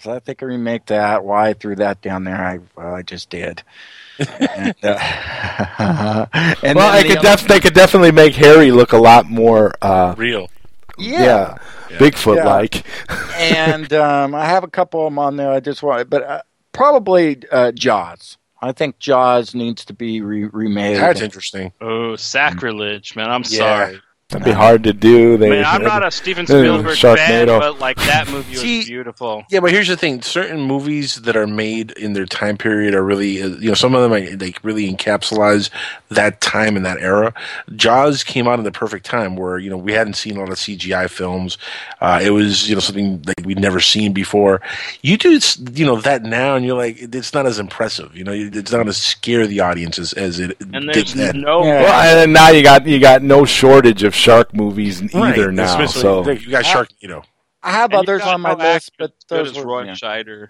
So 0.00 0.12
I 0.12 0.18
think 0.18 0.42
I 0.42 0.46
remake 0.46 0.86
that. 0.86 1.24
Why 1.24 1.50
I 1.50 1.52
threw 1.52 1.76
that 1.76 2.00
down 2.00 2.24
there? 2.24 2.36
I 2.36 2.58
well, 2.76 2.79
I 3.00 3.02
just 3.02 3.30
did. 3.30 3.62
and, 4.18 4.74
uh, 4.82 4.98
and 6.62 6.76
well, 6.76 6.92
then 6.92 6.94
I 6.94 7.02
could 7.02 7.20
def- 7.22 7.48
they 7.48 7.58
could 7.58 7.72
definitely 7.72 8.12
make 8.12 8.34
Harry 8.34 8.70
look 8.70 8.92
a 8.92 8.98
lot 8.98 9.24
more 9.30 9.72
uh, 9.80 10.14
real. 10.18 10.50
Yeah. 10.98 11.56
Bigfoot 11.88 12.44
like. 12.44 12.84
and 13.40 13.90
um, 13.94 14.34
I 14.34 14.44
have 14.44 14.64
a 14.64 14.68
couple 14.68 15.06
of 15.06 15.10
them 15.12 15.18
on 15.18 15.36
there. 15.36 15.50
I 15.50 15.60
just 15.60 15.82
want, 15.82 16.10
but 16.10 16.22
uh, 16.22 16.42
probably 16.72 17.42
uh, 17.50 17.72
Jaws. 17.72 18.36
I 18.60 18.72
think 18.72 18.98
Jaws 18.98 19.54
needs 19.54 19.86
to 19.86 19.94
be 19.94 20.20
re- 20.20 20.44
remade. 20.44 20.98
That's 20.98 21.22
interesting. 21.22 21.72
Oh, 21.80 22.14
sacrilege, 22.16 23.16
man! 23.16 23.30
I'm 23.30 23.42
Yeah. 23.48 23.58
sorry. 23.58 24.00
That'd 24.30 24.44
be 24.44 24.52
hard 24.52 24.84
to 24.84 24.92
do. 24.92 25.36
They, 25.36 25.50
Man, 25.50 25.64
I'm 25.66 25.82
not 25.82 26.06
a 26.06 26.10
Steven 26.10 26.44
Uh, 26.44 26.46
Spielberg 26.46 26.96
fan, 26.96 27.46
but 27.48 27.78
like 27.80 27.96
that 27.98 28.28
movie 28.30 28.52
was 28.52 28.60
See, 28.60 28.84
beautiful. 28.84 29.44
Yeah, 29.50 29.60
but 29.60 29.72
here's 29.72 29.88
the 29.88 29.96
thing: 29.96 30.22
certain 30.22 30.60
movies 30.60 31.16
that 31.16 31.36
are 31.36 31.46
made 31.48 31.90
in 31.92 32.12
their 32.12 32.26
time 32.26 32.56
period 32.56 32.94
are 32.94 33.02
really, 33.02 33.42
uh, 33.42 33.48
you 33.48 33.68
know, 33.68 33.74
some 33.74 33.94
of 33.94 34.02
them 34.02 34.12
are, 34.12 34.36
like 34.36 34.58
really 34.62 34.88
encapsulize 34.92 35.68
that 36.10 36.40
time 36.40 36.76
and 36.76 36.86
that 36.86 36.98
era. 37.00 37.34
Jaws 37.74 38.22
came 38.24 38.46
out 38.46 38.58
in 38.58 38.64
the 38.64 38.72
perfect 38.72 39.04
time 39.04 39.34
where 39.36 39.58
you 39.58 39.68
know 39.68 39.76
we 39.76 39.92
hadn't 39.92 40.14
seen 40.14 40.36
a 40.36 40.40
lot 40.40 40.48
of 40.50 40.56
CGI 40.56 41.10
films. 41.10 41.58
Uh, 42.00 42.20
it 42.22 42.30
was 42.30 42.68
you 42.68 42.74
know 42.76 42.80
something 42.80 43.22
like 43.26 43.40
we'd 43.44 43.58
never 43.58 43.80
seen 43.80 44.12
before. 44.12 44.60
You 45.02 45.16
do 45.16 45.34
s- 45.34 45.58
you 45.74 45.84
know 45.84 46.00
that 46.02 46.22
now, 46.22 46.54
and 46.54 46.64
you're 46.64 46.76
like, 46.76 46.98
it's 47.00 47.34
not 47.34 47.46
as 47.46 47.58
impressive. 47.58 48.14
You 48.16 48.22
know, 48.24 48.32
it's 48.32 48.70
not 48.70 48.86
as 48.86 48.96
scare 48.96 49.46
the 49.48 49.58
audience 49.60 49.98
as, 49.98 50.12
as 50.12 50.38
it 50.38 50.56
And 50.72 50.86
did 50.86 50.94
there's 50.94 51.14
then. 51.14 51.40
no 51.40 51.60
Well, 51.62 52.18
and 52.18 52.32
now 52.32 52.50
you 52.50 52.62
got 52.62 52.86
you 52.86 53.00
got 53.00 53.22
no 53.22 53.44
shortage 53.44 54.02
of 54.04 54.14
shark 54.20 54.54
movies 54.54 55.02
Right. 55.02 55.14
either 55.38 55.50
now. 55.52 55.86
So 55.86 56.28
you 56.30 56.50
got 56.50 56.64
Shark, 56.66 56.88
you 57.00 57.08
know. 57.08 57.22
I 57.62 57.72
have 57.72 57.90
And 57.92 58.00
others 58.00 58.22
on 58.22 58.40
my 58.40 58.54
list, 58.54 58.92
but 58.98 59.10
as 59.10 59.24
good 59.28 59.46
those 59.54 59.58
were, 59.58 59.66
Roy 59.66 59.84
yeah. 59.84 59.92
Scheider. 59.92 60.48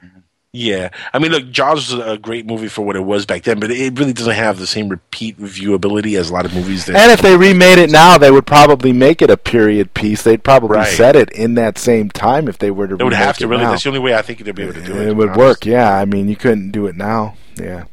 Yeah, 0.52 0.88
I 1.14 1.20
mean, 1.20 1.30
look, 1.30 1.48
Jaws 1.52 1.92
was 1.94 2.04
a 2.04 2.18
great 2.18 2.44
movie 2.44 2.66
for 2.66 2.82
what 2.82 2.96
it 2.96 3.04
was 3.04 3.24
back 3.24 3.42
then, 3.44 3.60
but 3.60 3.70
it 3.70 3.96
really 3.96 4.12
doesn't 4.12 4.34
have 4.34 4.58
the 4.58 4.66
same 4.66 4.88
repeat 4.88 5.38
viewability 5.38 6.18
as 6.18 6.28
a 6.30 6.32
lot 6.32 6.44
of 6.44 6.52
movies. 6.52 6.86
That 6.86 6.96
And 6.96 7.12
if 7.12 7.22
they 7.22 7.36
remade 7.36 7.78
it 7.78 7.88
now, 7.88 8.18
they 8.18 8.32
would 8.32 8.48
probably 8.48 8.92
make 8.92 9.22
it 9.22 9.30
a 9.30 9.36
period 9.36 9.94
piece. 9.94 10.24
They'd 10.24 10.42
probably 10.42 10.78
Right. 10.78 10.88
set 10.88 11.14
it 11.14 11.30
in 11.30 11.54
that 11.54 11.78
same 11.78 12.10
time 12.10 12.48
if 12.48 12.58
they 12.58 12.72
were 12.72 12.88
to. 12.88 12.96
They 12.96 13.04
would 13.04 13.12
remake 13.12 13.26
have 13.26 13.38
to 13.38 13.44
it 13.44 13.46
really. 13.46 13.62
now. 13.62 13.70
That's 13.70 13.84
the 13.84 13.90
only 13.90 14.00
way 14.00 14.14
I 14.16 14.22
think 14.22 14.42
they'd 14.44 14.52
be 14.52 14.64
able 14.64 14.74
to 14.74 14.82
do 14.82 14.92
it. 14.96 15.02
It 15.02 15.06
to 15.06 15.14
would 15.14 15.28
honest. 15.28 15.38
work. 15.38 15.66
Yeah, 15.66 15.94
I 15.96 16.04
mean, 16.04 16.28
you 16.28 16.34
couldn't 16.34 16.72
do 16.72 16.86
it 16.88 16.96
now. 16.96 17.34
Yeah. 17.56 17.84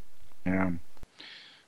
Yeah. 0.44 0.72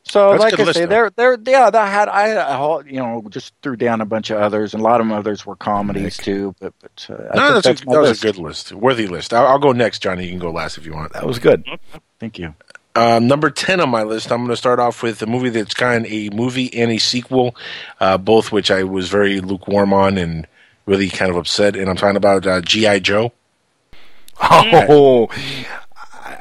So, 0.09 0.31
That's 0.31 0.41
like 0.41 0.59
I 0.59 0.71
say, 0.71 0.81
though. 0.81 0.87
there, 0.87 1.09
there, 1.15 1.37
yeah, 1.45 1.69
that 1.69 1.87
had 1.87 2.09
I, 2.09 2.27
had 2.29 2.37
a 2.37 2.57
whole, 2.57 2.83
you 2.85 2.97
know, 2.97 3.23
just 3.29 3.53
threw 3.61 3.75
down 3.75 4.01
a 4.01 4.05
bunch 4.05 4.31
of 4.31 4.39
others, 4.39 4.73
and 4.73 4.81
a 4.81 4.83
lot 4.83 4.99
of 4.99 5.07
them 5.07 5.15
others 5.15 5.45
were 5.45 5.55
comedies 5.55 6.17
too. 6.17 6.55
But, 6.59 6.73
but 6.81 7.07
uh, 7.09 7.13
I 7.13 7.17
No, 7.17 7.21
think 7.21 7.63
that's, 7.63 7.67
that's 7.67 7.81
a, 7.83 7.85
my 7.85 7.93
that 7.93 7.99
was 8.01 8.09
list. 8.09 8.23
a 8.23 8.25
good 8.25 8.37
list, 8.37 8.71
worthy 8.73 9.05
list. 9.07 9.33
I'll, 9.33 9.45
I'll 9.45 9.59
go 9.59 9.71
next, 9.71 9.99
Johnny. 10.01 10.23
You 10.25 10.31
can 10.31 10.39
go 10.39 10.49
last 10.51 10.77
if 10.79 10.85
you 10.85 10.93
want. 10.93 11.13
That 11.13 11.27
was 11.27 11.37
good. 11.37 11.63
Thank 12.19 12.39
you. 12.39 12.55
Uh, 12.95 13.19
number 13.19 13.51
10 13.51 13.79
on 13.79 13.89
my 13.89 14.01
list, 14.01 14.31
I'm 14.31 14.39
going 14.39 14.49
to 14.49 14.57
start 14.57 14.79
off 14.79 15.03
with 15.03 15.21
a 15.21 15.27
movie 15.27 15.49
that's 15.49 15.75
kind 15.75 16.05
of 16.07 16.11
a 16.11 16.29
movie 16.31 16.73
and 16.73 16.91
a 16.91 16.97
sequel, 16.97 17.55
uh, 17.99 18.17
both 18.17 18.51
which 18.51 18.71
I 18.71 18.83
was 18.83 19.09
very 19.09 19.39
lukewarm 19.41 19.93
on 19.93 20.17
and 20.17 20.47
really 20.87 21.07
kind 21.09 21.29
of 21.29 21.37
upset. 21.37 21.75
And 21.75 21.87
I'm 21.87 21.95
talking 21.97 22.17
about 22.17 22.47
uh, 22.47 22.61
G.I. 22.61 22.99
Joe. 22.99 23.31
Oh, 24.41 25.27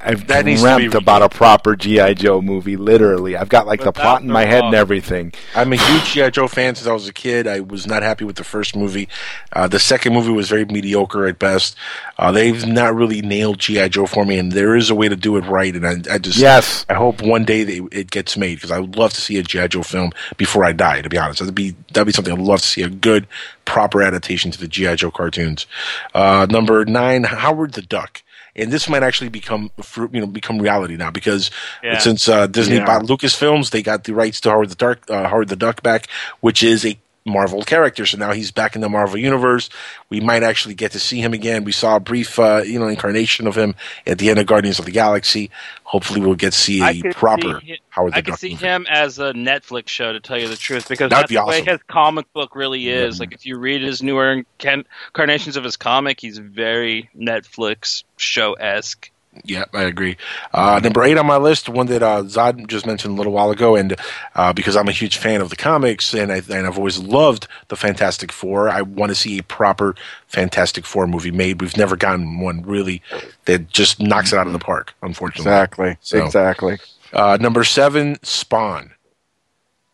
I've 0.01 0.27
That 0.27 0.45
dreamt 0.45 0.95
about 0.95 1.23
a 1.23 1.29
proper 1.29 1.77
GI 1.77 2.15
Joe 2.15 2.41
movie. 2.41 2.77
Literally, 2.77 3.37
I've 3.37 3.49
got 3.49 3.67
like 3.67 3.81
the 3.83 3.93
plot 3.93 4.23
in 4.23 4.29
my 4.31 4.45
head 4.45 4.65
and 4.65 4.75
everything. 4.75 5.33
I'm 5.55 5.73
a 5.73 5.77
huge 5.77 6.05
G.I. 6.13 6.31
Joe 6.31 6.49
fan 6.49 6.75
since 6.75 6.87
I 6.87 6.93
was 6.93 7.09
a 7.09 7.13
kid. 7.13 7.47
I 7.47 7.61
was 7.61 7.87
not 7.87 8.03
happy 8.03 8.25
with 8.25 8.37
the 8.37 8.45
first 8.45 8.77
movie. 8.77 9.09
Uh, 9.53 9.67
the 9.69 9.79
second 9.79 10.13
movie 10.15 10.31
was 10.31 10.49
very 10.49 10.65
mediocre 10.65 11.27
at 11.27 11.39
best. 11.39 11.77
Uh, 12.19 12.33
they've 12.33 12.67
not 12.67 12.95
really 12.95 13.23
nailed 13.23 13.59
G.I. 13.59 13.89
Joe 13.89 14.07
for 14.07 14.25
me, 14.25 14.39
and 14.39 14.53
there 14.53 14.77
is 14.77 14.91
a 14.91 14.95
way 14.95 15.09
to 15.09 15.17
do 15.17 15.37
it 15.37 15.43
right. 15.47 15.75
And 15.75 15.87
I, 15.87 16.15
I 16.15 16.19
just, 16.19 16.39
Yes. 16.39 16.87
I 16.89 16.95
hope 16.95 17.23
one 17.23 17.45
day 17.45 17.65
they, 17.65 17.81
it 17.93 18.11
gets 18.11 18.37
made 18.37 18.57
because 18.57 18.71
I 18.71 18.79
would 18.79 18.97
love 18.97 19.13
to 19.15 19.21
see 19.21 19.37
a 19.39 19.43
G.I. 19.43 19.69
Joe 19.69 19.83
film 19.83 20.13
before 20.37 20.65
I 20.65 20.73
die, 20.73 21.03
to 21.03 21.09
be 21.09 21.19
honest. 21.19 21.41
That'd 21.41 21.55
be, 21.55 21.75
that'd 21.93 22.07
be 22.07 22.13
something 22.13 22.33
I'd 22.33 22.39
love 22.39 22.61
to 22.61 22.67
see 22.67 22.83
a 22.83 22.89
good, 22.89 23.27
proper 23.65 24.03
adaptation 24.03 24.51
to 24.53 24.59
the 24.59 24.69
G.I. 24.69 24.97
Joe 24.97 25.11
cartoons. 25.11 25.67
Uh, 26.15 26.47
number 26.49 26.85
nine, 26.85 27.25
Howard 27.25 27.73
the 27.73 27.83
Duck. 27.83 28.23
And 28.57 28.71
this 28.73 28.89
might 28.89 29.03
actually 29.03 29.29
become, 29.31 29.71
you 30.13 30.21
know, 30.21 30.27
become 30.27 30.59
reality 30.59 30.97
now 30.97 31.11
because 31.11 31.51
Yeah. 31.83 31.99
since 31.99 32.29
uh, 32.29 32.47
Disney 32.47 32.77
Yeah. 32.77 32.85
bought 32.87 33.03
Lucasfilms, 33.05 33.71
they 33.71 33.83
got 33.83 34.05
the 34.05 34.15
rights 34.15 34.41
to 34.43 34.51
Howard 34.51 34.71
the 34.71 34.75
Duck, 34.75 34.99
uh, 35.11 35.29
Howard 35.29 35.49
the 35.49 35.57
Duck 35.57 35.83
back, 35.83 36.07
which 36.41 36.63
is 36.63 36.85
a 36.85 36.99
Marvel 37.29 37.63
character. 37.63 38.07
So 38.07 38.19
now 38.19 38.33
he's 38.33 38.51
back 38.51 38.75
in 38.75 38.81
the 38.81 38.89
Marvel 38.89 39.19
universe. 39.19 39.71
We 40.11 40.21
might 40.21 40.43
actually 40.43 40.75
get 40.75 40.93
to 40.93 40.99
see 40.99 41.21
him 41.21 41.33
again. 41.33 41.65
We 41.65 41.73
saw 41.73 41.97
a 41.97 42.01
brief, 42.01 42.39
uh, 42.39 42.63
you 42.65 42.79
know, 42.79 42.89
incarnation 42.89 43.47
of 43.47 43.57
him 43.57 43.75
at 44.07 44.19
the 44.19 44.31
end 44.31 44.39
of 44.39 44.47
Guardians 44.47 44.79
of 44.79 44.85
the 44.85 44.91
Galaxy. 44.91 45.51
Hopefully, 45.85 46.21
we'll 46.21 46.35
get 46.35 46.53
to 46.53 46.59
see 46.59 46.83
a 46.83 47.13
proper 47.15 47.61
see 47.61 47.81
Howard 47.91 48.13
the 48.13 48.19
I 48.19 48.23
could 48.23 48.35
see 48.37 48.51
movie. 48.51 48.67
him 48.67 48.87
as 48.91 49.19
a 49.19 49.33
Netflix 49.33 49.89
show, 49.89 50.13
to 50.13 50.21
tell 50.21 50.39
you 50.39 50.49
the 50.49 50.57
truth, 50.57 50.89
because 50.89 51.11
That'd 51.11 51.25
that's 51.25 51.29
be 51.29 51.35
the 51.37 51.41
awesome. 51.43 51.65
way 51.65 51.73
his 51.73 51.81
comic 51.89 52.33
book 52.33 52.55
really 52.55 52.89
is. 52.89 53.21
Like, 53.21 53.33
if 53.33 53.47
you 53.47 53.59
read 53.59 53.83
his 53.83 54.03
newer 54.03 54.43
incarnations 54.61 55.57
of 55.57 55.65
his 55.65 55.77
comic, 55.77 56.21
he's 56.21 56.39
very 56.39 57.09
Netflix 57.17 58.05
show 58.17 58.53
esque. 58.55 59.11
Yeah, 59.45 59.65
I 59.73 59.83
agree. 59.85 60.17
Uh, 60.53 60.81
number 60.83 61.03
eight 61.03 61.17
on 61.19 61.27
my 61.27 61.37
list, 61.37 61.69
one 61.69 61.87
that 61.87 62.03
uh, 62.03 62.23
Zod 62.25 62.67
just 62.67 62.87
mentioned 62.87 63.15
a 63.15 63.17
little 63.17 63.33
while 63.33 63.51
ago, 63.51 63.77
and 63.77 63.95
uh, 64.35 64.53
because 64.53 64.77
I'm 64.77 64.89
a 64.89 64.93
huge 64.93 65.17
fan 65.17 65.41
of 65.41 65.51
the 65.51 65.57
comics 65.57 66.15
and, 66.15 66.31
I, 66.33 66.37
and 66.51 66.67
I've 66.67 66.79
always 66.79 66.99
loved 66.99 67.47
the 67.69 67.77
Fantastic 67.77 68.33
Four, 68.33 68.69
I 68.69 68.83
want 68.83 69.11
to 69.11 69.15
see 69.15 69.39
a 69.39 69.43
proper 69.43 69.95
Fantastic 70.27 70.85
Four 70.87 71.07
movie 71.07 71.31
made. 71.31 71.61
We've 71.61 71.77
never 71.77 71.97
gotten 71.97 72.41
one 72.41 72.63
really 72.63 73.03
that 73.47 73.69
just 73.69 74.01
knocks 74.01 74.33
it 74.33 74.39
out 74.39 74.47
of 74.47 74.53
the 74.53 74.59
park, 74.59 74.95
unfortunately. 75.03 75.51
Exactly. 75.53 75.97
So- 76.01 76.25
Exactly. 76.25 76.79
Uh, 77.13 77.39
number 77.41 77.65
seven, 77.65 78.17
Spawn. 78.23 78.91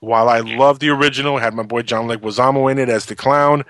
While 0.00 0.28
I 0.28 0.40
love 0.40 0.80
the 0.80 0.90
original, 0.90 1.38
had 1.38 1.54
my 1.54 1.62
boy 1.62 1.80
John 1.82 2.08
Leguizamo 2.08 2.70
in 2.70 2.78
it 2.78 2.88
as 2.90 3.06
the 3.06 3.16
clown. 3.16 3.64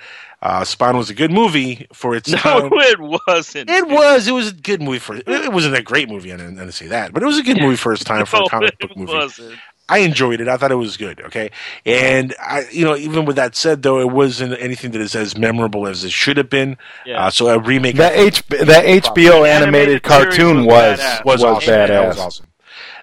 Uh, 0.44 0.62
Spawn 0.62 0.94
was 0.98 1.08
a 1.08 1.14
good 1.14 1.32
movie 1.32 1.86
for 1.94 2.14
its 2.14 2.30
time. 2.30 2.42
No, 2.64 2.68
time. 2.68 2.78
it 2.80 3.00
wasn't. 3.26 3.70
It 3.70 3.88
was. 3.88 4.28
It 4.28 4.32
was 4.32 4.50
a 4.50 4.54
good 4.54 4.82
movie 4.82 4.98
for. 4.98 5.16
It 5.16 5.50
wasn't 5.52 5.74
a 5.74 5.82
great 5.82 6.10
movie. 6.10 6.32
I 6.32 6.36
didn't, 6.36 6.58
I 6.58 6.60
didn't 6.60 6.74
say 6.74 6.86
that, 6.88 7.14
but 7.14 7.22
it 7.22 7.26
was 7.26 7.38
a 7.38 7.42
good 7.42 7.58
movie 7.60 7.76
for 7.76 7.94
its 7.94 8.04
time 8.04 8.26
for 8.26 8.36
No, 8.40 8.44
a 8.44 8.48
comic 8.50 8.76
it 8.78 8.78
book 8.88 8.96
movie. 8.96 9.12
wasn't. 9.14 9.58
I 9.88 9.98
enjoyed 9.98 10.40
it. 10.40 10.48
I 10.48 10.56
thought 10.58 10.70
it 10.72 10.76
was 10.76 10.96
good. 10.96 11.20
Okay, 11.22 11.50
and 11.86 12.34
I, 12.40 12.66
you 12.70 12.84
know, 12.84 12.94
even 12.96 13.24
with 13.24 13.36
that 13.36 13.54
said, 13.56 13.82
though, 13.82 14.00
it 14.00 14.10
wasn't 14.10 14.58
anything 14.60 14.90
that 14.92 15.00
is 15.00 15.14
as 15.14 15.36
memorable 15.36 15.86
as 15.86 16.04
it 16.04 16.12
should 16.12 16.36
have 16.36 16.48
been. 16.50 16.76
Yeah. 17.06 17.26
Uh, 17.26 17.30
so 17.30 17.48
a 17.48 17.58
remake. 17.58 17.96
That 17.96 18.14
H 18.14 18.46
that 18.48 18.84
HBO 18.84 19.46
animated 19.46 19.46
animated 19.48 20.02
cartoon 20.02 20.56
series 20.56 20.66
was 20.66 20.98
was 20.98 21.00
badass. 21.00 21.24
was, 21.24 21.42
was 21.42 21.44
awesome. 21.44 21.74
badass. 21.74 21.88
That 21.88 22.08
was 22.08 22.18
awesome. 22.18 22.46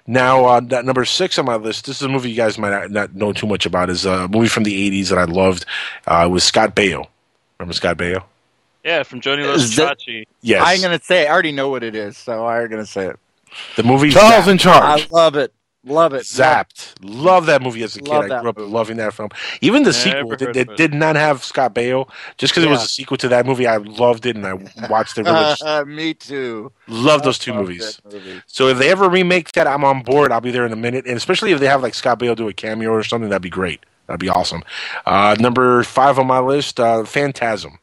Now, 0.06 0.44
uh, 0.46 0.60
that 0.60 0.84
number 0.84 1.04
six 1.04 1.38
on 1.38 1.44
my 1.46 1.54
list. 1.56 1.86
This 1.86 1.96
is 1.96 2.02
a 2.02 2.08
movie 2.08 2.30
you 2.30 2.36
guys 2.36 2.58
might 2.58 2.70
not, 2.70 2.90
not 2.90 3.14
know 3.14 3.32
too 3.32 3.46
much 3.46 3.66
about. 3.66 3.88
Is 3.90 4.04
a 4.04 4.26
movie 4.28 4.48
from 4.48 4.64
the 4.64 4.90
'80s 4.90 5.08
that 5.10 5.18
I 5.18 5.24
loved. 5.24 5.64
Uh, 6.06 6.24
it 6.26 6.30
was 6.32 6.42
Scott 6.44 6.74
Baio. 6.76 7.06
Remember 7.62 7.74
Scott 7.74 7.96
Baio? 7.96 8.24
Yeah, 8.84 9.04
from 9.04 9.20
Joanie 9.20 9.44
Loves 9.44 9.70
Chachi. 9.76 10.24
Yes. 10.40 10.62
I'm 10.66 10.80
gonna 10.82 11.00
say 11.00 11.26
I 11.28 11.30
already 11.32 11.52
know 11.52 11.68
what 11.68 11.84
it 11.84 11.94
is, 11.94 12.16
so 12.18 12.44
I'm 12.46 12.68
gonna 12.68 12.84
say 12.84 13.06
it. 13.06 13.18
the 13.76 13.84
movie 13.84 14.10
Charles 14.10 14.44
Zapped. 14.46 14.50
in 14.50 14.58
charge. 14.58 15.02
I 15.02 15.14
love 15.14 15.36
it. 15.36 15.52
Love 15.84 16.14
it. 16.14 16.22
Zapped. 16.22 16.94
Love 17.02 17.46
that 17.46 17.60
movie 17.62 17.82
as 17.84 17.94
a 17.96 18.00
kid. 18.00 18.12
I 18.12 18.40
grew 18.40 18.50
up 18.50 18.56
movie. 18.58 18.70
loving 18.70 18.96
that 18.98 19.14
film. 19.14 19.28
Even 19.60 19.82
the 19.84 19.90
Never 19.90 19.92
sequel, 19.92 20.30
heard 20.30 20.42
it, 20.42 20.56
it 20.56 20.70
it. 20.70 20.76
did 20.76 20.94
not 20.94 21.14
have 21.16 21.42
Scott 21.44 21.74
Baio. 21.74 22.08
Just 22.38 22.52
because 22.52 22.64
it 22.64 22.70
was 22.70 22.82
a 22.84 22.88
sequel 22.88 23.16
to 23.18 23.28
that 23.28 23.46
movie, 23.46 23.66
I 23.66 23.76
loved 23.78 24.24
it 24.26 24.34
and 24.36 24.46
I 24.46 24.54
watched 24.88 25.18
it. 25.18 25.24
Really, 25.26 25.54
Uh, 25.60 25.84
me 25.84 26.14
too. 26.14 26.70
love 26.88 27.22
those 27.24 27.36
two 27.38 27.52
movies. 27.54 28.00
movie. 28.12 28.42
So 28.46 28.68
if 28.68 28.78
they 28.78 28.90
ever 28.90 29.08
remake 29.08 29.50
that, 29.52 29.66
I'm 29.68 29.82
on 29.84 30.02
board. 30.02 30.30
I'll 30.32 30.40
be 30.40 30.50
there 30.52 30.66
in 30.66 30.72
a 30.72 30.76
minute. 30.76 31.04
And 31.06 31.16
especially 31.16 31.50
if 31.52 31.58
they 31.60 31.66
have 31.66 31.82
like 31.82 31.94
Scott 31.94 32.18
Baio 32.20 32.34
do 32.36 32.48
a 32.48 32.52
cameo 32.52 32.90
or 32.90 33.02
something, 33.04 33.28
that'd 33.30 33.42
be 33.42 33.50
great. 33.50 33.84
That'd 34.06 34.20
be 34.20 34.28
awesome. 34.28 34.62
Uh, 35.06 35.36
number 35.38 35.82
five 35.84 36.18
on 36.18 36.26
my 36.26 36.40
list, 36.40 36.78
uh, 36.80 37.04
Phantasm. 37.04 37.78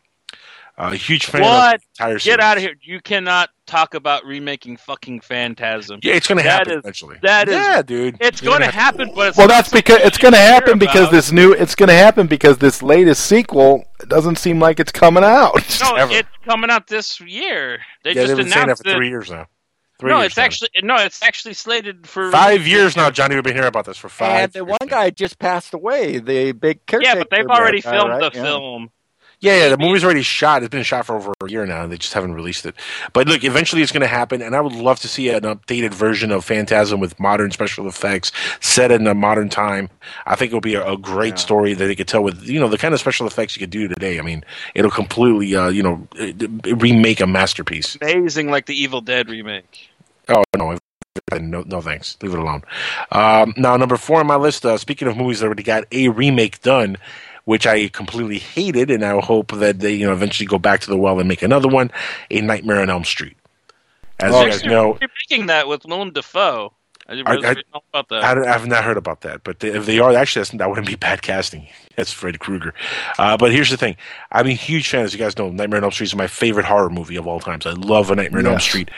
Uh, 0.78 0.91
huge 0.91 1.26
fan 1.26 1.41
of 1.41 1.48
What? 1.48 1.82
the 1.82 1.86
entire 2.06 2.14
Get 2.16 2.22
series. 2.22 2.40
out 2.40 2.56
of 2.56 2.64
here! 2.64 2.74
You 2.82 3.02
cannot 3.02 3.50
talk 3.66 3.96
about 3.96 4.24
remaking 4.24 4.78
fucking 4.78 5.20
Phantasm. 5.20 6.00
Yeah, 6.02 6.14
it's 6.14 6.26
going 6.26 6.41
to 6.41 6.50
happen 6.50 6.72
is- 6.72 6.78
eventually. 6.80 7.18
that 7.22 7.50
is- 7.50 7.56
yeah, 7.56 7.82
dude. 7.82 8.16
It's 8.22 8.40
going 8.40 8.62
to 8.62 8.72
happen, 8.72 9.12
but 9.14 9.28
it's 9.28 9.38
Well, 9.38 9.50
that's 9.50 9.70
because 9.70 9.98
it's 10.04 10.18
going 10.18 10.34
to 10.34 10.40
happen 10.40 10.80
because 10.80 11.02
about. 11.10 11.12
this 11.12 11.34
new 11.34 11.52
it's 11.52 11.76
going 11.76 11.90
to 11.90 11.96
happen 11.96 12.28
because 12.28 12.60
this 12.60 12.82
latest 12.82 13.26
sequel 13.26 13.84
doesn't 14.08 14.38
seem 14.38 14.62
like 14.62 14.80
it's 14.80 14.94
coming 14.94 15.24
out. 15.26 15.54
No, 15.82 15.96
ever. 15.96 16.14
it's 16.14 16.30
coming 16.46 16.70
out 16.70 16.88
this 16.88 17.20
year. 17.20 17.80
They 18.06 18.12
Yeah, 18.12 18.14
just 18.14 18.28
they've 18.28 18.38
been 18.38 18.46
saying 18.46 18.60
that 18.60 18.64
announced 18.64 18.84
for 18.86 18.90
it. 18.91 18.96
three 18.96 19.10
years 19.10 19.30
now. 19.30 19.48
Three 20.00 20.12
no, 20.12 20.20
years 20.20 20.28
it's 20.28 20.38
now. 20.38 20.44
actually 20.44 20.70
no, 20.82 20.96
it's 20.96 21.22
actually 21.22 21.54
slated 21.54 22.08
for 22.08 22.32
Five 22.32 22.66
years 22.66 22.96
now, 22.96 23.10
Johnny. 23.12 23.36
We've 23.36 23.44
been 23.44 23.54
hearing 23.54 23.68
about 23.68 23.86
this 23.86 23.98
for 23.98 24.08
five. 24.08 24.44
And 24.44 24.54
the 24.54 24.64
one 24.66 24.88
guy 24.88 25.10
just 25.10 25.40
passed 25.40 25.74
away. 25.74 26.20
The 26.20 26.54
big 26.54 26.86
caretaker. 26.86 27.18
Yeah, 27.18 27.20
but 27.22 27.30
they've 27.30 27.46
already 27.46 27.82
guy, 27.82 27.92
filmed 27.92 28.10
right? 28.12 28.32
the 28.32 28.38
Yeah. 28.38 28.44
film. 28.44 28.92
Yeah, 29.42 29.56
yeah, 29.58 29.70
the 29.70 29.78
movie's 29.78 30.04
already 30.04 30.22
shot. 30.22 30.64
It's 30.64 30.70
been 30.72 30.84
shot 30.84 31.06
for 31.06 31.16
over 31.16 31.32
a 31.42 31.50
year 31.50 31.66
now. 31.66 31.84
and 31.84 31.92
They 31.92 31.98
just 31.98 32.14
haven't 32.14 32.34
released 32.34 32.66
it. 32.66 32.76
But 33.14 33.30
look, 33.30 33.46
eventually 33.46 33.82
it's 33.82 33.92
going 33.94 34.02
to 34.02 34.08
happen, 34.08 34.42
and 34.42 34.54
I 34.54 34.60
would 34.60 34.74
love 34.74 35.00
to 35.00 35.08
see 35.08 35.30
an 35.30 35.44
updated 35.44 35.94
version 35.94 36.30
of 36.34 36.44
Phantasm 36.44 37.00
with 37.00 37.18
modern 37.22 37.50
special 37.52 37.88
effects 37.88 38.34
set 38.60 38.92
in 38.92 39.08
a 39.08 39.14
modern 39.14 39.48
time. 39.48 39.90
I 40.26 40.36
think 40.36 40.50
it'll 40.50 40.60
be 40.60 40.76
a, 40.76 40.86
a 40.86 40.98
great 40.98 41.40
story 41.40 41.74
that 41.74 41.86
they 41.86 41.96
could 41.96 42.10
tell 42.10 42.22
with 42.22 42.44
you 42.44 42.60
know 42.60 42.68
the 42.68 42.78
kind 42.78 42.94
of 42.94 43.00
special 43.00 43.28
effects 43.28 43.56
you 43.56 43.62
could 43.62 43.70
do 43.70 43.88
today. 43.88 44.20
I 44.20 44.24
mean, 44.24 44.44
it'll 44.76 44.92
completely 44.92 45.56
uh, 45.56 45.70
you 45.70 45.84
know 45.84 46.06
uh, 46.20 46.76
remake 46.76 47.22
a 47.22 47.28
masterpiece. 47.28 47.98
Amazing, 48.02 48.50
like 48.52 48.66
the 48.66 48.76
Evil 48.78 49.00
Dead 49.00 49.30
remake. 49.30 49.89
Oh 50.30 50.43
no. 50.56 50.77
No, 51.39 51.64
no, 51.68 51.81
thanks. 51.81 52.18
Leave 52.22 52.34
it 52.34 52.39
alone. 52.39 52.64
Um, 53.11 53.53
now, 53.57 53.76
number 53.77 53.97
four 53.97 54.19
on 54.19 54.27
my 54.27 54.35
list. 54.38 54.65
Uh, 54.65 54.77
speaking 54.77 55.07
of 55.07 55.18
movies 55.18 55.39
that 55.39 55.47
already 55.47 55.64
got 55.64 55.84
a 55.91 56.07
remake 56.07 56.61
done, 56.61 56.97
which 57.45 57.68
I 57.68 57.88
completely 57.89 58.39
hated, 58.39 58.89
and 58.89 59.03
I 59.03 59.19
hope 59.19 59.51
that 59.53 59.80
they, 59.80 59.93
you 59.93 60.07
know, 60.07 60.14
eventually 60.14 60.47
go 60.47 60.57
back 60.57 60.80
to 60.81 60.89
the 60.89 60.97
well 60.97 61.19
and 61.19 61.27
make 61.27 61.41
another 61.41 61.68
one. 61.68 61.91
A 62.31 62.41
Nightmare 62.41 62.80
on 62.81 62.89
Elm 62.89 63.03
Street. 63.03 63.35
As 64.19 64.34
you 64.34 64.49
guys 64.49 64.64
know, 64.64 64.97
You're 65.01 65.10
making 65.30 65.47
that 65.47 65.68
with 65.68 65.85
Willem 65.85 66.11
Dafoe. 66.11 66.73
I 67.07 67.15
didn't 67.15 67.27
I- 67.27 67.31
really 67.34 67.47
I- 67.47 67.53
know 67.73 67.81
about 67.91 68.10
that. 68.10 68.23
I, 68.23 68.51
have 68.51 68.68
not 68.68 68.84
heard 68.84 68.97
about 68.97 69.22
that, 69.22 69.43
but 69.43 69.64
if 69.64 69.85
they 69.88 69.99
are, 69.99 70.14
actually, 70.15 70.41
that's, 70.41 70.51
that 70.51 70.69
wouldn't 70.69 70.88
be 70.88 70.95
bad 70.95 71.22
casting. 71.22 71.68
That's 71.95 72.14
Freddy 72.14 72.38
Krueger. 72.38 72.73
Uh, 73.18 73.35
but 73.35 73.51
here's 73.51 73.69
the 73.69 73.76
thing: 73.76 73.97
I'm 74.31 74.47
a 74.47 74.51
huge 74.53 74.88
fan, 74.88 75.03
as 75.03 75.11
you 75.11 75.19
guys 75.19 75.38
know. 75.38 75.49
Nightmare 75.49 75.80
on 75.80 75.84
Elm 75.84 75.91
Street 75.91 76.06
is 76.07 76.15
my 76.15 76.27
favorite 76.27 76.65
horror 76.65 76.89
movie 76.89 77.18
of 77.18 77.27
all 77.27 77.41
times. 77.41 77.65
I 77.65 77.72
love 77.72 78.10
A 78.10 78.15
Nightmare 78.15 78.39
on 78.39 78.47
Elm 78.47 78.60
Street. 78.61 78.89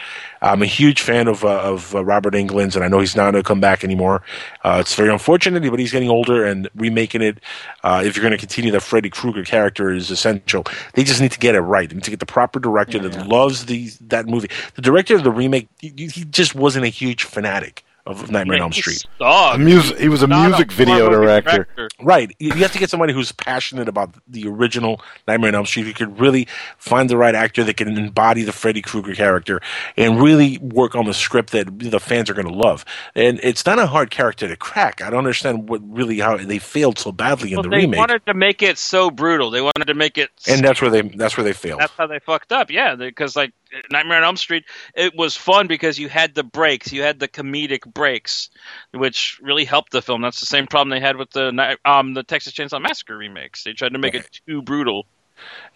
I'm 0.41 0.61
a 0.61 0.65
huge 0.65 1.01
fan 1.01 1.27
of 1.27 1.43
uh, 1.45 1.61
of 1.61 1.95
uh, 1.95 2.03
Robert 2.03 2.34
Englund's, 2.34 2.76
and 2.76 2.84
I 2.84 2.88
know 2.88 2.99
he's 2.99 3.15
not 3.15 3.31
going 3.31 3.43
to 3.43 3.47
come 3.47 3.59
back 3.59 3.84
anymore. 3.84 4.23
Uh, 4.63 4.77
it's 4.81 4.95
very 4.95 5.11
unfortunate, 5.11 5.61
but 5.69 5.80
he's 5.80 5.91
getting 5.91 6.09
older, 6.09 6.43
and 6.45 6.68
remaking 6.76 7.22
it, 7.22 7.39
uh, 7.84 8.01
if 8.03 8.15
you're 8.15 8.23
going 8.23 8.31
to 8.31 8.38
continue 8.38 8.72
the 8.72 8.80
Freddy 8.80 9.09
Krueger 9.09 9.43
character, 9.43 9.91
is 9.91 10.09
essential. 10.09 10.65
They 10.93 11.03
just 11.03 11.22
need 11.22 11.31
to 11.34 11.39
get 11.39 11.53
it 11.55 11.61
right. 11.61 11.88
They 11.88 11.95
need 11.95 12.03
to 12.05 12.09
get 12.11 12.19
the 12.19 12.26
proper 12.26 12.59
director 12.59 12.97
that 12.99 13.27
loves 13.27 13.65
the 13.68 13.91
that 14.01 14.26
movie. 14.27 14.49
The 14.76 14.81
director 14.81 15.15
of 15.15 15.23
the 15.23 15.31
remake, 15.31 15.69
he, 15.80 15.89
he 15.95 16.26
just 16.26 16.55
wasn't 16.55 16.85
a 16.85 16.89
huge 16.89 17.23
fanatic 17.23 17.84
of 18.07 18.31
Nightmare 18.31 18.57
on 18.57 18.61
Elm 18.63 18.72
Street. 18.73 19.05
A 19.53 19.57
mus- 19.59 19.97
he 19.99 20.09
was 20.09 20.23
a 20.23 20.27
music 20.49 20.72
video 20.72 21.07
director. 21.09 21.68
Right. 22.01 22.35
You 22.39 22.47
you 22.47 22.61
have 22.63 22.72
to 22.72 22.80
get 22.80 22.89
somebody 22.89 23.13
who's 23.13 23.31
passionate 23.31 23.88
about 23.88 24.15
the 24.27 24.47
original 24.47 25.01
Nightmare 25.27 25.49
on 25.49 25.55
Elm 25.55 25.65
Street 25.68 25.85
You 25.85 25.93
could 25.93 26.19
really 26.19 26.47
find 26.77 27.09
the 27.11 27.18
right 27.18 27.35
actor 27.35 27.63
that 27.63 27.77
can 27.77 27.95
embody 27.95 28.41
the 28.43 28.51
Freddy 28.53 28.81
Krueger 28.81 29.13
character 29.13 29.61
and 29.97 30.19
really 30.19 30.30
work 30.59 30.95
on 30.95 31.05
the 31.05 31.13
script 31.13 31.51
that 31.51 31.79
the 31.79 31.99
fans 31.99 32.29
are 32.29 32.33
going 32.33 32.47
to 32.47 32.53
love. 32.53 32.85
And 33.15 33.39
it's 33.43 33.65
not 33.65 33.79
a 33.79 33.87
hard 33.87 34.11
character 34.11 34.47
to 34.47 34.55
crack. 34.55 35.01
I 35.01 35.09
don't 35.09 35.19
understand 35.19 35.69
what 35.69 35.81
really 35.83 36.19
how 36.19 36.37
they 36.37 36.59
failed 36.59 36.97
so 36.99 37.11
badly 37.11 37.51
in 37.51 37.57
Well, 37.57 37.63
the 37.63 37.69
they 37.69 37.75
remake. 37.77 37.91
They 37.93 37.97
wanted 37.99 38.25
to 38.25 38.33
make 38.33 38.61
it 38.61 38.77
so 38.77 39.11
brutal. 39.11 39.51
They 39.51 39.61
wanted 39.61 39.85
to 39.87 39.93
make 39.93 40.17
it. 40.17 40.29
and 40.47 40.63
that's 40.63 40.81
where 40.81 40.91
they 40.91 41.01
that's 41.01 41.37
where 41.37 41.43
they 41.43 41.53
failed. 41.53 41.79
That's 41.81 41.93
how 41.93 42.07
they 42.07 42.19
fucked 42.19 42.51
up. 42.51 42.71
Yeah, 42.71 42.95
because 42.95 43.35
like 43.35 43.53
Nightmare 43.89 44.17
on 44.17 44.23
Elm 44.23 44.37
Street, 44.37 44.65
it 44.95 45.15
was 45.15 45.35
fun 45.35 45.67
because 45.67 45.97
you 45.97 46.09
had 46.09 46.35
the 46.35 46.43
breaks, 46.43 46.91
you 46.91 47.03
had 47.03 47.19
the 47.19 47.27
comedic 47.27 47.85
breaks, 47.93 48.49
which 48.91 49.39
really 49.41 49.65
helped 49.65 49.91
the 49.91 50.01
film. 50.01 50.21
That's 50.21 50.39
the 50.39 50.45
same 50.45 50.67
problem 50.67 50.89
they 50.89 50.99
had 51.05 51.17
with 51.17 51.31
the 51.31 51.77
um 51.85 52.13
the 52.13 52.23
Texas 52.23 52.53
Chainsaw 52.53 52.81
Massacre 52.81 53.17
remakes. 53.17 53.63
They 53.63 53.73
tried 53.73 53.93
to 53.93 53.99
make 53.99 54.15
it 54.15 54.41
too 54.47 54.61
brutal. 54.61 55.05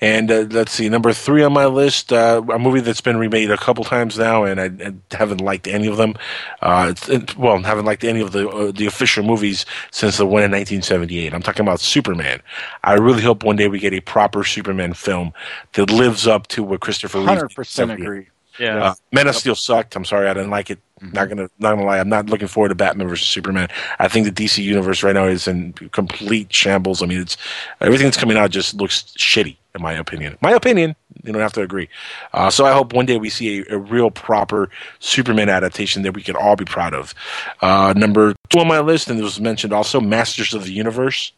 And 0.02 0.30
uh, 0.30 0.46
let's 0.50 0.74
see, 0.74 0.90
number 0.90 1.14
three 1.14 1.42
on 1.42 1.54
my 1.54 1.68
list, 1.68 2.12
uh, 2.12 2.42
a 2.52 2.60
movie 2.60 2.82
that's 2.82 3.00
been 3.00 3.16
remade 3.16 3.50
a 3.50 3.58
couple 3.58 3.86
times 3.86 4.18
now, 4.18 4.44
and 4.44 4.60
I, 4.60 4.66
I 4.66 5.16
haven't 5.16 5.40
liked 5.40 5.68
any 5.68 5.88
of 5.88 5.96
them. 5.96 6.16
Uh, 6.62 6.88
it's, 6.92 7.08
it, 7.08 7.38
well, 7.38 7.58
haven't 7.64 7.86
liked 7.86 8.04
any 8.04 8.20
of 8.20 8.34
the 8.34 8.50
uh, 8.50 8.72
the 8.74 8.88
official 8.88 9.24
movies 9.24 9.66
since 9.92 10.18
the 10.18 10.26
one 10.26 10.44
in 10.44 10.52
1978. 10.52 11.34
I'm 11.34 11.42
talking 11.42 11.66
about 11.66 11.80
Superman. 11.80 12.42
I 12.84 12.96
really 12.96 13.24
hope 13.24 13.44
one 13.44 13.56
day 13.56 13.70
we 13.70 13.80
get 13.80 13.94
a 13.94 14.02
proper 14.02 14.44
Superman 14.44 14.94
film 14.94 15.32
that 15.74 15.90
lives 15.90 16.28
up 16.28 16.48
to 16.48 16.64
what 16.64 16.82
Christopher 16.82 17.20
Reeve. 17.20 17.30
100% 17.30 17.94
agree. 17.94 18.28
Yeah. 18.60 18.84
Uh, 18.84 18.95
Man 19.11 19.27
of 19.27 19.36
Steel 19.36 19.56
sucked. 19.56 19.95
I'm 19.95 20.06
sorry, 20.06 20.27
I 20.27 20.34
didn't 20.34 20.49
like 20.49 20.69
it. 20.69 20.80
Not 21.02 21.27
gonna, 21.27 21.49
not 21.60 21.76
gonna 21.76 21.86
lie. 21.86 21.99
I'm 21.99 22.10
not 22.10 22.30
looking 22.30 22.48
forward 22.48 22.69
to 22.69 22.76
Batman 22.76 23.07
versus 23.07 23.27
Superman. 23.27 23.68
I 23.99 24.07
think 24.07 24.26
the 24.26 24.32
DC 24.32 24.64
universe 24.64 25.03
right 25.03 25.14
now 25.14 25.26
is 25.26 25.48
in 25.48 25.73
complete 25.73 26.53
shambles. 26.53 27.03
I 27.03 27.06
mean, 27.06 27.19
it's 27.19 27.38
everything 27.82 28.06
that's 28.07 28.18
coming 28.18 28.38
out 28.38 28.49
just 28.52 28.76
looks 28.76 29.03
shitty, 29.18 29.57
in 29.76 29.82
my 29.82 29.94
opinion. 29.94 30.38
My 30.41 30.52
opinion. 30.52 30.95
You 31.23 31.34
don't 31.34 31.41
have 31.41 31.53
to 31.53 31.61
agree. 31.61 31.90
Uh, 32.34 32.49
so 32.49 32.65
I 32.65 32.72
hope 32.73 32.94
one 32.94 33.06
day 33.06 33.18
we 33.18 33.30
see 33.30 33.61
a, 33.61 33.76
a 33.76 33.77
real 33.77 34.11
proper 34.11 34.69
Superman 34.99 35.49
adaptation 35.49 36.03
that 36.03 36.14
we 36.14 36.22
can 36.22 36.36
all 36.36 36.56
be 36.56 36.65
proud 36.65 36.94
of. 36.94 37.14
Uh, 37.61 37.94
number 37.95 38.36
two 38.49 38.60
on 38.60 38.68
my 38.68 38.80
list, 38.80 39.10
and 39.10 39.19
it 39.19 39.23
was 39.23 39.40
mentioned 39.40 39.73
also, 39.73 39.99
Masters 39.99 40.53
of 40.53 40.64
the 40.64 40.72
Universe. 40.72 41.32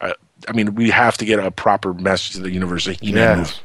Uh, 0.00 0.12
I 0.48 0.52
mean, 0.52 0.74
we 0.74 0.90
have 0.90 1.16
to 1.18 1.24
get 1.24 1.38
a 1.38 1.50
proper 1.50 1.94
Masters 1.94 2.36
of 2.36 2.42
the 2.42 2.52
Universe 2.52 2.88
Yes. 3.00 3.60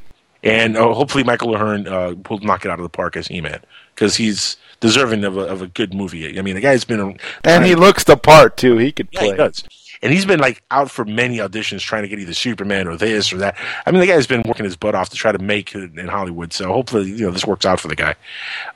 And 0.45 0.77
uh, 0.77 0.93
hopefully 0.93 1.23
Michael 1.23 1.55
Ahern 1.55 1.87
uh, 1.87 2.13
will 2.29 2.39
knock 2.39 2.63
it 2.63 2.71
out 2.71 2.79
of 2.79 2.83
the 2.83 2.89
park 2.89 3.17
as 3.17 3.27
He-Man 3.27 3.59
because 3.95 4.15
he's 4.15 4.57
deserving 4.79 5.23
of 5.23 5.37
a, 5.37 5.41
of 5.41 5.63
a 5.63 5.67
good 5.67 5.93
movie. 5.93 6.37
I 6.37 6.43
mean, 6.43 6.53
the 6.53 6.61
guy's 6.61 6.85
been 6.85 7.17
And 7.43 7.65
he 7.65 7.73
looks 7.73 8.03
the 8.03 8.15
part 8.15 8.55
too. 8.55 8.77
He 8.77 8.91
could 8.91 9.07
yeah, 9.11 9.19
play. 9.19 9.29
he 9.31 9.35
does. 9.35 9.63
And 10.03 10.13
he's 10.13 10.25
been 10.25 10.39
like 10.39 10.61
out 10.69 10.91
for 10.91 11.03
many 11.03 11.37
auditions 11.37 11.79
trying 11.79 12.03
to 12.03 12.07
get 12.07 12.19
either 12.19 12.33
Superman 12.33 12.87
or 12.87 12.95
this 12.95 13.33
or 13.33 13.37
that. 13.37 13.57
I 13.87 13.91
mean, 13.91 14.01
the 14.01 14.07
guy's 14.07 14.27
been 14.27 14.43
working 14.45 14.65
his 14.65 14.75
butt 14.75 14.93
off 14.93 15.09
to 15.09 15.15
try 15.15 15.31
to 15.31 15.39
make 15.39 15.73
it 15.73 15.97
in 15.97 16.07
Hollywood. 16.07 16.53
So 16.53 16.71
hopefully, 16.71 17.09
you 17.09 17.25
know, 17.25 17.31
this 17.31 17.45
works 17.45 17.65
out 17.65 17.79
for 17.79 17.87
the 17.87 17.95
guy. 17.95 18.13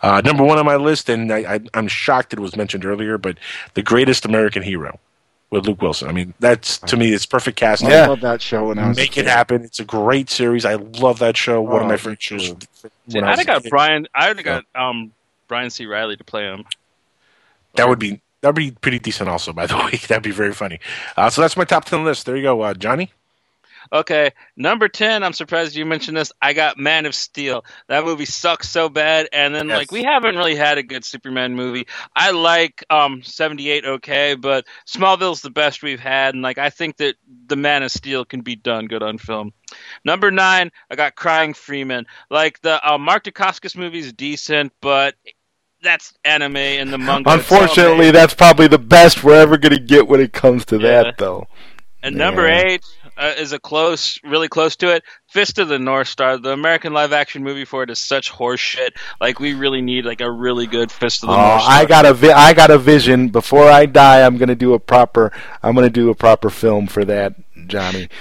Uh, 0.02 0.22
number 0.22 0.44
one 0.44 0.58
on 0.58 0.66
my 0.66 0.78
list, 0.78 1.08
and 1.08 1.32
I, 1.32 1.56
I, 1.56 1.60
I'm 1.76 1.88
shocked 1.88 2.34
it 2.34 2.40
was 2.40 2.56
mentioned 2.56 2.84
earlier, 2.84 3.20
but 3.20 3.38
the 3.76 3.84
greatest 3.84 4.26
American 4.26 4.64
hero 4.64 5.00
with 5.52 5.66
Luke 5.68 5.82
Wilson. 5.82 6.08
I 6.08 6.12
mean, 6.12 6.34
that's 6.40 6.78
to 6.80 6.96
me, 6.98 7.12
it's 7.14 7.26
perfect 7.26 7.58
casting. 7.58 7.92
I 7.92 8.06
love 8.08 8.22
that 8.22 8.42
show 8.42 8.68
when 8.68 8.78
I 8.80 8.90
was 8.90 8.98
Make 8.98 9.18
it 9.18 9.26
happen. 9.26 9.64
It's 9.64 9.80
a 9.80 9.86
great 9.86 10.30
series. 10.30 10.66
I 10.66 10.76
love 10.76 11.20
that 11.20 11.36
show. 11.38 11.62
One 11.62 11.78
of 11.78 11.84
Oh, 11.84 11.88
my 11.88 11.98
favorite 11.98 12.22
shows. 12.22 12.50
too. 12.50 13.20
I 13.20 13.32
I'd 13.32 13.38
have 13.40 13.48
got. 13.48 13.64
Brian. 13.70 14.08
I'd 14.14 14.38
have 14.38 14.46
got 14.46 14.66
um 14.76 15.12
Brian 15.48 15.70
C. 15.70 15.86
Riley 15.86 16.16
to 16.18 16.24
play 16.24 16.44
him. 16.44 16.66
That 17.76 17.88
would 17.90 18.00
be 18.00 18.22
that'd 18.42 18.56
be 18.56 18.72
pretty 18.72 19.00
decent. 19.00 19.30
Also, 19.30 19.52
by 19.54 19.66
the 19.66 19.76
way, 19.86 20.00
that'd 20.08 20.24
be 20.24 20.32
very 20.32 20.54
funny. 20.54 20.80
Uh, 21.18 21.30
so 21.30 21.42
that's 21.42 21.58
my 21.58 21.66
top 21.66 21.86
ten 21.86 22.04
list. 22.04 22.26
There 22.26 22.36
you 22.36 22.44
go, 22.44 22.62
uh, 22.62 22.74
Johnny. 22.74 23.12
Okay, 23.92 24.32
number 24.56 24.88
ten. 24.88 25.24
I'm 25.24 25.34
surprised 25.34 25.76
you 25.76 25.86
mentioned 25.86 26.16
this. 26.16 26.32
I 26.42 26.54
got 26.54 26.78
Man 26.78 27.06
of 27.06 27.16
Steel. 27.16 27.66
That 27.88 28.06
movie 28.06 28.26
sucks 28.26 28.70
so 28.70 28.88
bad, 28.90 29.30
and 29.34 29.54
then 29.56 29.68
like 29.68 29.92
we 29.92 30.04
haven't 30.04 30.36
really 30.36 30.56
had 30.56 30.78
a 30.78 30.84
good 30.84 31.04
Superman 31.04 31.56
movie. 31.56 31.88
I 32.16 32.32
like 32.32 32.84
um 32.90 33.24
78 33.24 33.86
okay, 33.86 34.36
but 34.36 34.66
Smallville's 34.88 35.42
the 35.42 35.50
best 35.50 35.82
we've 35.82 36.00
had, 36.00 36.36
and 36.36 36.44
like 36.44 36.60
I 36.60 36.70
think 36.70 36.98
that 36.98 37.16
the 37.48 37.56
Man 37.56 37.82
of 37.82 37.92
Steel 37.92 38.26
can 38.26 38.42
be 38.42 38.56
done 38.56 38.86
good 38.86 39.02
on 39.02 39.18
film. 39.18 39.54
Number 40.06 40.30
nine, 40.30 40.72
I 40.92 40.96
got 40.96 41.16
Crying 41.16 41.54
Freeman. 41.54 42.06
Like 42.30 42.62
the 42.62 42.88
uh, 42.88 42.98
Mark 42.98 43.24
Dacascos 43.24 43.76
movie 43.76 44.00
is 44.00 44.14
decent, 44.14 44.72
but 44.82 45.16
that's 45.82 46.14
anime 46.26 46.58
and 46.58 46.92
the 46.92 46.98
manga. 46.98 47.32
Unfortunately, 47.32 48.12
that's 48.12 48.34
probably 48.34 48.68
the 48.68 48.78
best 48.80 49.24
we're 49.24 49.40
ever 49.40 49.58
going 49.58 49.74
to 49.74 49.80
get 49.80 50.08
when 50.08 50.20
it 50.20 50.34
comes 50.34 50.66
to 50.66 50.78
Yeah. 50.78 51.04
that, 51.04 51.18
though. 51.18 51.48
And 52.02 52.16
number 52.16 52.48
eight 52.48 52.84
uh, 53.20 53.34
is 53.38 53.52
a 53.54 53.60
close, 53.60 54.18
really 54.24 54.48
close 54.48 54.76
to 54.78 54.96
it. 54.96 55.04
Fist 55.28 55.60
of 55.60 55.68
the 55.68 55.78
North 55.78 56.08
Star. 56.08 56.38
The 56.38 56.52
American 56.52 56.94
live 56.94 57.12
action 57.14 57.44
movie 57.44 57.66
for 57.66 57.84
it 57.84 57.90
is 57.90 58.00
such 58.00 58.32
horseshit. 58.32 58.92
Like 59.22 59.40
we 59.40 59.54
really 59.54 59.82
need 59.82 60.06
like 60.06 60.22
a 60.22 60.32
really 60.32 60.66
good 60.68 60.92
Fist 60.92 61.24
of 61.24 61.28
the 61.30 61.36
Oh, 61.36 61.38
North 61.38 61.62
Star. 61.64 61.72
I 61.74 61.86
got 61.86 62.06
a 62.06 62.14
vi- 62.14 62.32
I 62.32 62.54
got 62.54 62.72
a 62.72 62.78
vision. 62.78 63.28
Before 63.30 63.66
I 63.70 63.86
die, 63.86 64.26
I'm 64.26 64.38
going 64.38 64.50
to 64.50 64.56
do 64.56 64.74
a 64.74 64.80
proper 64.80 65.32
I'm 65.62 65.76
going 65.76 65.86
to 65.86 65.92
do 65.92 66.10
a 66.10 66.16
proper 66.16 66.50
film 66.50 66.88
for 66.88 67.04
that, 67.06 67.36
Johnny. 67.68 68.10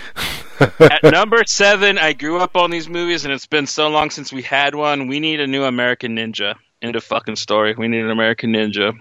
At 0.80 1.04
number 1.12 1.44
seven, 1.46 1.98
I 1.98 2.12
grew 2.14 2.38
up 2.38 2.56
on 2.56 2.70
these 2.70 2.88
movies, 2.88 3.24
and 3.24 3.32
it's 3.32 3.46
been 3.46 3.66
so 3.68 3.88
long 3.88 4.10
since 4.10 4.32
we 4.32 4.42
had 4.42 4.74
one. 4.74 5.06
We 5.06 5.20
need 5.20 5.38
a 5.40 5.46
new 5.46 5.62
American 5.62 6.16
Ninja. 6.16 6.56
End 6.82 6.96
of 6.96 7.04
fucking 7.04 7.36
story. 7.36 7.74
We 7.78 7.86
need 7.86 8.00
an 8.04 8.10
American 8.10 8.52
Ninja. 8.52 8.92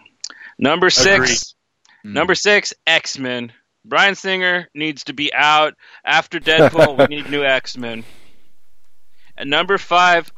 Number 0.60 0.90
six. 0.92 1.56
Number 2.04 2.36
six, 2.36 2.74
X 2.86 3.18
Men. 3.20 3.52
Bryan 3.88 4.16
Singer 4.16 4.70
needs 4.74 5.06
to 5.06 5.14
be 5.14 5.34
out 5.34 5.76
after 6.04 6.40
Deadpool. 6.40 6.98
we 6.98 7.16
need 7.16 7.30
new 7.30 7.44
X 7.46 7.78
Men. 7.78 8.04
And 9.38 9.50
number 9.50 9.78
five, 9.78 10.32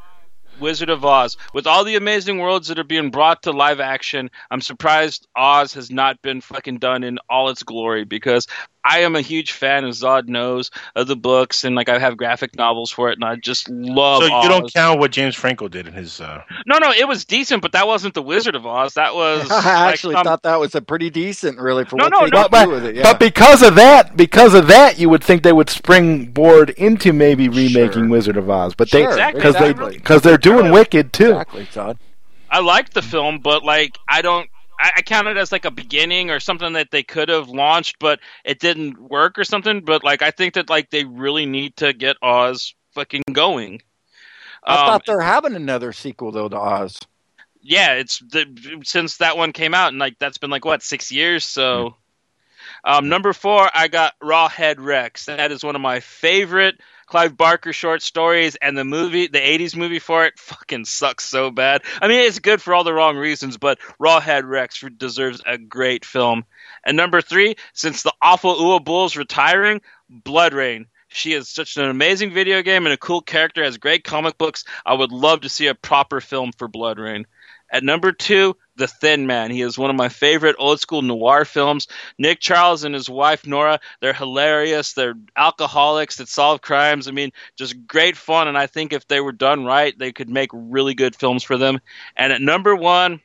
Wizard 0.60 0.90
of 0.90 1.06
Oz. 1.06 1.38
With 1.54 1.68
all 1.68 1.84
the 1.84 1.96
amazing 1.96 2.38
worlds 2.38 2.68
that 2.68 2.80
are 2.80 2.84
being 2.84 3.12
brought 3.12 3.44
to 3.44 3.52
live 3.52 3.80
action, 3.80 4.30
I'm 4.52 4.62
surprised 4.62 5.28
Oz 5.36 5.74
has 5.74 5.90
not 5.90 6.22
been 6.22 6.42
fucking 6.42 6.78
done 6.78 7.04
in 7.04 7.18
all 7.30 7.50
its 7.50 7.64
glory 7.64 8.04
because 8.04 8.46
I 8.84 9.00
am 9.00 9.16
a 9.16 9.22
huge 9.22 9.52
fan, 9.52 9.84
as 9.86 10.02
Zod 10.02 10.28
knows, 10.30 10.72
of 10.96 11.08
the 11.08 11.16
books 11.16 11.64
and 11.66 11.76
like 11.76 11.90
I 11.90 12.00
have 12.00 12.16
graphic 12.16 12.56
novels 12.56 12.90
for 12.90 13.10
it, 13.10 13.16
and 13.16 13.26
I 13.26 13.36
just 13.36 13.68
love. 13.70 14.22
so 14.24 14.28
you 14.28 14.34
Oz. 14.34 14.48
don't 14.48 14.74
count 14.74 15.00
what 15.00 15.12
James 15.12 15.36
Franco 15.36 15.68
did 15.68 15.86
in 15.88 15.94
his. 15.94 16.22
Uh, 16.22 16.42
No, 16.66 16.78
no, 16.78 16.92
it 16.92 17.08
was 17.08 17.26
decent, 17.26 17.62
but 17.62 17.74
that 17.74 17.88
wasn't 17.88 18.14
the 18.14 18.22
Wizard 18.22 18.56
of 18.56 18.66
Oz. 18.66 18.94
That 18.94 19.14
was. 19.16 19.50
I 19.52 19.56
like 19.56 19.66
actually 19.94 20.16
some- 20.16 20.24
thought 20.24 20.44
that 20.44 20.60
was 20.60 20.76
a 20.76 20.82
pretty 20.82 21.10
decent, 21.10 21.60
really, 21.60 21.84
for 21.86 21.98
No, 21.98 22.06
what 22.06 22.12
no, 22.12 22.20
they 22.22 22.30
no, 22.42 22.48
but, 22.50 22.66
do 22.66 22.72
with 22.72 22.86
it. 22.86 22.96
Yeah. 22.96 23.04
but 23.04 23.20
because 23.20 23.62
of 23.64 23.76
that, 23.76 24.16
because 24.16 24.54
of 24.54 24.68
that, 24.68 24.98
you 24.98 25.10
would 25.10 25.24
think 25.24 25.44
they 25.44 25.54
would 25.54 25.70
springboard 25.70 26.70
into 26.72 27.12
maybe 27.14 27.50
remaking 27.50 28.10
Wizard 28.10 28.38
of 28.38 28.50
Oz, 28.50 28.74
but 28.76 28.90
they 28.92 29.02
Sure, 29.04 29.12
because 29.34 29.56
exactly. 29.56 29.90
they 29.92 29.98
because 29.98 30.22
they're 30.22 30.38
doing 30.38 30.72
Wicked 30.72 31.12
too. 31.14 31.32
exactly, 31.32 31.66
Todd. 31.72 31.98
I 32.50 32.62
like 32.62 32.92
the 32.92 33.02
film, 33.02 33.40
but 33.40 33.64
like 33.64 33.98
I 34.08 34.22
don't. 34.22 34.50
I, 34.80 34.92
I 34.98 35.02
count 35.02 35.28
it 35.28 35.38
as 35.38 35.52
like 35.52 35.66
a 35.66 35.72
beginning 35.72 36.32
or 36.32 36.40
something 36.40 36.74
that 36.74 36.92
they 36.92 37.04
could 37.04 37.30
have 37.30 37.50
launched, 37.50 37.98
but 38.00 38.20
it 38.46 38.60
didn't 38.60 39.00
work 39.00 39.38
or 39.38 39.44
something. 39.44 39.82
But 39.84 40.04
like, 40.04 40.22
I 40.22 40.32
think 40.32 40.56
that 40.56 40.70
like 40.70 40.90
they 40.90 41.04
really 41.06 41.46
need 41.46 41.76
to 41.78 41.94
get 41.94 42.18
Oz 42.24 42.74
fucking 42.96 43.24
going. 43.32 43.82
I 44.66 44.78
Um, 44.78 44.86
thought 44.86 45.06
they're 45.06 45.22
having 45.22 45.56
another 45.56 45.92
sequel 45.94 46.32
though 46.32 46.50
to 46.50 46.58
Oz. 46.58 47.00
yeah, 47.62 47.94
it's 47.94 48.20
the, 48.20 48.46
since 48.84 49.18
that 49.18 49.38
one 49.38 49.52
came 49.52 49.74
out, 49.74 49.90
and 49.90 50.00
like 50.00 50.18
that's 50.20 50.38
been 50.38 50.50
like 50.50 50.66
what 50.66 50.82
six 50.82 51.12
years. 51.12 51.44
So, 51.46 51.96
um, 52.84 53.10
number 53.10 53.34
four, 53.34 53.70
I 53.74 53.88
got 53.88 54.14
Rawhead 54.20 54.76
Rex. 54.80 55.26
That 55.26 55.52
is 55.52 55.64
one 55.64 55.76
of 55.76 55.82
my 55.82 56.00
favorite 56.00 56.80
Clive 57.08 57.36
Barker 57.36 57.74
short 57.74 58.04
stories, 58.04 58.56
and 58.56 58.78
the 58.78 58.86
movie, 58.86 59.28
the 59.28 59.40
'80s 59.40 59.76
movie 59.76 60.00
for 60.00 60.26
it, 60.26 60.38
fucking 60.38 60.86
sucks 60.86 61.26
so 61.26 61.50
bad. 61.50 61.82
I 62.02 62.08
mean, 62.08 62.20
it's 62.20 62.40
good 62.40 62.62
for 62.62 62.74
all 62.74 62.84
the 62.84 62.94
wrong 62.94 63.18
reasons, 63.18 63.58
but 63.58 63.80
Rawhead 64.00 64.48
Rex 64.48 64.84
deserves 64.96 65.42
a 65.46 65.58
great 65.58 66.06
film. 66.06 66.46
And 66.86 66.96
number 66.96 67.22
three, 67.22 67.56
since 67.74 68.04
the 68.04 68.14
awful 68.22 68.56
Uwe 68.56 68.84
Boll's 68.84 69.18
retiring, 69.18 69.82
BloodRayne. 70.12 70.86
She 71.12 71.34
is 71.34 71.50
such 71.50 71.76
an 71.78 71.86
amazing 71.86 72.34
video 72.34 72.62
game 72.62 72.86
and 72.86 72.94
a 72.94 72.98
cool 72.98 73.22
character, 73.22 73.64
has 73.64 73.78
great 73.78 74.04
comic 74.04 74.38
books. 74.38 74.64
I 74.86 74.94
would 74.94 75.12
love 75.12 75.42
to 75.42 75.50
see 75.50 75.66
a 75.66 75.74
proper 75.74 76.22
film 76.22 76.52
for 76.56 76.70
BloodRayne. 76.70 77.26
At 77.72 77.84
number 77.84 78.12
two, 78.12 78.56
The 78.80 78.88
Thin 78.88 79.28
Man. 79.28 79.52
He 79.52 79.62
is 79.62 79.78
one 79.78 79.92
of 79.92 79.96
my 79.96 80.10
favorite 80.10 80.56
old 80.58 80.80
school 80.80 81.04
noir 81.04 81.46
films. 81.46 81.88
Nick 82.18 82.40
Charles 82.40 82.84
and 82.84 82.96
his 82.96 83.10
wife 83.10 83.46
Nora, 83.46 83.80
they're 84.02 84.14
hilarious. 84.14 84.94
They're 84.94 85.16
alcoholics 85.36 86.18
that 86.18 86.28
solve 86.28 86.62
crimes. 86.62 87.08
I 87.08 87.12
mean, 87.12 87.32
just 87.56 87.86
great 87.86 88.18
fun. 88.18 88.48
And 88.48 88.58
I 88.58 88.66
think 88.66 88.94
if 88.94 89.08
they 89.08 89.22
were 89.22 89.32
done 89.32 89.66
right, 89.66 89.98
they 89.98 90.12
could 90.12 90.30
make 90.30 90.50
really 90.54 90.96
good 90.96 91.16
films 91.16 91.44
for 91.44 91.58
them. 91.58 91.80
And 92.16 92.34
at 92.34 92.42
number 92.42 92.76
one, 92.76 93.22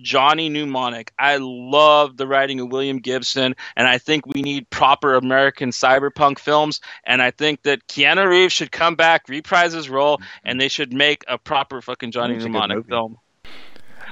Johnny 0.00 0.48
Mnemonic. 0.48 1.12
I 1.18 1.38
love 1.40 2.16
the 2.16 2.26
writing 2.26 2.60
of 2.60 2.70
William 2.70 2.98
Gibson, 2.98 3.56
and 3.76 3.88
I 3.88 3.98
think 3.98 4.26
we 4.26 4.42
need 4.42 4.68
proper 4.70 5.14
American 5.14 5.70
cyberpunk 5.70 6.38
films. 6.38 6.80
And 7.04 7.22
I 7.22 7.30
think 7.30 7.62
that 7.62 7.86
Keanu 7.86 8.28
Reeves 8.28 8.52
should 8.52 8.70
come 8.70 8.94
back, 8.94 9.28
reprise 9.28 9.72
his 9.72 9.88
role, 9.88 10.20
and 10.44 10.60
they 10.60 10.68
should 10.68 10.92
make 10.92 11.24
a 11.26 11.38
proper 11.38 11.80
fucking 11.80 12.12
Johnny 12.12 12.36
Mnemonic 12.36 12.86
film. 12.86 13.18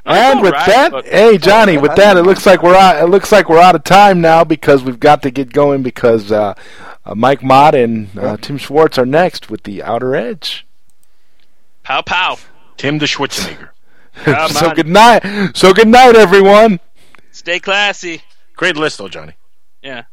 And 0.06 0.40
with 0.40 0.52
alright, 0.52 0.66
that, 0.68 0.92
but- 0.92 1.06
hey 1.06 1.36
Johnny, 1.38 1.78
with 1.78 1.96
that, 1.96 2.16
it 2.16 2.22
looks 2.22 2.46
like 2.46 2.62
we're 2.62 2.76
out. 2.76 3.02
It 3.02 3.06
looks 3.08 3.32
like 3.32 3.48
we're 3.48 3.58
out 3.60 3.74
of 3.74 3.84
time 3.84 4.20
now 4.20 4.44
because 4.44 4.82
we've 4.84 5.00
got 5.00 5.22
to 5.22 5.30
get 5.30 5.52
going 5.52 5.82
because 5.82 6.30
uh, 6.30 6.54
uh, 7.04 7.14
Mike 7.14 7.42
Mott 7.42 7.74
and 7.74 8.16
uh, 8.18 8.36
Tim 8.36 8.56
Schwartz 8.58 8.98
are 8.98 9.06
next 9.06 9.50
with 9.50 9.64
the 9.64 9.82
Outer 9.82 10.14
Edge. 10.14 10.66
Pow 11.82 12.02
pow. 12.02 12.38
Tim 12.76 12.98
the 12.98 13.06
Schwarzenegger. 13.06 13.70
So 14.50 14.72
good 14.72 14.88
night. 14.88 15.54
So 15.54 15.74
good 15.74 15.88
night, 15.88 16.16
everyone. 16.16 16.80
Stay 17.32 17.60
classy. 17.60 18.22
Great 18.56 18.74
list, 18.74 18.96
though, 18.96 19.08
Johnny. 19.08 19.34
Yeah, 19.82 20.04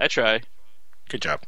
I 0.00 0.08
try. 0.08 0.40
Good 1.08 1.22
job. 1.22 1.42